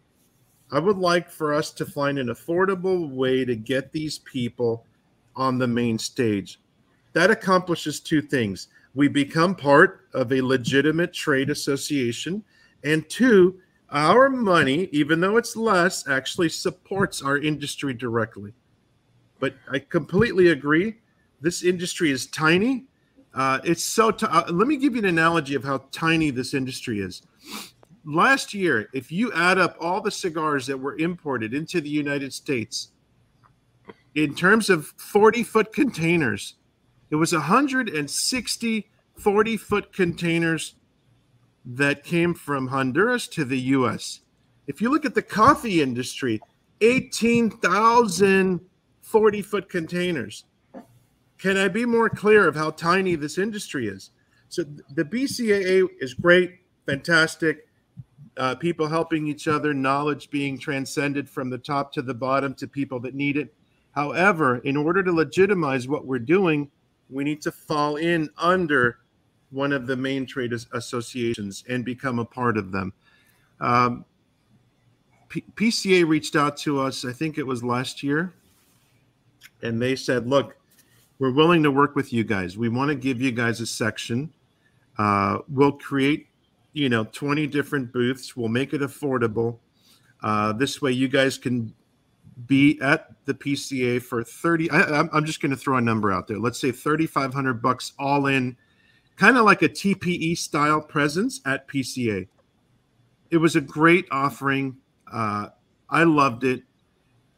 I 0.73 0.79
would 0.79 0.97
like 0.97 1.31
for 1.31 1.55
us 1.55 1.71
to 1.73 1.87
find 1.87 2.19
an 2.19 2.29
affordable 2.29 3.11
way 3.11 3.45
to 3.45 3.55
get 3.55 3.93
these 3.93 4.19
people 4.19 4.87
on 5.37 5.59
the 5.59 5.67
main 5.67 5.99
stage. 5.99 6.61
That 7.13 7.31
accomplishes 7.31 8.01
two 8.01 8.23
things. 8.23 8.69
We 8.95 9.09
become 9.09 9.55
part 9.55 10.09
of 10.13 10.33
a 10.33 10.41
legitimate 10.41 11.13
trade 11.13 11.51
association. 11.51 12.45
And 12.83 13.09
two, 13.09 13.61
our 13.91 14.29
money, 14.31 14.89
even 14.93 15.21
though 15.21 15.37
it's 15.37 15.57
less, 15.57 16.09
actually 16.09 16.49
supports 16.49 17.23
our 17.23 17.39
industry 17.39 17.95
directly. 17.95 18.53
But 19.39 19.55
I 19.71 19.79
completely 19.79 20.49
agree. 20.49 20.97
This 21.41 21.63
industry 21.63 22.11
is 22.11 22.27
tiny. 22.27 22.87
Uh, 23.35 23.61
it's 23.65 23.83
so. 23.83 24.11
T- 24.11 24.27
uh, 24.27 24.51
let 24.53 24.69
me 24.69 24.77
give 24.77 24.95
you 24.95 25.01
an 25.01 25.07
analogy 25.07 25.55
of 25.55 25.65
how 25.65 25.85
tiny 25.91 26.31
this 26.31 26.55
industry 26.55 27.01
is 27.01 27.23
last 28.05 28.55
year, 28.55 28.89
if 28.93 29.11
you 29.11 29.33
add 29.33 29.59
up 29.59 29.77
all 29.81 30.01
the 30.01 30.11
cigars 30.11 30.67
that 30.67 30.79
were 30.79 30.97
imported 30.97 31.55
into 31.55 31.81
the 31.81 31.89
United 31.89 32.33
States, 32.33 32.89
in 34.15 34.35
terms 34.35 34.71
of 34.71 34.87
40 34.97 35.43
foot 35.43 35.73
containers, 35.73 36.55
it 37.11 37.17
was 37.17 37.33
160 37.33 38.91
40 39.17 39.57
foot 39.57 39.93
containers 39.93 40.75
that 41.65 42.03
came 42.03 42.35
from 42.35 42.67
Honduras 42.69 43.29
to 43.29 43.45
the 43.45 43.61
US. 43.61 44.21
If 44.67 44.81
you 44.81 44.91
look 44.91 45.05
at 45.05 45.15
the 45.15 45.23
coffee 45.23 45.81
industry, 45.81 46.41
18,000 46.81 48.61
40 49.03 49.43
foot 49.43 49.69
containers. 49.69 50.45
Can 51.39 51.57
I 51.59 51.69
be 51.69 51.85
more 51.85 52.09
clear 52.09 52.49
of 52.49 52.57
how 52.57 52.71
tiny 52.71 53.17
this 53.17 53.37
industry 53.37 53.87
is? 53.87 54.11
So 54.49 54.65
the 54.95 55.05
BCAA 55.05 55.87
is 56.01 56.15
great, 56.15 56.61
fantastic 56.87 57.69
uh, 58.37 58.55
people 58.55 58.87
helping 58.87 59.27
each 59.27 59.49
other, 59.49 59.73
knowledge 59.73 60.31
being 60.31 60.59
transcended 60.59 61.29
from 61.29 61.51
the 61.51 61.59
top 61.59 61.93
to 61.93 62.03
the 62.03 62.15
bottom 62.15 62.55
to 62.55 62.67
people 62.67 62.99
that 63.01 63.15
need 63.15 63.37
it. 63.37 63.55
However, 63.93 64.59
in 64.59 64.77
order 64.77 65.03
to 65.03 65.13
legitimize 65.13 65.87
what 65.87 66.05
we're 66.05 66.19
doing, 66.19 66.71
we 67.11 67.23
need 67.23 67.41
to 67.43 67.53
fall 67.53 67.97
in 67.97 68.29
under 68.37 68.99
one 69.51 69.73
of 69.73 69.87
the 69.87 69.97
main 69.97 70.27
trade 70.27 70.53
associations 70.73 71.63
and 71.69 71.85
become 71.85 72.19
a 72.19 72.25
part 72.25 72.57
of 72.57 72.73
them. 72.73 72.93
Um, 73.61 74.05
P- 75.29 75.45
PCA 75.55 76.07
reached 76.07 76.35
out 76.35 76.57
to 76.59 76.81
us, 76.81 77.05
I 77.05 77.13
think 77.13 77.39
it 77.39 77.47
was 77.47 77.63
last 77.63 78.03
year, 78.03 78.33
and 79.63 79.81
they 79.81 79.95
said, 79.95 80.27
Look, 80.27 80.57
we're 81.21 81.33
willing 81.33 81.63
to 81.63 81.71
work 81.71 81.95
with 81.95 82.13
you 82.13 82.25
guys. 82.25 82.59
We 82.59 82.69
want 82.69 82.89
to 82.89 82.97
give 82.97 83.21
you 83.21 83.31
guys 83.31 83.61
a 83.61 83.67
section. 83.67 84.33
Uh, 84.99 85.39
we'll 85.49 85.73
create 85.73 86.27
you 86.75 86.91
know 86.91 87.05
20 87.05 87.47
different 87.47 87.93
booths. 87.93 88.37
We'll 88.37 88.49
make 88.49 88.75
it 88.75 88.83
affordable. 88.83 89.59
Uh, 90.23 90.53
this 90.53 90.83
way 90.83 90.93
you 90.93 91.09
guys 91.09 91.39
can 91.39 91.73
be 92.47 92.81
at 92.83 93.13
the 93.27 93.35
pca 93.35 94.03
for 94.03 94.25
30 94.25 94.69
I, 94.69 95.07
i'm 95.13 95.25
just 95.25 95.41
going 95.41 95.53
to 95.53 95.57
throw 95.57 95.77
a 95.77 95.81
number 95.81 96.13
out 96.13 96.27
there. 96.27 96.39
Let's 96.39 96.61
say 96.61 96.73
3500 96.73 97.63
bucks 97.63 97.93
all 97.97 98.27
in 98.27 98.57
kind 99.17 99.39
of 99.39 99.45
like 99.45 99.63
a 99.63 99.69
tpe 99.69 100.37
style 100.37 100.81
presence 100.81 101.41
at 101.47 101.69
pca 101.69 102.27
it 103.31 103.37
was 103.37 103.57
a 103.57 103.61
great 103.61 104.07
offering. 104.11 104.77
Uh, 105.11 105.49
i 105.91 106.03
loved 106.03 106.45
it. 106.45 106.63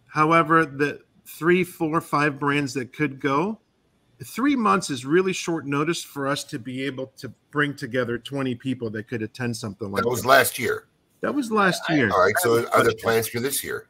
However 0.07 0.65
the 0.65 1.01
three 1.27 1.63
four 1.63 2.01
five 2.01 2.39
brands 2.39 2.73
that 2.75 2.93
could 2.95 3.21
go 3.21 3.61
three 4.25 4.57
months 4.57 4.91
is 4.91 5.05
really 5.05 5.33
short 5.33 5.67
notice 5.67 6.03
for 6.03 6.27
us 6.27 6.45
to 6.45 6.59
be 6.59 6.83
able 6.85 7.09
to 7.19 7.33
bring 7.51 7.75
together 7.75 8.19
20 8.19 8.55
people 8.55 8.91
that 8.91 9.09
could 9.09 9.23
attend 9.23 9.57
something 9.57 9.91
like 9.91 10.03
that. 10.03 10.09
was 10.09 10.23
that. 10.23 10.29
last 10.29 10.59
year. 10.59 10.87
That 11.21 11.35
was 11.35 11.51
last 11.51 11.83
year. 11.91 12.11
All 12.11 12.21
right. 12.21 12.35
So 12.39 12.67
are 12.73 12.83
there 12.83 12.95
plans 13.03 13.29
for 13.29 13.41
this 13.41 13.63
year? 13.65 13.89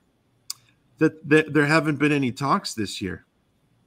That, 0.98 1.28
that 1.28 1.52
there 1.52 1.66
haven't 1.66 1.96
been 1.96 2.12
any 2.12 2.32
talks 2.32 2.74
this 2.74 3.00
year. 3.00 3.26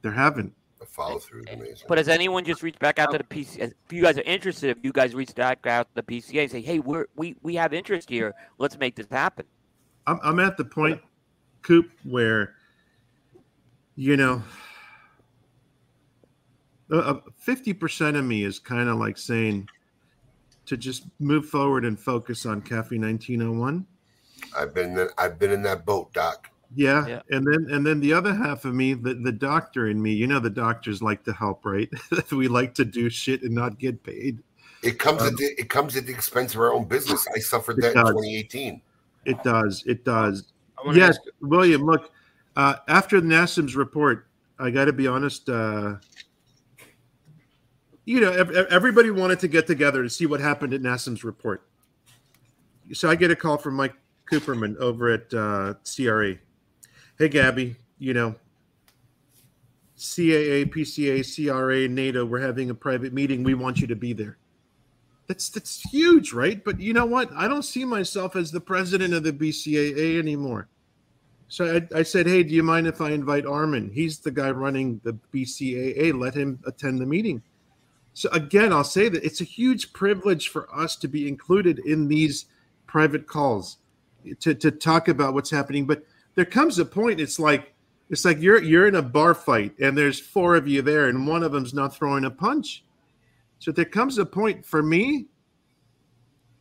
There 0.01 0.11
haven't. 0.11 0.53
The 0.79 0.85
follow 0.85 1.19
through 1.19 1.41
is 1.41 1.53
amazing. 1.53 1.87
But 1.89 1.97
has 1.97 2.07
anyone 2.07 2.45
just 2.45 2.63
reached 2.63 2.79
back 2.79 2.99
out 2.99 3.11
to 3.11 3.17
the 3.17 3.23
PC? 3.23 3.59
If 3.59 3.73
you 3.91 4.01
guys 4.01 4.17
are 4.17 4.21
interested, 4.21 4.69
if 4.69 4.77
you 4.81 4.93
guys 4.93 5.13
reach 5.13 5.35
back 5.35 5.65
out 5.67 5.89
to 5.93 6.01
the 6.01 6.03
PCA 6.03 6.43
and 6.43 6.51
say, 6.51 6.61
"Hey, 6.61 6.79
we're 6.79 7.07
we 7.17 7.35
we 7.41 7.55
have 7.55 7.73
interest 7.73 8.09
here. 8.09 8.33
Let's 8.59 8.77
make 8.77 8.95
this 8.95 9.07
happen." 9.11 9.45
I'm 10.07 10.19
I'm 10.23 10.39
at 10.39 10.55
the 10.55 10.63
point, 10.63 11.01
Coop, 11.63 11.91
where 12.05 12.53
you 13.95 14.15
know 14.15 14.41
fifty 17.37 17.73
percent 17.73 18.17
of 18.17 18.25
me 18.25 18.43
is 18.43 18.59
kind 18.59 18.89
of 18.89 18.97
like 18.97 19.17
saying 19.17 19.67
to 20.65 20.77
just 20.77 21.03
move 21.19 21.47
forward 21.47 21.83
and 21.83 21.99
focus 21.99 22.45
on 22.45 22.61
Kafie 22.61 22.99
1901. 22.99 23.85
I've 24.55 24.73
been 24.73 25.09
I've 25.17 25.39
been 25.39 25.51
in 25.51 25.63
that 25.63 25.85
boat, 25.85 26.13
Doc. 26.13 26.49
Yeah. 26.75 27.07
yeah. 27.07 27.21
and 27.31 27.45
then 27.45 27.73
and 27.73 27.85
then 27.85 27.99
the 27.99 28.13
other 28.13 28.33
half 28.33 28.65
of 28.65 28.75
me, 28.75 28.93
the 28.93 29.15
the 29.15 29.31
doctor 29.31 29.87
in 29.87 30.01
me, 30.01 30.13
you 30.13 30.27
know, 30.27 30.39
the 30.39 30.49
doctors 30.49 31.01
like 31.01 31.23
to 31.23 31.33
help, 31.33 31.65
right? 31.65 31.89
we 32.31 32.47
like 32.47 32.75
to 32.75 32.85
do 32.85 33.09
shit 33.09 33.41
and 33.41 33.53
not 33.53 33.79
get 33.79 34.03
paid. 34.03 34.43
It 34.83 34.99
comes 34.99 35.21
um, 35.21 35.29
at 35.29 35.37
the, 35.37 35.45
it 35.57 35.69
comes 35.69 35.97
at 35.97 36.05
the 36.05 36.13
expense 36.13 36.53
of 36.53 36.61
our 36.61 36.71
own 36.71 36.85
business. 36.85 37.27
I 37.35 37.39
suffered 37.39 37.77
that 37.77 37.95
does. 37.95 38.09
in 38.09 38.15
2018. 38.15 38.81
It 39.25 39.43
does. 39.43 39.83
It 39.85 40.05
does. 40.05 40.53
Yes, 40.93 41.17
William. 41.41 41.83
Look, 41.83 42.11
uh, 42.55 42.75
after 42.87 43.19
NASEM's 43.19 43.75
report, 43.75 44.27
I 44.59 44.69
got 44.69 44.85
to 44.85 44.93
be 44.93 45.07
honest. 45.07 45.49
Uh, 45.49 45.95
you 48.09 48.19
know, 48.19 48.31
everybody 48.71 49.11
wanted 49.11 49.39
to 49.41 49.47
get 49.47 49.67
together 49.67 50.01
to 50.01 50.09
see 50.09 50.25
what 50.25 50.39
happened 50.39 50.73
at 50.73 50.81
NASEM's 50.81 51.23
report. 51.23 51.61
So 52.91 53.07
I 53.07 53.13
get 53.13 53.29
a 53.29 53.35
call 53.35 53.55
from 53.55 53.75
Mike 53.75 53.93
Cooperman 54.31 54.75
over 54.77 55.09
at 55.09 55.31
uh, 55.31 55.75
CRA. 55.85 56.33
Hey, 57.19 57.29
Gabby, 57.29 57.75
you 57.99 58.15
know, 58.15 58.33
CAA, 59.95 60.73
PCA, 60.73 61.21
CRA, 61.21 61.87
NATO, 61.87 62.25
we're 62.25 62.39
having 62.39 62.71
a 62.71 62.73
private 62.73 63.13
meeting. 63.13 63.43
We 63.43 63.53
want 63.53 63.79
you 63.79 63.85
to 63.85 63.95
be 63.95 64.13
there. 64.13 64.39
That's 65.27 65.49
that's 65.49 65.79
huge, 65.91 66.33
right? 66.33 66.63
But 66.63 66.79
you 66.79 66.93
know 66.93 67.05
what? 67.05 67.31
I 67.33 67.47
don't 67.47 67.61
see 67.61 67.85
myself 67.85 68.35
as 68.35 68.49
the 68.51 68.59
president 68.59 69.13
of 69.13 69.21
the 69.21 69.31
BCAA 69.31 70.17
anymore. 70.17 70.67
So 71.47 71.75
I, 71.75 71.99
I, 71.99 72.01
said, 72.01 72.25
hey, 72.25 72.41
do 72.41 72.55
you 72.55 72.63
mind 72.63 72.87
if 72.87 73.01
I 73.01 73.11
invite 73.11 73.45
Armin? 73.45 73.91
He's 73.93 74.17
the 74.17 74.31
guy 74.31 74.49
running 74.49 74.99
the 75.03 75.13
BCAA. 75.31 76.19
Let 76.19 76.33
him 76.33 76.59
attend 76.65 76.97
the 76.99 77.05
meeting. 77.05 77.43
So 78.13 78.29
again, 78.31 78.73
I'll 78.73 78.83
say 78.83 79.09
that 79.09 79.23
it's 79.23 79.41
a 79.41 79.45
huge 79.45 79.93
privilege 79.93 80.49
for 80.49 80.73
us 80.75 80.95
to 80.97 81.07
be 81.07 81.27
included 81.27 81.79
in 81.79 82.07
these 82.07 82.45
private 82.87 83.27
calls 83.27 83.77
to, 84.41 84.53
to 84.53 84.71
talk 84.71 85.07
about 85.07 85.33
what's 85.33 85.49
happening. 85.49 85.85
But 85.85 86.03
there 86.35 86.45
comes 86.45 86.79
a 86.79 86.85
point, 86.85 87.19
it's 87.19 87.39
like 87.39 87.73
it's 88.09 88.25
like 88.25 88.41
you're 88.41 88.61
you're 88.61 88.87
in 88.87 88.95
a 88.95 89.01
bar 89.01 89.33
fight 89.35 89.77
and 89.79 89.97
there's 89.97 90.19
four 90.19 90.55
of 90.55 90.67
you 90.67 90.81
there 90.81 91.07
and 91.07 91.27
one 91.27 91.43
of 91.43 91.51
them's 91.51 91.73
not 91.73 91.95
throwing 91.95 92.25
a 92.25 92.31
punch. 92.31 92.83
So 93.59 93.71
there 93.71 93.85
comes 93.85 94.17
a 94.17 94.25
point 94.25 94.65
for 94.65 94.81
me. 94.81 95.27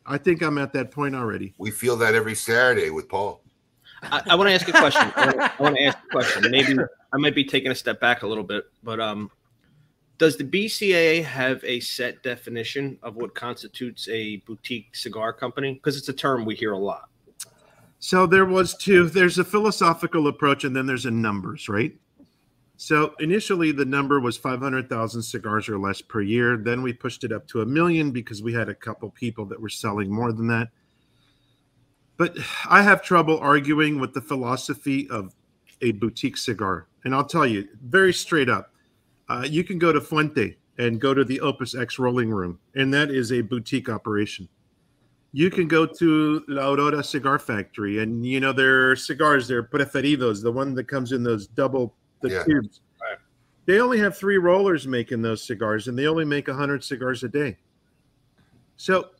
I 0.05 0.17
think 0.17 0.41
I'm 0.41 0.57
at 0.57 0.73
that 0.73 0.91
point 0.91 1.15
already. 1.15 1.53
We 1.57 1.71
feel 1.71 1.95
that 1.97 2.15
every 2.15 2.35
Saturday 2.35 2.89
with 2.89 3.07
Paul. 3.07 3.41
I, 4.03 4.21
I 4.29 4.35
want 4.35 4.49
to 4.49 4.53
ask 4.53 4.67
a 4.67 4.71
question. 4.71 5.11
I 5.15 5.51
want 5.59 5.75
to 5.75 5.83
ask 5.83 5.97
a 5.97 6.07
question. 6.09 6.49
Maybe 6.49 6.75
I 7.13 7.17
might 7.17 7.35
be 7.35 7.43
taking 7.43 7.71
a 7.71 7.75
step 7.75 7.99
back 7.99 8.23
a 8.23 8.27
little 8.27 8.43
bit, 8.43 8.65
but 8.83 8.99
um, 8.99 9.31
does 10.19 10.35
the 10.35 10.43
BCAA 10.43 11.23
have 11.23 11.63
a 11.63 11.79
set 11.79 12.21
definition 12.21 12.99
of 13.01 13.15
what 13.15 13.33
constitutes 13.33 14.07
a 14.09 14.37
boutique 14.45 14.95
cigar 14.95 15.33
company? 15.33 15.73
Because 15.75 15.97
it's 15.97 16.09
a 16.09 16.13
term 16.13 16.45
we 16.45 16.55
hear 16.55 16.73
a 16.73 16.77
lot. 16.77 17.09
So 17.99 18.27
there 18.27 18.45
was 18.45 18.75
two. 18.75 19.09
There's 19.09 19.39
a 19.39 19.43
philosophical 19.45 20.27
approach, 20.27 20.65
and 20.65 20.75
then 20.75 20.85
there's 20.85 21.05
a 21.05 21.11
numbers, 21.11 21.67
right? 21.69 21.93
So 22.75 23.13
initially, 23.19 23.71
the 23.71 23.85
number 23.85 24.19
was 24.19 24.37
500,000 24.37 25.21
cigars 25.21 25.67
or 25.67 25.79
less 25.79 26.01
per 26.01 26.21
year. 26.21 26.57
Then 26.57 26.81
we 26.81 26.93
pushed 26.93 27.23
it 27.23 27.31
up 27.31 27.47
to 27.49 27.61
a 27.61 27.65
million 27.65 28.11
because 28.11 28.43
we 28.43 28.53
had 28.53 28.69
a 28.69 28.75
couple 28.75 29.09
people 29.11 29.45
that 29.47 29.61
were 29.61 29.69
selling 29.69 30.11
more 30.11 30.31
than 30.31 30.47
that. 30.47 30.69
But 32.17 32.37
I 32.69 32.81
have 32.81 33.01
trouble 33.01 33.39
arguing 33.39 33.99
with 33.99 34.13
the 34.13 34.21
philosophy 34.21 35.09
of 35.09 35.33
a 35.81 35.93
boutique 35.93 36.37
cigar. 36.37 36.87
And 37.05 37.15
I'll 37.15 37.25
tell 37.25 37.45
you 37.45 37.67
very 37.81 38.13
straight 38.13 38.49
up 38.49 38.73
uh, 39.29 39.45
you 39.47 39.63
can 39.63 39.77
go 39.77 39.93
to 39.93 40.01
Fuente 40.01 40.57
and 40.77 40.99
go 40.99 41.13
to 41.13 41.23
the 41.23 41.39
Opus 41.41 41.75
X 41.75 41.99
rolling 41.99 42.31
room, 42.31 42.59
and 42.75 42.93
that 42.93 43.11
is 43.11 43.31
a 43.31 43.41
boutique 43.41 43.89
operation. 43.89 44.47
You 45.31 45.49
can 45.51 45.67
go 45.67 45.85
to 45.85 46.43
La 46.47 46.71
Aurora 46.71 47.03
Cigar 47.03 47.37
Factory, 47.37 47.99
and 47.99 48.25
you 48.25 48.39
know 48.39 48.51
their 48.51 48.95
cigars, 48.95 49.47
their 49.47 49.61
preferidos, 49.61 50.41
the 50.41 50.51
one 50.51 50.73
that 50.73 50.87
comes 50.87 51.11
in 51.11 51.21
those 51.23 51.47
double 51.47 51.95
the 52.21 52.29
Yeah. 52.29 52.43
tubes. 52.43 52.81
They 53.65 53.79
only 53.79 53.99
have 53.99 54.17
three 54.17 54.39
rollers 54.39 54.87
making 54.87 55.21
those 55.21 55.43
cigars, 55.43 55.87
and 55.87 55.97
they 55.97 56.07
only 56.07 56.25
make 56.25 56.49
hundred 56.49 56.83
cigars 56.83 57.23
a 57.23 57.29
day. 57.29 57.59
So 58.77 59.11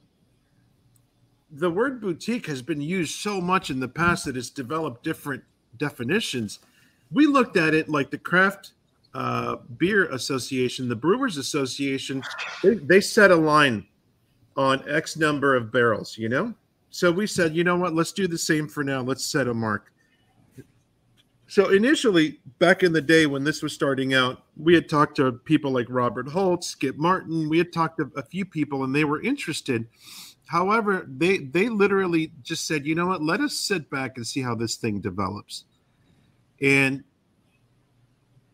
the 1.51 1.69
word 1.69 2.01
boutique 2.01 2.47
has 2.47 2.63
been 2.63 2.81
used 2.81 3.15
so 3.19 3.41
much 3.41 3.69
in 3.69 3.79
the 3.79 3.87
past 3.87 4.25
that 4.25 4.37
it's 4.37 4.49
developed 4.49 5.03
different 5.03 5.43
definitions. 5.77 6.59
We 7.11 7.27
looked 7.27 7.57
at 7.57 7.75
it 7.75 7.89
like 7.89 8.09
the 8.09 8.17
craft 8.17 8.71
uh, 9.13 9.57
beer 9.77 10.05
association, 10.11 10.87
the 10.87 10.95
brewers 10.95 11.37
association, 11.37 12.23
they, 12.63 12.75
they 12.75 13.01
set 13.01 13.31
a 13.31 13.35
line 13.35 13.85
on 14.55 14.83
X 14.89 15.17
number 15.17 15.55
of 15.55 15.71
barrels, 15.71 16.17
you 16.17 16.29
know? 16.29 16.53
So 16.91 17.11
we 17.11 17.27
said, 17.27 17.55
you 17.55 17.63
know 17.63 17.77
what, 17.77 17.93
let's 17.93 18.11
do 18.11 18.27
the 18.27 18.37
same 18.37 18.67
for 18.67 18.83
now. 18.83 19.01
Let's 19.01 19.25
set 19.25 19.47
a 19.47 19.53
mark. 19.53 19.91
So 21.47 21.69
initially, 21.69 22.39
back 22.59 22.83
in 22.83 22.93
the 22.93 23.01
day 23.01 23.25
when 23.25 23.43
this 23.43 23.63
was 23.63 23.73
starting 23.73 24.13
out, 24.13 24.43
we 24.55 24.75
had 24.75 24.87
talked 24.87 25.15
to 25.15 25.31
people 25.31 25.71
like 25.71 25.87
Robert 25.89 26.27
Holt, 26.27 26.63
Skip 26.63 26.95
Martin. 26.97 27.49
We 27.49 27.57
had 27.57 27.73
talked 27.73 27.97
to 27.97 28.11
a 28.15 28.21
few 28.21 28.45
people, 28.45 28.83
and 28.83 28.93
they 28.93 29.03
were 29.03 29.21
interested. 29.23 29.87
However, 30.45 31.07
they 31.07 31.39
they 31.39 31.67
literally 31.67 32.31
just 32.43 32.67
said, 32.67 32.85
you 32.85 32.93
know 32.93 33.07
what, 33.07 33.23
let 33.23 33.39
us 33.41 33.55
sit 33.55 33.89
back 33.89 34.17
and 34.17 34.27
see 34.27 34.41
how 34.41 34.53
this 34.53 34.75
thing 34.75 34.99
develops. 34.99 35.65
And 36.61 37.03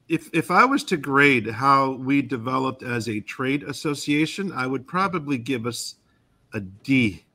if 0.08 0.30
if 0.34 0.52
I 0.52 0.66
was 0.66 0.84
to 0.86 0.98
grade 0.98 1.48
how 1.48 1.94
we 1.94 2.22
developed 2.22 2.84
as 2.84 3.10
a 3.10 3.20
trade 3.22 3.64
association, 3.64 4.52
I 4.52 4.68
would 4.68 4.88
probably 4.88 5.38
give 5.38 5.66
us 5.66 5.96
a 6.54 6.60
D. 6.60 7.26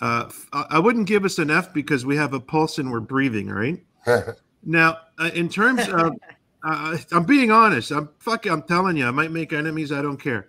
Uh, 0.00 0.30
I 0.52 0.78
wouldn't 0.78 1.06
give 1.06 1.24
us 1.24 1.38
an 1.38 1.50
F 1.50 1.72
because 1.72 2.04
we 2.04 2.16
have 2.16 2.34
a 2.34 2.40
pulse 2.40 2.78
and 2.78 2.90
we're 2.90 3.00
breathing, 3.00 3.48
right? 3.48 3.82
Now, 4.68 4.98
uh, 5.20 5.30
in 5.32 5.48
terms 5.48 5.86
of, 5.86 6.12
uh, 6.64 6.98
I'm 7.12 7.22
being 7.22 7.52
honest. 7.52 7.92
I'm 7.92 8.08
fucking. 8.18 8.50
I'm 8.50 8.62
telling 8.62 8.96
you, 8.96 9.06
I 9.06 9.12
might 9.12 9.30
make 9.30 9.52
enemies. 9.52 9.92
I 9.92 10.02
don't 10.02 10.16
care. 10.16 10.48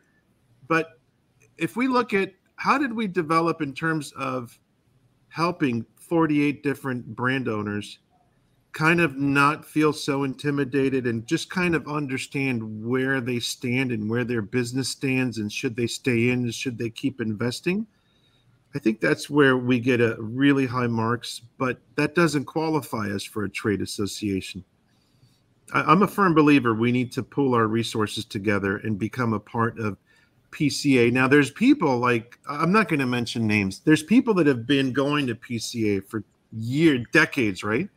But 0.68 1.00
if 1.58 1.76
we 1.76 1.88
look 1.88 2.16
at 2.16 2.34
how 2.56 2.80
did 2.80 2.92
we 2.92 3.06
develop 3.06 3.62
in 3.62 3.74
terms 3.74 4.12
of 4.18 4.58
helping 5.30 5.86
48 5.98 6.64
different 6.64 7.16
brand 7.16 7.48
owners 7.48 8.00
kind 8.78 9.02
of 9.02 9.18
not 9.18 9.66
feel 9.66 9.92
so 9.92 10.24
intimidated 10.24 11.08
and 11.08 11.26
just 11.26 11.50
kind 11.50 11.74
of 11.74 11.88
understand 11.88 12.86
where 12.86 13.20
they 13.20 13.40
stand 13.40 13.92
and 13.92 14.08
where 14.08 14.24
their 14.24 14.44
business 14.44 14.88
stands 14.88 15.40
and 15.40 15.52
should 15.52 15.76
they 15.76 15.88
stay 15.88 16.30
in 16.30 16.52
should 16.52 16.78
they 16.78 16.92
keep 16.92 17.20
investing 17.20 17.88
i 18.76 18.80
think 18.80 19.02
that's 19.02 19.32
where 19.32 19.58
we 19.58 19.80
get 19.80 20.00
a 20.00 20.16
really 20.20 20.68
high 20.68 20.86
marks 20.86 21.42
but 21.58 21.80
that 21.96 22.14
doesn't 22.14 22.46
qualify 22.46 23.10
us 23.10 23.24
for 23.24 23.46
a 23.46 23.50
trade 23.50 23.82
association 23.82 24.64
I, 25.74 25.82
i'm 25.82 26.04
a 26.04 26.08
firm 26.08 26.36
believer 26.36 26.76
we 26.76 26.92
need 26.92 27.12
to 27.14 27.24
pool 27.24 27.56
our 27.56 27.66
resources 27.66 28.26
together 28.26 28.78
and 28.78 29.00
become 29.00 29.34
a 29.34 29.40
part 29.40 29.80
of 29.80 29.98
PCA. 30.52 31.12
Now, 31.12 31.28
there's 31.28 31.52
people 31.52 32.00
like 32.00 32.40
I'm 32.50 32.72
not 32.72 32.88
going 32.88 33.02
to 33.02 33.06
mention 33.06 33.46
names. 33.46 33.80
There's 33.80 34.02
people 34.02 34.34
that 34.36 34.48
have 34.48 34.66
been 34.66 34.94
going 34.94 35.28
to 35.28 35.36
PCA 35.36 36.08
for 36.08 36.24
year, 36.54 37.04
decades, 37.12 37.66
right? 37.66 37.90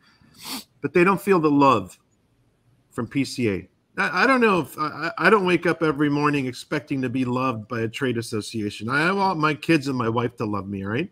But 0.81 0.93
they 0.93 1.03
don't 1.03 1.21
feel 1.21 1.39
the 1.39 1.51
love 1.51 1.97
from 2.91 3.07
PCA. 3.07 3.67
I, 3.97 4.25
don't 4.25 4.41
know 4.41 4.61
if 4.61 4.75
I, 4.77 5.29
don't 5.29 5.45
wake 5.45 5.65
up 5.65 5.83
every 5.83 6.09
morning 6.09 6.45
expecting 6.45 7.01
to 7.01 7.09
be 7.09 7.25
loved 7.25 7.67
by 7.67 7.81
a 7.81 7.87
trade 7.87 8.17
association. 8.17 8.89
I 8.89 9.11
want 9.11 9.37
my 9.37 9.53
kids 9.53 9.89
and 9.89 9.97
my 9.97 10.09
wife 10.09 10.37
to 10.37 10.45
love 10.45 10.67
me, 10.67 10.83
right? 10.83 11.11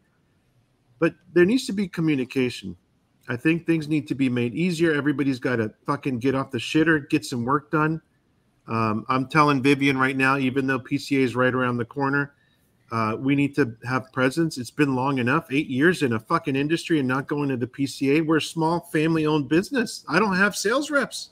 But 0.98 1.14
there 1.34 1.46
needs 1.46 1.66
to 1.68 1.74
be 1.74 1.88
communication. 1.88 2.76
I 3.28 3.36
think 3.36 3.66
things 3.66 3.88
need 3.88 4.08
to 4.08 4.16
be 4.16 4.30
made 4.30 4.56
easier. 4.56 4.94
Everybody's 4.94 5.40
got 5.40 5.58
to 5.58 5.72
fucking 5.86 6.20
get 6.20 6.36
off 6.36 6.52
the 6.52 6.58
shitter, 6.58 7.08
get 7.10 7.26
some 7.26 7.46
work 7.46 7.70
done. 7.70 8.02
Um, 8.68 9.06
I'm 9.10 9.28
telling 9.28 9.62
Vivian 9.62 9.98
right 9.98 10.16
now, 10.16 10.38
even 10.38 10.66
though 10.66 10.80
PCA 10.80 11.20
is 11.20 11.36
right 11.36 11.54
around 11.54 11.78
the 11.78 11.86
corner, 11.86 12.34
uh, 12.92 13.16
we 13.20 13.36
need 13.36 13.56
to 13.56 13.76
have 13.88 14.12
presence. 14.12 14.58
It's 14.58 14.72
been 14.72 14.96
long 14.96 15.20
enough, 15.20 15.48
eight 15.52 15.68
years 15.68 16.02
in 16.02 16.14
a 16.14 16.20
fucking 16.20 16.56
industry 16.56 17.00
and 17.00 17.08
not 17.08 17.28
going 17.28 17.50
to 17.50 17.58
the 17.58 17.68
PCA. 17.68 18.26
We're 18.26 18.38
a 18.38 18.42
small 18.42 18.82
family 18.92 19.26
owned 19.26 19.48
business. 19.48 20.04
I 20.08 20.20
don't 20.20 20.36
have 20.36 20.56
sales 20.56 20.90
reps, 20.90 21.30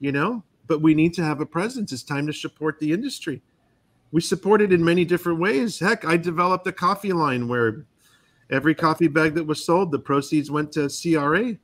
you 0.00 0.12
know, 0.12 0.42
but 0.66 0.82
we 0.82 0.94
need 0.94 1.14
to 1.14 1.24
have 1.24 1.40
a 1.40 1.46
presence. 1.46 1.92
It's 1.92 2.02
time 2.02 2.26
to 2.26 2.32
support 2.32 2.78
the 2.80 2.92
industry. 2.92 3.42
We 4.12 4.20
support 4.20 4.62
it 4.62 4.72
in 4.72 4.84
many 4.84 5.04
different 5.04 5.38
ways. 5.38 5.78
Heck, 5.78 6.04
I 6.04 6.16
developed 6.16 6.66
a 6.66 6.72
coffee 6.72 7.12
line 7.12 7.48
where 7.48 7.86
every 8.50 8.74
coffee 8.74 9.08
bag 9.08 9.34
that 9.34 9.44
was 9.44 9.64
sold, 9.64 9.90
the 9.90 9.98
proceeds 9.98 10.50
went 10.50 10.72
to 10.72 10.88
CRA 10.88 11.56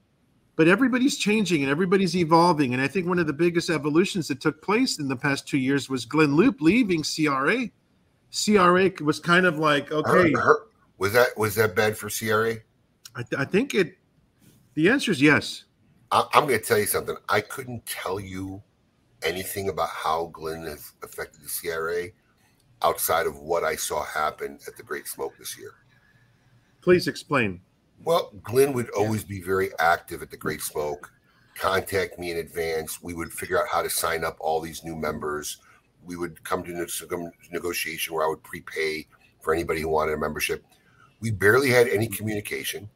but 0.57 0.69
everybody's 0.69 1.17
changing 1.17 1.63
and 1.63 1.71
everybody's 1.71 2.17
evolving. 2.17 2.75
And 2.75 2.83
I 2.83 2.89
think 2.89 3.07
one 3.07 3.19
of 3.19 3.27
the 3.27 3.33
biggest 3.33 3.71
evolutions 3.71 4.29
that 4.29 4.41
took 4.41 4.63
place 4.63 4.99
in 4.99 5.09
the 5.09 5.17
past 5.17 5.49
two 5.49 5.59
years 5.59 5.89
was 5.89 6.05
Glynn 6.05 6.37
Loope 6.37 6.61
leaving 6.61 7.03
CRA. 7.03 7.69
CRA 8.33 8.91
was 9.01 9.21
kind 9.21 9.47
of 9.47 9.59
like, 9.59 9.93
okay, 9.93 10.33
Her- 10.33 10.41
her- 10.41 10.67
was 10.99 11.13
that 11.13 11.37
was 11.37 11.55
that 11.57 11.75
bad 11.75 11.97
for 11.97 12.09
CRA? 12.09 12.57
I, 13.15 13.23
th- 13.23 13.39
I 13.41 13.45
think 13.45 13.75
it. 13.75 13.99
The 14.75 14.89
answer 14.89 15.11
is 15.11 15.21
yes. 15.21 15.65
I, 16.11 16.25
I'm 16.33 16.47
going 16.47 16.59
to 16.59 16.65
tell 16.65 16.79
you 16.79 16.87
something. 16.87 17.17
I 17.29 17.41
couldn't 17.41 17.85
tell 17.87 18.19
you 18.21 18.63
anything 19.23 19.69
about 19.69 19.89
how 19.89 20.27
Glynn 20.33 20.63
has 20.65 20.93
affected 21.03 21.43
the 21.43 21.49
CRA 21.49 22.09
outside 22.83 23.27
of 23.27 23.39
what 23.39 23.65
I 23.65 23.77
saw 23.77 24.05
happen 24.05 24.59
at 24.67 24.77
the 24.77 24.83
Great 24.83 25.07
Smoke 25.07 25.37
this 25.39 25.59
year. 25.59 25.75
Please 26.81 27.07
explain. 27.07 27.61
Well, 28.05 28.33
Glynn 28.43 28.73
would 28.73 28.91
always 28.91 29.25
be 29.25 29.41
very 29.41 29.71
active 29.79 30.23
at 30.23 30.31
the 30.31 30.37
Great 30.37 30.61
Smoke, 30.61 31.13
contact 31.55 32.19
me 32.19 32.33
in 32.33 32.39
advance. 32.39 33.03
We 33.03 33.15
would 33.15 33.33
figure 33.33 33.61
out 33.61 33.69
how 33.69 33.83
to 33.83 33.91
sign 33.91 34.25
up 34.25 34.37
all 34.41 34.61
these 34.61 34.83
new 34.83 34.97
members. 34.97 35.59
We 36.05 36.17
would 36.17 36.43
come 36.45 36.63
to 36.65 36.89
some 36.89 37.31
negotiation 37.51 38.15
where 38.15 38.25
I 38.25 38.29
would 38.29 38.43
prepay 38.43 39.07
for 39.41 39.55
anybody 39.55 39.81
who 39.81 39.89
wanted 39.89 40.13
a 40.13 40.19
membership. 40.19 40.65
We 41.21 41.31
barely 41.31 41.71
had 41.71 41.89
any 41.89 42.07
mm-hmm. 42.07 42.15
communication. 42.15 42.89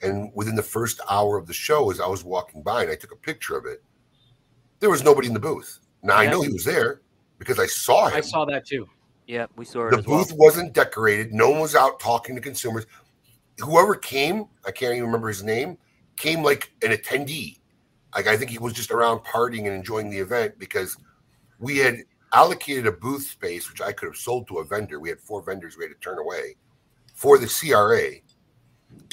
And 0.00 0.30
within 0.34 0.54
the 0.54 0.62
first 0.62 1.00
hour 1.10 1.36
of 1.36 1.46
the 1.46 1.52
show, 1.52 1.90
as 1.90 2.00
I 2.00 2.06
was 2.06 2.24
walking 2.24 2.62
by 2.62 2.82
and 2.82 2.90
I 2.90 2.94
took 2.94 3.12
a 3.12 3.16
picture 3.16 3.56
of 3.56 3.66
it, 3.66 3.82
there 4.80 4.90
was 4.90 5.02
nobody 5.02 5.26
in 5.26 5.34
the 5.34 5.40
booth. 5.40 5.80
Now 6.02 6.16
I 6.16 6.26
know 6.26 6.40
he 6.40 6.52
was 6.52 6.64
there 6.64 7.00
because 7.38 7.58
I 7.58 7.66
saw 7.66 8.08
him. 8.08 8.16
I 8.16 8.20
saw 8.20 8.44
that 8.44 8.64
too. 8.64 8.88
Yeah, 9.26 9.46
we 9.56 9.64
saw 9.64 9.86
it 9.86 9.90
The 9.90 9.98
as 9.98 10.06
well. 10.06 10.18
booth 10.18 10.32
wasn't 10.32 10.72
decorated. 10.72 11.32
No 11.32 11.50
one 11.50 11.60
was 11.60 11.74
out 11.74 12.00
talking 12.00 12.34
to 12.36 12.40
consumers. 12.40 12.86
Whoever 13.58 13.96
came, 13.96 14.46
I 14.64 14.70
can't 14.70 14.92
even 14.92 15.06
remember 15.06 15.28
his 15.28 15.42
name, 15.42 15.76
came 16.16 16.42
like 16.42 16.72
an 16.82 16.92
attendee. 16.92 17.58
Like 18.14 18.26
I 18.26 18.36
think 18.36 18.50
he 18.50 18.58
was 18.58 18.72
just 18.72 18.90
around 18.90 19.20
partying 19.20 19.66
and 19.66 19.74
enjoying 19.74 20.10
the 20.10 20.18
event 20.18 20.58
because 20.58 20.96
we 21.58 21.78
had 21.78 21.96
allocated 22.32 22.86
a 22.86 22.92
booth 22.92 23.26
space, 23.26 23.70
which 23.70 23.80
I 23.80 23.92
could 23.92 24.06
have 24.06 24.16
sold 24.16 24.48
to 24.48 24.58
a 24.58 24.64
vendor. 24.64 25.00
We 25.00 25.08
had 25.08 25.20
four 25.20 25.42
vendors 25.42 25.76
we 25.76 25.84
had 25.84 25.92
to 25.92 25.98
turn 26.00 26.18
away 26.18 26.56
for 27.14 27.38
the 27.38 27.46
CRA. 27.46 28.10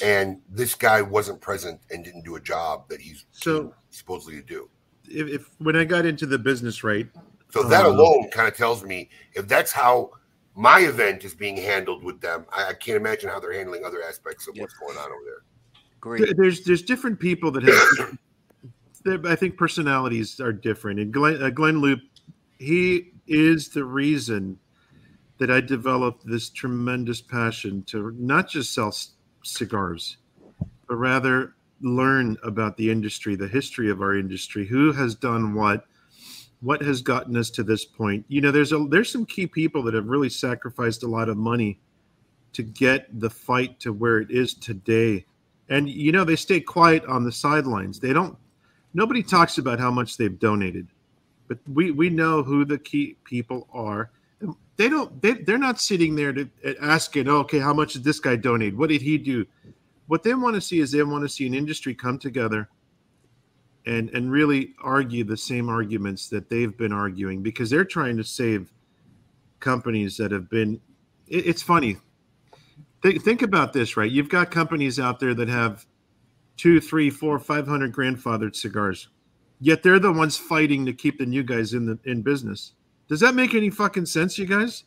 And 0.02 0.40
this 0.48 0.74
guy 0.74 1.02
wasn't 1.02 1.40
present 1.40 1.80
and 1.90 2.04
didn't 2.04 2.24
do 2.24 2.36
a 2.36 2.40
job 2.40 2.88
that 2.88 3.00
he's 3.00 3.26
So 3.32 3.74
supposedly 3.90 4.40
to 4.40 4.46
do. 4.46 4.70
if, 5.08 5.28
if 5.28 5.50
when 5.58 5.76
I 5.76 5.84
got 5.84 6.06
into 6.06 6.26
the 6.26 6.38
business, 6.38 6.82
right? 6.84 7.08
So 7.50 7.62
that 7.62 7.86
um, 7.86 7.92
alone 7.94 8.28
kind 8.30 8.48
of 8.48 8.56
tells 8.56 8.82
me 8.84 9.08
if 9.34 9.46
that's 9.48 9.72
how 9.72 10.10
my 10.54 10.80
event 10.80 11.24
is 11.24 11.34
being 11.34 11.56
handled 11.56 12.02
with 12.02 12.20
them, 12.20 12.46
I, 12.52 12.68
I 12.70 12.72
can't 12.74 12.96
imagine 12.96 13.28
how 13.30 13.38
they're 13.40 13.52
handling 13.52 13.84
other 13.84 14.02
aspects 14.02 14.48
of 14.48 14.56
what's 14.58 14.74
going 14.74 14.96
on 14.96 15.06
over 15.06 15.22
there. 15.24 15.44
Great. 16.00 16.36
There's 16.36 16.64
there's 16.64 16.82
different 16.82 17.18
people 17.20 17.50
that 17.52 17.62
have. 17.64 18.18
I 19.24 19.36
think 19.36 19.56
personalities 19.56 20.40
are 20.40 20.52
different, 20.52 20.98
and 20.98 21.12
Glynn, 21.12 21.40
uh, 21.40 21.50
Glynn 21.50 21.80
Loope, 21.80 22.02
he 22.58 23.12
is 23.26 23.70
the 23.70 23.84
reason 23.84 24.58
that 25.38 25.50
I 25.50 25.60
developed 25.60 26.26
this 26.26 26.50
tremendous 26.50 27.22
passion 27.22 27.82
to 27.84 28.12
not 28.18 28.48
just 28.48 28.74
sell 28.74 28.92
c- 28.92 29.12
cigars, 29.44 30.18
but 30.88 30.96
rather 30.96 31.56
learn 31.82 32.36
about 32.44 32.76
the 32.76 32.90
industry, 32.90 33.36
the 33.36 33.48
history 33.48 33.90
of 33.90 34.02
our 34.02 34.16
industry, 34.16 34.66
who 34.66 34.92
has 34.92 35.14
done 35.16 35.54
what, 35.54 35.86
what 36.60 36.82
has 36.82 37.02
gotten 37.02 37.36
us 37.36 37.50
to 37.50 37.64
this 37.64 37.84
point. 37.84 38.24
You 38.28 38.40
know, 38.42 38.52
there's 38.52 38.72
a 38.72 38.78
there's 38.90 39.12
some 39.12 39.26
key 39.26 39.46
people 39.46 39.82
that 39.84 39.94
have 39.94 40.06
really 40.08 40.30
sacrificed 40.30 41.02
a 41.04 41.08
lot 41.08 41.28
of 41.30 41.36
money 41.38 41.80
to 42.54 42.62
get 42.64 43.08
the 43.20 43.30
fight 43.30 43.80
to 43.80 43.92
where 43.92 44.18
it 44.18 44.30
is 44.30 44.54
today 44.54 45.26
And 45.68 45.88
you 45.90 46.12
know, 46.12 46.24
they 46.24 46.36
stay 46.36 46.60
quiet 46.60 47.04
on 47.06 47.24
the 47.24 47.32
sidelines. 47.32 48.00
They 48.00 48.12
don't 48.14 48.38
nobody 48.94 49.22
talks 49.22 49.58
about 49.58 49.80
how 49.80 49.90
much 49.92 50.16
they've 50.18 50.38
donated. 50.38 50.88
But 51.48 51.58
we 51.72 51.90
we 51.90 52.10
know 52.10 52.42
who 52.42 52.64
the 52.64 52.78
key 52.78 53.16
people 53.24 53.68
are. 53.72 54.10
They 54.76 54.88
don't 54.88 55.20
they, 55.22 55.32
they're 55.32 55.58
not 55.58 55.80
sitting 55.80 56.14
there 56.14 56.32
to 56.32 56.48
uh, 56.64 56.72
asking, 56.82 57.28
oh, 57.28 57.38
okay, 57.38 57.58
how 57.58 57.72
much 57.72 57.94
did 57.94 58.04
this 58.04 58.20
guy 58.20 58.36
donate? 58.36 58.76
What 58.76 58.90
did 58.90 59.02
he 59.02 59.16
do? 59.16 59.46
What 60.06 60.22
they 60.22 60.34
want 60.34 60.54
to 60.54 60.60
see 60.60 60.80
is 60.80 60.90
they 60.90 61.02
want 61.02 61.22
to 61.22 61.28
see 61.28 61.46
an 61.46 61.54
industry 61.54 61.94
come 61.94 62.18
together 62.18 62.68
and 63.86 64.10
and 64.10 64.30
really 64.30 64.74
argue 64.82 65.24
the 65.24 65.36
same 65.36 65.68
arguments 65.68 66.28
that 66.28 66.50
they've 66.50 66.76
been 66.76 66.92
arguing 66.92 67.42
because 67.42 67.70
they're 67.70 67.84
trying 67.84 68.16
to 68.16 68.24
save 68.24 68.72
companies 69.60 70.16
that 70.16 70.32
have 70.32 70.50
been 70.50 70.80
it, 71.28 71.46
it's 71.46 71.62
funny 71.62 71.96
think, 73.02 73.22
think 73.22 73.42
about 73.42 73.72
this 73.72 73.96
right 73.96 74.10
you've 74.10 74.28
got 74.28 74.50
companies 74.50 74.98
out 74.98 75.20
there 75.20 75.34
that 75.34 75.48
have 75.48 75.86
two 76.56 76.80
three 76.80 77.10
four 77.10 77.38
five 77.38 77.66
hundred 77.66 77.92
grandfathered 77.92 78.54
cigars 78.54 79.08
yet 79.60 79.82
they're 79.82 79.98
the 79.98 80.12
ones 80.12 80.36
fighting 80.36 80.86
to 80.86 80.92
keep 80.92 81.18
the 81.18 81.26
new 81.26 81.42
guys 81.42 81.72
in 81.72 81.86
the 81.86 81.98
in 82.04 82.22
business. 82.22 82.72
Does 83.08 83.20
that 83.20 83.34
make 83.34 83.54
any 83.54 83.70
fucking 83.70 84.06
sense 84.06 84.38
you 84.38 84.46
guys? 84.46 84.84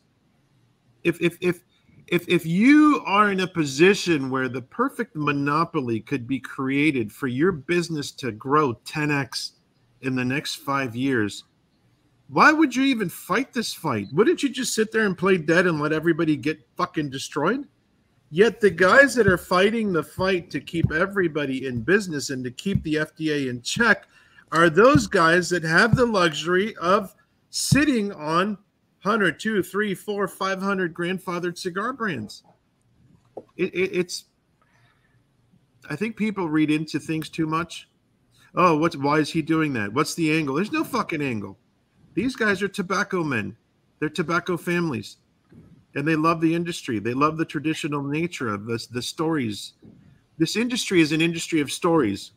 If 1.04 1.20
if 1.20 1.38
if 1.40 1.64
if 2.08 2.28
if 2.28 2.44
you 2.44 3.02
are 3.06 3.30
in 3.30 3.40
a 3.40 3.46
position 3.46 4.30
where 4.30 4.48
the 4.48 4.62
perfect 4.62 5.16
monopoly 5.16 6.00
could 6.00 6.26
be 6.26 6.40
created 6.40 7.12
for 7.12 7.28
your 7.28 7.52
business 7.52 8.10
to 8.12 8.32
grow 8.32 8.74
10x 8.84 9.52
in 10.02 10.14
the 10.14 10.24
next 10.24 10.56
5 10.56 10.96
years 10.96 11.44
why 12.30 12.52
would 12.52 12.74
you 12.76 12.84
even 12.84 13.08
fight 13.08 13.52
this 13.52 13.74
fight? 13.74 14.06
Wouldn't 14.12 14.42
you 14.42 14.50
just 14.50 14.72
sit 14.72 14.92
there 14.92 15.04
and 15.04 15.18
play 15.18 15.36
dead 15.36 15.66
and 15.66 15.80
let 15.80 15.92
everybody 15.92 16.36
get 16.36 16.64
fucking 16.76 17.10
destroyed? 17.10 17.66
Yet 18.30 18.60
the 18.60 18.70
guys 18.70 19.16
that 19.16 19.26
are 19.26 19.36
fighting 19.36 19.92
the 19.92 20.04
fight 20.04 20.48
to 20.50 20.60
keep 20.60 20.92
everybody 20.92 21.66
in 21.66 21.80
business 21.80 22.30
and 22.30 22.44
to 22.44 22.52
keep 22.52 22.84
the 22.84 22.94
FDA 22.94 23.50
in 23.50 23.60
check 23.62 24.06
are 24.52 24.70
those 24.70 25.06
guys 25.06 25.48
that 25.50 25.62
have 25.62 25.96
the 25.96 26.06
luxury 26.06 26.74
of 26.76 27.14
sitting 27.50 28.12
on 28.12 28.58
100, 29.02 29.40
2, 29.40 29.62
3, 29.62 29.94
4, 29.94 30.28
500 30.28 30.94
grandfathered 30.94 31.56
cigar 31.56 31.92
brands. 31.92 32.42
It, 33.56 33.74
it, 33.74 33.96
it's, 33.96 34.24
I 35.88 35.96
think 35.96 36.16
people 36.16 36.48
read 36.48 36.70
into 36.70 36.98
things 36.98 37.28
too 37.28 37.46
much. 37.46 37.88
Oh, 38.54 38.76
what's 38.76 38.96
why 38.96 39.18
is 39.18 39.30
he 39.30 39.42
doing 39.42 39.72
that? 39.74 39.92
What's 39.92 40.14
the 40.14 40.36
angle? 40.36 40.56
There's 40.56 40.72
no 40.72 40.84
fucking 40.84 41.22
angle. 41.22 41.56
These 42.14 42.34
guys 42.34 42.62
are 42.62 42.68
tobacco 42.68 43.22
men. 43.22 43.56
They're 44.00 44.08
tobacco 44.08 44.56
families, 44.56 45.18
and 45.94 46.06
they 46.06 46.16
love 46.16 46.40
the 46.40 46.54
industry. 46.54 46.98
They 46.98 47.14
love 47.14 47.36
the 47.36 47.44
traditional 47.44 48.02
nature 48.02 48.48
of 48.52 48.66
this, 48.66 48.86
the 48.86 49.02
stories. 49.02 49.74
This 50.36 50.56
industry 50.56 51.00
is 51.00 51.12
an 51.12 51.20
industry 51.20 51.60
of 51.60 51.70
stories. 51.70 52.32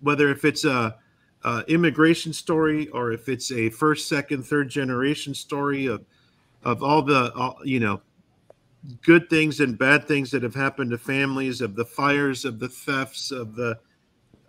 Whether 0.00 0.30
if 0.30 0.44
it's 0.44 0.64
a 0.64 0.96
uh, 1.44 1.62
immigration 1.68 2.32
story 2.32 2.88
or 2.88 3.12
if 3.12 3.28
it's 3.28 3.50
a 3.50 3.70
first, 3.70 4.08
second, 4.08 4.44
third 4.44 4.68
generation 4.68 5.34
story 5.34 5.86
of 5.86 6.04
of 6.62 6.82
all 6.82 7.02
the 7.02 7.32
all, 7.34 7.58
you 7.64 7.80
know 7.80 8.02
good 9.02 9.28
things 9.28 9.60
and 9.60 9.78
bad 9.78 10.06
things 10.06 10.30
that 10.30 10.42
have 10.42 10.54
happened 10.54 10.90
to 10.90 10.98
families, 10.98 11.60
of 11.60 11.74
the 11.74 11.84
fires, 11.84 12.44
of 12.44 12.58
the 12.58 12.68
thefts, 12.68 13.30
of 13.30 13.54
the 13.54 13.78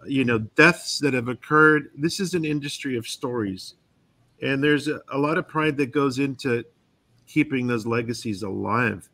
you 0.06 0.26
know 0.26 0.40
deaths 0.40 1.00
that 1.00 1.14
have 1.14 1.28
occurred. 1.28 1.92
This 1.98 2.20
is 2.20 2.34
an 2.34 2.46
industry 2.46 2.98
of 2.98 3.08
stories, 3.08 3.76
and 4.42 4.64
there's 4.64 4.88
a, 4.88 5.02
a 5.12 5.18
lot 5.18 5.38
of 5.38 5.48
pride 5.48 5.78
that 5.78 5.92
goes 5.92 6.20
into 6.20 6.64
keeping 7.28 7.68
those 7.68 7.86
legacies 7.86 8.44
alive. 8.44 9.10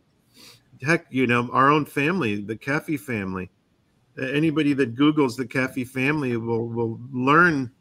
Heck, 0.81 1.07
you 1.09 1.27
know, 1.27 1.49
our 1.51 1.69
own 1.69 1.85
family, 1.85 2.41
the 2.41 2.55
Kafie 2.55 2.99
family 2.99 3.49
anybody 4.19 4.73
that 4.73 4.95
googles 4.95 5.35
the 5.35 5.45
Kafie 5.45 5.87
family 5.87 6.37
will 6.37 6.67
will 6.67 6.99
learn 7.11 7.71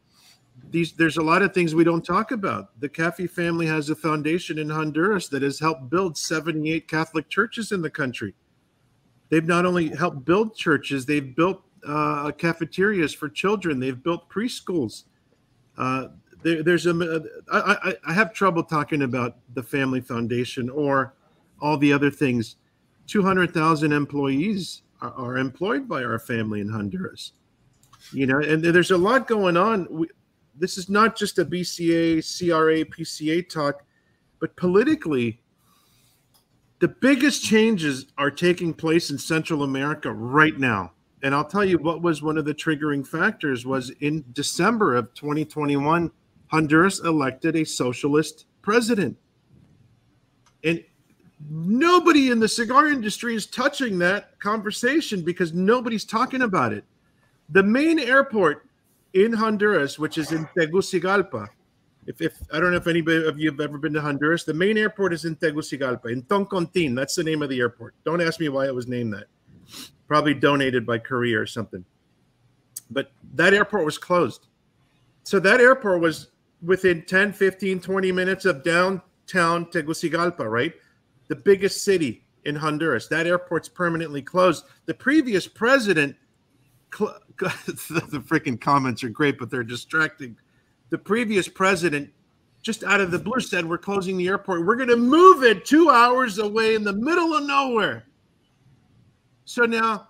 these 0.69 0.93
there's 0.93 1.17
a 1.17 1.21
lot 1.21 1.41
of 1.41 1.53
things 1.53 1.75
we 1.75 1.83
don't 1.83 2.05
talk 2.05 2.31
about. 2.31 2.79
The 2.79 2.89
Kafie 2.89 3.29
family 3.29 3.65
has 3.67 3.89
a 3.89 3.95
foundation 3.95 4.59
in 4.59 4.69
honduras 4.69 5.29
that 5.29 5.41
has 5.41 5.59
helped 5.59 5.89
build 5.89 6.17
78 6.17 6.87
catholic 6.87 7.29
churches 7.29 7.71
in 7.71 7.81
the 7.81 7.89
country. 7.89 8.33
They've 9.29 9.45
not 9.45 9.65
only 9.65 9.89
helped 9.89 10.25
build 10.25 10.55
churches 10.55 11.05
they've 11.05 11.35
built 11.35 11.61
uh, 11.87 12.31
cafeterias 12.31 13.13
for 13.13 13.29
children 13.29 13.79
they've 13.79 14.01
built 14.01 14.29
preschools. 14.29 15.03
Uh, 15.77 16.07
there, 16.43 16.63
there's 16.63 16.85
a 16.85 17.23
I, 17.51 17.77
I, 17.83 17.93
I 18.09 18.13
have 18.13 18.33
trouble 18.33 18.63
talking 18.63 19.03
about 19.03 19.37
the 19.53 19.63
family 19.63 20.01
foundation 20.01 20.69
or 20.69 21.13
all 21.59 21.77
the 21.77 21.93
other 21.93 22.11
things. 22.11 22.57
200000 23.07 23.93
employees 23.93 24.81
are, 25.01 25.37
employed 25.37 25.87
by 25.87 26.03
our 26.03 26.19
family 26.19 26.61
in 26.61 26.69
Honduras. 26.69 27.33
You 28.11 28.27
know, 28.27 28.39
and 28.39 28.63
there's 28.63 28.91
a 28.91 28.97
lot 28.97 29.27
going 29.27 29.57
on. 29.57 29.87
We, 29.89 30.07
this 30.55 30.77
is 30.77 30.89
not 30.89 31.15
just 31.15 31.39
a 31.39 31.45
BCA, 31.45 32.21
CRA, 32.21 32.85
PCA 32.85 33.47
talk, 33.47 33.83
but 34.39 34.55
politically, 34.55 35.41
the 36.79 36.87
biggest 36.87 37.43
changes 37.43 38.05
are 38.17 38.31
taking 38.31 38.73
place 38.73 39.09
in 39.09 39.17
Central 39.17 39.63
America 39.63 40.11
right 40.11 40.57
now. 40.57 40.93
And 41.23 41.33
I'll 41.33 41.45
tell 41.45 41.65
you 41.65 41.79
what 41.79 42.01
was 42.01 42.21
one 42.21 42.37
of 42.37 42.45
the 42.45 42.53
triggering 42.53 43.05
factors 43.05 43.65
was 43.65 43.89
in 44.01 44.23
December 44.33 44.95
of 44.95 45.13
2021, 45.15 46.11
Honduras 46.47 46.99
elected 46.99 47.55
a 47.55 47.65
socialist 47.65 48.45
president. 48.61 49.17
And 50.63 50.83
nobody 51.49 52.31
in 52.31 52.39
the 52.39 52.47
cigar 52.47 52.87
industry 52.87 53.35
is 53.35 53.45
touching 53.45 53.99
that 53.99 54.39
conversation 54.39 55.21
because 55.23 55.53
nobody's 55.53 56.05
talking 56.05 56.43
about 56.43 56.73
it. 56.73 56.83
The 57.49 57.63
main 57.63 57.99
airport 57.99 58.67
in 59.13 59.33
Honduras, 59.33 59.97
which 59.97 60.17
is 60.17 60.31
in 60.31 60.47
Tegucigalpa, 60.57 61.47
if, 62.07 62.21
if 62.21 62.37
I 62.51 62.59
don't 62.59 62.71
know 62.71 62.77
if 62.77 62.87
anybody 62.87 63.25
of 63.27 63.37
you 63.37 63.51
have 63.51 63.59
ever 63.59 63.77
been 63.77 63.93
to 63.93 64.01
Honduras, 64.01 64.45
the 64.45 64.53
main 64.53 64.77
airport 64.77 65.13
is 65.13 65.25
in 65.25 65.35
Tegucigalpa, 65.35 66.07
in 66.07 66.23
Toncontin. 66.23 66.95
That's 66.95 67.15
the 67.15 67.23
name 67.23 67.41
of 67.41 67.49
the 67.49 67.59
airport. 67.59 67.95
Don't 68.05 68.21
ask 68.21 68.39
me 68.39 68.47
why 68.49 68.65
it 68.65 68.73
was 68.73 68.87
named 68.87 69.13
that. 69.13 69.25
Probably 70.07 70.33
donated 70.33 70.85
by 70.85 70.99
Korea 70.99 71.39
or 71.39 71.45
something. 71.45 71.83
But 72.89 73.11
that 73.33 73.53
airport 73.53 73.83
was 73.83 73.97
closed. 73.97 74.47
So 75.23 75.39
that 75.41 75.59
airport 75.59 75.99
was 75.99 76.29
within 76.61 77.03
10, 77.03 77.33
15, 77.33 77.81
20 77.81 78.11
minutes 78.13 78.45
of 78.45 78.63
downtown 78.63 79.65
Tegucigalpa, 79.65 80.49
right? 80.49 80.73
The 81.27 81.35
biggest 81.35 81.83
city 81.83 82.25
in 82.45 82.55
Honduras. 82.55 83.07
That 83.07 83.27
airport's 83.27 83.69
permanently 83.69 84.21
closed. 84.21 84.65
The 84.85 84.93
previous 84.93 85.47
president, 85.47 86.15
cl- 86.95 87.19
the 87.37 88.23
freaking 88.27 88.59
comments 88.59 89.03
are 89.03 89.09
great, 89.09 89.37
but 89.37 89.49
they're 89.49 89.63
distracting. 89.63 90.37
The 90.89 90.97
previous 90.97 91.47
president, 91.47 92.09
just 92.61 92.83
out 92.83 93.01
of 93.01 93.11
the 93.11 93.19
blue, 93.19 93.41
said, 93.41 93.67
We're 93.67 93.77
closing 93.77 94.17
the 94.17 94.27
airport. 94.27 94.65
We're 94.65 94.75
going 94.77 94.89
to 94.89 94.97
move 94.97 95.43
it 95.43 95.65
two 95.65 95.89
hours 95.89 96.39
away 96.39 96.75
in 96.75 96.83
the 96.83 96.93
middle 96.93 97.33
of 97.33 97.43
nowhere. 97.43 98.05
So 99.45 99.65
now, 99.65 100.07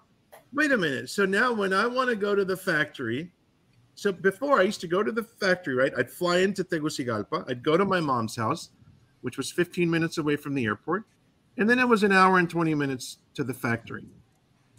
wait 0.53 0.71
a 0.71 0.77
minute. 0.77 1.09
So 1.09 1.25
now, 1.25 1.53
when 1.53 1.73
I 1.73 1.87
want 1.87 2.09
to 2.09 2.15
go 2.15 2.35
to 2.35 2.45
the 2.45 2.57
factory, 2.57 3.31
so 3.95 4.11
before 4.11 4.59
I 4.59 4.63
used 4.63 4.81
to 4.81 4.87
go 4.87 5.01
to 5.01 5.11
the 5.11 5.23
factory, 5.23 5.73
right? 5.73 5.91
I'd 5.97 6.11
fly 6.11 6.39
into 6.39 6.63
Tegucigalpa, 6.63 7.45
I'd 7.49 7.63
go 7.63 7.77
to 7.77 7.85
my 7.85 7.99
mom's 7.99 8.35
house, 8.35 8.69
which 9.21 9.37
was 9.37 9.51
15 9.51 9.89
minutes 9.89 10.17
away 10.17 10.35
from 10.35 10.53
the 10.53 10.65
airport. 10.65 11.05
And 11.57 11.69
then 11.69 11.79
it 11.79 11.87
was 11.87 12.03
an 12.03 12.11
hour 12.11 12.37
and 12.37 12.49
20 12.49 12.75
minutes 12.75 13.17
to 13.33 13.43
the 13.43 13.53
factory. 13.53 14.05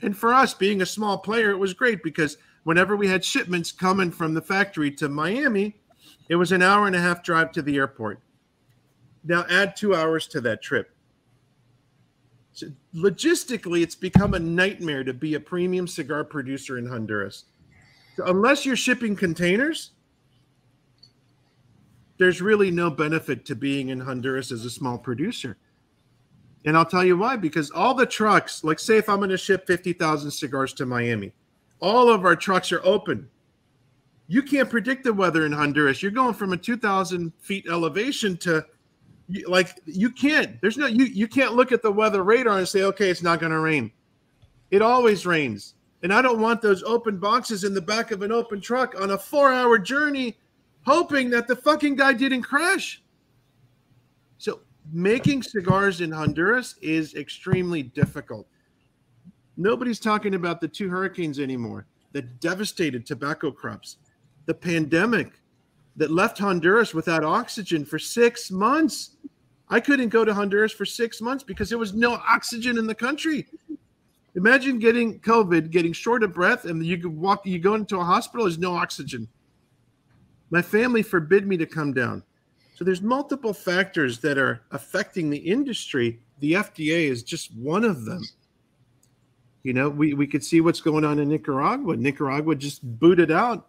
And 0.00 0.16
for 0.16 0.32
us, 0.32 0.54
being 0.54 0.80
a 0.80 0.86
small 0.86 1.18
player, 1.18 1.50
it 1.50 1.58
was 1.58 1.74
great 1.74 2.02
because 2.02 2.38
whenever 2.62 2.96
we 2.96 3.08
had 3.08 3.24
shipments 3.24 3.72
coming 3.72 4.10
from 4.10 4.34
the 4.34 4.42
factory 4.42 4.90
to 4.92 5.08
Miami, 5.08 5.80
it 6.28 6.36
was 6.36 6.52
an 6.52 6.62
hour 6.62 6.86
and 6.86 6.94
a 6.94 7.00
half 7.00 7.22
drive 7.22 7.52
to 7.52 7.62
the 7.62 7.76
airport. 7.76 8.20
Now 9.24 9.44
add 9.50 9.76
two 9.76 9.94
hours 9.94 10.26
to 10.28 10.40
that 10.42 10.62
trip. 10.62 10.90
So 12.52 12.68
logistically, 12.94 13.82
it's 13.82 13.94
become 13.94 14.34
a 14.34 14.38
nightmare 14.38 15.04
to 15.04 15.14
be 15.14 15.34
a 15.34 15.40
premium 15.40 15.86
cigar 15.86 16.24
producer 16.24 16.78
in 16.78 16.86
Honduras. 16.86 17.44
So 18.16 18.24
unless 18.26 18.66
you're 18.66 18.76
shipping 18.76 19.14
containers, 19.14 19.92
there's 22.18 22.42
really 22.42 22.70
no 22.70 22.90
benefit 22.90 23.44
to 23.46 23.54
being 23.54 23.88
in 23.88 24.00
Honduras 24.00 24.52
as 24.52 24.64
a 24.64 24.70
small 24.70 24.98
producer. 24.98 25.56
And 26.64 26.76
I'll 26.76 26.84
tell 26.84 27.04
you 27.04 27.16
why 27.16 27.36
because 27.36 27.70
all 27.70 27.94
the 27.94 28.06
trucks, 28.06 28.64
like 28.64 28.78
say 28.78 28.98
if 28.98 29.08
I'm 29.08 29.18
going 29.18 29.30
to 29.30 29.38
ship 29.38 29.66
50,000 29.66 30.30
cigars 30.30 30.72
to 30.74 30.86
Miami, 30.86 31.32
all 31.80 32.10
of 32.10 32.24
our 32.24 32.36
trucks 32.36 32.72
are 32.72 32.84
open. 32.84 33.28
You 34.26 34.42
can't 34.42 34.68
predict 34.68 35.04
the 35.04 35.12
weather 35.12 35.46
in 35.46 35.52
Honduras. 35.52 36.02
You're 36.02 36.10
going 36.10 36.34
from 36.34 36.52
a 36.52 36.56
2,000 36.56 37.32
feet 37.38 37.66
elevation 37.68 38.36
to 38.38 38.66
like 39.46 39.78
you 39.84 40.10
can't. 40.10 40.60
There's 40.60 40.76
no 40.76 40.86
you 40.86 41.04
you 41.04 41.28
can't 41.28 41.54
look 41.54 41.70
at 41.70 41.82
the 41.82 41.92
weather 41.92 42.22
radar 42.24 42.58
and 42.58 42.68
say 42.68 42.82
okay, 42.82 43.10
it's 43.10 43.22
not 43.22 43.40
going 43.40 43.52
to 43.52 43.60
rain. 43.60 43.92
It 44.70 44.82
always 44.82 45.24
rains. 45.24 45.74
And 46.02 46.12
I 46.12 46.22
don't 46.22 46.40
want 46.40 46.62
those 46.62 46.82
open 46.82 47.18
boxes 47.18 47.64
in 47.64 47.74
the 47.74 47.80
back 47.80 48.10
of 48.10 48.22
an 48.22 48.30
open 48.30 48.60
truck 48.60 49.00
on 49.00 49.10
a 49.10 49.18
4-hour 49.18 49.78
journey 49.78 50.36
hoping 50.86 51.30
that 51.30 51.46
the 51.46 51.56
fucking 51.56 51.96
guy 51.96 52.12
didn't 52.12 52.42
crash. 52.42 53.02
So 54.38 54.60
making 54.92 55.42
cigars 55.42 56.00
in 56.00 56.10
Honduras 56.10 56.76
is 56.80 57.14
extremely 57.14 57.82
difficult. 57.82 58.46
Nobody's 59.56 60.00
talking 60.00 60.34
about 60.34 60.60
the 60.60 60.68
two 60.68 60.88
hurricanes 60.88 61.40
anymore 61.40 61.86
that 62.12 62.40
devastated 62.40 63.04
tobacco 63.04 63.50
crops, 63.50 63.96
the 64.46 64.54
pandemic 64.54 65.32
that 65.96 66.10
left 66.10 66.38
Honduras 66.38 66.94
without 66.94 67.24
oxygen 67.24 67.84
for 67.84 67.98
six 67.98 68.50
months. 68.50 69.16
I 69.68 69.80
couldn't 69.80 70.08
go 70.08 70.24
to 70.24 70.32
Honduras 70.32 70.72
for 70.72 70.86
six 70.86 71.20
months 71.20 71.44
because 71.44 71.68
there 71.68 71.76
was 71.76 71.92
no 71.92 72.14
oxygen 72.14 72.78
in 72.78 72.86
the 72.86 72.94
country. 72.94 73.46
Imagine 74.36 74.78
getting 74.78 75.18
COVID, 75.20 75.70
getting 75.70 75.92
short 75.92 76.22
of 76.22 76.32
breath, 76.32 76.64
and 76.64 76.86
you 76.86 76.96
could 76.96 77.14
walk, 77.14 77.44
you 77.44 77.58
go 77.58 77.74
into 77.74 77.98
a 77.98 78.04
hospital, 78.04 78.46
there's 78.46 78.58
no 78.58 78.74
oxygen. 78.74 79.26
My 80.50 80.62
family 80.62 81.02
forbid 81.02 81.46
me 81.46 81.56
to 81.58 81.66
come 81.66 81.92
down. 81.92 82.22
So 82.74 82.84
there's 82.84 83.02
multiple 83.02 83.52
factors 83.52 84.20
that 84.20 84.38
are 84.38 84.62
affecting 84.70 85.30
the 85.30 85.38
industry. 85.38 86.20
The 86.38 86.52
FDA 86.52 87.08
is 87.08 87.22
just 87.22 87.54
one 87.56 87.84
of 87.84 88.04
them. 88.04 88.22
You 89.64 89.72
know, 89.72 89.88
we, 89.88 90.14
we 90.14 90.26
could 90.26 90.44
see 90.44 90.60
what's 90.60 90.80
going 90.80 91.04
on 91.04 91.18
in 91.18 91.28
Nicaragua. 91.28 91.96
Nicaragua 91.96 92.54
just 92.54 92.82
booted 92.98 93.30
out 93.30 93.66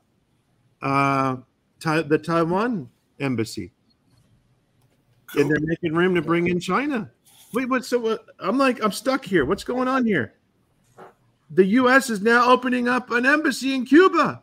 uh, 0.82 1.38
the 1.82 2.22
Taiwan 2.24 2.90
embassy. 3.20 3.72
And 5.36 5.50
they're 5.50 5.60
making 5.60 5.94
room 5.94 6.16
to 6.16 6.22
bring 6.22 6.48
in 6.48 6.60
China. 6.60 7.10
Wait, 7.54 7.68
what? 7.68 7.86
So 7.86 8.00
what? 8.00 8.26
I'm 8.40 8.58
like, 8.58 8.84
I'm 8.84 8.92
stuck 8.92 9.26
here. 9.26 9.46
What's 9.46 9.64
going 9.64 9.88
on 9.88 10.06
here? 10.06 10.34
The 11.52 11.66
U.S. 11.66 12.10
is 12.10 12.22
now 12.22 12.52
opening 12.52 12.88
up 12.88 13.12
an 13.12 13.26
embassy 13.26 13.74
in 13.74 13.86
Cuba. 13.86 14.42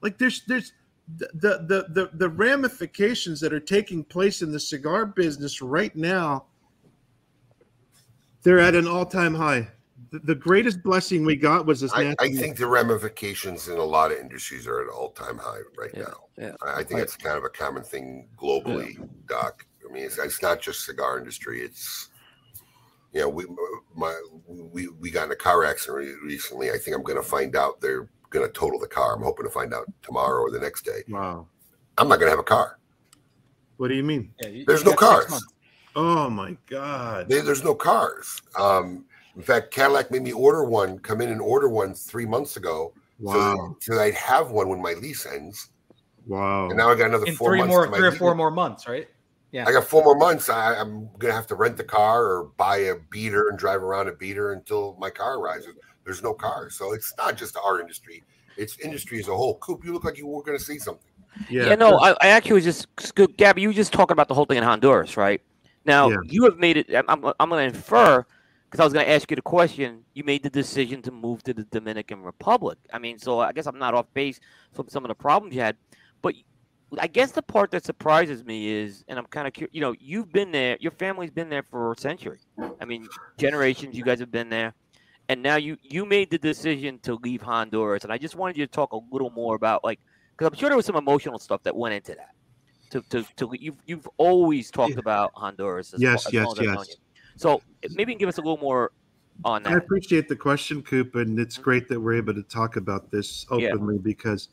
Like, 0.00 0.18
there's, 0.18 0.42
there's, 0.46 0.72
the, 1.16 1.28
the 1.34 1.86
the 1.90 2.10
the 2.14 2.28
ramifications 2.28 3.40
that 3.40 3.52
are 3.52 3.60
taking 3.60 4.02
place 4.04 4.42
in 4.42 4.50
the 4.50 4.60
cigar 4.60 5.04
business 5.04 5.60
right 5.60 5.94
now 5.94 6.44
they're 8.42 8.58
at 8.58 8.74
an 8.74 8.86
all-time 8.86 9.34
high 9.34 9.68
the, 10.10 10.18
the 10.20 10.34
greatest 10.34 10.82
blessing 10.82 11.24
we 11.24 11.36
got 11.36 11.66
was 11.66 11.80
this 11.80 11.92
I, 11.92 12.14
I 12.20 12.30
think 12.30 12.56
the 12.56 12.66
ramifications 12.66 13.68
in 13.68 13.78
a 13.78 13.84
lot 13.84 14.12
of 14.12 14.18
industries 14.18 14.66
are 14.66 14.80
at 14.80 14.86
an 14.86 14.92
all-time 14.94 15.38
high 15.38 15.60
right 15.76 15.94
now. 15.94 16.24
yeah. 16.38 16.52
I, 16.62 16.80
I 16.80 16.84
think 16.84 17.00
that's 17.00 17.16
kind 17.16 17.36
of 17.36 17.44
a 17.44 17.48
common 17.48 17.82
thing 17.82 18.28
globally, 18.38 18.96
Doc. 19.26 19.66
I 19.88 19.92
mean, 19.92 20.04
it's, 20.04 20.18
it's 20.18 20.40
not 20.40 20.60
just 20.60 20.84
cigar 20.84 21.18
industry. 21.18 21.62
It's 21.62 22.10
you 23.12 23.20
know, 23.20 23.28
we 23.28 23.44
my 23.94 24.20
we 24.46 24.88
we 24.88 25.10
got 25.10 25.26
in 25.26 25.32
a 25.32 25.36
car 25.36 25.64
accident 25.64 26.16
recently. 26.22 26.70
I 26.70 26.78
think 26.78 26.96
I'm 26.96 27.02
going 27.02 27.16
to 27.16 27.22
find 27.22 27.54
out 27.56 27.80
they're 27.80 28.08
going 28.34 28.46
to 28.46 28.52
total 28.52 28.78
the 28.78 28.86
car. 28.88 29.14
I'm 29.14 29.22
hoping 29.22 29.46
to 29.46 29.50
find 29.50 29.72
out 29.72 29.86
tomorrow 30.02 30.42
or 30.42 30.50
the 30.50 30.58
next 30.58 30.84
day. 30.84 31.02
wow 31.08 31.46
I'm 31.96 32.08
not 32.08 32.16
going 32.18 32.26
to 32.26 32.30
have 32.30 32.40
a 32.40 32.42
car. 32.42 32.78
what 33.76 33.88
do 33.88 33.94
you 33.94 34.02
mean 34.02 34.32
Yeah, 34.42 34.48
you- 34.48 34.64
There's 34.66 34.82
you 34.84 34.90
no 34.90 34.96
cars. 34.96 35.42
oh 35.96 36.28
my 36.28 36.56
god 36.68 37.28
There- 37.28 37.42
there's 37.42 37.62
no 37.64 37.74
cars. 37.74 38.42
Um, 38.58 39.04
in 39.36 39.42
fact, 39.42 39.70
Cadillac 39.72 40.10
made 40.10 40.22
me 40.22 40.32
order 40.32 40.64
one, 40.64 40.98
come 40.98 41.20
in 41.20 41.30
and 41.30 41.40
order 41.40 41.68
one 41.68 41.94
three 41.94 42.26
months 42.26 42.56
ago. 42.56 42.92
wow 43.20 43.76
So, 43.80 43.94
so 43.94 44.00
I'd 44.00 44.14
have 44.14 44.50
one 44.50 44.68
when 44.68 44.82
my 44.82 44.94
lease 44.94 45.24
ends. 45.26 45.70
wow 46.26 46.66
And 46.68 46.76
now 46.76 46.90
I 46.90 46.94
got 46.96 47.06
another 47.06 47.26
In 47.26 47.36
four 47.36 47.50
three 47.50 47.58
months. 47.60 47.70
more, 47.72 47.84
to 47.84 47.90
my 47.92 47.96
three 47.98 48.08
or 48.08 48.10
lease. 48.10 48.18
four 48.18 48.34
more 48.34 48.50
months, 48.50 48.88
right? 48.88 49.06
Yeah. 49.54 49.68
I 49.68 49.72
got 49.72 49.84
four 49.84 50.02
more 50.02 50.16
months. 50.16 50.48
I, 50.48 50.74
I'm 50.74 51.08
gonna 51.18 51.32
have 51.32 51.46
to 51.46 51.54
rent 51.54 51.76
the 51.76 51.84
car 51.84 52.24
or 52.24 52.44
buy 52.56 52.76
a 52.78 52.96
beater 53.10 53.48
and 53.50 53.56
drive 53.58 53.82
around 53.84 54.08
a 54.08 54.12
beater 54.12 54.52
until 54.52 54.96
my 54.98 55.10
car 55.10 55.38
arrives. 55.38 55.68
There's 56.04 56.24
no 56.24 56.34
cars, 56.34 56.74
so 56.74 56.92
it's 56.92 57.14
not 57.16 57.36
just 57.36 57.56
our 57.64 57.80
industry; 57.80 58.24
it's 58.56 58.76
industry 58.80 59.20
as 59.20 59.28
a 59.28 59.34
whole. 59.36 59.56
Coop, 59.58 59.84
you 59.84 59.92
look 59.92 60.02
like 60.02 60.18
you 60.18 60.26
were 60.26 60.42
gonna 60.42 60.58
say 60.58 60.78
something. 60.78 61.08
yeah, 61.48 61.66
Yeah, 61.68 61.74
no, 61.76 61.98
I, 62.00 62.10
I 62.20 62.28
actually 62.30 62.54
was 62.54 62.64
just 62.64 62.88
Scoot- 62.98 63.36
Gabby. 63.36 63.62
You 63.62 63.68
were 63.68 63.74
just 63.74 63.92
talking 63.92 64.12
about 64.12 64.26
the 64.26 64.34
whole 64.34 64.44
thing 64.44 64.58
in 64.58 64.64
Honduras, 64.64 65.16
right? 65.16 65.40
Now 65.84 66.08
Yeah. 66.10 66.16
you 66.24 66.42
have 66.44 66.58
made 66.58 66.76
it. 66.76 66.88
I'm, 66.92 67.24
I'm 67.38 67.48
going 67.48 67.70
to 67.70 67.76
infer 67.76 68.26
because 68.68 68.80
I 68.80 68.84
was 68.84 68.92
going 68.92 69.06
to 69.06 69.12
ask 69.12 69.30
you 69.30 69.36
the 69.36 69.42
question. 69.42 70.02
You 70.14 70.24
made 70.24 70.42
the 70.42 70.50
decision 70.50 71.00
to 71.02 71.12
move 71.12 71.42
to 71.44 71.54
the 71.54 71.62
Dominican 71.70 72.22
Republic. 72.22 72.76
I 72.92 72.98
mean, 72.98 73.18
so 73.20 73.38
I 73.38 73.52
guess 73.52 73.66
I'm 73.66 73.78
not 73.78 73.94
off 73.94 74.06
base 74.14 74.40
from 74.72 74.88
some 74.88 75.04
of 75.04 75.08
the 75.08 75.14
problems 75.14 75.54
you 75.54 75.60
had, 75.60 75.76
but 75.92 75.96
I 77.00 77.06
guess 77.06 77.32
the 77.32 77.42
part 77.42 77.70
that 77.72 77.84
surprises 77.84 78.44
me 78.44 78.68
is, 78.68 79.04
and 79.08 79.18
I'm 79.18 79.26
kind 79.26 79.46
of 79.46 79.52
curious. 79.52 79.74
You 79.74 79.80
know, 79.80 79.94
you've 79.98 80.32
been 80.32 80.50
there. 80.50 80.76
Your 80.80 80.92
family's 80.92 81.30
been 81.30 81.48
there 81.48 81.62
for 81.62 81.92
a 81.92 81.98
century. 81.98 82.38
I 82.80 82.84
mean, 82.84 83.08
generations. 83.38 83.96
You 83.96 84.04
guys 84.04 84.20
have 84.20 84.30
been 84.30 84.48
there. 84.48 84.74
And 85.28 85.42
now 85.42 85.56
you 85.56 85.78
you 85.82 86.04
made 86.04 86.30
the 86.30 86.38
decision 86.38 86.98
to 87.00 87.14
leave 87.14 87.40
Honduras, 87.40 88.04
and 88.04 88.12
I 88.12 88.18
just 88.18 88.34
wanted 88.34 88.58
you 88.58 88.66
to 88.66 88.70
talk 88.70 88.92
a 88.92 88.98
little 89.10 89.30
more 89.30 89.56
about 89.56 89.82
like 89.82 89.98
because 90.32 90.52
I'm 90.52 90.58
sure 90.58 90.68
there 90.68 90.76
was 90.76 90.84
some 90.84 90.96
emotional 90.96 91.38
stuff 91.38 91.62
that 91.62 91.74
went 91.74 91.94
into 91.94 92.14
that. 92.14 92.34
To 92.90 93.00
to, 93.08 93.24
to 93.36 93.50
you've 93.58 93.78
you've 93.86 94.08
always 94.18 94.70
talked 94.70 94.98
about 94.98 95.32
Honduras. 95.34 95.94
As 95.94 96.02
Yes, 96.02 96.26
yes, 96.30 96.46
as 96.52 96.58
I've 96.58 96.66
known 96.66 96.84
yes. 96.86 96.96
So 97.36 97.62
maybe 97.90 98.12
you 98.12 98.16
can 98.16 98.18
give 98.18 98.28
us 98.28 98.38
a 98.38 98.42
little 98.42 98.58
more 98.58 98.92
on 99.44 99.62
that. 99.62 99.72
I 99.72 99.76
appreciate 99.76 100.28
the 100.28 100.36
question, 100.36 100.82
Coop, 100.82 101.14
and 101.14 101.38
it's 101.38 101.54
mm-hmm. 101.54 101.64
great 101.64 101.88
that 101.88 101.98
we're 101.98 102.14
able 102.14 102.34
to 102.34 102.42
talk 102.42 102.76
about 102.76 103.10
this 103.10 103.46
Yeah. 103.50 103.70
openly 103.70 103.98
because 103.98 104.48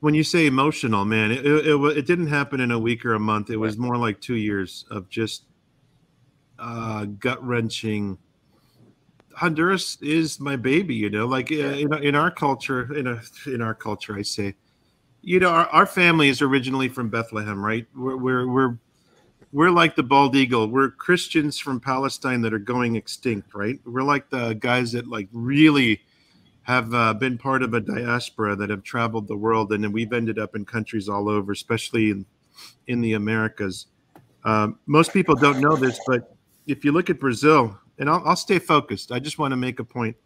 when 0.00 0.14
you 0.14 0.24
say 0.24 0.46
emotional, 0.46 1.04
man, 1.04 1.30
it, 1.30 1.46
it, 1.46 1.66
it, 1.66 1.98
it 1.98 2.06
didn't 2.06 2.28
happen 2.28 2.60
in 2.60 2.70
a 2.70 2.78
week 2.78 3.04
or 3.04 3.14
a 3.14 3.20
month. 3.20 3.50
It 3.50 3.56
was 3.56 3.76
more 3.76 3.96
like 3.96 4.20
two 4.20 4.36
years 4.36 4.86
of 4.90 5.08
just 5.08 5.44
uh, 6.58 7.04
gut 7.04 7.44
wrenching. 7.46 8.18
Honduras 9.34 9.98
is 10.00 10.40
my 10.40 10.56
baby, 10.56 10.94
you 10.94 11.10
know. 11.10 11.26
Like 11.26 11.52
uh, 11.52 11.54
in, 11.54 11.92
in 12.02 12.14
our 12.14 12.30
culture, 12.30 12.92
in 12.94 13.06
a, 13.06 13.20
in 13.46 13.60
our 13.62 13.74
culture, 13.74 14.16
I 14.16 14.22
say, 14.22 14.54
you 15.22 15.38
know, 15.38 15.50
our, 15.50 15.66
our 15.66 15.86
family 15.86 16.28
is 16.28 16.40
originally 16.42 16.88
from 16.88 17.10
Bethlehem, 17.10 17.62
right? 17.62 17.86
We're 17.94 18.16
we're 18.16 18.48
we're 18.48 18.78
we're 19.52 19.70
like 19.70 19.96
the 19.96 20.02
bald 20.02 20.34
eagle. 20.34 20.68
We're 20.68 20.90
Christians 20.90 21.58
from 21.58 21.78
Palestine 21.78 22.40
that 22.42 22.54
are 22.54 22.58
going 22.58 22.96
extinct, 22.96 23.54
right? 23.54 23.78
We're 23.84 24.02
like 24.02 24.30
the 24.30 24.54
guys 24.54 24.92
that 24.92 25.08
like 25.08 25.28
really 25.32 26.00
have 26.62 26.92
uh, 26.94 27.14
been 27.14 27.38
part 27.38 27.62
of 27.62 27.74
a 27.74 27.80
diaspora 27.80 28.54
that 28.56 28.70
have 28.70 28.82
traveled 28.82 29.28
the 29.28 29.36
world, 29.36 29.72
and 29.72 29.82
then 29.82 29.92
we've 29.92 30.12
ended 30.12 30.38
up 30.38 30.54
in 30.54 30.64
countries 30.64 31.08
all 31.08 31.28
over, 31.28 31.52
especially 31.52 32.10
in 32.10 32.26
in 32.86 33.00
the 33.00 33.14
Americas. 33.14 33.86
Um, 34.44 34.78
most 34.86 35.12
people 35.12 35.34
don't 35.34 35.60
know 35.60 35.76
this, 35.76 35.98
but 36.06 36.36
if 36.66 36.84
you 36.84 36.92
look 36.92 37.10
at 37.10 37.20
Brazil, 37.20 37.78
and 37.98 38.08
I'll, 38.08 38.22
I'll 38.24 38.36
stay 38.36 38.58
focused. 38.58 39.12
I 39.12 39.18
just 39.18 39.38
want 39.38 39.52
to 39.52 39.56
make 39.56 39.78
a 39.78 39.84
point. 39.84 40.16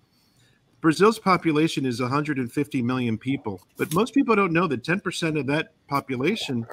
Brazil's 0.80 1.18
population 1.18 1.86
is 1.86 2.00
150 2.00 2.82
million 2.82 3.16
people, 3.16 3.60
but 3.76 3.92
most 3.94 4.12
people 4.12 4.36
don't 4.36 4.52
know 4.52 4.66
that 4.66 4.82
10% 4.82 5.38
of 5.38 5.46
that 5.46 5.72
population 5.88 6.66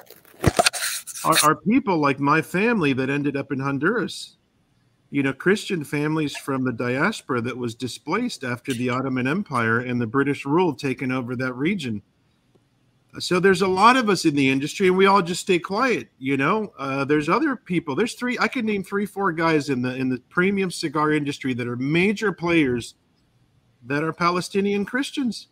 are, 1.24 1.36
are 1.42 1.56
people 1.56 1.96
like 1.96 2.20
my 2.20 2.42
family 2.42 2.92
that 2.92 3.08
ended 3.08 3.36
up 3.36 3.52
in 3.52 3.58
Honduras. 3.58 4.36
You 5.12 5.22
know, 5.22 5.34
Christian 5.34 5.84
families 5.84 6.34
from 6.34 6.64
the 6.64 6.72
diaspora 6.72 7.42
that 7.42 7.58
was 7.58 7.74
displaced 7.74 8.44
after 8.44 8.72
the 8.72 8.88
Ottoman 8.88 9.26
Empire 9.26 9.80
and 9.80 10.00
the 10.00 10.06
British 10.06 10.46
rule 10.46 10.74
taken 10.74 11.12
over 11.12 11.36
that 11.36 11.52
region. 11.52 12.00
So 13.18 13.38
there's 13.38 13.60
a 13.60 13.68
lot 13.68 13.98
of 13.98 14.08
us 14.08 14.24
in 14.24 14.34
the 14.34 14.48
industry, 14.48 14.88
and 14.88 14.96
we 14.96 15.04
all 15.04 15.20
just 15.20 15.42
stay 15.42 15.58
quiet. 15.58 16.08
You 16.18 16.38
know, 16.38 16.72
uh, 16.78 17.04
there's 17.04 17.28
other 17.28 17.56
people. 17.56 17.94
There's 17.94 18.14
three. 18.14 18.38
I 18.40 18.48
can 18.48 18.64
name 18.64 18.82
three, 18.82 19.04
four 19.04 19.32
guys 19.32 19.68
in 19.68 19.82
the 19.82 19.94
in 19.94 20.08
the 20.08 20.18
premium 20.30 20.70
cigar 20.70 21.12
industry 21.12 21.52
that 21.52 21.68
are 21.68 21.76
major 21.76 22.32
players 22.32 22.94
that 23.84 24.02
are 24.02 24.14
Palestinian 24.14 24.86
Christians 24.86 25.48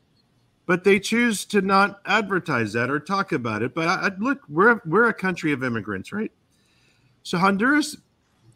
but 0.71 0.85
they 0.85 1.01
choose 1.01 1.45
to 1.47 1.61
not 1.61 2.01
advertise 2.07 2.73
that 2.75 2.89
or 2.91 3.01
talk 3.01 3.33
about 3.33 3.61
it. 3.61 3.75
But 3.75 3.89
I, 3.89 4.07
I, 4.07 4.11
look, 4.21 4.43
we're 4.49 4.81
we're 4.87 5.09
a 5.09 5.13
country 5.13 5.53
of 5.53 5.65
immigrants, 5.65 6.13
right? 6.13 6.31
So 7.25 7.39
Honduras 7.39 7.97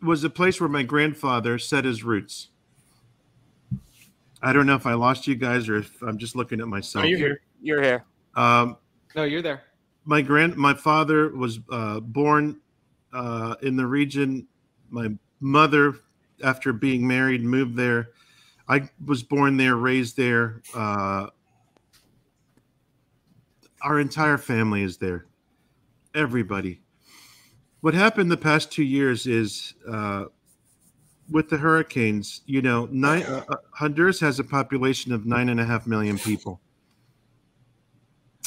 was 0.05 0.24
a 0.24 0.31
place 0.31 0.60
where 0.60 0.68
my 0.68 0.82
grandfather 0.82 1.59
set 1.59 1.85
his 1.85 2.05
roots. 2.05 2.48
I 4.43 4.52
don't 4.52 4.66
know 4.66 4.74
if 4.74 4.86
I 4.86 4.94
lost 4.94 5.26
you 5.26 5.35
guys 5.35 5.68
or 5.68 5.76
if 5.76 6.01
I'm 6.02 6.18
just 6.18 6.36
looking 6.36 6.60
at 6.60 6.68
myself. 6.68 7.06
you're 7.06 7.18
here. 7.18 7.40
You're 7.62 7.82
here. 7.82 8.05
Um, 8.36 8.76
No, 9.16 9.24
you're 9.24 9.40
there. 9.43 9.62
my 10.05 10.20
grand 10.20 10.56
my 10.56 10.74
father 10.74 11.31
was 11.31 11.60
uh, 11.70 12.01
born 12.01 12.60
uh, 13.12 13.55
in 13.62 13.76
the 13.76 13.86
region. 13.86 14.47
My 14.90 15.09
mother, 15.40 15.94
after 16.43 16.72
being 16.72 17.06
married, 17.06 17.43
moved 17.43 17.76
there. 17.76 18.10
I 18.68 18.89
was 19.05 19.22
born 19.22 19.56
there, 19.56 19.76
raised 19.76 20.16
there. 20.16 20.62
Uh, 20.74 21.28
our 23.82 24.01
entire 24.01 24.39
family 24.39 24.82
is 24.82 24.97
there. 24.98 25.26
Everybody. 26.14 26.81
What 27.85 27.93
happened 27.93 28.31
the 28.31 28.36
past 28.39 28.73
two 28.73 28.82
years 28.82 29.27
is 29.27 29.74
uh, 29.86 30.24
with 31.31 31.51
the 31.51 31.59
hurricanes. 31.59 32.40
You 32.47 32.62
know, 32.62 32.89
nine, 32.90 33.24
uh, 33.24 33.44
uh, 33.47 33.56
Honduras 33.73 34.19
has 34.20 34.39
a 34.39 34.44
population 34.44 35.12
of 35.12 35.27
nine 35.27 35.51
and 35.51 35.61
a 35.61 35.66
half 35.66 35.86
million 35.86 36.19
people 36.19 36.62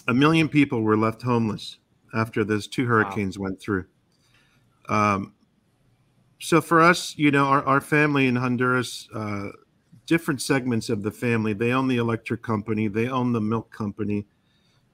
a 0.07 0.13
million 0.13 0.47
people 0.47 0.81
were 0.81 0.97
left 0.97 1.21
homeless 1.21 1.77
after 2.13 2.43
those 2.43 2.67
two 2.67 2.85
hurricanes 2.85 3.37
went 3.37 3.59
through. 3.59 3.85
Um, 4.89 5.33
so 6.39 6.61
for 6.61 6.81
us, 6.81 7.17
you 7.17 7.31
know, 7.31 7.45
our, 7.45 7.63
our 7.63 7.81
family 7.81 8.27
in 8.27 8.35
Honduras, 8.35 9.09
uh, 9.13 9.49
different 10.05 10.41
segments 10.41 10.89
of 10.89 11.03
the 11.03 11.11
family, 11.11 11.53
they 11.53 11.73
own 11.73 11.87
the 11.87 11.97
electric 11.97 12.41
company, 12.41 12.87
they 12.87 13.09
own 13.09 13.33
the 13.33 13.41
milk 13.41 13.71
company, 13.71 14.25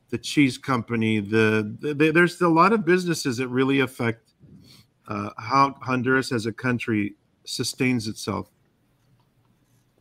the 0.10 0.18
cheese 0.18 0.58
company. 0.58 1.20
The, 1.20 1.78
the 1.80 2.12
there's 2.12 2.42
a 2.42 2.50
lot 2.50 2.74
of 2.74 2.86
businesses 2.86 3.38
that 3.38 3.50
really 3.50 3.82
affect 3.82 4.33
uh, 5.08 5.30
how 5.38 5.76
Honduras 5.82 6.32
as 6.32 6.46
a 6.46 6.54
country 6.54 7.16
sustains 7.46 8.08
itself. 8.08 8.50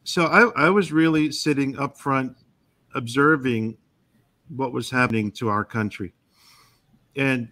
so 0.05 0.27
I, 0.27 0.67
I 0.67 0.71
was 0.71 0.93
really 0.93 1.33
sitting 1.33 1.79
up 1.79 1.99
front 1.99 2.37
observing 2.95 3.77
what 4.49 4.73
was 4.73 4.91
happening 4.91 5.31
to 5.33 5.49
our 5.49 5.65
country. 5.65 6.13
And 7.17 7.49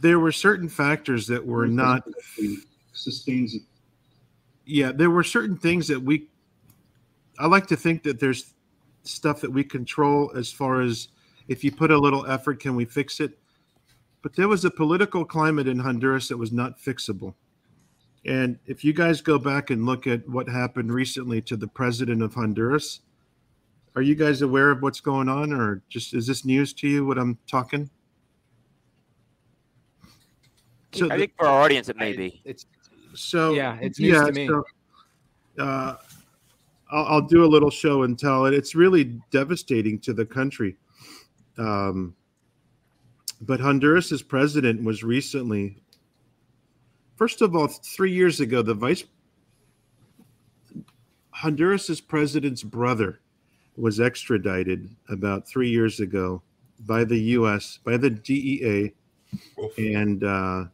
there 0.00 0.18
were 0.20 0.32
certain 0.32 0.68
factors 0.68 1.26
that 1.26 1.44
were 1.44 1.66
not 1.66 2.06
sustains 2.92 3.54
it. 3.54 3.62
yeah, 4.64 4.92
there 4.92 5.10
were 5.10 5.24
certain 5.24 5.56
things 5.56 5.88
that 5.88 6.00
we 6.00 6.28
I 7.38 7.46
like 7.46 7.66
to 7.68 7.76
think 7.76 8.02
that 8.04 8.20
there's 8.20 8.54
stuff 9.02 9.40
that 9.40 9.50
we 9.50 9.64
control 9.64 10.30
as 10.36 10.52
far 10.52 10.82
as 10.82 11.08
if 11.48 11.64
you 11.64 11.72
put 11.72 11.90
a 11.90 11.98
little 11.98 12.26
effort, 12.26 12.60
can 12.60 12.76
we 12.76 12.84
fix 12.84 13.18
it? 13.18 13.38
But 14.22 14.36
there 14.36 14.48
was 14.48 14.64
a 14.64 14.70
political 14.70 15.24
climate 15.24 15.66
in 15.66 15.78
Honduras 15.78 16.28
that 16.28 16.36
was 16.36 16.52
not 16.52 16.78
fixable. 16.78 17.34
And 18.26 18.58
if 18.66 18.84
you 18.84 18.92
guys 18.92 19.22
go 19.22 19.38
back 19.38 19.70
and 19.70 19.86
look 19.86 20.06
at 20.06 20.28
what 20.28 20.48
happened 20.48 20.92
recently 20.92 21.40
to 21.42 21.56
the 21.56 21.66
president 21.66 22.22
of 22.22 22.34
Honduras, 22.34 23.00
are 23.96 24.02
you 24.02 24.14
guys 24.14 24.42
aware 24.42 24.70
of 24.70 24.82
what's 24.82 25.00
going 25.00 25.28
on, 25.28 25.52
or 25.52 25.82
just 25.88 26.12
is 26.14 26.26
this 26.26 26.44
news 26.44 26.72
to 26.74 26.88
you? 26.88 27.04
What 27.06 27.18
I'm 27.18 27.38
talking? 27.50 27.88
So 30.92 31.06
I 31.06 31.08
the- 31.08 31.16
think 31.22 31.32
for 31.36 31.46
our 31.46 31.62
audience, 31.62 31.88
it 31.88 31.96
may 31.96 32.12
be. 32.12 32.42
It's 32.44 32.66
so 33.14 33.54
Yeah, 33.54 33.78
it's 33.80 33.98
news 33.98 34.20
to 34.26 34.32
me. 34.32 34.46
so, 34.48 34.64
uh, 35.58 35.96
I'll, 36.92 37.04
I'll 37.06 37.26
do 37.26 37.44
a 37.44 37.46
little 37.46 37.70
show 37.70 38.02
and 38.02 38.18
tell 38.18 38.46
it. 38.46 38.54
It's 38.54 38.74
really 38.74 39.18
devastating 39.30 39.98
to 40.00 40.12
the 40.12 40.26
country. 40.26 40.76
Um, 41.58 42.14
but 43.40 43.60
Honduras's 43.60 44.22
president 44.22 44.84
was 44.84 45.02
recently, 45.02 45.76
first 47.16 47.40
of 47.40 47.56
all, 47.56 47.68
three 47.68 48.12
years 48.12 48.40
ago, 48.40 48.62
the 48.62 48.74
vice 48.74 49.04
Honduras's 51.34 52.00
president's 52.00 52.62
brother 52.62 53.20
was 53.76 53.98
extradited 53.98 54.94
about 55.08 55.48
three 55.48 55.70
years 55.70 56.00
ago 56.00 56.42
by 56.80 57.04
the 57.04 57.18
U.S. 57.18 57.78
by 57.84 57.96
the 57.96 58.10
DEA, 58.10 58.92
and 59.78 60.22
uh, 60.22 60.64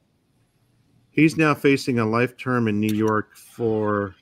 he's 1.12 1.36
now 1.36 1.54
facing 1.54 2.00
a 2.00 2.04
life 2.04 2.36
term 2.36 2.66
in 2.66 2.80
New 2.80 2.94
York 2.94 3.36
for 3.36 4.16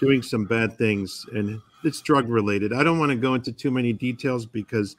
doing 0.00 0.20
some 0.20 0.44
bad 0.46 0.76
things, 0.76 1.26
and 1.32 1.60
it's 1.84 2.00
drug 2.00 2.28
related. 2.28 2.72
I 2.72 2.82
don't 2.82 2.98
want 2.98 3.10
to 3.10 3.16
go 3.16 3.34
into 3.34 3.52
too 3.52 3.70
many 3.70 3.92
details 3.92 4.46
because 4.46 4.96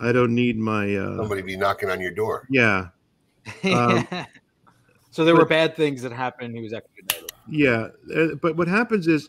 I 0.00 0.12
don't 0.12 0.34
need 0.34 0.58
my 0.58 0.94
uh, 0.96 1.16
Somebody 1.16 1.42
be 1.42 1.56
knocking 1.56 1.90
on 1.90 2.00
your 2.00 2.12
door. 2.12 2.46
yeah. 2.50 2.88
Um, 3.64 4.08
so 5.10 5.24
there 5.24 5.36
were 5.36 5.44
bad 5.44 5.76
things 5.76 6.02
that 6.02 6.12
happened. 6.12 6.56
He 6.56 6.62
was 6.62 6.72
extradited. 6.72 7.30
Yeah, 7.48 7.88
uh, 8.16 8.34
but 8.40 8.56
what 8.56 8.66
happens 8.66 9.06
is 9.06 9.28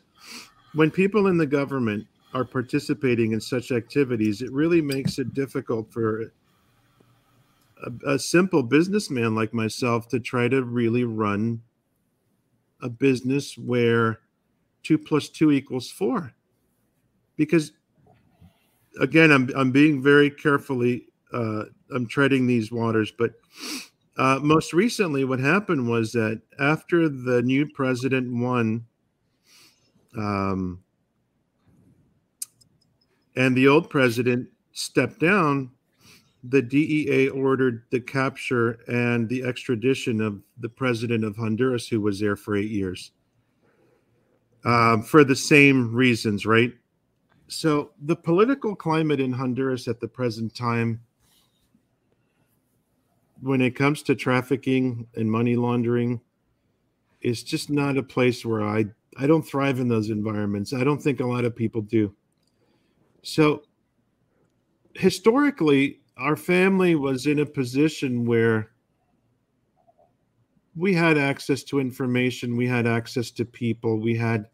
when 0.74 0.90
people 0.90 1.28
in 1.28 1.38
the 1.38 1.46
government 1.46 2.08
are 2.34 2.46
participating 2.46 3.34
in 3.34 3.42
such 3.42 3.72
activities, 3.72 4.42
it 4.42 4.52
really 4.52 4.82
makes 4.82 5.20
it 5.20 5.34
difficult 5.34 5.92
for 5.92 6.32
a, 7.84 8.14
a 8.14 8.20
simple 8.20 8.64
businessman 8.64 9.36
like 9.36 9.54
myself 9.54 10.08
to 10.10 10.20
try 10.20 10.48
to 10.48 10.64
really 10.64 11.04
run 11.04 11.62
a 12.82 12.90
business 12.90 13.58
where 13.58 14.20
two 14.84 14.98
plus 14.98 15.30
two 15.30 15.52
equals 15.52 15.90
four. 15.90 16.34
Because 17.36 17.74
again, 18.99 19.31
I'm 19.31 19.49
I'm 19.55 19.72
being 19.72 20.01
very 20.01 20.30
carefully 20.30 21.07
uh, 21.34 21.63
I'm 21.93 22.07
treading 22.07 22.47
these 22.47 22.72
waters, 22.72 23.11
but 23.11 23.31
uh, 24.17 24.39
most 24.41 24.73
recently, 24.73 25.26
what 25.26 25.39
happened 25.39 25.89
was 25.89 26.11
that 26.13 26.41
after 26.59 27.09
the 27.09 27.41
new 27.41 27.67
president 27.67 28.31
won, 28.31 28.85
um, 30.17 30.81
and 33.35 33.55
the 33.55 33.67
old 33.67 33.89
president 33.89 34.47
stepped 34.72 35.19
down, 35.19 35.69
the 36.43 36.61
DEA 36.61 37.30
ordered 37.30 37.84
the 37.91 37.99
capture 37.99 38.80
and 38.88 39.27
the 39.27 39.43
extradition 39.43 40.22
of 40.22 40.41
the 40.59 40.69
president 40.69 41.26
of 41.26 41.35
Honduras, 41.35 41.88
who 41.88 41.99
was 41.99 42.19
there 42.19 42.38
for 42.38 42.55
eight 42.55 42.72
years, 42.72 43.11
um, 44.63 45.01
for 45.03 45.26
the 45.26 45.35
same 45.35 45.93
reasons, 45.93 46.45
right? 46.45 46.73
So 47.47 47.91
the 48.01 48.15
political 48.15 48.76
climate 48.76 49.19
in 49.19 49.31
Honduras 49.31 49.88
at 49.88 49.99
the 49.99 50.07
present 50.07 50.55
time 50.55 51.01
when 53.41 53.61
it 53.61 53.76
comes 53.76 54.01
to 54.03 54.15
trafficking 54.15 55.07
and 55.15 55.30
money 55.30 55.55
laundering 55.55 56.22
is 57.22 57.43
just 57.43 57.69
not 57.69 57.97
a 57.97 58.03
place 58.03 58.45
where 58.45 58.63
I 58.63 58.85
I 59.17 59.27
don't 59.27 59.47
thrive 59.47 59.80
in 59.80 59.88
those 59.88 60.09
environments. 60.09 60.73
I 60.73 60.84
don't 60.84 61.01
think 61.01 61.19
a 61.19 61.26
lot 61.26 61.45
of 61.45 61.55
people 61.55 61.81
do. 61.81 62.13
So 63.22 63.63
historically 64.93 66.01
our 66.17 66.35
family 66.35 66.95
was 66.95 67.27
in 67.27 67.39
a 67.39 67.45
position 67.45 68.26
where 68.26 68.72
we 70.76 70.93
had 70.93 71.17
access 71.17 71.63
to 71.63 71.80
information, 71.80 72.57
we 72.57 72.67
had 72.67 72.88
access 72.88 73.31
to 73.31 73.45
people, 73.45 73.99
we 73.99 74.15
had 74.15 74.47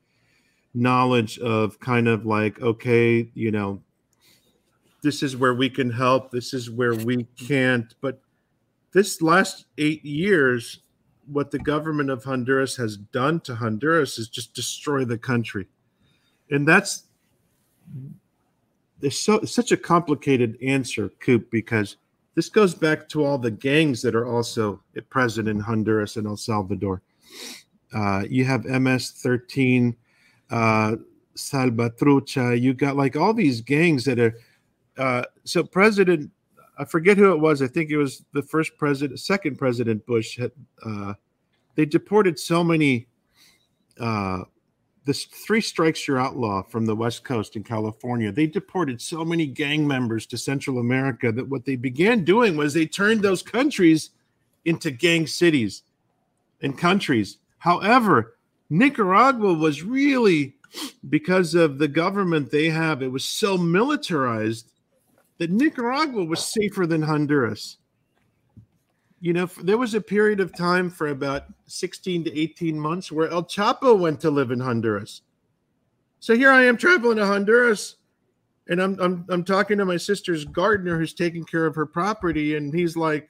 knowledge 0.73 1.38
of 1.39 1.80
kind 1.80 2.07
of 2.07 2.26
like 2.26 2.61
okay, 2.61 3.30
you 3.34 3.52
know, 3.52 3.81
this 5.02 5.23
is 5.23 5.35
where 5.35 5.53
we 5.53 5.69
can 5.69 5.89
help, 5.89 6.31
this 6.31 6.53
is 6.53 6.69
where 6.69 6.95
we 6.95 7.26
can't, 7.38 7.95
but 8.02 8.22
this 8.93 9.22
last 9.22 9.65
eight 9.77 10.03
years, 10.03 10.80
what 11.27 11.52
the 11.52 11.60
government 11.60 12.10
of 12.10 12.23
Honduras 12.23 12.76
has 12.76 12.98
done 12.98 13.39
to 13.41 13.56
Honduras 13.56 14.19
is 14.19 14.27
just 14.27 14.53
destroy 14.53 15.06
the 15.06 15.18
country. 15.18 15.68
And 16.49 16.68
that's 16.68 17.03
there's 18.99 19.19
so 19.19 19.43
such 19.43 19.72
a 19.72 19.77
complicated 19.77 20.57
answer, 20.61 21.10
Coop, 21.19 21.49
because 21.49 21.98
this 22.35 22.49
goes 22.49 22.73
back 22.73 23.10
to 23.10 23.26
all 23.26 23.38
the 23.38 23.52
gangs 23.52 24.02
that 24.02 24.15
are 24.15 24.27
also 24.27 24.81
present 25.10 25.48
in 25.48 25.60
Honduras 25.60 26.18
and 26.18 26.27
El 26.27 26.38
Salvador. 26.38 27.02
Uh, 27.93 28.23
you 28.30 28.45
have 28.45 28.65
MS-13, 28.65 29.95
uh, 30.52 30.98
Salvatrucha. 31.36 32.61
You 32.61 32.73
got 32.73 32.95
like 32.95 33.15
all 33.15 33.34
these 33.34 33.61
gangs 33.61 34.06
that 34.06 34.19
are. 34.19 34.38
Uh, 34.98 35.23
so 35.45 35.64
President 35.64 36.30
I 36.82 36.86
forget 36.86 37.15
who 37.15 37.32
it 37.32 37.40
was. 37.40 37.61
I 37.61 37.68
think 37.68 37.91
it 37.91 37.98
was 37.98 38.26
the 38.34 38.41
first 38.41 38.76
president, 38.76 39.19
second 39.19 39.57
president 39.57 40.03
Bush. 40.07 40.40
Had, 40.40 40.52
uh, 40.84 41.14
they 41.76 41.86
deported 41.86 42.40
so 42.40 42.64
many. 42.64 43.07
Uh, 43.99 44.45
this 45.06 45.26
three 45.26 45.61
strikes 45.61 46.07
you're 46.07 46.19
outlaw 46.19 46.64
from 46.64 46.88
the 46.88 46.95
West 46.95 47.23
Coast 47.23 47.56
in 47.56 47.64
California. 47.64 48.32
They 48.32 48.48
deported 48.48 48.99
so 48.99 49.23
many 49.23 49.45
gang 49.45 49.88
members 49.88 50.26
to 50.28 50.38
Central 50.40 50.80
America 50.80 51.32
that 51.32 51.48
what 51.49 51.65
they 51.65 51.76
began 51.76 52.23
doing 52.23 52.57
was 52.57 52.73
they 52.73 52.88
turned 52.88 53.22
those 53.22 53.44
countries 53.44 54.11
into 54.65 54.90
gang 54.90 55.28
cities 55.28 55.84
and 56.61 56.78
countries. 56.78 57.38
However, 57.60 58.38
Nicaragua 58.72 59.53
was 59.53 59.84
really 59.84 60.56
because 61.10 61.53
of 61.56 61.77
the 61.77 61.89
government 61.89 62.49
they 62.49 62.69
have. 62.69 63.03
It 63.03 63.11
was 63.11 63.26
so 63.26 63.57
militarized 63.57 64.72
that 65.39 65.52
Nicaragua 65.52 66.23
was 66.23 66.45
safer 66.45 66.88
than 66.88 67.02
Honduras. 67.02 67.77
You 69.19 69.34
know, 69.34 69.45
there 69.61 69.77
was 69.77 69.93
a 69.93 70.02
period 70.02 70.39
of 70.39 70.56
time 70.56 70.89
for 70.89 71.10
about 71.10 71.43
16 71.68 72.23
to 72.23 72.39
18 72.39 72.80
months 72.80 73.11
where 73.11 73.30
El 73.30 73.43
Chapo 73.43 73.99
went 73.99 74.22
to 74.22 74.31
live 74.31 74.52
in 74.52 74.61
Honduras. 74.61 75.22
So 76.22 76.35
here 76.35 76.52
I 76.52 76.64
am 76.64 76.77
traveling 76.77 77.18
to 77.18 77.26
Honduras 77.26 77.98
and 78.69 78.81
I'm 78.81 78.98
I'm 79.02 79.26
I'm 79.27 79.43
talking 79.43 79.80
to 79.80 79.85
my 79.85 79.98
sister's 79.98 80.45
gardener 80.45 80.98
who's 80.98 81.14
taking 81.14 81.43
care 81.43 81.65
of 81.65 81.76
her 81.76 81.85
property 81.85 82.56
and 82.56 82.73
he's 82.73 82.95
like 82.95 83.30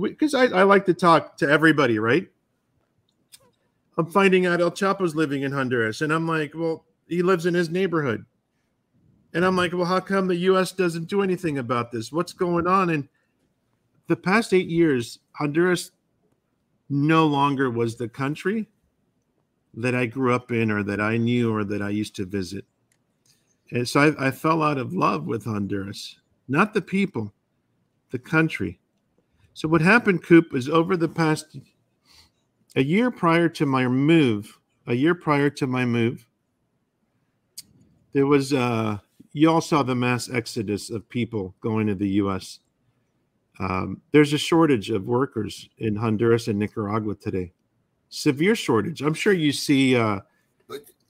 because 0.00 0.32
I, 0.32 0.44
I 0.44 0.62
like 0.62 0.86
to 0.86 0.94
talk 0.94 1.36
to 1.38 1.50
everybody, 1.50 1.98
right? 1.98 2.28
I'm 3.96 4.10
finding 4.10 4.46
out 4.46 4.60
El 4.60 4.70
Chapo's 4.70 5.14
living 5.14 5.42
in 5.42 5.52
Honduras 5.52 6.00
and 6.00 6.12
I'm 6.12 6.26
like, 6.26 6.52
well, 6.54 6.84
he 7.08 7.22
lives 7.22 7.46
in 7.46 7.54
his 7.54 7.70
neighborhood. 7.70 8.24
And 9.32 9.44
I'm 9.44 9.56
like, 9.56 9.72
well, 9.72 9.84
how 9.84 10.00
come 10.00 10.26
the 10.26 10.36
US 10.36 10.72
doesn't 10.72 11.08
do 11.08 11.22
anything 11.22 11.58
about 11.58 11.92
this? 11.92 12.12
What's 12.12 12.32
going 12.32 12.66
on? 12.66 12.90
And 12.90 13.08
the 14.06 14.16
past 14.16 14.52
eight 14.52 14.68
years, 14.68 15.18
Honduras 15.32 15.92
no 16.88 17.26
longer 17.26 17.70
was 17.70 17.96
the 17.96 18.08
country 18.08 18.68
that 19.74 19.94
I 19.94 20.06
grew 20.06 20.34
up 20.34 20.52
in 20.52 20.70
or 20.70 20.82
that 20.84 21.00
I 21.00 21.16
knew 21.16 21.54
or 21.54 21.64
that 21.64 21.82
I 21.82 21.90
used 21.90 22.16
to 22.16 22.24
visit. 22.24 22.64
And 23.72 23.88
so 23.88 24.00
I, 24.00 24.28
I 24.28 24.30
fell 24.30 24.62
out 24.62 24.78
of 24.78 24.92
love 24.92 25.26
with 25.26 25.44
Honduras, 25.44 26.18
not 26.48 26.72
the 26.72 26.82
people, 26.82 27.32
the 28.10 28.18
country. 28.18 28.78
So 29.54 29.68
what 29.68 29.80
happened, 29.80 30.22
Coop, 30.22 30.54
is 30.54 30.68
over 30.68 30.96
the 30.96 31.08
past 31.08 31.58
a 32.76 32.82
year 32.82 33.10
prior 33.10 33.48
to 33.48 33.66
my 33.66 33.88
move, 33.88 34.58
a 34.86 34.94
year 34.94 35.14
prior 35.14 35.50
to 35.50 35.66
my 35.66 35.84
move, 35.84 36.26
there 38.12 38.26
was 38.26 38.52
uh 38.52 38.98
you 39.32 39.50
all 39.50 39.60
saw 39.60 39.82
the 39.82 39.94
mass 39.94 40.30
exodus 40.30 40.88
of 40.88 41.06
people 41.10 41.54
going 41.60 41.86
to 41.88 41.94
the 41.94 42.08
U.S. 42.24 42.60
Um, 43.58 44.00
there's 44.12 44.32
a 44.32 44.38
shortage 44.38 44.88
of 44.90 45.04
workers 45.06 45.68
in 45.78 45.94
Honduras 45.94 46.48
and 46.48 46.58
Nicaragua 46.58 47.14
today. 47.16 47.52
Severe 48.08 48.54
shortage. 48.54 49.02
I'm 49.02 49.12
sure 49.14 49.34
you 49.34 49.52
see. 49.52 49.94
Uh, 49.96 50.20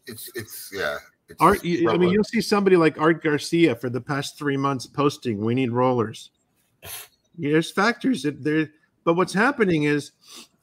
it's 0.06 0.30
it's 0.34 0.70
yeah. 0.74 0.98
It's 1.28 1.40
Art, 1.40 1.64
you- 1.64 1.90
I 1.90 1.96
mean, 1.96 2.10
you'll 2.10 2.24
see 2.24 2.40
somebody 2.40 2.76
like 2.76 3.00
Art 3.00 3.22
Garcia 3.22 3.74
for 3.74 3.90
the 3.90 4.00
past 4.00 4.38
three 4.38 4.56
months 4.56 4.86
posting, 4.86 5.44
"We 5.44 5.54
need 5.54 5.70
rollers." 5.72 6.30
There's 7.36 7.70
factors 7.70 8.22
that 8.22 8.42
there, 8.42 8.70
but 9.04 9.14
what's 9.14 9.32
happening 9.32 9.84
is, 9.84 10.12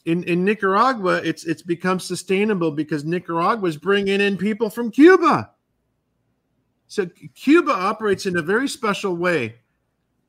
in 0.06 0.24
in 0.24 0.44
Nicaragua, 0.44 1.22
it's 1.24 1.46
it's 1.46 1.62
become 1.62 2.00
sustainable 2.00 2.72
because 2.72 3.06
Nicaragua's 3.06 3.78
bringing 3.78 4.22
in 4.22 4.38
people 4.38 4.70
from 4.70 4.92
Cuba. 4.92 5.52
So 6.88 7.08
Cuba 7.36 7.72
operates 7.72 8.26
in 8.26 8.38
a 8.38 8.42
very 8.42 8.68
special 8.68 9.16
way. 9.16 9.56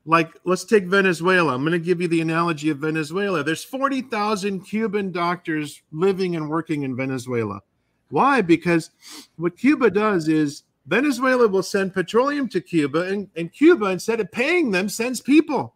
Like, 0.07 0.39
let's 0.43 0.63
take 0.63 0.85
Venezuela. 0.85 1.55
I'm 1.55 1.61
going 1.61 1.71
to 1.71 1.79
give 1.79 1.99
you 1.99 2.07
the 2.07 2.21
analogy 2.21 2.69
of 2.69 2.77
Venezuela. 2.77 3.43
There's 3.43 3.63
40,000 3.63 4.61
Cuban 4.61 5.11
doctors 5.11 5.81
living 5.91 6.35
and 6.35 6.47
working 6.47 6.83
in 6.83 6.95
Venezuela. 6.95 7.61
Why? 8.09 8.41
Because 8.41 8.91
what 9.35 9.57
Cuba 9.57 9.89
does 9.89 10.27
is 10.27 10.63
Venezuela 10.85 11.47
will 11.47 11.63
send 11.63 11.93
petroleum 11.93 12.47
to 12.49 12.61
Cuba, 12.61 13.01
and, 13.01 13.29
and 13.35 13.51
Cuba, 13.51 13.87
instead 13.87 14.19
of 14.19 14.31
paying 14.31 14.69
them, 14.69 14.87
sends 14.87 15.21
people. 15.21 15.73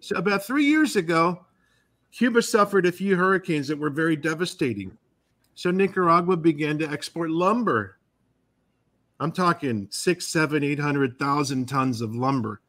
So, 0.00 0.16
about 0.16 0.44
three 0.44 0.64
years 0.64 0.96
ago, 0.96 1.44
Cuba 2.12 2.42
suffered 2.42 2.86
a 2.86 2.92
few 2.92 3.16
hurricanes 3.16 3.68
that 3.68 3.78
were 3.78 3.90
very 3.90 4.16
devastating. 4.16 4.96
So, 5.54 5.70
Nicaragua 5.70 6.36
began 6.36 6.78
to 6.78 6.88
export 6.90 7.30
lumber. 7.30 7.98
I'm 9.20 9.32
talking 9.32 9.86
six, 9.90 10.26
seven, 10.26 10.64
eight 10.64 10.78
hundred 10.80 11.18
thousand 11.18 11.66
tons 11.68 12.00
of 12.00 12.14
lumber 12.14 12.60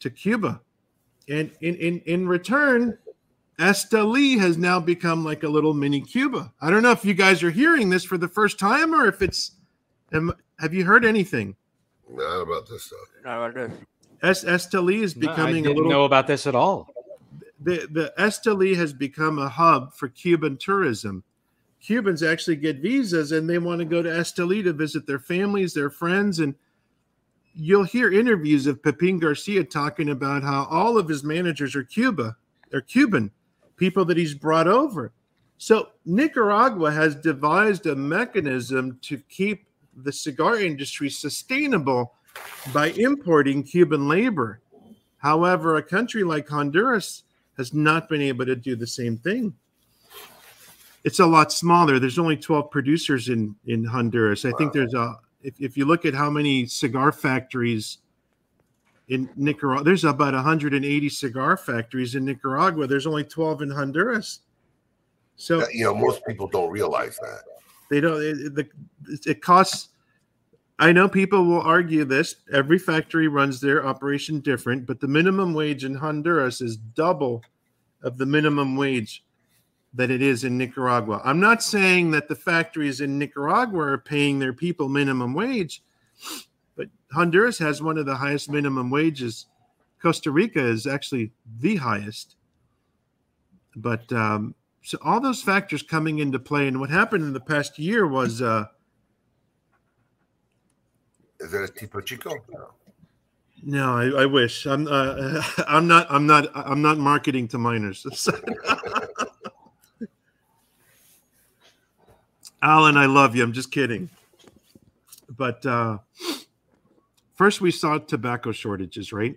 to 0.00 0.08
Cuba. 0.10 0.60
And 1.28 1.50
in, 1.60 1.74
in, 1.76 2.00
in 2.06 2.28
return, 2.28 2.96
Esteli 3.58 4.38
has 4.38 4.56
now 4.56 4.78
become 4.78 5.24
like 5.24 5.42
a 5.42 5.48
little 5.48 5.74
mini 5.74 6.00
Cuba. 6.00 6.52
I 6.60 6.70
don't 6.70 6.82
know 6.84 6.92
if 6.92 7.04
you 7.04 7.12
guys 7.12 7.42
are 7.42 7.50
hearing 7.50 7.90
this 7.90 8.04
for 8.04 8.16
the 8.16 8.28
first 8.28 8.58
time 8.58 8.94
or 8.94 9.06
if 9.06 9.20
it's. 9.20 9.52
Am, 10.12 10.32
have 10.60 10.72
you 10.72 10.84
heard 10.84 11.04
anything? 11.04 11.54
Not 12.10 12.40
about 12.40 12.68
this 12.68 12.84
stuff. 12.84 12.98
Es, 14.22 14.44
Esteli 14.44 15.02
is 15.02 15.16
No, 15.16 15.28
I 15.28 15.32
becoming 15.32 15.66
a 15.66 15.68
didn't 15.68 15.76
little. 15.76 15.90
know 15.90 16.04
about 16.04 16.26
this 16.26 16.46
at 16.46 16.54
all. 16.54 16.88
The 17.60 17.88
the 17.90 18.12
Esteli 18.18 18.76
has 18.76 18.92
become 18.92 19.38
a 19.38 19.48
hub 19.48 19.94
for 19.94 20.08
Cuban 20.08 20.56
tourism. 20.56 21.22
Cubans 21.80 22.22
actually 22.22 22.56
get 22.56 22.80
visas 22.80 23.32
and 23.32 23.48
they 23.48 23.58
want 23.58 23.78
to 23.78 23.84
go 23.84 24.02
to 24.02 24.08
Esteli 24.08 24.62
to 24.64 24.72
visit 24.72 25.06
their 25.06 25.18
families, 25.18 25.74
their 25.74 25.90
friends, 25.90 26.40
and 26.40 26.54
you'll 27.54 27.84
hear 27.84 28.12
interviews 28.12 28.66
of 28.66 28.82
Pepin 28.82 29.18
Garcia 29.18 29.64
talking 29.64 30.10
about 30.10 30.42
how 30.42 30.66
all 30.70 30.98
of 30.98 31.08
his 31.08 31.22
managers 31.22 31.76
are 31.76 31.84
Cuba, 31.84 32.36
they're 32.70 32.80
Cuban 32.80 33.30
people 33.78 34.04
that 34.04 34.16
he's 34.16 34.34
brought 34.34 34.68
over. 34.68 35.12
So 35.56 35.88
Nicaragua 36.04 36.90
has 36.90 37.16
devised 37.16 37.86
a 37.86 37.96
mechanism 37.96 38.98
to 39.02 39.18
keep 39.28 39.66
the 39.96 40.12
cigar 40.12 40.58
industry 40.60 41.08
sustainable 41.08 42.12
by 42.72 42.90
importing 42.90 43.62
Cuban 43.62 44.08
labor. 44.08 44.60
However, 45.18 45.76
a 45.76 45.82
country 45.82 46.22
like 46.22 46.48
Honduras 46.48 47.24
has 47.58 47.74
not 47.74 48.08
been 48.08 48.22
able 48.22 48.46
to 48.46 48.56
do 48.56 48.76
the 48.76 48.86
same 48.86 49.18
thing. 49.18 49.52
It's 51.04 51.18
a 51.18 51.26
lot 51.26 51.52
smaller. 51.52 51.98
There's 51.98 52.18
only 52.18 52.36
12 52.36 52.70
producers 52.70 53.28
in 53.28 53.54
in 53.66 53.84
Honduras. 53.84 54.44
I 54.44 54.52
think 54.58 54.72
there's 54.72 54.94
a 54.94 55.16
if, 55.42 55.60
if 55.60 55.76
you 55.76 55.84
look 55.84 56.04
at 56.04 56.14
how 56.14 56.30
many 56.30 56.66
cigar 56.66 57.12
factories 57.12 57.98
in 59.08 59.28
Nicaragua, 59.36 59.84
there's 59.84 60.04
about 60.04 60.34
180 60.34 61.08
cigar 61.08 61.56
factories 61.56 62.14
in 62.14 62.24
Nicaragua. 62.24 62.86
There's 62.86 63.06
only 63.06 63.24
12 63.24 63.62
in 63.62 63.70
Honduras. 63.70 64.40
So 65.36 65.66
you 65.70 65.84
know, 65.84 65.94
most 65.94 66.24
people 66.26 66.48
don't 66.48 66.70
realize 66.70 67.16
that. 67.22 67.42
they 67.90 68.00
don't 68.00 68.22
it, 68.22 68.68
it 69.26 69.42
costs 69.42 69.90
i 70.78 70.92
know 70.92 71.08
people 71.08 71.44
will 71.44 71.60
argue 71.60 72.04
this. 72.04 72.36
Every 72.52 72.78
factory 72.78 73.28
runs 73.28 73.60
their 73.60 73.86
operation 73.86 74.40
different 74.40 74.86
but 74.86 75.00
the 75.00 75.08
minimum 75.08 75.54
wage 75.54 75.84
in 75.84 75.94
honduras 75.94 76.60
is 76.60 76.76
double 76.76 77.42
of 78.02 78.18
the 78.18 78.26
minimum 78.26 78.76
wage 78.76 79.24
that 79.94 80.10
it 80.10 80.22
is 80.22 80.44
in 80.44 80.58
nicaragua. 80.58 81.20
I'm 81.24 81.40
not 81.40 81.62
saying 81.62 82.10
that 82.12 82.28
the 82.28 82.36
factories 82.36 83.00
in 83.00 83.18
nicaragua 83.18 83.80
are 83.80 83.98
paying 83.98 84.38
their 84.38 84.52
people 84.52 84.88
minimum 84.88 85.34
wage 85.34 85.82
but 86.76 86.88
honduras 87.12 87.58
has 87.58 87.82
one 87.82 87.98
of 87.98 88.06
the 88.06 88.16
highest 88.16 88.50
minimum 88.50 88.90
wages. 88.90 89.46
Costa 90.00 90.30
rica 90.30 90.64
is 90.64 90.86
actually 90.86 91.32
the 91.58 91.76
highest. 91.76 92.36
But 93.74 94.12
um, 94.12 94.54
so 94.82 94.98
all 95.02 95.20
those 95.20 95.42
factors 95.42 95.82
coming 95.82 96.18
into 96.20 96.38
play 96.38 96.68
and 96.68 96.80
what 96.80 96.90
happened 96.90 97.24
in 97.24 97.32
the 97.32 97.40
past 97.40 97.78
year 97.78 98.06
was 98.06 98.40
uh 98.40 98.66
Is 101.40 101.52
that 101.52 101.64
a 101.64 101.72
tipo 101.72 102.04
chico? 102.04 102.34
No. 102.48 102.70
no 103.62 103.96
i, 103.96 104.22
I 104.22 104.26
wish 104.26 104.66
i'm 104.66 104.86
uh, 104.88 105.42
i'm 105.68 105.86
not 105.86 106.06
i'm 106.10 106.26
not 106.26 106.48
i'm 106.54 106.82
not 106.82 106.98
marketing 106.98 107.48
to 107.48 107.58
minors 107.58 108.06
alan 112.62 112.96
i 112.96 113.06
love 113.06 113.36
you 113.36 113.42
i'm 113.42 113.52
just 113.52 113.70
kidding 113.70 114.10
but 115.36 115.64
uh 115.66 115.98
first 117.34 117.60
we 117.60 117.70
saw 117.70 117.98
tobacco 117.98 118.52
shortages 118.52 119.12
right 119.12 119.36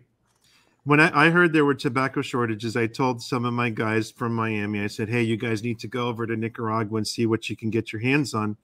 when 0.84 1.00
I, 1.00 1.28
I 1.28 1.30
heard 1.30 1.54
there 1.54 1.66
were 1.66 1.76
tobacco 1.76 2.22
shortages, 2.22 2.76
I 2.76 2.88
told 2.88 3.22
some 3.22 3.46
of 3.46 3.54
my 3.54 3.70
guys 3.70 4.10
from 4.10 4.34
Miami, 4.34 4.82
I 4.82 4.88
said, 4.88 5.10
Hey, 5.10 5.22
you 5.22 5.38
guys 5.38 5.64
need 5.64 5.80
to 5.80 5.88
go 5.88 6.08
over 6.08 6.26
to 6.26 6.36
Nicaragua 6.36 6.98
and 6.98 7.08
see 7.08 7.26
what 7.26 7.50
you 7.50 7.56
can 7.56 7.70
get 7.70 7.94
your 7.94 8.02
hands 8.02 8.34
on. 8.34 8.58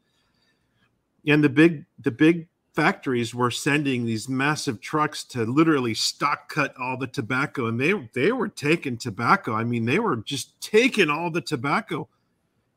And 1.28 1.44
the 1.44 1.50
big 1.50 1.86
the 2.00 2.12
big 2.12 2.48
factories 2.78 3.34
were 3.34 3.50
sending 3.50 4.06
these 4.06 4.30
massive 4.30 4.80
trucks 4.80 5.24
to 5.24 5.44
literally 5.46 5.96
stock 5.96 6.48
cut 6.48 6.76
all 6.80 6.96
the 6.96 7.08
tobacco. 7.08 7.66
And 7.66 7.80
they 7.80 8.08
they 8.14 8.32
were 8.32 8.48
taking 8.48 8.98
tobacco. 8.98 9.56
I 9.56 9.64
mean, 9.64 9.86
they 9.86 9.98
were 9.98 10.18
just 10.18 10.62
taking 10.62 11.10
all 11.10 11.32
the 11.32 11.42
tobacco. 11.42 12.08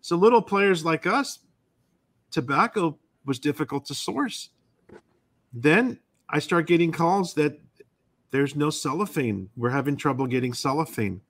So 0.00 0.16
little 0.16 0.40
players 0.40 0.86
like 0.86 1.06
us, 1.06 1.40
tobacco 2.30 2.98
was 3.26 3.38
difficult 3.38 3.84
to 3.86 3.94
source. 3.94 4.48
Then 5.52 5.98
I 6.30 6.38
start 6.38 6.66
getting 6.66 6.92
calls 6.92 7.34
that 7.34 7.60
there's 8.30 8.56
no 8.56 8.70
cellophane. 8.70 9.50
We're 9.54 9.68
having 9.68 9.98
trouble 9.98 10.26
getting 10.26 10.54
cellophane. 10.54 11.20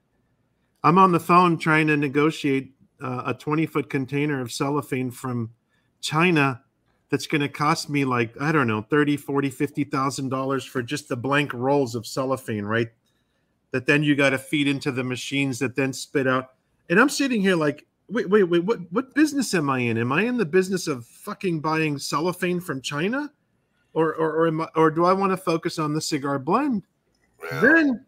I'm 0.85 0.97
on 0.97 1.11
the 1.11 1.19
phone 1.19 1.59
trying 1.59 1.89
to 1.89 1.97
negotiate 1.97 2.73
uh, 3.03 3.25
a 3.27 3.35
20 3.35 3.67
foot 3.67 3.91
container 3.91 4.41
of 4.41 4.53
cellophane 4.53 5.11
from 5.11 5.51
China 6.01 6.63
that's 7.11 7.27
going 7.27 7.41
to 7.41 7.49
cost 7.49 7.91
me 7.91 8.05
like, 8.05 8.35
I 8.41 8.53
don't 8.53 8.67
know, 8.69 8.83
30, 8.83 9.17
40, 9.17 9.51
50,000 9.51 10.29
dollars 10.29 10.65
for 10.65 10.83
just 10.83 11.09
the 11.09 11.17
blank 11.17 11.53
rolls 11.53 11.95
of 11.95 12.07
cellophane, 12.07 12.65
right? 12.65 12.89
That 13.73 13.87
then 13.87 14.03
you 14.03 14.15
got 14.17 14.31
to 14.31 14.39
feed 14.39 14.67
into 14.69 14.91
the 14.93 15.05
machines 15.05 15.59
that 15.59 15.77
then 15.77 15.93
spit 15.93 16.27
out. 16.27 16.55
And 16.89 16.99
I'm 17.01 17.09
sitting 17.09 17.41
here 17.41 17.57
like, 17.57 17.87
wait, 18.09 18.29
wait, 18.31 18.45
wait, 18.45 18.65
what, 18.65 18.81
what 18.91 19.15
business 19.15 19.55
am 19.55 19.71
I 19.71 19.81
in? 19.81 19.99
Am 19.99 20.11
I 20.13 20.23
in 20.23 20.37
the 20.37 20.45
business 20.45 20.87
of 20.89 21.05
fucking 21.07 21.61
buying 21.61 21.99
cellophane 21.99 22.61
from 22.61 22.81
China? 22.81 23.31
Or, 23.93 24.15
or, 24.15 24.33
or, 24.33 24.47
am 24.47 24.61
I, 24.61 24.69
or 24.77 24.91
do 24.91 25.05
I 25.05 25.13
want 25.13 25.33
to 25.33 25.37
focus 25.37 25.79
on 25.79 25.95
the 25.95 26.01
cigar 26.01 26.39
blend? 26.39 26.85
then 27.61 28.05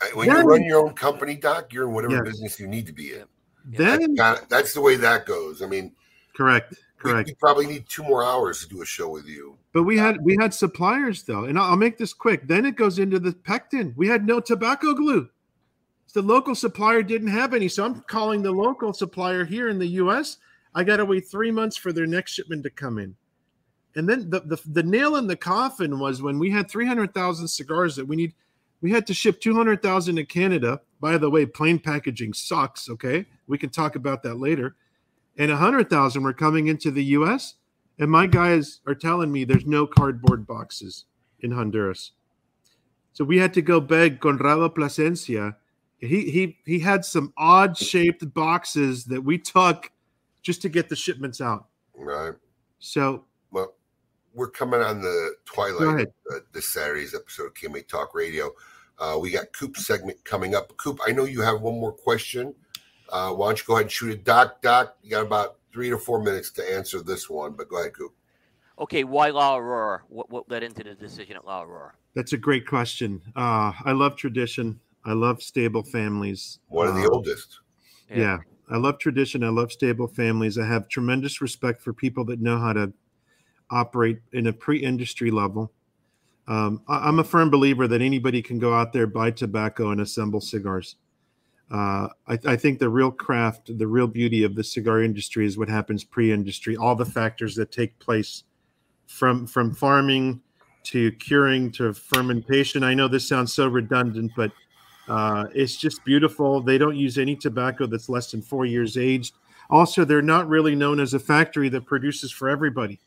Uh, 0.00 0.06
When 0.14 0.28
then- 0.28 0.36
you 0.44 0.50
run 0.50 0.64
your 0.64 0.86
own 0.86 0.94
company, 0.94 1.34
Doc, 1.36 1.72
you're 1.72 1.88
in 1.88 1.94
whatever 1.94 2.14
Yes. 2.16 2.24
business 2.24 2.60
you 2.60 2.66
need 2.68 2.86
to 2.86 2.92
be 2.92 3.14
in. 3.14 3.24
Then 3.64 4.14
that's, 4.14 4.38
kinda- 4.40 4.46
that's 4.48 4.72
the 4.74 4.80
way 4.80 4.94
that 4.96 5.26
goes. 5.26 5.62
I 5.62 5.66
mean, 5.66 5.92
correct, 6.36 6.72
we- 6.72 6.76
correct. 7.12 7.28
We, 7.28 7.34
probably 7.34 7.66
need 7.66 7.88
two 7.88 8.02
more 8.02 8.24
hours 8.24 8.60
to 8.62 8.68
do 8.68 8.82
a 8.82 8.86
show 8.86 9.08
with 9.08 9.26
you. 9.26 9.56
But 9.72 9.84
we 9.84 9.96
had 9.96 10.22
we 10.22 10.36
had 10.40 10.54
suppliers 10.54 11.22
though, 11.22 11.44
and 11.44 11.58
I'll 11.58 11.70
I'll 11.70 11.76
make 11.76 11.98
this 11.98 12.12
quick. 12.12 12.46
Then 12.46 12.64
it 12.64 12.76
goes 12.76 12.98
into 12.98 13.18
the 13.18 13.32
pectin. 13.32 13.94
We 13.96 14.08
had 14.08 14.26
no 14.26 14.40
tobacco 14.40 14.94
glue. 14.94 15.28
The 16.12 16.22
local 16.22 16.54
supplier 16.54 17.02
didn't 17.02 17.28
have 17.28 17.52
any, 17.52 17.68
so 17.68 17.84
I'm 17.84 18.00
calling 18.02 18.42
the 18.42 18.50
local 18.50 18.94
supplier 18.94 19.44
here 19.44 19.68
in 19.68 19.78
the 19.78 19.86
U.S. 19.86 20.38
I 20.74 20.82
got 20.82 20.96
to 20.96 21.04
wait 21.04 21.28
three 21.28 21.50
months 21.50 21.76
for 21.76 21.92
their 21.92 22.06
next 22.06 22.32
shipment 22.32 22.62
to 22.62 22.70
come 22.70 22.98
in, 22.98 23.14
and 23.96 24.08
then 24.08 24.30
the 24.30 24.40
the, 24.40 24.58
the 24.66 24.82
nail 24.82 25.16
in 25.16 25.26
the 25.26 25.36
coffin 25.36 25.98
was 25.98 26.22
when 26.22 26.38
we 26.38 26.50
had 26.50 26.70
300,000 26.70 27.46
cigars 27.46 27.96
that 27.96 28.06
we 28.06 28.16
need. 28.16 28.32
We 28.80 28.92
had 28.92 29.06
to 29.08 29.14
ship 29.14 29.40
200,000 29.42 30.16
to 30.16 30.24
Canada. 30.24 30.80
By 31.00 31.18
the 31.18 31.28
way, 31.28 31.44
plain 31.44 31.78
packaging 31.78 32.32
sucks. 32.32 32.88
Okay, 32.88 33.26
we 33.46 33.58
can 33.58 33.68
talk 33.68 33.94
about 33.94 34.22
that 34.22 34.38
later. 34.38 34.74
And 35.38 35.50
100,000 35.50 36.22
were 36.22 36.32
coming 36.32 36.66
into 36.66 36.90
the 36.90 37.04
U.S. 37.04 37.54
And 37.98 38.10
my 38.10 38.26
guys 38.26 38.80
are 38.86 38.94
telling 38.94 39.32
me 39.32 39.44
there's 39.44 39.66
no 39.66 39.86
cardboard 39.86 40.46
boxes 40.46 41.04
in 41.40 41.52
Honduras. 41.52 42.12
So 43.12 43.24
we 43.24 43.38
had 43.38 43.54
to 43.54 43.62
go 43.62 43.80
beg 43.80 44.20
Conrado 44.20 44.68
Plasencia. 44.68 45.56
He 45.98 46.30
he 46.30 46.58
he 46.66 46.78
had 46.80 47.04
some 47.04 47.32
odd 47.38 47.76
shaped 47.76 48.34
boxes 48.34 49.06
that 49.06 49.22
we 49.22 49.38
took 49.38 49.90
just 50.42 50.60
to 50.62 50.68
get 50.68 50.90
the 50.90 50.96
shipments 50.96 51.40
out. 51.40 51.66
Right. 51.94 52.34
So 52.78 53.24
Well, 53.50 53.74
we're 54.34 54.50
coming 54.50 54.80
on 54.80 55.00
the 55.00 55.34
twilight 55.46 56.08
uh, 56.30 56.40
this 56.52 56.68
Saturday's 56.68 57.14
episode 57.14 57.46
of 57.46 57.54
KMA 57.54 57.88
Talk 57.88 58.14
Radio. 58.14 58.50
Uh, 58.98 59.18
we 59.20 59.30
got 59.30 59.52
Coop's 59.52 59.86
segment 59.86 60.22
coming 60.24 60.54
up. 60.54 60.76
Coop, 60.76 61.00
I 61.06 61.12
know 61.12 61.24
you 61.24 61.40
have 61.40 61.62
one 61.62 61.80
more 61.80 61.92
question. 61.92 62.54
Uh, 63.10 63.32
why 63.32 63.48
don't 63.48 63.58
you 63.58 63.64
go 63.66 63.74
ahead 63.74 63.84
and 63.84 63.92
shoot 63.92 64.10
it, 64.10 64.24
Doc? 64.24 64.62
Doc, 64.62 64.96
you 65.02 65.10
got 65.10 65.26
about 65.26 65.56
three 65.72 65.90
to 65.90 65.98
four 65.98 66.22
minutes 66.22 66.50
to 66.52 66.74
answer 66.74 67.02
this 67.02 67.28
one, 67.30 67.52
but 67.52 67.68
go 67.68 67.80
ahead, 67.80 67.94
Coop. 67.94 68.12
Okay, 68.78 69.04
why 69.04 69.30
La 69.30 69.56
Aurora? 69.56 70.02
What 70.08 70.30
what 70.30 70.50
led 70.50 70.62
into 70.62 70.84
the 70.84 70.94
decision 70.94 71.36
at 71.36 71.46
La 71.46 71.62
Aurora? 71.62 71.92
That's 72.14 72.32
a 72.32 72.38
great 72.38 72.66
question. 72.66 73.22
Uh, 73.34 73.72
I 73.84 73.92
love 73.92 74.16
tradition. 74.16 74.80
I 75.04 75.12
love 75.12 75.42
stable 75.42 75.82
families. 75.82 76.58
One 76.68 76.88
of 76.88 76.94
the 76.94 77.02
Uh, 77.02 77.14
oldest. 77.14 77.60
Yeah. 78.10 78.38
I 78.68 78.78
love 78.78 78.98
tradition. 78.98 79.44
I 79.44 79.48
love 79.50 79.70
stable 79.70 80.08
families. 80.08 80.58
I 80.58 80.66
have 80.66 80.88
tremendous 80.88 81.40
respect 81.40 81.80
for 81.80 81.92
people 81.92 82.24
that 82.26 82.40
know 82.40 82.58
how 82.58 82.72
to 82.72 82.92
operate 83.70 84.18
in 84.32 84.46
a 84.48 84.52
pre 84.52 84.78
industry 84.78 85.30
level. 85.30 85.72
Um, 86.48 86.82
I, 86.88 87.08
am 87.08 87.18
a 87.18 87.24
firm 87.24 87.50
believer 87.50 87.88
that 87.88 88.02
anybody 88.02 88.42
can 88.42 88.58
go 88.58 88.72
out 88.74 88.92
there, 88.92 89.06
buy 89.06 89.30
tobacco, 89.30 89.90
and 89.90 90.00
assemble 90.00 90.40
cigars. 90.40 90.96
Uh, 91.70 92.08
I, 92.28 92.38
I 92.46 92.56
think 92.56 92.78
the 92.78 92.88
real 92.88 93.10
craft, 93.10 93.76
the 93.76 93.86
real 93.86 94.06
beauty 94.06 94.44
of 94.44 94.54
the 94.54 94.62
cigar 94.62 95.02
industry 95.02 95.46
is 95.46 95.58
what 95.58 95.68
happens 95.68 96.04
pre 96.04 96.32
industry, 96.32 96.76
all 96.76 96.94
the 96.94 97.04
factors 97.04 97.56
that 97.56 97.72
take 97.72 97.98
place 97.98 98.44
from 99.06 99.46
from 99.46 99.74
farming 99.74 100.40
to 100.84 101.10
curing 101.12 101.72
to 101.72 101.92
fermentation. 101.92 102.84
I 102.84 102.94
know 102.94 103.08
this 103.08 103.28
sounds 103.28 103.52
so 103.52 103.66
redundant, 103.66 104.30
but 104.36 104.52
uh, 105.08 105.46
it's 105.52 105.76
just 105.76 106.04
beautiful. 106.04 106.60
They 106.60 106.78
don't 106.78 106.96
use 106.96 107.18
any 107.18 107.34
tobacco 107.34 107.86
that's 107.86 108.08
less 108.08 108.30
than 108.30 108.42
four 108.42 108.66
years 108.66 108.96
aged. 108.96 109.34
Also, 109.68 110.04
they're 110.04 110.22
not 110.22 110.48
really 110.48 110.76
known 110.76 111.00
as 111.00 111.14
a 111.14 111.18
factory 111.18 111.68
that 111.70 111.86
produces 111.86 112.30
for 112.30 112.48
everybody. 112.48 113.00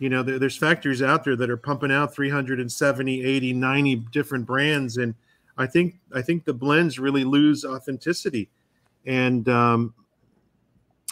You 0.00 0.08
know, 0.08 0.22
there, 0.24 0.38
there's 0.38 0.56
factories 0.56 1.02
out 1.02 1.22
there 1.22 1.36
that 1.36 1.50
are 1.50 1.56
pumping 1.56 1.92
out 1.92 2.12
370, 2.14 3.24
80, 3.24 3.52
90 3.52 3.96
different 4.12 4.46
brands, 4.46 4.96
and 4.96 5.14
I 5.60 5.66
think 5.66 5.96
I 6.14 6.22
think 6.22 6.44
the 6.44 6.54
blends 6.54 6.98
really 6.98 7.22
lose 7.22 7.64
authenticity. 7.64 8.50
And 9.04 9.46
um, 9.48 9.94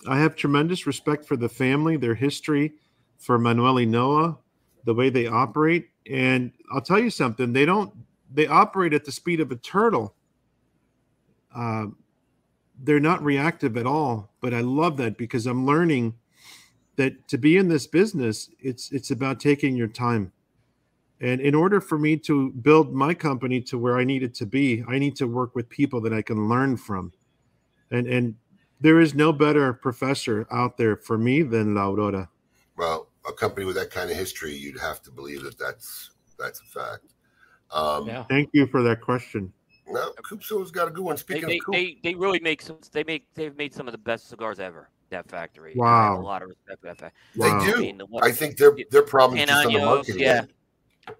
I 0.06 0.18
have 0.18 0.36
tremendous 0.36 0.86
respect 0.86 1.26
for 1.26 1.36
the 1.36 1.48
family, 1.48 1.96
their 1.96 2.14
history, 2.14 2.72
for 3.18 3.38
Manuel 3.38 3.74
Inoa, 3.74 4.38
the 4.84 4.94
way 4.94 5.10
they 5.10 5.26
operate. 5.26 5.90
And 6.10 6.52
I'll 6.72 6.80
tell 6.80 6.98
you 6.98 7.10
something, 7.10 7.52
they 7.52 7.66
don't 7.66 7.92
they 8.32 8.46
operate 8.46 8.94
at 8.94 9.04
the 9.04 9.12
speed 9.12 9.40
of 9.40 9.52
a 9.52 9.56
turtle. 9.56 10.14
Uh, 11.54 11.86
they're 12.82 13.00
not 13.00 13.22
reactive 13.22 13.76
at 13.76 13.86
all, 13.86 14.30
but 14.40 14.54
I 14.54 14.60
love 14.60 14.96
that 14.98 15.18
because 15.18 15.46
I'm 15.46 15.66
learning 15.66 16.14
that 16.96 17.28
to 17.28 17.36
be 17.36 17.58
in 17.58 17.68
this 17.68 17.86
business, 17.86 18.50
it's 18.60 18.92
it's 18.92 19.10
about 19.10 19.40
taking 19.40 19.76
your 19.76 19.88
time. 19.88 20.32
And 21.20 21.40
in 21.40 21.54
order 21.54 21.80
for 21.80 21.98
me 21.98 22.16
to 22.18 22.50
build 22.50 22.94
my 22.94 23.12
company 23.12 23.60
to 23.62 23.78
where 23.78 23.98
I 23.98 24.04
need 24.04 24.22
it 24.22 24.34
to 24.36 24.46
be, 24.46 24.84
I 24.88 24.98
need 24.98 25.16
to 25.16 25.26
work 25.26 25.54
with 25.54 25.68
people 25.68 26.00
that 26.02 26.12
I 26.12 26.22
can 26.22 26.48
learn 26.48 26.76
from. 26.76 27.12
And 27.90 28.06
and 28.06 28.34
there 28.80 29.00
is 29.00 29.14
no 29.14 29.32
better 29.32 29.72
professor 29.72 30.46
out 30.52 30.76
there 30.76 30.96
for 30.96 31.18
me 31.18 31.42
than 31.42 31.74
La 31.74 31.88
Aurora. 31.88 32.28
Well, 32.76 33.08
a 33.26 33.32
company 33.32 33.66
with 33.66 33.74
that 33.76 33.90
kind 33.90 34.10
of 34.10 34.16
history, 34.16 34.54
you'd 34.54 34.78
have 34.78 35.02
to 35.02 35.10
believe 35.10 35.42
that 35.42 35.58
that's 35.58 36.10
that's 36.38 36.60
a 36.60 36.64
fact. 36.64 37.14
Um, 37.70 38.24
Thank 38.28 38.50
you 38.52 38.66
for 38.66 38.82
that 38.82 39.00
question. 39.00 39.52
No, 39.90 40.12
Coopso's 40.22 40.70
got 40.70 40.88
a 40.88 40.90
good 40.90 41.04
one. 41.04 41.16
They, 41.16 41.20
Speaking 41.20 41.48
they, 41.48 41.58
of 41.58 41.64
Coop, 41.64 41.74
they, 41.74 41.98
they 42.02 42.14
really 42.14 42.40
make 42.40 42.62
some. 42.62 42.78
They 42.92 43.04
make 43.04 43.26
they've 43.34 43.56
made 43.56 43.74
some 43.74 43.88
of 43.88 43.92
the 43.92 43.98
best 43.98 44.28
cigars 44.28 44.60
ever. 44.60 44.90
That 45.10 45.28
factory. 45.30 45.72
Wow. 45.74 46.20
a 46.20 46.20
lot 46.20 46.42
of 46.42 46.50
respect 46.50 46.80
for 46.82 46.86
that 46.88 46.98
factory. 46.98 47.20
They 47.36 47.72
do. 47.72 47.80
mean, 47.80 47.98
the 47.98 48.06
I 48.22 48.30
think 48.30 48.58
their 48.58 48.76
their 48.90 49.02
problem 49.02 49.38
is 49.38 49.46
just 49.46 49.66
on 49.66 49.72
the 49.72 49.78
Pananos, 49.78 49.84
marketing 49.84 50.20
Yeah, 50.20 50.38
end. 50.38 50.52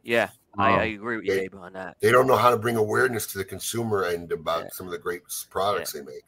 Yeah. 0.03 0.31
I, 0.57 0.71
I 0.71 0.75
um, 0.75 0.95
agree 0.95 1.17
with 1.17 1.27
you, 1.27 1.35
They- 1.35 1.41
Abe, 1.43 1.55
on 1.55 1.73
that. 1.75 1.97
They 2.01 2.11
don't 2.11 2.27
know 2.27 2.37
how 2.37 2.51
to 2.51 2.57
bring 2.57 2.77
awareness 2.77 3.27
to 3.29 3.39
the 3.39 3.45
consumer 3.45 4.05
and 4.05 4.31
about 4.33 4.73
some 4.73 4.87
of 4.87 4.93
the 4.93 4.99
great 4.99 5.23
products 5.51 5.93
they 5.93 6.03
make. 6.03 6.25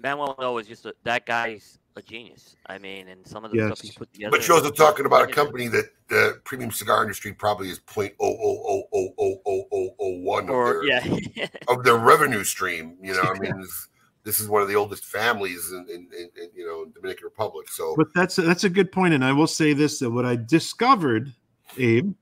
Manuel 0.00 0.36
Inoa 0.36 0.60
is 0.60 0.68
just 0.68 0.86
a, 0.86 0.94
that 1.04 1.26
guy's 1.26 1.78
a 1.96 2.02
genius. 2.02 2.56
I 2.66 2.78
mean, 2.78 3.08
and 3.08 3.26
some 3.26 3.44
of 3.44 3.50
the 3.50 3.58
stuff 3.66 3.80
he 3.80 3.88
Yes. 3.88 3.96
put 3.96 4.12
together. 4.12 4.30
But 4.30 4.46
you're 4.46 4.56
also 4.56 4.70
talking 4.70 5.06
about 5.06 5.28
a 5.28 5.32
company 5.32 5.68
that 5.68 5.90
the 6.08 6.40
premium 6.44 6.70
cigar 6.70 7.02
industry 7.02 7.32
probably 7.32 7.70
is 7.70 7.80
point 7.80 8.14
oh 8.20 8.36
oh 8.40 8.62
oh 8.66 8.82
oh 8.92 9.14
oh 9.18 9.40
oh 9.46 9.64
oh 9.72 9.88
oh 10.00 10.18
one 10.20 10.48
of 10.48 10.54
their 10.54 10.84
yeah. 10.84 11.48
of 11.68 11.84
their 11.84 11.98
revenue 11.98 12.44
stream. 12.44 12.96
You 13.02 13.14
know, 13.14 13.22
I 13.22 13.38
mean, 13.38 13.60
this, 13.60 13.88
this 14.24 14.40
is 14.40 14.48
one 14.48 14.62
of 14.62 14.68
the 14.68 14.76
oldest 14.76 15.04
families 15.04 15.72
in, 15.72 15.86
in, 15.88 16.08
in, 16.16 16.30
in 16.40 16.50
you 16.54 16.66
know 16.66 16.86
Dominican 16.86 17.24
Republic. 17.24 17.68
So 17.68 17.94
But 17.96 18.08
that's 18.14 18.36
that's 18.36 18.64
a 18.64 18.70
good 18.70 18.92
point, 18.92 19.14
and 19.14 19.24
I 19.24 19.32
will 19.32 19.46
say 19.46 19.72
this: 19.72 19.98
that 19.98 20.10
what 20.10 20.24
I 20.24 20.36
discovered, 20.36 21.34
Abe, 21.76 22.14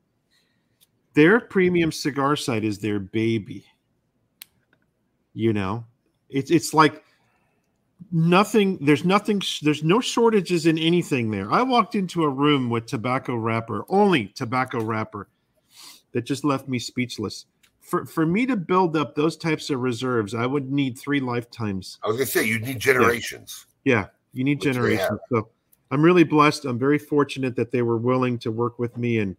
their 1.14 1.40
premium 1.40 1.93
cigar 1.93 2.36
site 2.36 2.64
is 2.64 2.78
their 2.78 2.98
baby. 2.98 3.64
You 5.35 5.52
know, 5.52 5.85
it's 6.28 6.51
it's 6.51 6.74
like 6.74 7.05
nothing. 8.10 8.78
There's 8.81 9.05
nothing. 9.05 9.43
There's 9.62 9.82
no 9.82 10.01
shortages 10.01 10.66
in 10.66 10.78
anything 10.78 11.31
there. 11.31 11.52
I 11.52 11.62
walked 11.62 11.94
into 11.94 12.24
a 12.24 12.28
room 12.28 12.70
with 12.70 12.86
tobacco 12.86 13.36
wrapper, 13.36 13.85
only 13.89 14.28
tobacco 14.28 14.82
wrapper, 14.82 15.28
that 16.12 16.24
just 16.24 16.44
left 16.44 16.68
me 16.68 16.78
speechless. 16.78 17.47
For 17.81 18.06
for 18.06 18.27
me 18.27 18.47
to 18.47 18.56
build 18.56 18.97
up 18.97 19.14
those 19.14 19.36
types 19.36 19.70
of 19.70 19.81
reserves, 19.81 20.35
I 20.35 20.47
would 20.47 20.73
need 20.73 20.98
three 20.98 21.20
lifetimes. 21.20 21.98
I 22.02 22.09
was 22.09 22.16
gonna 22.16 22.27
say 22.27 22.44
you 22.44 22.59
need 22.59 22.78
generations. 22.78 23.66
Yeah, 23.85 24.06
you 24.32 24.43
need 24.43 24.59
Which 24.59 24.64
generations. 24.64 25.20
So 25.31 25.51
I'm 25.90 26.02
really 26.02 26.24
blessed. 26.24 26.64
I'm 26.64 26.78
very 26.78 26.98
fortunate 26.98 27.54
that 27.56 27.70
they 27.70 27.82
were 27.82 27.98
willing 27.98 28.38
to 28.40 28.50
work 28.50 28.78
with 28.78 28.96
me, 28.96 29.18
and 29.18 29.36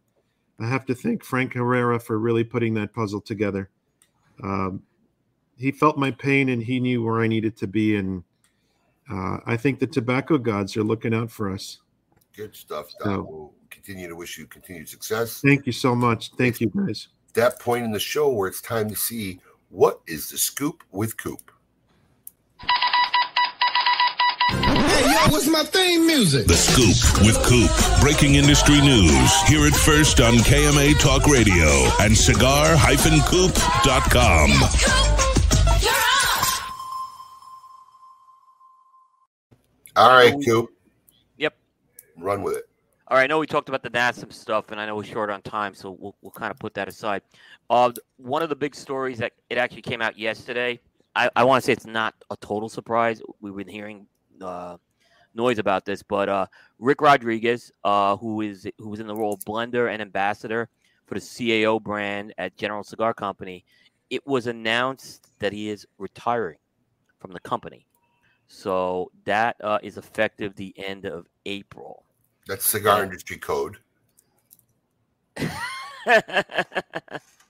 I 0.59 0.67
have 0.67 0.85
to 0.87 0.95
thank 0.95 1.23
Frank 1.23 1.53
Herrera 1.53 1.99
for 1.99 2.19
really 2.19 2.43
putting 2.43 2.73
that 2.75 2.93
puzzle 2.93 3.21
together. 3.21 3.69
Um, 4.43 4.81
he 5.57 5.71
felt 5.71 5.97
my 5.97 6.11
pain, 6.11 6.49
and 6.49 6.61
he 6.63 6.79
knew 6.79 7.03
where 7.03 7.21
I 7.21 7.27
needed 7.27 7.57
to 7.57 7.67
be, 7.67 7.95
and 7.97 8.23
uh, 9.11 9.37
I 9.45 9.57
think 9.57 9.79
the 9.79 9.87
tobacco 9.87 10.37
gods 10.37 10.77
are 10.77 10.83
looking 10.83 11.13
out 11.13 11.31
for 11.31 11.51
us. 11.51 11.79
Good 12.35 12.55
stuff. 12.55 12.87
Doc. 12.99 13.03
So- 13.03 13.21
We'll 13.29 13.53
continue 13.69 14.07
to 14.07 14.15
wish 14.15 14.37
you 14.37 14.45
continued 14.47 14.89
success. 14.89 15.39
Thank 15.41 15.65
you 15.65 15.71
so 15.71 15.95
much. 15.95 16.31
Thank 16.37 16.59
you, 16.61 16.67
guys. 16.75 17.07
That 17.33 17.59
point 17.59 17.85
in 17.85 17.91
the 17.91 17.99
show 17.99 18.29
where 18.29 18.47
it's 18.47 18.61
time 18.61 18.89
to 18.89 18.95
see 18.95 19.39
what 19.69 20.01
is 20.07 20.29
the 20.29 20.37
scoop 20.37 20.83
with 20.91 21.15
Coop. 21.17 21.51
Hey, 24.87 25.03
yo, 25.03 25.31
what's 25.31 25.47
my 25.47 25.63
theme 25.63 26.07
music? 26.07 26.47
The 26.47 26.55
Scoop 26.55 26.95
with 27.25 27.35
Coop. 27.43 27.69
Breaking 27.99 28.35
industry 28.35 28.79
news. 28.79 29.41
Hear 29.43 29.65
it 29.65 29.75
first 29.75 30.21
on 30.21 30.35
KMA 30.35 30.97
Talk 30.99 31.27
Radio 31.27 31.67
and 31.99 32.15
cigar-coop.com. 32.15 34.51
All 39.97 40.09
right, 40.09 40.33
Coop. 40.45 40.69
Yep. 41.37 41.57
Run 42.17 42.43
with 42.43 42.57
it. 42.57 42.69
All 43.09 43.17
right, 43.17 43.23
I 43.23 43.27
know 43.27 43.39
we 43.39 43.47
talked 43.47 43.67
about 43.67 43.83
the 43.83 43.89
NASEM 43.89 44.31
stuff, 44.31 44.71
and 44.71 44.79
I 44.79 44.85
know 44.85 44.95
we're 44.95 45.03
short 45.03 45.29
on 45.29 45.41
time, 45.41 45.73
so 45.73 45.97
we'll, 45.99 46.15
we'll 46.21 46.31
kind 46.31 46.51
of 46.51 46.59
put 46.59 46.73
that 46.75 46.87
aside. 46.87 47.23
Uh, 47.69 47.91
one 48.17 48.41
of 48.41 48.47
the 48.49 48.55
big 48.55 48.73
stories 48.75 49.17
that 49.17 49.33
it 49.49 49.57
actually 49.57 49.81
came 49.81 50.01
out 50.01 50.17
yesterday. 50.17 50.79
I, 51.15 51.29
I 51.35 51.43
want 51.43 51.61
to 51.61 51.65
say 51.65 51.73
it's 51.73 51.85
not 51.85 52.15
a 52.29 52.37
total 52.37 52.69
surprise. 52.69 53.21
We've 53.41 53.55
been 53.55 53.67
hearing 53.67 54.07
uh, 54.41 54.77
noise 55.33 55.59
about 55.59 55.85
this, 55.85 56.03
but 56.03 56.29
uh, 56.29 56.47
Rick 56.79 57.01
Rodriguez, 57.01 57.71
uh, 57.83 58.17
who 58.17 58.41
is 58.41 58.67
who 58.77 58.89
was 58.89 58.99
in 58.99 59.07
the 59.07 59.15
role 59.15 59.33
of 59.33 59.39
blender 59.41 59.91
and 59.91 60.01
ambassador 60.01 60.69
for 61.05 61.15
the 61.15 61.21
CAO 61.21 61.81
brand 61.81 62.33
at 62.37 62.57
General 62.57 62.83
Cigar 62.83 63.13
Company, 63.13 63.63
it 64.09 64.25
was 64.25 64.47
announced 64.47 65.27
that 65.39 65.53
he 65.53 65.69
is 65.69 65.85
retiring 65.97 66.57
from 67.19 67.31
the 67.31 67.39
company. 67.39 67.85
So 68.47 69.11
that 69.25 69.57
uh, 69.61 69.79
is 69.83 69.97
effective 69.97 70.55
the 70.55 70.73
end 70.77 71.05
of 71.05 71.27
April. 71.45 72.03
That's 72.47 72.65
cigar 72.65 73.03
industry 73.03 73.37
code. 73.37 73.77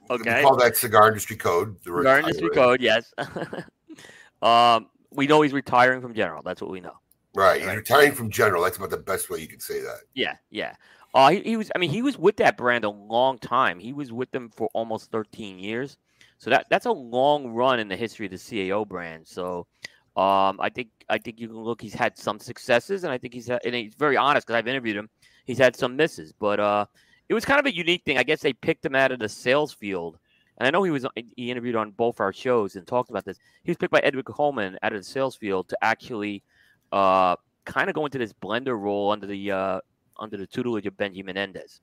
Okay. 0.09 0.37
We 0.37 0.41
call 0.41 0.55
that 0.57 0.77
cigar 0.77 1.09
industry 1.09 1.35
code. 1.35 1.77
The 1.83 1.91
Cigar 1.97 2.19
industry 2.19 2.49
code, 2.49 2.81
yes. 2.81 3.13
um, 4.41 4.87
we 5.11 5.27
know 5.27 5.41
he's 5.41 5.53
retiring 5.53 6.01
from 6.01 6.13
General. 6.13 6.41
That's 6.43 6.61
what 6.61 6.71
we 6.71 6.79
know. 6.79 6.93
Right. 7.33 7.61
He's 7.61 7.69
retiring 7.69 8.13
from 8.13 8.31
General. 8.31 8.63
That's 8.63 8.77
about 8.77 8.89
the 8.89 8.97
best 8.97 9.29
way 9.29 9.39
you 9.39 9.47
could 9.47 9.61
say 9.61 9.79
that. 9.81 10.01
Yeah, 10.13 10.35
yeah. 10.49 10.73
Uh, 11.13 11.29
he, 11.29 11.39
he 11.41 11.57
was. 11.57 11.71
I 11.75 11.79
mean, 11.79 11.89
he 11.89 12.01
was 12.01 12.17
with 12.17 12.37
that 12.37 12.57
brand 12.57 12.83
a 12.83 12.89
long 12.89 13.37
time. 13.39 13.79
He 13.79 13.93
was 13.93 14.11
with 14.11 14.31
them 14.31 14.49
for 14.49 14.69
almost 14.73 15.11
13 15.11 15.59
years. 15.59 15.97
So 16.37 16.49
that 16.49 16.67
that's 16.69 16.85
a 16.85 16.91
long 16.91 17.47
run 17.47 17.79
in 17.79 17.87
the 17.87 17.95
history 17.95 18.25
of 18.25 18.31
the 18.31 18.37
CAO 18.37 18.87
brand. 18.87 19.27
So, 19.27 19.67
um, 20.15 20.59
I 20.59 20.69
think 20.73 20.89
I 21.09 21.17
think 21.17 21.39
you 21.39 21.47
can 21.47 21.57
look. 21.57 21.81
He's 21.81 21.93
had 21.93 22.17
some 22.17 22.39
successes, 22.39 23.03
and 23.03 23.11
I 23.11 23.17
think 23.17 23.33
he's 23.33 23.47
had, 23.47 23.61
and 23.65 23.73
he's 23.73 23.95
very 23.95 24.17
honest 24.17 24.45
because 24.45 24.59
I've 24.59 24.67
interviewed 24.67 24.97
him. 24.97 25.09
He's 25.45 25.57
had 25.57 25.75
some 25.75 25.95
misses, 25.95 26.33
but 26.33 26.59
uh, 26.59 26.85
it 27.29 27.33
was 27.33 27.45
kind 27.45 27.59
of 27.59 27.65
a 27.65 27.75
unique 27.75 28.03
thing. 28.03 28.17
I 28.17 28.23
guess 28.23 28.41
they 28.41 28.53
picked 28.53 28.85
him 28.85 28.95
out 28.95 29.11
of 29.11 29.19
the 29.19 29.29
sales 29.29 29.73
field, 29.73 30.19
and 30.57 30.67
I 30.67 30.71
know 30.71 30.83
he 30.83 30.91
was 30.91 31.05
he 31.35 31.51
interviewed 31.51 31.75
on 31.75 31.91
both 31.91 32.19
our 32.19 32.33
shows 32.33 32.75
and 32.75 32.85
talked 32.85 33.09
about 33.09 33.25
this. 33.25 33.37
He 33.63 33.69
was 33.69 33.77
picked 33.77 33.91
by 33.91 33.99
Edward 33.99 34.25
Coleman 34.25 34.77
out 34.81 34.93
of 34.93 34.99
the 34.99 35.03
sales 35.03 35.35
field 35.35 35.69
to 35.69 35.77
actually 35.81 36.43
uh, 36.91 37.35
kind 37.65 37.89
of 37.89 37.95
go 37.95 38.05
into 38.05 38.17
this 38.17 38.33
blender 38.33 38.79
role 38.79 39.11
under 39.11 39.27
the 39.27 39.51
uh, 39.51 39.79
under 40.17 40.37
the 40.37 40.47
tutelage 40.47 40.87
of 40.87 40.95
Benji 40.95 41.23
Menendez. 41.23 41.81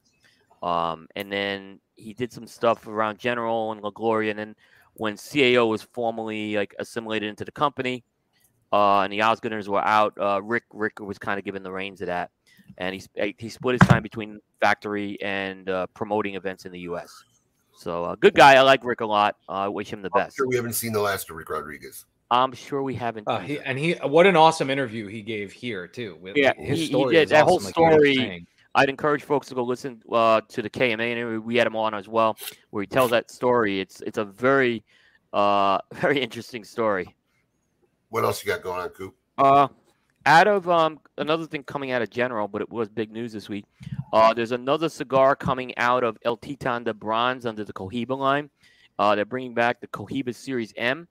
Um, 0.63 1.07
and 1.15 1.31
then 1.31 1.79
he 1.95 2.15
did 2.15 2.33
some 2.33 2.47
stuff 2.47 2.89
around 2.89 3.19
General 3.19 3.73
and 3.73 3.81
La 3.83 3.91
Gloria. 3.91 4.31
And 4.31 4.39
then 4.39 4.57
when 4.95 5.15
CAO 5.15 5.69
was 5.69 5.83
formally 5.83 6.57
like 6.57 6.75
assimilated 6.79 7.29
into 7.29 7.45
the 7.45 7.53
company, 7.53 8.03
uh, 8.73 9.03
and 9.03 9.13
the 9.13 9.21
Ozgeners 9.21 9.69
were 9.69 9.85
out. 9.85 10.15
Uh, 10.19 10.43
Rick 10.43 10.65
Rick 10.73 10.99
was 10.99 11.17
kind 11.17 11.39
of 11.39 11.45
given 11.45 11.63
the 11.63 11.71
reins 11.71 12.01
of 12.01 12.09
that, 12.09 12.31
and 12.79 12.93
he 12.93 13.35
he 13.39 13.49
split 13.49 13.81
his 13.81 13.89
time 13.89 14.03
between 14.03 14.41
factory 14.61 15.17
and 15.23 15.69
uh, 15.69 15.87
promoting 15.95 16.35
events 16.35 16.65
in 16.65 16.73
the 16.73 16.81
U.S. 16.81 17.23
So 17.77 18.05
uh, 18.05 18.15
good 18.17 18.35
guy. 18.35 18.55
I 18.55 18.63
like 18.63 18.85
Rick 18.85 19.01
a 19.01 19.07
lot. 19.07 19.37
Uh, 19.49 19.53
I 19.53 19.69
wish 19.69 19.93
him 19.93 20.03
the 20.03 20.11
I'm 20.15 20.23
best. 20.23 20.37
sure 20.37 20.47
we 20.47 20.57
haven't 20.57 20.75
seen 20.75 20.93
the 20.93 21.01
last 21.01 21.31
of 21.31 21.37
Rick 21.37 21.51
Rodriguez. 21.51 22.05
I'm 22.31 22.53
sure 22.53 22.83
we 22.83 22.95
haven't. 22.95 23.29
Uh, 23.29 23.39
he 23.39 23.59
and 23.61 23.79
he 23.79 23.93
what 23.95 24.27
an 24.27 24.37
awesome 24.37 24.71
interview 24.71 25.07
he 25.07 25.23
gave 25.23 25.53
here 25.53 25.87
too. 25.87 26.17
With, 26.21 26.37
yeah, 26.37 26.53
his 26.57 26.79
he, 26.79 26.87
he 26.87 27.05
did 27.11 27.29
that 27.29 27.45
whole 27.45 27.57
awesome, 27.57 27.67
like 27.67 27.77
you 27.77 27.83
were 27.83 27.91
story. 27.93 28.17
saying. 28.17 28.47
I'd 28.77 28.89
encourage 28.89 29.23
folks 29.23 29.47
to 29.49 29.55
go 29.55 29.63
listen 29.63 30.03
uh, 30.11 30.41
to 30.49 30.61
the 30.61 30.69
KMA 30.69 31.13
interview. 31.13 31.41
We 31.41 31.57
had 31.57 31.67
him 31.67 31.77
on 31.77 31.95
as 31.95 32.09
well, 32.09 32.37
where 32.71 32.83
he 32.83 32.89
tells 32.89 33.11
that 33.11 33.31
story. 33.31 33.79
It's 33.81 34.01
it's 34.01 34.19
a 34.19 34.25
very 34.25 34.83
uh, 35.33 35.79
very 35.95 36.21
interesting 36.21 36.65
story. 36.65 37.15
What 38.09 38.25
else 38.25 38.45
you 38.45 38.51
got 38.51 38.63
going 38.63 38.81
on, 38.81 38.89
Coop? 38.91 39.15
Uh, 39.39 39.69
out 40.27 40.47
of 40.47 40.69
um, 40.69 41.01
another 41.19 41.47
thing 41.47 41.63
coming 41.63 41.91
out 41.91 42.03
of 42.03 42.11
General, 42.11 42.49
but 42.49 42.63
it 42.63 42.71
was 42.71 42.89
big 42.89 43.11
news 43.11 43.33
this 43.33 43.49
week. 43.49 43.65
Uh, 44.13 44.33
there's 44.33 44.53
another 44.53 44.89
cigar 44.89 45.37
coming 45.37 45.77
out 45.77 46.05
of 46.05 46.17
El 46.25 46.37
Titan 46.37 46.85
de 46.85 46.95
Bronze 46.95 47.47
under 47.47 47.65
the 47.65 47.73
Cohiba 47.73 48.17
line. 48.17 48.51
Uh, 48.99 49.15
they're 49.15 49.25
bringing 49.25 49.55
back 49.55 49.81
the 49.81 49.89
Cohiba 49.89 50.35
Series 50.35 50.73
M. 50.77 51.09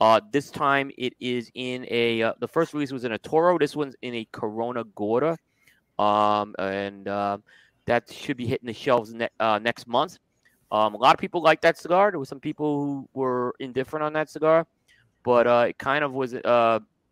Uh, 0.00 0.20
this 0.32 0.50
time 0.50 0.90
it 0.98 1.14
is 1.20 1.50
in 1.54 1.86
a. 1.90 2.22
Uh, 2.22 2.32
the 2.40 2.48
first 2.48 2.74
release 2.74 2.92
was 2.92 3.04
in 3.04 3.12
a 3.12 3.18
Toro. 3.18 3.58
This 3.58 3.74
one's 3.74 3.96
in 4.02 4.14
a 4.14 4.28
Corona 4.32 4.84
Gorda, 4.84 5.38
um, 5.98 6.54
and 6.58 7.08
uh, 7.08 7.38
that 7.86 8.10
should 8.10 8.36
be 8.36 8.46
hitting 8.46 8.66
the 8.66 8.72
shelves 8.72 9.14
ne- 9.14 9.28
uh, 9.40 9.58
next 9.60 9.86
month. 9.86 10.18
Um, 10.70 10.94
a 10.94 10.98
lot 10.98 11.14
of 11.14 11.20
people 11.20 11.42
like 11.42 11.60
that 11.62 11.78
cigar. 11.78 12.10
There 12.10 12.18
were 12.18 12.24
some 12.24 12.40
people 12.40 12.84
who 12.84 13.08
were 13.14 13.54
indifferent 13.60 14.02
on 14.02 14.12
that 14.14 14.28
cigar, 14.28 14.66
but 15.22 15.46
it 15.68 15.78
kind 15.78 16.04
of 16.04 16.12
was. 16.12 16.34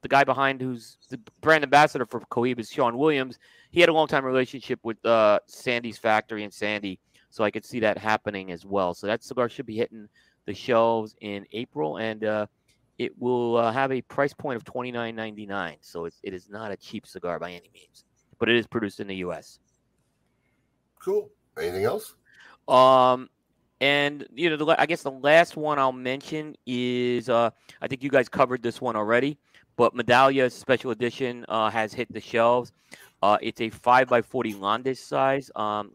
The 0.03 0.09
guy 0.09 0.25
behind 0.25 0.61
who's 0.61 0.97
the 1.11 1.21
brand 1.41 1.63
ambassador 1.63 2.07
for 2.07 2.21
Cohiba 2.21 2.61
is 2.61 2.71
Sean 2.71 2.97
Williams. 2.97 3.39
He 3.71 3.81
had 3.81 3.89
a 3.89 3.93
long 3.93 4.07
time 4.07 4.25
relationship 4.25 4.81
with 4.83 5.05
uh, 5.05 5.41
Sandy's 5.47 5.99
factory 5.99 6.43
and 6.43 6.53
Sandy, 6.53 6.99
so 7.29 7.45
I 7.45 7.51
could 7.51 7.65
see 7.65 7.81
that 7.81 7.99
happening 7.99 8.51
as 8.51 8.65
well. 8.65 8.95
So 8.95 9.07
that 9.07 9.23
cigar 9.23 9.49
should 9.49 9.67
be 9.67 9.77
hitting 9.77 10.09
the 10.47 10.55
shelves 10.55 11.15
in 11.21 11.47
April, 11.53 11.99
and 11.99 12.25
uh, 12.25 12.47
it 12.99 13.13
will 13.19 13.57
uh, 13.57 13.73
have 13.73 13.93
a 13.93 14.01
price 14.03 14.33
point 14.33 14.57
of 14.57 14.65
twenty 14.65 14.91
nine 14.91 15.15
ninety 15.15 15.47
nine. 15.47 15.77
So 15.81 16.07
it's, 16.07 16.19
it 16.23 16.35
is 16.35 16.49
not 16.49 16.73
a 16.73 16.77
cheap 16.77 17.07
cigar 17.07 17.39
by 17.39 17.51
any 17.51 17.71
means, 17.75 18.05
but 18.39 18.49
it 18.49 18.57
is 18.57 18.67
produced 18.67 19.01
in 19.01 19.07
the 19.07 19.17
U.S. 19.17 19.59
Cool. 20.99 21.31
Anything 21.59 21.85
else? 21.85 22.15
Um, 22.69 23.29
and 23.81 24.27
you 24.35 24.51
know, 24.51 24.57
the, 24.57 24.81
I 24.81 24.87
guess 24.87 25.03
the 25.03 25.11
last 25.11 25.57
one 25.57 25.79
I'll 25.79 25.93
mention 25.93 26.57
is 26.67 27.29
uh, 27.29 27.51
I 27.81 27.89
think 27.89 28.03
you 28.03 28.11
guys 28.11 28.29
covered 28.29 28.63
this 28.63 28.81
one 28.81 28.97
already, 28.97 29.39
but 29.81 29.97
Medallia 29.97 30.52
Special 30.52 30.90
Edition 30.90 31.47
uh, 31.48 31.70
has 31.70 31.94
hit 31.94 32.12
the 32.12 32.20
shelves. 32.20 32.70
Uh, 33.23 33.39
it's 33.40 33.62
a 33.62 33.70
five 33.70 34.09
by 34.09 34.20
forty 34.20 34.52
Landes 34.52 35.01
size 35.01 35.51
um, 35.57 35.93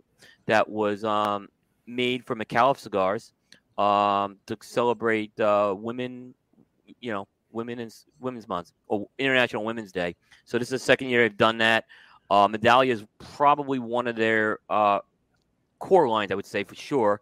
that 0.48 0.68
was 0.68 1.04
um, 1.04 1.50
made 1.86 2.26
for 2.26 2.36
McAuliffe 2.36 2.80
cigars 2.80 3.32
um, 3.78 4.38
to 4.48 4.58
celebrate 4.64 5.40
uh, 5.40 5.76
women, 5.78 6.34
you 7.00 7.12
know, 7.12 7.28
women 7.52 7.78
and 7.78 7.94
Women's 8.20 8.48
Month 8.48 8.72
or 8.88 9.08
International 9.20 9.64
Women's 9.64 9.92
Day. 9.92 10.16
So 10.46 10.58
this 10.58 10.70
is 10.70 10.72
the 10.72 10.80
second 10.80 11.10
year 11.10 11.22
they've 11.22 11.38
done 11.38 11.60
that. 11.60 11.86
Uh, 12.32 12.48
Medallia 12.48 12.90
is 12.90 13.06
probably 13.20 13.78
one 13.78 14.08
of 14.08 14.16
their 14.16 14.58
uh, 14.68 15.02
core 15.78 16.10
lines, 16.10 16.32
I 16.32 16.36
would 16.36 16.48
say 16.48 16.64
for 16.64 16.74
sure. 16.74 17.22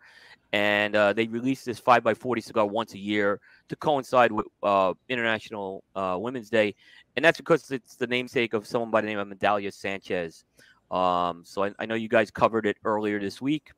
And 0.54 0.96
uh, 0.96 1.12
they 1.12 1.28
release 1.28 1.66
this 1.66 1.82
5x40 1.82 2.42
cigar 2.42 2.66
once 2.66 2.94
a 2.94 3.00
year 3.00 3.42
to 3.74 3.80
coincide 3.80 4.32
with 4.32 4.46
uh, 4.62 4.94
International 5.10 5.84
uh, 5.96 6.18
Women's 6.20 6.50
Day. 6.50 6.76
And 7.16 7.26
that's 7.26 7.38
because 7.38 7.72
it's 7.72 7.96
the 7.96 8.08
namesake 8.08 8.54
of 8.54 8.66
someone 8.66 8.92
by 8.92 9.02
the 9.02 9.08
name 9.08 9.20
of 9.20 9.28
Medalia 9.28 9.72
Sanchez. 9.72 10.46
Um, 10.92 11.44
so 11.44 11.64
I, 11.66 11.72
I 11.80 11.86
know 11.86 11.96
you 11.96 12.10
guys 12.10 12.32
covered 12.32 12.66
it 12.66 12.78
earlier 12.84 13.20
this 13.20 13.42
week. 13.42 13.72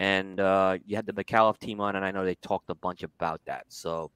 And 0.00 0.40
uh, 0.40 0.78
you 0.84 0.96
had 0.96 1.06
the 1.06 1.12
McAuliffe 1.12 1.58
team 1.58 1.80
on, 1.80 1.94
and 1.94 2.04
I 2.04 2.10
know 2.10 2.24
they 2.24 2.34
talked 2.36 2.68
a 2.68 2.74
bunch 2.74 3.04
about 3.04 3.40
that. 3.44 3.64
So 3.68 4.10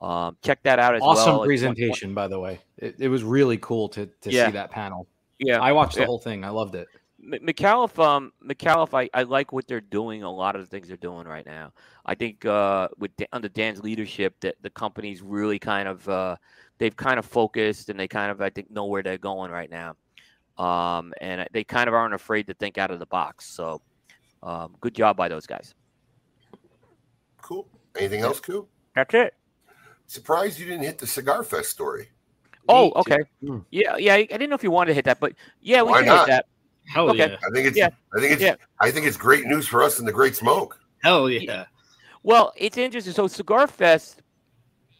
um, 0.00 0.36
check 0.44 0.62
that 0.62 0.78
out 0.78 0.94
as 0.94 1.02
Awesome 1.02 1.26
well. 1.26 1.38
One- 1.40 1.48
presentation, 1.48 2.14
by 2.14 2.28
the 2.28 2.38
way. 2.38 2.60
It, 2.78 2.94
it 3.00 3.08
was 3.08 3.24
really 3.24 3.58
cool 3.58 3.88
to 3.90 4.06
to 4.06 4.30
Yeah. 4.30 4.46
see 4.46 4.52
that 4.52 4.70
panel. 4.70 5.08
Yeah, 5.40 5.60
I 5.60 5.72
watched 5.72 5.94
the 5.94 6.02
yeah. 6.02 6.06
whole 6.06 6.20
thing. 6.20 6.44
I 6.44 6.50
loved 6.50 6.76
it. 6.76 6.86
M- 7.32 7.46
McAuliffe, 7.46 7.98
um, 8.02 8.32
McAuliffe, 8.44 8.94
I, 8.94 9.08
I 9.18 9.22
like 9.22 9.52
what 9.52 9.66
they're 9.66 9.80
doing. 9.80 10.22
A 10.22 10.30
lot 10.30 10.56
of 10.56 10.62
the 10.62 10.66
things 10.66 10.88
they're 10.88 10.96
doing 10.96 11.26
right 11.26 11.46
now. 11.46 11.72
I 12.04 12.14
think 12.14 12.44
uh, 12.44 12.88
with 12.98 13.16
Da- 13.16 13.28
under 13.32 13.48
Dan's 13.48 13.82
leadership, 13.82 14.34
that 14.40 14.56
the 14.62 14.70
company's 14.70 15.22
really 15.22 15.58
kind 15.58 15.88
of 15.88 16.08
uh, 16.08 16.36
they've 16.78 16.94
kind 16.96 17.18
of 17.18 17.24
focused 17.24 17.88
and 17.88 17.98
they 17.98 18.08
kind 18.08 18.30
of 18.30 18.40
I 18.40 18.50
think 18.50 18.70
know 18.70 18.86
where 18.86 19.02
they're 19.02 19.18
going 19.18 19.50
right 19.50 19.70
now. 19.70 19.96
Um, 20.56 21.12
and 21.20 21.46
they 21.52 21.64
kind 21.64 21.88
of 21.88 21.94
aren't 21.94 22.14
afraid 22.14 22.46
to 22.46 22.54
think 22.54 22.78
out 22.78 22.90
of 22.92 23.00
the 23.00 23.06
box. 23.06 23.46
So, 23.46 23.80
um, 24.42 24.76
good 24.80 24.94
job 24.94 25.16
by 25.16 25.28
those 25.28 25.46
guys. 25.46 25.74
Cool. 27.42 27.66
Anything 27.98 28.20
else, 28.20 28.38
Coop? 28.40 28.68
That's 28.94 29.14
it. 29.14 29.34
Surprised 30.06 30.58
you 30.58 30.66
didn't 30.66 30.84
hit 30.84 30.98
the 30.98 31.06
Cigar 31.06 31.42
Fest 31.42 31.70
story. 31.70 32.10
Oh, 32.68 32.92
okay. 32.96 33.18
Yeah, 33.70 33.96
yeah. 33.96 34.14
I 34.14 34.24
didn't 34.24 34.48
know 34.48 34.56
if 34.56 34.62
you 34.62 34.70
wanted 34.70 34.88
to 34.88 34.94
hit 34.94 35.04
that, 35.06 35.20
but 35.20 35.34
yeah, 35.60 35.82
we 35.82 35.90
Why 35.90 35.98
can 35.98 36.06
not? 36.06 36.28
hit 36.28 36.32
that. 36.32 36.46
Hell 36.86 37.10
okay. 37.10 37.30
yeah. 37.30 37.36
I 37.46 37.50
think 37.52 37.66
it's 37.66 37.76
Yeah. 37.76 37.88
I 38.16 38.20
think 38.20 38.32
it's 38.32 38.42
Yeah. 38.42 38.54
I 38.80 38.90
think 38.90 39.06
it's 39.06 39.16
great 39.16 39.44
news 39.46 39.66
for 39.66 39.82
us 39.82 39.98
in 39.98 40.04
the 40.06 40.12
Great 40.12 40.36
Smoke. 40.36 40.78
Hell 41.02 41.28
yeah. 41.30 41.66
Well, 42.22 42.52
it's 42.56 42.76
interesting. 42.78 43.12
So 43.12 43.26
Cigar 43.26 43.66
Fest, 43.66 44.22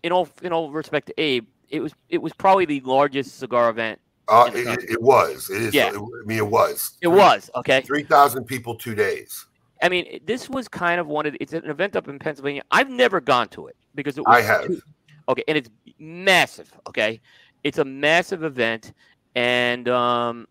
in 0.02 0.12
all 0.12 0.28
in 0.43 0.52
all 0.52 0.70
respect 0.70 1.06
to 1.09 1.15
Abe, 1.20 1.47
it 1.70 1.81
was 1.81 1.93
it 2.09 2.19
was 2.20 2.32
probably 2.35 2.65
the 2.66 2.81
largest 2.82 3.39
cigar 3.39 3.70
event. 3.70 3.98
Uh, 4.28 4.51
it, 4.55 4.66
it- 4.66 4.90
it 4.90 5.02
was. 5.02 5.51
It 5.51 5.62
is. 5.62 5.74
Yeah. 5.74 5.89
It, 5.90 5.97
I 5.97 6.27
mean, 6.27 6.39
it 6.39 6.47
was. 6.47 6.93
It 7.02 7.09
was 7.09 7.51
okay. 7.56 7.82
Three 7.82 8.02
thousand 8.05 8.44
people, 8.44 8.74
two 8.74 8.94
days. 8.94 9.47
I 9.82 9.89
mean, 9.90 10.20
this 10.24 10.48
was 10.48 10.66
kind 10.69 10.98
of 10.98 11.06
one 11.09 11.27
of 11.27 11.32
the, 11.32 11.39
it's 11.43 11.52
an 11.52 11.65
event 11.69 11.94
up 11.97 12.09
in 12.09 12.19
Pennsylvania. 12.19 12.62
I've 12.70 12.89
never 12.89 13.20
gone 13.20 13.48
to 13.48 13.66
it 13.66 13.77
because 13.94 14.16
it 14.16 14.24
I 14.27 14.40
have. 14.40 14.66
too- 14.66 14.81
okay, 15.28 15.44
and 15.48 15.59
it's 15.59 15.69
massive. 15.98 16.73
Okay, 16.89 17.20
it's 17.65 17.78
a 17.78 17.85
massive 17.85 18.44
event, 18.44 18.93
and 19.35 19.89
um, 19.89 20.47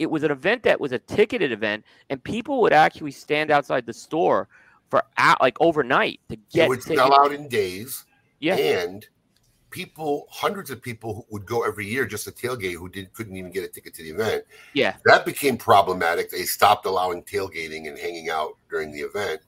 it 0.00 0.10
was 0.10 0.22
an 0.22 0.30
event 0.30 0.62
that 0.62 0.80
was 0.80 0.92
a 0.92 0.98
ticketed 0.98 1.52
event, 1.52 1.84
and 2.08 2.24
people 2.24 2.62
would 2.62 2.72
actually 2.72 3.10
stand 3.10 3.50
outside 3.50 3.84
the 3.84 3.92
store 3.92 4.48
for 4.88 5.04
out 5.18 5.40
like 5.42 5.58
overnight 5.60 6.20
to 6.30 6.36
get. 6.50 6.64
It 6.64 6.68
would 6.70 6.80
tickets. 6.80 6.98
sell 6.98 7.14
out 7.14 7.32
in 7.32 7.48
days. 7.48 8.06
Yeah. 8.40 8.56
And 8.56 9.06
people, 9.68 10.26
hundreds 10.30 10.70
of 10.70 10.80
people 10.80 11.26
would 11.28 11.44
go 11.44 11.64
every 11.64 11.86
year 11.86 12.06
just 12.06 12.24
to 12.24 12.32
tailgate 12.32 12.76
who 12.76 12.88
did 12.88 13.12
couldn't 13.12 13.36
even 13.36 13.52
get 13.52 13.62
a 13.62 13.68
ticket 13.68 13.92
to 13.94 14.02
the 14.02 14.08
event. 14.08 14.44
Yeah. 14.72 14.96
That 15.04 15.26
became 15.26 15.58
problematic. 15.58 16.30
They 16.30 16.44
stopped 16.44 16.86
allowing 16.86 17.22
tailgating 17.24 17.86
and 17.86 17.98
hanging 17.98 18.30
out 18.30 18.54
during 18.70 18.92
the 18.92 19.00
event. 19.00 19.42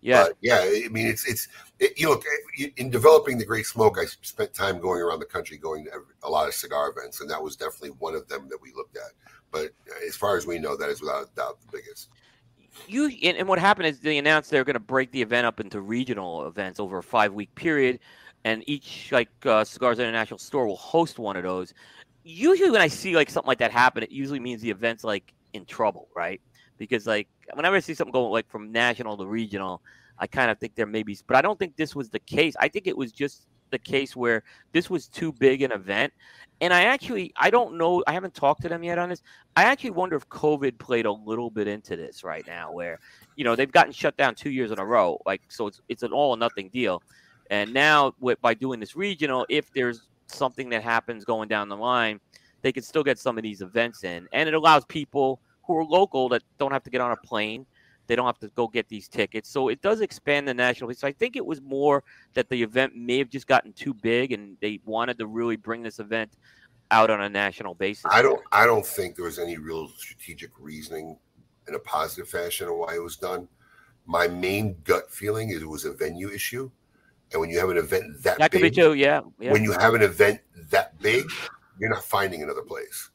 Yeah. 0.00 0.24
But 0.24 0.36
yeah, 0.40 0.60
I 0.60 0.88
mean, 0.90 1.06
it's 1.06 1.26
it's 1.28 1.48
it, 1.78 1.98
you 1.98 2.08
look 2.08 2.24
in 2.76 2.90
developing 2.90 3.38
the 3.38 3.44
Great 3.44 3.66
Smoke. 3.66 3.98
I 3.98 4.04
spent 4.22 4.54
time 4.54 4.80
going 4.80 5.00
around 5.00 5.18
the 5.18 5.26
country, 5.26 5.56
going 5.56 5.84
to 5.86 5.90
a 6.22 6.30
lot 6.30 6.48
of 6.48 6.54
cigar 6.54 6.90
events, 6.90 7.20
and 7.20 7.28
that 7.30 7.42
was 7.42 7.56
definitely 7.56 7.90
one 7.98 8.14
of 8.14 8.28
them 8.28 8.48
that 8.48 8.60
we 8.60 8.72
looked 8.74 8.96
at. 8.96 9.12
But 9.50 9.70
as 10.06 10.14
far 10.16 10.36
as 10.36 10.46
we 10.46 10.58
know, 10.58 10.76
that 10.76 10.88
is 10.88 11.00
without 11.00 11.24
a 11.24 11.34
doubt 11.34 11.58
the 11.60 11.78
biggest. 11.78 12.10
you 12.86 13.06
and, 13.22 13.36
and 13.36 13.48
what 13.48 13.58
happened 13.58 13.86
is 13.88 14.00
they 14.00 14.18
announced 14.18 14.50
they're 14.50 14.64
going 14.64 14.74
to 14.74 14.80
break 14.80 15.10
the 15.10 15.22
event 15.22 15.46
up 15.46 15.58
into 15.58 15.80
regional 15.80 16.46
events 16.46 16.78
over 16.78 16.98
a 16.98 17.02
five 17.02 17.32
week 17.34 17.52
period 17.54 17.98
and 18.44 18.62
each 18.66 19.10
like 19.10 19.28
uh, 19.46 19.64
cigars 19.64 19.98
international 19.98 20.38
store 20.38 20.66
will 20.66 20.76
host 20.76 21.18
one 21.18 21.36
of 21.36 21.42
those 21.42 21.74
usually 22.24 22.70
when 22.70 22.80
i 22.80 22.86
see 22.86 23.16
like 23.16 23.30
something 23.30 23.48
like 23.48 23.58
that 23.58 23.72
happen 23.72 24.02
it 24.02 24.10
usually 24.10 24.38
means 24.38 24.60
the 24.62 24.70
event's 24.70 25.02
like 25.02 25.32
in 25.54 25.64
trouble 25.64 26.08
right 26.14 26.40
because 26.78 27.06
like 27.06 27.28
whenever 27.54 27.76
i 27.76 27.80
see 27.80 27.94
something 27.94 28.12
going 28.12 28.30
like 28.30 28.48
from 28.48 28.72
national 28.72 29.16
to 29.16 29.26
regional 29.26 29.82
i 30.18 30.26
kind 30.26 30.50
of 30.50 30.58
think 30.58 30.74
there 30.74 30.86
may 30.86 31.02
be 31.02 31.16
but 31.26 31.36
i 31.36 31.42
don't 31.42 31.58
think 31.58 31.76
this 31.76 31.94
was 31.94 32.08
the 32.08 32.18
case. 32.20 32.54
I 32.58 32.68
think 32.68 32.86
it 32.86 32.96
was 32.96 33.12
just 33.12 33.46
the 33.70 33.78
case 33.78 34.16
where 34.16 34.44
this 34.72 34.88
was 34.88 35.08
too 35.08 35.30
big 35.32 35.60
an 35.62 35.72
event. 35.72 36.12
And 36.60 36.72
i 36.72 36.84
actually 36.84 37.32
i 37.36 37.50
don't 37.50 37.76
know 37.76 38.02
i 38.06 38.12
haven't 38.12 38.34
talked 38.34 38.62
to 38.62 38.68
them 38.68 38.82
yet 38.82 38.98
on 38.98 39.10
this. 39.10 39.22
I 39.56 39.64
actually 39.64 39.90
wonder 39.90 40.16
if 40.16 40.28
covid 40.28 40.78
played 40.78 41.06
a 41.06 41.12
little 41.12 41.50
bit 41.50 41.68
into 41.68 41.96
this 41.96 42.24
right 42.24 42.46
now 42.46 42.72
where 42.72 42.98
you 43.36 43.44
know 43.44 43.54
they've 43.54 43.70
gotten 43.70 43.92
shut 43.92 44.16
down 44.16 44.34
two 44.34 44.50
years 44.50 44.70
in 44.70 44.78
a 44.78 44.84
row 44.84 45.20
like 45.26 45.42
so 45.48 45.66
it's 45.66 45.80
it's 45.88 46.02
an 46.02 46.12
all 46.12 46.30
or 46.30 46.36
nothing 46.36 46.68
deal. 46.70 47.02
And 47.50 47.72
now 47.72 48.12
with, 48.20 48.40
by 48.42 48.54
doing 48.54 48.80
this 48.80 48.96
regional 48.96 49.46
if 49.48 49.72
there's 49.72 50.08
something 50.26 50.68
that 50.70 50.82
happens 50.82 51.24
going 51.24 51.48
down 51.48 51.68
the 51.68 51.76
line 51.76 52.20
they 52.62 52.72
can 52.72 52.82
still 52.82 53.04
get 53.04 53.18
some 53.18 53.38
of 53.38 53.42
these 53.42 53.60
events 53.60 54.04
in. 54.04 54.26
And 54.32 54.48
it 54.48 54.54
allows 54.54 54.84
people 54.86 55.40
who 55.68 55.76
are 55.76 55.84
local 55.84 56.28
that 56.28 56.42
don't 56.58 56.72
have 56.72 56.82
to 56.82 56.90
get 56.90 57.00
on 57.00 57.12
a 57.12 57.16
plane 57.16 57.64
they 58.08 58.16
don't 58.16 58.26
have 58.26 58.38
to 58.38 58.48
go 58.56 58.66
get 58.66 58.88
these 58.88 59.06
tickets 59.06 59.48
so 59.48 59.68
it 59.68 59.80
does 59.80 60.00
expand 60.00 60.48
the 60.48 60.54
national 60.54 60.92
so 60.94 61.06
i 61.06 61.12
think 61.12 61.36
it 61.36 61.46
was 61.46 61.60
more 61.60 62.02
that 62.34 62.48
the 62.48 62.60
event 62.60 62.96
may 62.96 63.18
have 63.18 63.30
just 63.30 63.46
gotten 63.46 63.72
too 63.72 63.94
big 63.94 64.32
and 64.32 64.56
they 64.60 64.80
wanted 64.84 65.16
to 65.16 65.26
really 65.26 65.56
bring 65.56 65.82
this 65.82 66.00
event 66.00 66.32
out 66.90 67.10
on 67.10 67.20
a 67.20 67.28
national 67.28 67.74
basis 67.74 68.06
I 68.10 68.22
don't 68.22 68.40
I 68.50 68.64
don't 68.64 68.86
think 68.86 69.14
there 69.14 69.26
was 69.26 69.38
any 69.38 69.58
real 69.58 69.88
strategic 69.96 70.50
reasoning 70.58 71.18
in 71.68 71.74
a 71.74 71.78
positive 71.78 72.28
fashion 72.28 72.68
of 72.68 72.76
why 72.76 72.94
it 72.94 73.02
was 73.02 73.16
done. 73.16 73.46
My 74.06 74.26
main 74.26 74.76
gut 74.84 75.10
feeling 75.10 75.50
is 75.50 75.62
it 75.62 75.68
was 75.68 75.84
a 75.84 75.92
venue 75.92 76.30
issue. 76.30 76.70
And 77.30 77.40
when 77.40 77.50
you 77.50 77.58
have 77.58 77.68
an 77.68 77.76
event 77.76 78.22
that, 78.22 78.38
that 78.38 78.50
could 78.50 78.62
be 78.62 78.70
too 78.70 78.94
yeah, 78.94 79.20
yeah. 79.38 79.52
when 79.52 79.62
you 79.62 79.72
have 79.72 79.92
an 79.92 80.00
event 80.00 80.40
that 80.70 80.98
big, 80.98 81.26
you're 81.78 81.90
not 81.90 82.02
finding 82.02 82.42
another 82.42 82.62
place. 82.62 83.10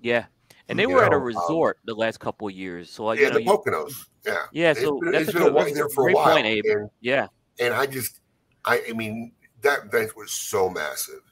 Yeah, 0.00 0.24
and 0.68 0.78
they 0.78 0.84
You 0.84 0.90
were 0.90 1.02
at 1.04 1.08
a 1.08 1.10
know, 1.12 1.16
um, 1.18 1.22
resort 1.24 1.78
the 1.84 1.94
last 1.94 2.20
couple 2.20 2.48
of 2.48 2.54
years. 2.54 2.90
So 2.90 3.04
like, 3.04 3.18
yeah, 3.18 3.26
you 3.26 3.32
know, 3.32 3.38
the 3.38 3.44
Poconos. 3.70 4.06
Yeah, 4.24 4.36
Yeah, 4.52 4.70
It's 4.72 4.80
so 4.80 5.00
been- 5.00 5.12
that's 5.12 5.28
it's 5.28 5.36
a 5.36 5.40
been 5.40 5.52
good 5.52 5.74
there 5.74 5.88
for 5.88 6.08
a 6.08 6.12
while. 6.12 6.34
point, 6.34 6.46
Abe. 6.46 6.64
And, 6.66 6.90
Yeah. 7.00 7.26
and 7.58 7.74
I 7.74 7.86
just, 7.86 8.20
I, 8.64 8.82
I 8.88 8.92
mean, 8.92 9.32
that 9.62 9.86
event 9.86 10.16
was 10.16 10.30
so 10.32 10.68
massive, 10.70 11.22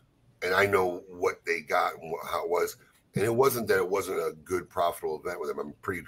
and 0.42 0.54
I 0.54 0.66
know 0.66 1.02
what 1.08 1.40
they 1.46 1.60
got 1.60 1.94
and 2.00 2.10
what, 2.10 2.24
how 2.26 2.44
it 2.44 2.50
was, 2.50 2.76
and 3.14 3.24
it 3.24 3.34
wasn't 3.34 3.68
that 3.68 3.78
it 3.78 3.88
wasn't 3.88 4.18
a 4.18 4.32
good 4.44 4.68
profitable 4.68 5.20
event 5.24 5.40
with 5.40 5.48
them. 5.48 5.58
I'm 5.58 5.72
pretty 5.82 6.02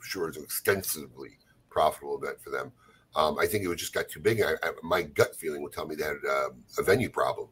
sure 0.00 0.28
it's 0.28 0.36
an 0.36 0.44
extensively 0.44 1.38
profitable 1.70 2.22
event 2.22 2.40
for 2.40 2.50
them. 2.50 2.72
Um, 3.14 3.38
I 3.38 3.46
think 3.46 3.64
it 3.64 3.68
was 3.68 3.78
just 3.78 3.92
got 3.92 4.08
too 4.08 4.20
big. 4.20 4.40
I, 4.40 4.52
I, 4.62 4.72
my 4.82 5.02
gut 5.02 5.36
feeling 5.36 5.62
would 5.62 5.72
tell 5.72 5.86
me 5.86 5.94
they 5.94 6.04
had 6.04 6.16
uh, 6.28 6.48
a 6.78 6.82
venue 6.82 7.10
problem. 7.10 7.48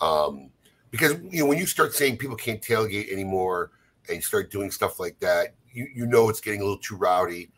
Um, 0.00 0.50
because 0.90 1.14
you 1.30 1.40
know 1.40 1.46
when 1.46 1.58
you 1.58 1.66
start 1.66 1.94
saying 1.94 2.16
people 2.18 2.36
can't 2.36 2.60
tailgate 2.60 3.10
anymore 3.12 3.70
and 4.08 4.16
you 4.16 4.22
start 4.22 4.50
doing 4.50 4.70
stuff 4.70 4.98
like 5.00 5.18
that, 5.20 5.54
you 5.72 5.88
you 5.94 6.06
know 6.06 6.28
it's 6.28 6.40
getting 6.40 6.60
a 6.60 6.64
little 6.64 6.78
too 6.78 6.96
rowdy. 6.96 7.50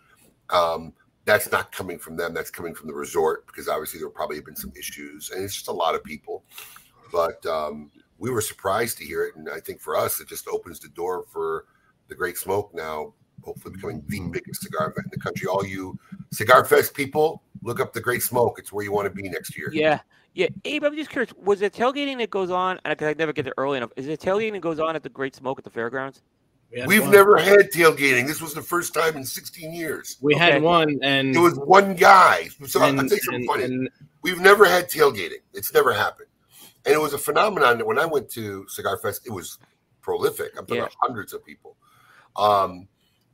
Um, 0.50 0.92
that's 1.24 1.52
not 1.52 1.72
coming 1.72 1.98
from 1.98 2.16
them. 2.16 2.32
That's 2.32 2.50
coming 2.50 2.74
from 2.74 2.88
the 2.88 2.94
resort 2.94 3.46
because 3.46 3.68
obviously 3.68 4.00
there 4.00 4.08
probably 4.08 4.36
have 4.36 4.46
been 4.46 4.56
some 4.56 4.72
issues, 4.78 5.30
and 5.30 5.44
it's 5.44 5.54
just 5.54 5.68
a 5.68 5.72
lot 5.72 5.94
of 5.94 6.02
people. 6.02 6.44
But 7.12 7.44
um, 7.46 7.90
we 8.18 8.30
were 8.30 8.40
surprised 8.40 8.98
to 8.98 9.04
hear 9.04 9.24
it, 9.24 9.36
and 9.36 9.48
I 9.48 9.60
think 9.60 9.80
for 9.80 9.96
us, 9.96 10.20
it 10.20 10.28
just 10.28 10.48
opens 10.48 10.80
the 10.80 10.88
door 10.88 11.24
for 11.28 11.66
the 12.08 12.14
Great 12.14 12.38
Smoke 12.38 12.74
now, 12.74 13.12
hopefully 13.42 13.74
becoming 13.74 14.02
the 14.08 14.20
biggest 14.20 14.62
cigar 14.62 14.90
event 14.90 15.06
in 15.06 15.10
the 15.10 15.20
country. 15.20 15.46
All 15.46 15.64
you 15.64 15.98
Cigar 16.32 16.64
Fest 16.64 16.94
people, 16.94 17.42
look 17.62 17.80
up 17.80 17.92
the 17.92 18.00
Great 18.00 18.22
Smoke. 18.22 18.58
It's 18.58 18.72
where 18.72 18.84
you 18.84 18.92
want 18.92 19.06
to 19.06 19.10
be 19.10 19.28
next 19.28 19.56
year. 19.56 19.70
Yeah, 19.72 20.00
yeah. 20.34 20.48
Abe, 20.64 20.84
I'm 20.84 20.96
just 20.96 21.10
curious. 21.10 21.32
Was 21.34 21.62
it 21.62 21.72
tailgating 21.72 22.18
that 22.18 22.30
goes 22.30 22.50
on? 22.50 22.80
And 22.84 23.00
I, 23.00 23.10
I 23.10 23.14
never 23.14 23.32
get 23.32 23.44
there 23.44 23.54
early 23.56 23.76
enough. 23.76 23.92
Is 23.96 24.08
it 24.08 24.20
tailgating 24.20 24.52
that 24.52 24.60
goes 24.60 24.80
on 24.80 24.96
at 24.96 25.02
the 25.02 25.08
Great 25.08 25.34
Smoke 25.34 25.58
at 25.58 25.64
the 25.64 25.70
fairgrounds? 25.70 26.22
We've 26.86 27.06
never 27.08 27.38
had 27.38 27.70
tailgating. 27.72 28.26
This 28.26 28.40
was 28.42 28.52
the 28.54 28.62
first 28.62 28.92
time 28.92 29.16
in 29.16 29.24
16 29.24 29.72
years. 29.72 30.18
We 30.20 30.34
had 30.34 30.62
one, 30.62 30.98
and 31.02 31.34
it 31.34 31.38
was 31.38 31.58
one 31.58 31.94
guy. 31.94 32.48
So 32.66 32.80
I'll 32.80 32.88
and- 32.90 32.98
tell 33.08 33.16
you 33.16 33.22
something 33.22 33.34
and- 33.42 33.46
funny. 33.46 33.64
and- 33.64 33.90
We've 34.22 34.40
never 34.40 34.64
had 34.66 34.90
tailgating. 34.90 35.40
It's 35.54 35.72
never 35.72 35.92
happened, 35.92 36.28
and 36.84 36.92
it 36.94 36.98
was 37.00 37.12
a 37.14 37.18
phenomenon 37.18 37.78
that 37.78 37.86
when 37.86 37.98
I 37.98 38.04
went 38.04 38.28
to 38.32 38.66
Cigar 38.68 38.98
Fest, 38.98 39.22
it 39.26 39.30
was 39.30 39.58
prolific. 40.02 40.52
I'm 40.58 40.66
talking 40.66 40.76
Yeah. 40.76 40.82
about 40.82 40.94
hundreds 41.00 41.32
of 41.32 41.44
people, 41.44 41.76
um, 42.36 42.88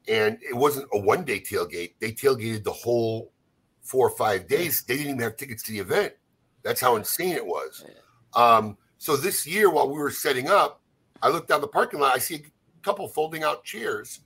and 0.06 0.39
it 0.43 0.55
wasn't 0.55 0.86
a 0.93 0.98
one 0.98 1.24
day 1.24 1.40
tailgate. 1.40 1.94
They 2.01 2.12
tailgated 2.12 2.62
the 2.65 2.73
whole 2.73 3.32
four 3.82 4.06
or 4.09 4.16
five 4.16 4.47
days. 4.47 4.82
They 4.82 4.94
didn't 4.97 5.11
even 5.12 5.20
have 5.23 5.36
tickets 5.36 5.62
to 5.65 5.73
the 5.73 5.78
event. 5.78 6.15
That's 6.62 6.81
how 6.81 6.97
insane 6.97 7.35
it 7.35 7.44
was. 7.47 7.85
Um, 8.35 8.77
so 8.98 9.16
this 9.16 9.47
year, 9.47 9.70
while 9.70 9.89
we 9.89 9.98
were 9.98 10.11
setting 10.11 10.48
up, 10.48 10.81
I 11.23 11.28
looked 11.28 11.48
down 11.48 11.61
the 11.62 11.69
parking 11.69 12.01
lot. 12.01 12.15
I 12.15 12.19
see 12.19 12.35
a 12.36 12.43
couple 12.85 13.09
folding 13.09 13.43
out 13.43 13.65
chairs, 13.65 14.20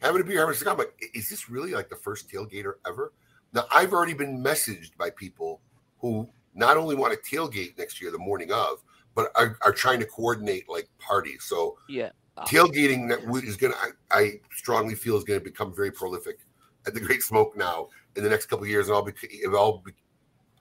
having 0.00 0.22
a 0.22 0.24
beer, 0.24 0.40
having 0.40 0.54
a 0.54 0.56
cigar. 0.56 0.72
I'm 0.72 0.78
like, 0.78 1.10
is 1.14 1.28
this 1.28 1.48
really 1.50 1.72
like 1.72 1.88
the 1.88 1.96
first 1.96 2.28
tailgater 2.28 2.74
ever? 2.86 3.12
Now, 3.52 3.66
I've 3.72 3.92
already 3.92 4.14
been 4.14 4.42
messaged 4.42 4.96
by 4.96 5.10
people 5.10 5.60
who 5.98 6.28
not 6.54 6.76
only 6.76 6.94
want 6.94 7.12
to 7.12 7.36
tailgate 7.36 7.78
next 7.78 8.00
year, 8.00 8.10
the 8.10 8.18
morning 8.18 8.50
of, 8.50 8.82
but 9.14 9.30
are, 9.36 9.56
are 9.62 9.72
trying 9.72 10.00
to 10.00 10.06
coordinate 10.06 10.68
like 10.68 10.88
parties. 10.98 11.44
So 11.44 11.78
Yeah. 11.88 12.10
tailgating 12.46 13.08
that 13.08 13.24
we- 13.24 13.46
is 13.46 13.56
going 13.56 13.72
to, 13.72 13.78
I 14.10 14.40
strongly 14.52 14.94
feel, 14.94 15.16
is 15.16 15.24
going 15.24 15.38
to 15.38 15.44
become 15.44 15.72
very 15.74 15.92
prolific 15.92 16.38
at 16.86 16.94
the 16.94 17.00
Great 17.00 17.22
Smoke 17.22 17.56
now 17.56 17.88
in 18.16 18.24
the 18.24 18.30
next 18.30 18.46
couple 18.46 18.64
of 18.64 18.70
years. 18.70 18.88
And 18.88 18.96
all, 18.96 19.02
be, 19.02 19.12
it 19.22 19.54
all 19.54 19.78
be, 19.78 19.92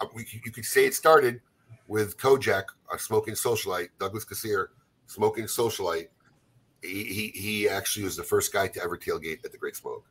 uh, 0.02 0.08
you 0.16 0.52
could 0.52 0.66
say 0.66 0.86
it 0.86 0.94
started 0.94 1.42
with 1.88 2.18
Kojak, 2.18 2.66
a 2.94 3.00
smoking 3.00 3.34
socialite, 3.34 3.90
Douglas 4.00 4.26
Kassir, 4.26 4.68
smoking 5.08 5.46
socialite. 5.46 6.08
He, 6.84 7.32
he 7.34 7.70
actually 7.70 8.04
was 8.04 8.18
the 8.18 8.24
first 8.24 8.52
guy 8.52 8.68
to 8.68 8.84
ever 8.84 8.98
tailgate 8.98 9.44
at 9.46 9.52
the 9.52 9.58
Great 9.58 9.76
Smoke. 9.76 10.06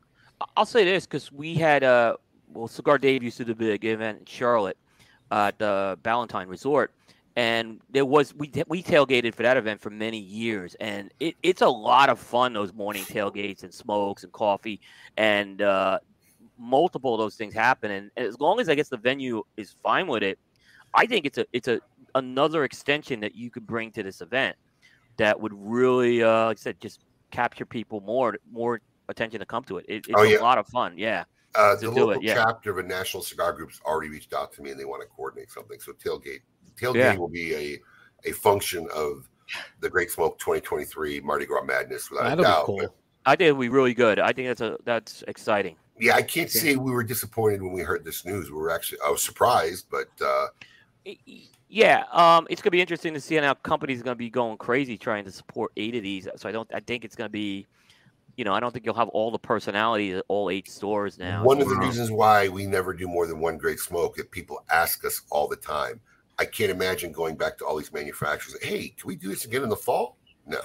I'll 0.57 0.65
say 0.65 0.83
this 0.83 1.05
because 1.05 1.31
we 1.31 1.55
had 1.55 1.83
uh 1.83 2.15
well 2.53 2.67
Cigar 2.67 2.97
Dave 2.97 3.23
used 3.23 3.37
to 3.37 3.45
do 3.45 3.51
a 3.51 3.55
big 3.55 3.85
event 3.85 4.19
in 4.19 4.25
Charlotte 4.25 4.77
at 5.31 5.57
the 5.57 5.97
Ballantyne 6.03 6.47
Resort, 6.47 6.91
and 7.35 7.79
there 7.89 8.05
was 8.05 8.33
we 8.35 8.51
we 8.67 8.83
tailgated 8.83 9.33
for 9.33 9.43
that 9.43 9.57
event 9.57 9.81
for 9.81 9.89
many 9.89 10.19
years, 10.19 10.75
and 10.79 11.11
it, 11.19 11.35
it's 11.43 11.61
a 11.61 11.67
lot 11.69 12.09
of 12.09 12.19
fun 12.19 12.53
those 12.53 12.73
morning 12.73 13.03
tailgates 13.03 13.63
and 13.63 13.73
smokes 13.73 14.23
and 14.23 14.31
coffee, 14.33 14.81
and 15.17 15.61
uh, 15.61 15.99
multiple 16.57 17.13
of 17.13 17.19
those 17.19 17.35
things 17.35 17.53
happen, 17.53 17.91
and 17.91 18.11
as 18.17 18.39
long 18.39 18.59
as 18.59 18.69
I 18.69 18.75
guess 18.75 18.89
the 18.89 18.97
venue 18.97 19.43
is 19.57 19.75
fine 19.83 20.07
with 20.07 20.23
it, 20.23 20.39
I 20.93 21.05
think 21.05 21.25
it's 21.25 21.37
a 21.37 21.45
it's 21.53 21.67
a 21.67 21.79
another 22.15 22.63
extension 22.63 23.19
that 23.21 23.35
you 23.35 23.49
could 23.49 23.65
bring 23.65 23.91
to 23.91 24.03
this 24.03 24.21
event 24.21 24.55
that 25.17 25.39
would 25.39 25.53
really 25.55 26.23
uh, 26.23 26.45
like 26.47 26.57
I 26.57 26.61
said 26.61 26.79
just 26.81 27.01
capture 27.31 27.65
people 27.65 28.01
more 28.01 28.37
more 28.51 28.79
attention 29.09 29.39
to 29.39 29.45
come 29.45 29.63
to 29.65 29.77
it. 29.77 29.85
it 29.87 29.95
it's 30.07 30.09
Oh, 30.15 30.23
a 30.23 30.37
lot 30.39 30.57
of 30.57 30.67
fun. 30.67 30.93
Yeah. 30.97 31.23
Uh, 31.55 31.75
to 31.75 31.87
the 31.87 31.93
do 31.93 32.05
local 32.05 32.21
it. 32.21 32.23
Yeah. 32.23 32.35
chapter 32.35 32.71
of 32.71 32.77
a 32.79 32.83
national 32.83 33.21
cigar 33.21 33.53
group's 33.53 33.79
already 33.85 34.09
reached 34.09 34.33
out 34.33 34.51
to 34.53 34.61
me 34.61 34.71
and 34.71 34.79
they 34.79 34.85
want 34.85 35.01
to 35.01 35.07
coordinate 35.07 35.51
something. 35.51 35.79
So 35.79 35.91
tailgate, 35.93 36.39
tailgate 36.79 36.95
Yeah. 36.95 37.15
will 37.17 37.27
be 37.29 37.53
a 37.55 37.79
a 38.25 38.31
function 38.31 38.87
of 38.95 39.27
the 39.81 39.89
Great 39.89 40.09
Smoke 40.09 40.39
2023 40.39 41.19
Mardi 41.21 41.45
Gras 41.45 41.63
Madness 41.63 42.09
without 42.09 42.39
a 42.39 42.41
doubt. 42.41 42.65
But, 42.67 42.95
I 43.25 43.35
think 43.35 43.49
it'll 43.49 43.59
be 43.61 43.69
really 43.69 43.93
good. 43.93 44.19
I 44.19 44.31
think 44.33 44.47
that's 44.47 44.61
a 44.61 44.77
that's 44.83 45.23
exciting. 45.27 45.75
yeah, 45.99 46.15
I 46.15 46.21
can't 46.23 46.49
say 46.49 46.75
we 46.75 46.91
were 46.91 47.03
disappointed 47.03 47.61
when 47.61 47.71
we 47.73 47.81
heard 47.81 48.03
this 48.03 48.25
news. 48.25 48.49
We 48.49 48.57
were 48.57 48.71
actually 48.71 48.99
I 49.05 49.09
was 49.11 49.21
surprised, 49.21 49.87
but 49.91 50.07
uh, 50.25 50.47
Yeah, 51.73 52.03
um, 52.11 52.45
it's 52.51 52.61
gonna 52.61 52.69
be 52.69 52.81
interesting 52.81 53.15
to 53.15 53.19
see 53.19 53.33
how 53.33 53.55
companies 53.55 53.99
are 53.99 54.03
gonna 54.03 54.15
be 54.15 54.29
going 54.29 54.57
crazy 54.57 54.95
trying 54.95 55.25
to 55.25 55.31
support 55.31 55.71
eight 55.75 55.95
of 55.95 56.03
these. 56.03 56.27
So 56.35 56.47
I 56.47 56.51
don't. 56.51 56.71
I 56.71 56.79
think 56.81 57.03
it's 57.03 57.15
gonna 57.15 57.29
be, 57.29 57.65
you 58.37 58.45
know, 58.45 58.53
I 58.53 58.59
don't 58.59 58.71
think 58.71 58.85
you'll 58.85 58.93
have 58.93 59.09
all 59.09 59.31
the 59.31 59.39
personalities 59.39 60.17
at 60.17 60.25
all 60.27 60.51
eight 60.51 60.69
stores 60.69 61.17
now. 61.17 61.43
one 61.43 61.59
of 61.59 61.67
the 61.67 61.75
reasons 61.75 62.11
why 62.11 62.47
we 62.47 62.67
never 62.67 62.93
do 62.93 63.07
more 63.07 63.25
than 63.25 63.39
one 63.39 63.57
Great 63.57 63.79
Smoke 63.79 64.15
that 64.17 64.29
people 64.29 64.63
ask 64.71 65.03
us 65.03 65.23
all 65.31 65.47
the 65.47 65.55
time. 65.55 65.99
I 66.37 66.45
can't 66.45 66.69
imagine 66.69 67.11
going 67.11 67.37
back 67.37 67.57
to 67.57 67.65
all 67.65 67.75
these 67.77 67.91
manufacturers. 67.91 68.55
Hey, 68.61 68.89
can 68.89 69.07
we 69.07 69.15
do 69.15 69.27
this 69.27 69.45
again 69.45 69.63
in 69.63 69.69
the 69.69 69.75
fall? 69.75 70.17
No. 70.45 70.59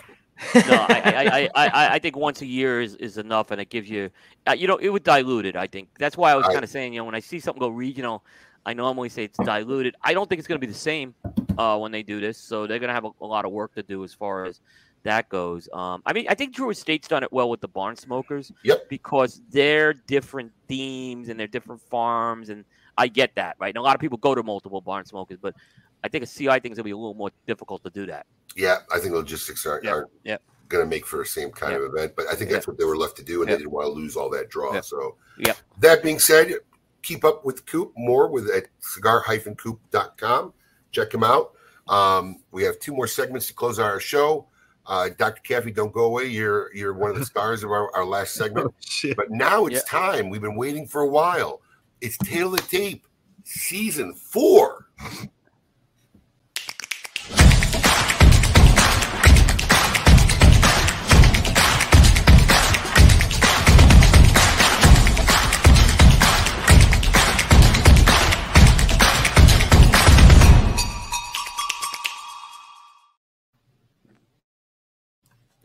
no, 0.54 0.86
I, 0.90 1.02
I, 1.04 1.50
I, 1.54 1.68
I, 1.68 1.94
I 1.94 1.98
think 1.98 2.16
once 2.16 2.42
a 2.42 2.46
year 2.46 2.82
is, 2.82 2.94
is 2.96 3.16
enough, 3.16 3.50
and 3.50 3.60
it 3.60 3.70
gives 3.70 3.88
you, 3.88 4.10
uh, 4.46 4.52
you 4.52 4.68
know, 4.68 4.76
it 4.76 4.90
would 4.90 5.04
dilute 5.04 5.46
it. 5.46 5.56
I 5.56 5.66
think 5.66 5.88
that's 5.98 6.18
why 6.18 6.32
I 6.32 6.36
was 6.36 6.46
kind 6.46 6.62
of 6.62 6.68
saying, 6.68 6.92
you 6.92 7.00
know, 7.00 7.04
when 7.04 7.14
I 7.14 7.20
see 7.20 7.40
something 7.40 7.60
go 7.60 7.68
regional, 7.68 8.24
I 8.68 8.74
normally 8.74 9.08
say 9.08 9.24
it's 9.24 9.38
diluted. 9.38 9.96
I 10.02 10.12
don't 10.12 10.28
think 10.28 10.40
it's 10.40 10.46
going 10.46 10.60
to 10.60 10.66
be 10.66 10.70
the 10.70 10.78
same 10.78 11.14
uh, 11.56 11.78
when 11.78 11.90
they 11.90 12.02
do 12.02 12.20
this, 12.20 12.36
so 12.36 12.66
they're 12.66 12.78
going 12.78 12.88
to 12.88 12.94
have 12.94 13.06
a, 13.06 13.10
a 13.22 13.26
lot 13.26 13.46
of 13.46 13.50
work 13.50 13.74
to 13.76 13.82
do 13.82 14.04
as 14.04 14.12
far 14.12 14.44
as 14.44 14.60
that 15.04 15.30
goes. 15.30 15.70
Um, 15.72 16.02
I 16.04 16.12
mean, 16.12 16.26
I 16.28 16.34
think 16.34 16.54
Drew 16.54 16.68
Estate's 16.68 17.08
done 17.08 17.22
it 17.22 17.32
well 17.32 17.48
with 17.48 17.62
the 17.62 17.68
barn 17.68 17.96
smokers. 17.96 18.52
Yep. 18.64 18.90
Because 18.90 19.40
they're 19.50 19.94
different 19.94 20.52
themes 20.68 21.30
and 21.30 21.40
they're 21.40 21.46
different 21.46 21.80
farms, 21.80 22.50
and 22.50 22.66
I 22.98 23.08
get 23.08 23.34
that, 23.36 23.56
right? 23.58 23.68
And 23.68 23.78
a 23.78 23.80
lot 23.80 23.94
of 23.94 24.02
people 24.02 24.18
go 24.18 24.34
to 24.34 24.42
multiple 24.42 24.82
barn 24.82 25.06
smokers, 25.06 25.38
but 25.40 25.54
I 26.04 26.08
think 26.08 26.24
a 26.24 26.26
CI 26.26 26.60
thing 26.60 26.70
is 26.72 26.76
going 26.76 26.76
to 26.76 26.82
be 26.84 26.90
a 26.90 26.96
little 26.96 27.14
more 27.14 27.30
difficult 27.46 27.82
to 27.84 27.90
do 27.90 28.04
that. 28.04 28.26
Yeah, 28.54 28.80
I 28.92 28.98
think 28.98 29.14
logistics 29.14 29.64
are, 29.64 29.80
Yeah, 29.82 29.92
are 29.92 30.08
yeah. 30.24 30.36
going 30.68 30.84
to 30.84 30.90
make 30.90 31.06
for 31.06 31.20
the 31.20 31.24
same 31.24 31.52
kind 31.52 31.72
of 31.72 31.84
event. 31.84 32.12
But 32.14 32.26
I 32.30 32.34
think 32.34 32.50
that's 32.50 32.68
what 32.68 32.76
they 32.76 32.84
were 32.84 32.98
left 32.98 33.16
to 33.16 33.24
do, 33.24 33.40
and 33.40 33.50
they 33.50 33.56
didn't 33.56 33.70
want 33.70 33.86
to 33.86 33.92
lose 33.92 34.14
all 34.14 34.28
that 34.28 34.50
draw. 34.50 34.78
So, 34.82 35.16
Yeah. 35.38 35.54
that 35.78 36.02
being 36.02 36.18
said, 36.18 36.52
keep 37.02 37.24
up 37.24 37.44
with 37.44 37.66
Coop 37.66 37.92
more 37.96 38.28
with 38.28 38.50
at 38.50 38.66
cigar-coop.com. 38.80 40.52
Check 40.90 41.14
him 41.14 41.24
out. 41.24 41.52
Um, 41.88 42.36
we 42.50 42.62
have 42.64 42.78
two 42.78 42.92
more 42.94 43.06
segments 43.06 43.46
to 43.48 43.54
close 43.54 43.78
our 43.78 44.00
show. 44.00 44.46
Uh, 44.86 45.10
Dr. 45.18 45.42
Kafie, 45.42 45.74
don't 45.74 45.92
go 45.92 46.04
away. 46.04 46.26
You're 46.26 46.74
you're 46.74 46.94
one 46.94 47.10
of 47.10 47.18
the 47.18 47.24
stars 47.26 47.62
of 47.62 47.70
our, 47.70 47.94
our 47.94 48.04
last 48.04 48.34
segment. 48.34 48.74
but 49.16 49.30
now 49.30 49.66
it's 49.66 49.84
time. 49.84 50.30
We've 50.30 50.40
been 50.40 50.56
waiting 50.56 50.86
for 50.86 51.02
a 51.02 51.08
while. 51.08 51.60
It's 52.00 52.16
Tail 52.18 52.54
of 52.54 52.60
the 52.60 52.76
Tape, 52.76 53.06
season 53.44 54.14
four. 54.14 54.88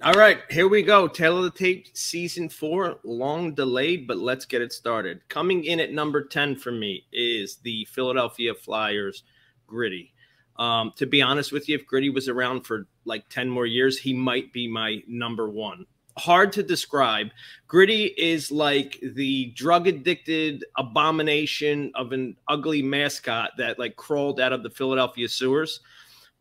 All 0.03 0.15
right, 0.15 0.39
here 0.49 0.67
we 0.67 0.81
go. 0.81 1.07
Tail 1.07 1.38
of 1.38 1.45
the 1.45 1.57
Tape 1.57 1.88
season 1.95 2.49
four, 2.49 2.99
long 3.05 3.53
delayed, 3.53 4.05
but 4.05 4.17
let's 4.17 4.43
get 4.43 4.61
it 4.61 4.73
started. 4.73 5.21
Coming 5.30 5.63
in 5.63 5.80
at 5.80 5.93
number 5.93 6.25
10 6.25 6.57
for 6.57 6.73
me 6.73 7.05
is 7.13 7.55
the 7.63 7.85
Philadelphia 7.85 8.53
Flyers 8.53 9.23
Gritty. 9.65 10.13
Um, 10.59 10.91
to 10.97 11.05
be 11.05 11.21
honest 11.21 11.53
with 11.53 11.69
you, 11.69 11.77
if 11.77 11.85
Gritty 11.85 12.09
was 12.09 12.27
around 12.27 12.67
for 12.67 12.85
like 13.05 13.30
10 13.30 13.49
more 13.49 13.65
years, 13.65 13.97
he 13.97 14.13
might 14.13 14.51
be 14.51 14.67
my 14.67 15.01
number 15.07 15.49
one. 15.49 15.85
Hard 16.17 16.51
to 16.51 16.63
describe. 16.63 17.30
Gritty 17.69 18.07
is 18.17 18.51
like 18.51 18.99
the 19.15 19.53
drug 19.55 19.88
addicted 19.88 20.65
abomination 20.77 21.93
of 21.95 22.11
an 22.11 22.35
ugly 22.49 22.81
mascot 22.81 23.51
that 23.57 23.80
like 23.80 23.95
crawled 23.95 24.41
out 24.41 24.51
of 24.51 24.63
the 24.63 24.69
Philadelphia 24.69 25.30
sewers 25.30 25.80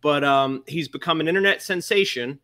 but 0.02 0.24
um, 0.24 0.64
he's 0.66 0.88
become 0.88 1.20
an 1.20 1.28
internet 1.28 1.62
sensation, 1.62 2.40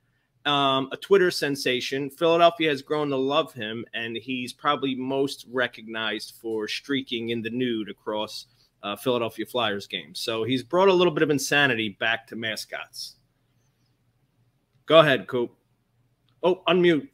um, 0.47 0.89
a 0.93 0.97
Twitter 0.97 1.31
sensation. 1.31 2.11
Philadelphia 2.11 2.71
has 2.71 2.83
grown 2.83 3.11
to 3.11 3.17
love 3.17 3.53
him, 3.53 3.85
and 3.95 4.17
he's 4.17 4.53
probably 4.53 4.95
most 4.95 5.47
recognized 5.51 6.35
for 6.41 6.69
streaking 6.69 7.31
in 7.31 7.43
the 7.43 7.51
nude 7.51 7.91
across 7.91 8.47
uh, 8.83 8.97
Philadelphia 8.97 9.47
Flyers 9.47 9.87
games. 9.87 10.21
So 10.21 10.45
he's 10.45 10.63
brought 10.63 10.89
a 10.89 10.93
little 10.93 11.13
bit 11.13 11.23
of 11.23 11.31
insanity 11.31 11.97
back 12.01 12.27
to 12.29 12.37
mascots. 12.37 13.17
Go 14.87 15.01
ahead, 15.01 15.27
Coop. 15.27 15.55
Oh, 16.43 16.63
unmute. 16.69 17.09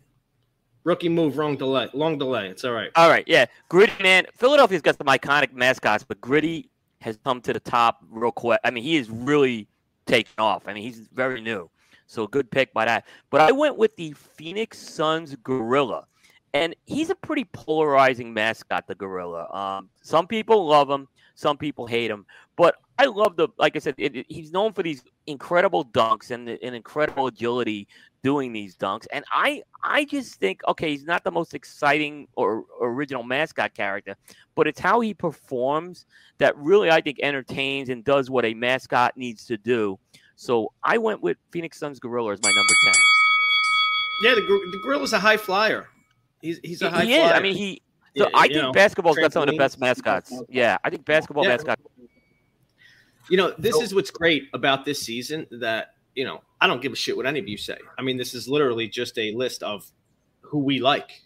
Rookie 0.85 1.09
move, 1.09 1.39
wrong 1.39 1.57
delay. 1.57 1.89
Long 1.95 2.19
delay. 2.19 2.49
It's 2.49 2.63
all 2.63 2.73
right. 2.73 2.91
All 2.95 3.09
right, 3.09 3.25
yeah. 3.27 3.47
Gritty 3.71 4.03
man. 4.03 4.27
Philadelphia's 4.35 4.83
got 4.83 4.99
some 4.99 5.07
iconic 5.07 5.55
mascots, 5.55 6.05
but 6.05 6.21
Gritty 6.21 6.71
has 7.01 7.19
come 7.25 7.41
to 7.41 7.55
the 7.55 7.61
top 7.61 8.05
real 8.11 8.31
quick. 8.31 8.61
I 8.65 8.71
mean, 8.71 8.85
he 8.85 8.97
is 8.97 9.09
really 9.09 9.67
taken 10.07 10.35
off. 10.39 10.69
I 10.69 10.75
mean, 10.75 10.83
he's 10.83 11.09
very 11.13 11.41
new. 11.41 11.71
So 12.07 12.27
good 12.27 12.51
pick 12.51 12.73
by 12.73 12.85
that. 12.85 13.05
But 13.31 13.41
I 13.41 13.53
went 13.53 13.77
with 13.77 13.97
the 13.97 14.13
Phoenix 14.13 14.79
Suns 14.79 15.37
Gorilla. 15.43 16.07
And 16.53 16.77
he's 16.87 17.11
a 17.11 17.17
pretty 17.17 17.45
polarizing 17.47 18.33
mascot, 18.33 18.87
the 18.87 18.95
gorilla. 18.95 19.53
Um, 19.53 19.91
some 20.03 20.29
people 20.29 20.65
love 20.69 20.89
him, 20.89 21.09
some 21.35 21.57
people 21.59 21.85
hate 21.85 22.09
him. 22.13 22.27
But 22.57 22.77
I 22.97 23.07
love 23.07 23.35
the, 23.35 23.49
like 23.59 23.75
I 23.75 23.81
said, 23.81 23.97
it, 23.99 24.15
it- 24.15 24.27
he's 24.29 24.53
known 24.53 24.73
for 24.73 24.85
these 24.85 25.03
incredible 25.27 25.85
dunks 25.87 26.31
and 26.31 26.49
an 26.49 26.75
incredible 26.75 27.27
agility 27.27 27.89
doing 28.23 28.53
these 28.53 28.77
dunks. 28.77 29.05
And 29.13 29.25
I, 29.33 29.63
I 29.83 30.05
just 30.05 30.37
think, 30.37 30.61
okay, 30.69 30.91
he's 30.91 31.05
not 31.05 31.25
the 31.25 31.33
most 31.33 31.55
exciting 31.55 32.29
or 32.37 32.65
original 32.81 33.25
mascot 33.25 33.75
character, 33.75 34.15
but 34.55 34.69
it's 34.69 34.79
how 34.79 35.01
he 35.01 35.13
performs 35.13 36.07
that 36.39 36.57
really 36.57 36.89
I 36.89 37.01
think 37.01 37.19
entertains 37.21 37.89
and 37.89 38.05
does 38.05 38.31
what 38.31 38.45
a 38.45 38.55
mascot 38.55 39.17
needs 39.17 39.45
to 39.47 39.57
do. 39.57 39.99
So 40.37 40.73
I 40.83 40.99
went 40.99 41.23
with 41.23 41.37
Phoenix 41.51 41.79
Suns 41.79 41.99
Gorilla 41.99 42.33
as 42.33 42.41
my 42.43 42.51
number 42.51 42.73
ten. 42.85 42.95
Yeah, 44.23 44.35
the, 44.35 44.41
the 44.41 44.81
gorilla's 44.83 45.13
a 45.13 45.19
high 45.19 45.37
flyer. 45.37 45.89
He's 46.41 46.61
he's 46.63 46.83
a 46.83 46.91
high 46.91 47.05
he 47.05 47.15
is. 47.15 47.21
flyer. 47.21 47.35
I 47.35 47.41
mean, 47.41 47.57
he. 47.57 47.83
So 48.17 48.25
Yeah, 48.25 48.31
I 48.35 48.49
think 48.49 48.63
know, 48.63 48.73
basketball's 48.73 49.17
got 49.17 49.33
some 49.33 49.43
of 49.43 49.49
the 49.49 49.57
best 49.57 49.81
mascots. 49.81 50.33
Yeah, 50.49 50.79
I 50.85 50.91
think 50.91 51.05
basketball 51.05 51.45
Yeah. 51.45 51.51
mascots. 51.51 51.83
You 53.29 53.37
know, 53.39 53.55
this 53.59 53.77
is 53.77 53.95
what's 53.95 54.11
great 54.11 54.49
about 54.53 54.85
this 54.85 55.01
season 55.01 55.47
that, 55.51 55.95
you 56.15 56.25
know, 56.25 56.43
I 56.61 56.67
don't 56.67 56.83
give 56.83 56.93
a 56.93 56.97
shit 56.97 57.17
what 57.17 57.27
any 57.27 57.41
of 57.41 57.49
you 57.49 57.57
say. 57.57 57.79
I 57.99 58.03
mean, 58.03 58.17
this 58.19 58.35
is 58.35 58.47
literally 58.47 58.87
just 58.87 59.19
a 59.19 59.33
list 59.33 59.63
of 59.63 59.91
who 60.43 60.59
we 60.59 60.79
like. 60.79 61.23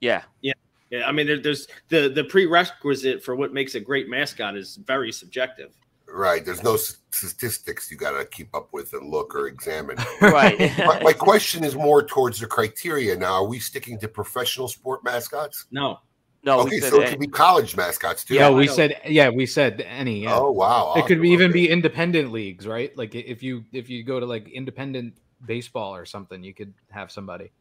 Yeah. 0.00 0.22
Yeah. 0.40 0.52
Yeah. 0.90 1.06
I 1.06 1.12
mean, 1.12 1.26
there, 1.26 1.40
there's 1.40 1.66
the 1.88 2.08
the 2.08 2.24
prerequisite 2.24 3.22
for 3.24 3.34
what 3.34 3.52
makes 3.52 3.74
a 3.74 3.80
great 3.80 4.08
mascot 4.08 4.56
is 4.56 4.76
very 4.76 5.12
subjective. 5.12 5.72
Right. 6.12 6.44
There's 6.44 6.62
no 6.62 6.76
statistics 6.76 7.90
you 7.90 7.96
got 7.96 8.18
to 8.18 8.24
keep 8.26 8.54
up 8.54 8.72
with 8.72 8.92
and 8.92 9.08
look 9.08 9.34
or 9.34 9.46
examine. 9.46 9.96
Right. 10.20 10.58
my, 10.78 11.00
my 11.02 11.12
question 11.12 11.64
is 11.64 11.74
more 11.74 12.02
towards 12.02 12.38
the 12.38 12.46
criteria 12.46 13.16
now. 13.16 13.34
Are 13.34 13.46
we 13.46 13.58
sticking 13.58 13.98
to 14.00 14.08
professional 14.08 14.68
sport 14.68 15.02
mascots? 15.04 15.66
No. 15.70 15.98
No. 16.44 16.60
Okay, 16.60 16.80
so 16.80 17.00
it 17.00 17.10
could 17.10 17.20
be 17.20 17.28
college 17.28 17.76
mascots 17.76 18.24
too. 18.24 18.34
Yeah, 18.34 18.50
we 18.50 18.66
said 18.66 19.00
yeah, 19.06 19.28
we 19.30 19.46
said 19.46 19.80
any. 19.82 20.24
Yeah. 20.24 20.36
Oh, 20.36 20.50
wow. 20.50 20.94
It 20.96 21.06
could 21.06 21.18
Awesome. 21.18 21.22
be 21.22 21.30
even 21.30 21.52
be 21.52 21.68
independent 21.68 22.32
leagues, 22.32 22.66
right? 22.66 22.96
Like 22.96 23.14
if 23.14 23.42
you 23.42 23.64
if 23.72 23.88
you 23.88 24.02
go 24.02 24.18
to 24.18 24.26
like 24.26 24.48
independent 24.48 25.14
baseball 25.46 25.94
or 25.94 26.04
something, 26.04 26.42
you 26.42 26.52
could 26.52 26.74
have 26.90 27.12
somebody. 27.12 27.52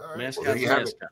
All 0.00 0.08
right, 0.08 0.18
Mascot's 0.18 0.46
well, 0.46 0.54
there 0.54 0.62
you 0.62 0.68
have 0.68 0.78
it. 0.80 0.94
mascot. 1.00 1.08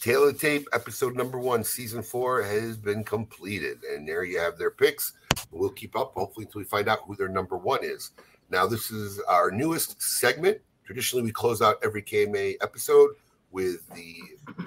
Taylor 0.00 0.32
Tape, 0.32 0.66
episode 0.72 1.16
number 1.16 1.38
one, 1.38 1.62
season 1.62 2.02
four 2.02 2.42
has 2.42 2.76
been 2.76 3.04
completed. 3.04 3.82
And 3.84 4.08
there 4.08 4.24
you 4.24 4.38
have 4.38 4.58
their 4.58 4.70
picks. 4.70 5.12
We'll 5.50 5.70
keep 5.70 5.96
up, 5.96 6.14
hopefully, 6.14 6.46
until 6.46 6.60
we 6.60 6.64
find 6.64 6.88
out 6.88 7.00
who 7.06 7.16
their 7.16 7.28
number 7.28 7.56
one 7.56 7.80
is. 7.82 8.12
Now, 8.50 8.66
this 8.66 8.90
is 8.90 9.20
our 9.28 9.50
newest 9.50 10.00
segment. 10.02 10.58
Traditionally, 10.84 11.24
we 11.24 11.32
close 11.32 11.62
out 11.62 11.76
every 11.84 12.02
KMA 12.02 12.56
episode 12.60 13.10
with 13.50 13.88
the 13.94 14.16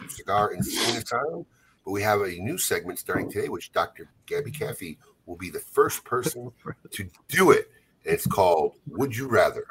cigar 0.09 0.53
insane 0.53 1.01
asylum. 1.01 1.45
But 1.85 1.91
we 1.91 2.01
have 2.01 2.21
a 2.21 2.31
new 2.39 2.57
segment 2.57 2.99
starting 2.99 3.29
today, 3.29 3.49
which 3.49 3.71
Dr. 3.73 4.09
Gabby 4.25 4.51
Kafie 4.51 4.97
will 5.25 5.35
be 5.35 5.49
the 5.49 5.59
first 5.59 6.03
person 6.05 6.51
to 6.91 7.09
do 7.27 7.51
it. 7.51 7.69
And 8.05 8.13
it's 8.13 8.27
called 8.27 8.75
Would 8.87 9.15
You 9.15 9.27
Rather? 9.27 9.65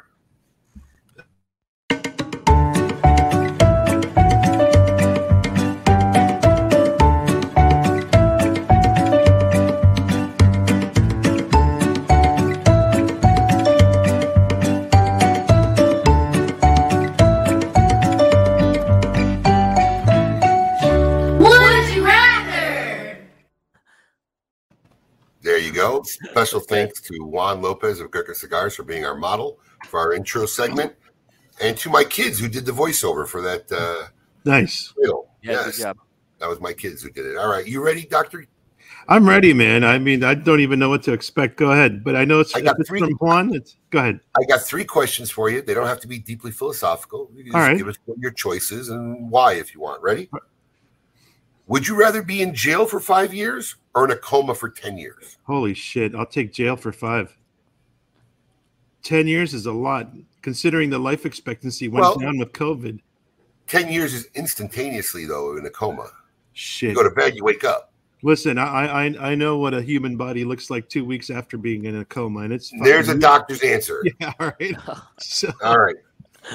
Special 26.13 26.59
thanks 26.69 27.01
to 27.01 27.25
Juan 27.25 27.61
Lopez 27.61 27.99
of 27.99 28.11
Gurkha 28.11 28.35
Cigars 28.35 28.75
for 28.75 28.83
being 28.83 29.05
our 29.05 29.15
model 29.15 29.59
for 29.87 29.99
our 29.99 30.13
intro 30.13 30.45
segment, 30.45 30.93
and 31.61 31.77
to 31.77 31.89
my 31.89 32.03
kids 32.03 32.39
who 32.39 32.47
did 32.47 32.65
the 32.65 32.71
voiceover 32.71 33.27
for 33.27 33.41
that. 33.41 33.71
Uh, 33.71 34.07
Nice. 34.45 34.93
riddle. 34.97 35.29
Yeah, 35.41 35.51
yes, 35.65 35.77
that 35.77 36.49
was 36.49 36.59
my 36.59 36.73
kids 36.73 37.01
who 37.01 37.09
did 37.09 37.25
it. 37.25 37.37
All 37.37 37.49
right, 37.49 37.65
you 37.65 37.81
ready, 37.83 38.05
Doctor? 38.05 38.45
I'm 39.07 39.27
ready, 39.27 39.53
man. 39.53 39.83
I 39.83 39.99
mean, 39.99 40.23
I 40.23 40.33
don't 40.33 40.59
even 40.61 40.79
know 40.79 40.89
what 40.89 41.03
to 41.03 41.13
expect. 41.13 41.57
Go 41.57 41.71
ahead. 41.71 42.03
But 42.03 42.15
I 42.15 42.25
know 42.25 42.39
it's, 42.39 42.55
I 42.55 42.61
got 42.61 42.79
it's 42.79 42.89
three- 42.89 42.99
from 42.99 43.13
Juan. 43.13 43.53
It's 43.53 43.77
go 43.89 43.99
ahead. 43.99 44.19
I 44.37 44.43
got 44.45 44.61
three 44.61 44.85
questions 44.85 45.29
for 45.29 45.49
you. 45.49 45.61
They 45.61 45.73
don't 45.73 45.87
have 45.87 45.99
to 46.01 46.07
be 46.07 46.19
deeply 46.19 46.51
philosophical. 46.51 47.29
You 47.33 47.43
can 47.43 47.51
just 47.53 47.55
right. 47.55 47.77
give 47.77 47.87
us 47.87 47.97
your 48.17 48.31
choices 48.31 48.89
and 48.89 49.29
why, 49.29 49.53
if 49.53 49.73
you 49.73 49.81
want. 49.81 50.01
Ready? 50.01 50.29
Would 51.73 51.87
you 51.87 51.95
rather 51.95 52.21
be 52.21 52.43
in 52.43 52.53
jail 52.53 52.85
for 52.85 52.99
five 52.99 53.33
years 53.33 53.77
or 53.95 54.05
in 54.05 54.11
a 54.11 54.15
coma 54.15 54.53
for 54.53 54.69
ten 54.69 54.95
years? 54.95 55.39
Holy 55.47 55.73
shit! 55.73 56.13
I'll 56.13 56.23
take 56.23 56.53
jail 56.53 56.75
for 56.75 56.91
five. 56.91 57.35
Ten 59.01 59.25
years 59.25 59.55
is 59.55 59.65
a 59.65 59.71
lot, 59.71 60.11
considering 60.43 60.91
the 60.91 60.99
life 60.99 61.25
expectancy 61.25 61.87
went 61.87 62.03
Well- 62.03 62.19
down 62.19 62.37
with 62.37 62.51
COVID. 62.51 62.99
Ten 63.65 63.91
years 63.91 64.13
is 64.13 64.27
instantaneously 64.35 65.25
though 65.25 65.57
in 65.57 65.65
a 65.65 65.69
coma. 65.71 66.11
Shit. 66.51 66.89
You 66.91 66.95
go 66.95 67.01
to 67.05 67.09
bed, 67.09 67.33
you 67.35 67.43
wake 67.43 67.63
up. 67.63 67.91
Listen, 68.21 68.59
I, 68.59 69.07
I 69.07 69.31
I 69.31 69.33
know 69.33 69.57
what 69.57 69.73
a 69.73 69.81
human 69.81 70.15
body 70.15 70.45
looks 70.45 70.69
like 70.69 70.87
two 70.89 71.03
weeks 71.03 71.31
after 71.31 71.57
being 71.57 71.85
in 71.85 71.95
a 71.95 72.05
coma, 72.05 72.41
and 72.41 72.53
it's 72.53 72.71
There's 72.83 73.09
a 73.09 73.17
doctor's 73.17 73.63
answer. 73.63 74.03
Yeah, 74.19 74.31
all 74.39 74.51
right. 74.59 74.75
So, 75.19 75.51
All 75.63 75.79
right. 75.79 75.95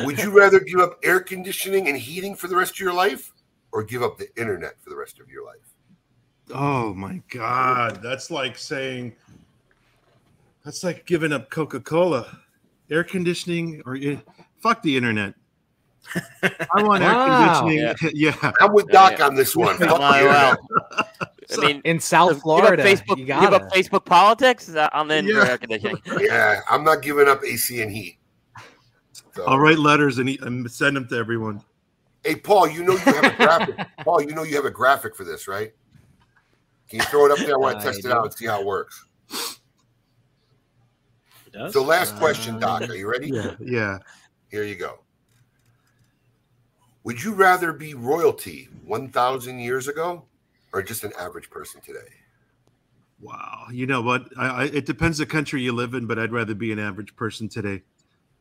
Would 0.04 0.20
you 0.20 0.30
rather 0.30 0.60
give 0.60 0.78
up 0.78 1.00
air 1.02 1.18
conditioning 1.18 1.88
and 1.88 1.98
heating 1.98 2.36
for 2.36 2.46
the 2.46 2.54
rest 2.54 2.74
of 2.74 2.78
your 2.78 2.92
life 2.92 3.32
or 3.72 3.82
give 3.82 4.02
up 4.02 4.18
the 4.18 4.28
internet 4.40 4.74
for 4.82 4.90
the 4.90 4.96
rest 4.96 5.20
of 5.20 5.28
your 5.30 5.44
life? 5.44 5.56
oh 6.54 6.94
my 6.94 7.20
god, 7.30 8.02
that's 8.02 8.30
like 8.30 8.56
saying 8.56 9.14
that's 10.64 10.82
like 10.82 11.04
giving 11.06 11.32
up 11.32 11.50
Coca 11.50 11.78
Cola, 11.80 12.38
air 12.90 13.04
conditioning, 13.04 13.82
or 13.84 13.98
fuck 14.58 14.82
the 14.82 14.96
internet. 14.96 15.34
I 16.42 16.82
want 16.82 17.02
Wow. 17.02 17.66
air 17.66 17.94
conditioning. 17.94 18.12
Yeah. 18.18 18.52
I'm 18.60 18.72
with 18.72 18.88
Doc 18.88 19.20
on 19.20 19.34
this 19.34 19.54
one. 19.54 19.76
Fuck 19.78 19.98
the 19.98 20.18
internet. 20.20 20.58
I 21.50 21.56
mean, 21.66 21.82
In 21.84 22.00
South 22.00 22.32
give 22.32 22.42
Florida, 22.42 22.82
up 22.82 22.88
Facebook, 22.88 23.18
you 23.18 23.24
give 23.26 23.52
up 23.52 23.70
Facebook 23.70 24.04
politics. 24.06 24.74
I'm 24.92 25.10
in 25.10 25.26
Yeah. 25.26 25.48
air 25.48 25.58
conditioning. 25.58 26.00
Yeah, 26.18 26.60
I'm 26.68 26.82
not 26.84 27.02
giving 27.02 27.28
up 27.28 27.42
AC 27.44 27.82
and 27.82 27.90
heat. 27.92 28.16
So, 29.34 29.44
I'll 29.46 29.58
write 29.58 29.78
letters 29.78 30.16
and, 30.18 30.28
and 30.40 30.70
send 30.70 30.96
them 30.96 31.06
to 31.08 31.16
everyone. 31.16 31.62
Hey, 32.24 32.36
Paul, 32.36 32.68
you 32.68 32.84
know 32.84 32.92
you 32.92 32.98
have 32.98 33.24
a 33.24 33.36
graphic. 33.36 33.86
Paul, 34.04 34.22
you 34.22 34.34
know 34.34 34.42
you 34.42 34.56
have 34.56 34.64
a 34.64 34.70
graphic 34.70 35.14
for 35.14 35.24
this, 35.24 35.48
right? 35.48 35.72
Can 36.88 37.00
you 37.00 37.04
throw 37.06 37.26
it 37.26 37.32
up 37.32 37.38
there? 37.38 37.54
I 37.54 37.58
want 37.58 37.80
to 37.80 37.88
I 37.88 37.92
test 37.92 38.04
it 38.04 38.10
out 38.10 38.24
and 38.24 38.34
see 38.34 38.46
how 38.46 38.60
it 38.60 38.66
works. 38.66 39.06
It 41.46 41.52
does? 41.52 41.72
So, 41.72 41.82
last 41.82 42.14
uh, 42.14 42.18
question, 42.18 42.58
Doc. 42.58 42.88
Are 42.88 42.94
you 42.94 43.10
ready? 43.10 43.30
Yeah. 43.32 43.54
Yeah. 43.60 43.98
Here 44.50 44.64
you 44.64 44.74
go. 44.74 45.00
Would 47.04 47.22
you 47.22 47.32
rather 47.32 47.72
be 47.72 47.94
royalty 47.94 48.68
1,000 48.84 49.58
years 49.58 49.88
ago 49.88 50.24
or 50.72 50.82
just 50.82 51.04
an 51.04 51.12
average 51.18 51.48
person 51.48 51.80
today? 51.80 52.08
Wow. 53.20 53.66
You 53.70 53.86
know 53.86 54.02
what? 54.02 54.28
I, 54.36 54.46
I, 54.46 54.64
it 54.64 54.86
depends 54.86 55.18
the 55.18 55.26
country 55.26 55.62
you 55.62 55.72
live 55.72 55.94
in, 55.94 56.06
but 56.06 56.18
I'd 56.18 56.32
rather 56.32 56.54
be 56.54 56.72
an 56.72 56.78
average 56.78 57.16
person 57.16 57.48
today. 57.48 57.82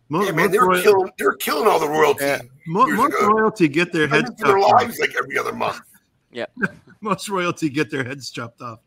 Mo- 0.09 0.23
Yeah, 0.23 0.31
man, 0.31 0.35
most 0.45 0.51
they 0.51 0.59
were 0.59 0.67
royal- 0.67 0.83
killing, 0.83 1.11
they 1.17 1.25
were 1.25 1.35
killing 1.35 1.67
all 1.67 1.79
the 1.79 1.87
royalty. 1.89 2.25
mo- 2.67 2.85
years 2.87 2.97
most 2.97 3.13
ago. 3.15 3.27
royalty 3.27 3.67
get 3.67 3.91
their 3.91 4.07
heads 4.07 4.29
their 4.37 4.53
chopped 4.57 4.63
off. 4.73 4.81
lives 4.81 4.99
like 4.99 5.15
every 5.17 5.37
other 5.37 5.53
month. 5.53 5.79
Yeah, 6.31 6.45
Most 7.01 7.29
royalty 7.29 7.69
get 7.69 7.89
their 7.89 8.03
heads 8.03 8.29
chopped 8.29 8.61
off. 8.61 8.79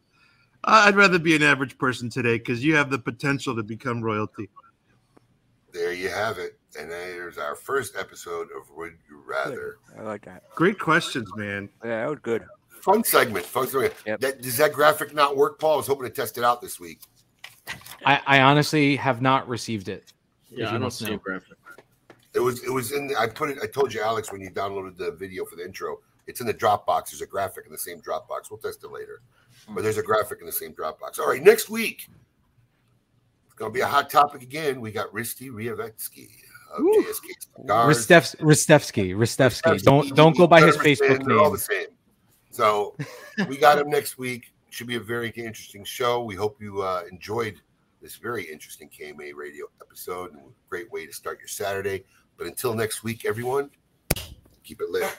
I- 0.62 0.88
I'd 0.88 0.94
rather 0.96 1.18
be 1.18 1.34
an 1.34 1.42
average 1.42 1.78
person 1.78 2.10
today 2.10 2.36
because 2.38 2.62
you 2.64 2.76
have 2.76 2.90
the 2.90 2.98
potential 2.98 3.56
to 3.56 3.62
become 3.62 4.02
royalty. 4.02 4.48
There 5.72 5.92
you 5.92 6.08
have 6.10 6.38
it. 6.38 6.58
And 6.78 6.90
there's 6.90 7.38
our 7.38 7.56
first 7.56 7.96
episode 7.96 8.48
of 8.56 8.68
Would 8.76 8.92
You 9.08 9.22
Rather. 9.26 9.78
I 9.98 10.02
like 10.02 10.24
that. 10.26 10.42
Great 10.54 10.78
questions, 10.78 11.28
man. 11.34 11.68
Yeah, 11.84 12.02
that 12.02 12.10
was 12.10 12.18
good. 12.22 12.44
Fun 12.82 13.02
segment. 13.02 13.44
Fun 13.46 13.66
segment. 13.66 13.94
Yep. 14.06 14.20
That, 14.20 14.42
does 14.42 14.56
that 14.58 14.72
graphic 14.72 15.14
not 15.14 15.36
work, 15.36 15.58
Paul? 15.58 15.74
I 15.74 15.76
was 15.78 15.86
hoping 15.86 16.04
to 16.06 16.10
test 16.12 16.38
it 16.38 16.44
out 16.44 16.60
this 16.60 16.78
week. 16.78 17.00
I, 18.06 18.20
I 18.26 18.40
honestly 18.42 18.96
have 18.96 19.20
not 19.22 19.48
received 19.48 19.88
it. 19.88 20.12
If 20.50 20.58
Yeah, 20.58 20.70
you 20.70 20.76
I 20.76 20.78
don't 20.78 20.90
see 20.90 21.06
know. 21.06 21.14
a 21.14 21.18
graphic. 21.18 21.56
It 22.32 22.40
was 22.40 22.62
it 22.62 22.70
was 22.70 22.92
in 22.92 23.12
I 23.18 23.26
put 23.26 23.50
it 23.50 23.58
I 23.62 23.66
told 23.66 23.92
you 23.92 24.00
Alex 24.02 24.30
when 24.30 24.40
you 24.40 24.50
downloaded 24.50 24.96
the 24.96 25.10
video 25.12 25.44
for 25.44 25.56
the 25.56 25.64
intro. 25.64 25.98
It's 26.26 26.40
in 26.40 26.46
the 26.46 26.54
Dropbox. 26.54 27.10
There's 27.10 27.22
a 27.22 27.26
graphic 27.26 27.66
in 27.66 27.72
the 27.72 27.78
same 27.78 28.00
Dropbox. 28.00 28.50
We'll 28.50 28.58
test 28.58 28.84
it 28.84 28.92
later. 28.92 29.20
But 29.74 29.82
there's 29.82 29.98
a 29.98 30.02
graphic 30.02 30.38
in 30.40 30.46
the 30.46 30.52
same 30.52 30.72
Dropbox. 30.72 31.18
All 31.18 31.28
right, 31.28 31.42
next 31.42 31.68
week. 31.70 32.08
It's 33.46 33.54
gonna 33.56 33.72
be 33.72 33.80
a 33.80 33.86
hot 33.86 34.10
topic 34.10 34.42
again. 34.42 34.80
We 34.80 34.92
got 34.92 35.12
Risty 35.12 35.50
Riavetsky 35.50 36.28
of 36.72 36.82
JSK 36.84 37.56
Cigars. 37.56 38.06
Ristevsky, 38.06 39.14
Ristevsky. 39.14 39.82
Don't 39.82 40.14
don't 40.14 40.36
go 40.36 40.46
by 40.46 40.60
his 40.60 40.76
Facebook 40.76 41.24
They're 41.26 41.38
all 41.38 41.44
name. 41.46 41.52
the 41.54 41.58
same. 41.58 41.86
So 42.52 42.96
we 43.48 43.56
got 43.56 43.78
him 43.78 43.90
next 43.90 44.18
week. 44.18 44.52
Should 44.70 44.86
be 44.86 44.96
a 44.96 45.00
very 45.00 45.30
interesting 45.30 45.84
show. 45.84 46.22
We 46.22 46.36
hope 46.36 46.60
you 46.60 46.80
uh, 46.82 47.02
enjoyed 47.10 47.60
this 48.00 48.16
very 48.16 48.44
interesting 48.44 48.88
KMA 48.88 49.32
radio 49.34 49.66
episode. 49.80 50.32
And 50.32 50.42
great 50.68 50.90
way 50.90 51.06
to 51.06 51.12
start 51.12 51.38
your 51.38 51.48
Saturday. 51.48 52.04
But 52.36 52.46
until 52.46 52.74
next 52.74 53.02
week, 53.02 53.24
everyone, 53.24 53.70
keep 54.64 54.80
it 54.80 54.90
lit. 54.90 55.10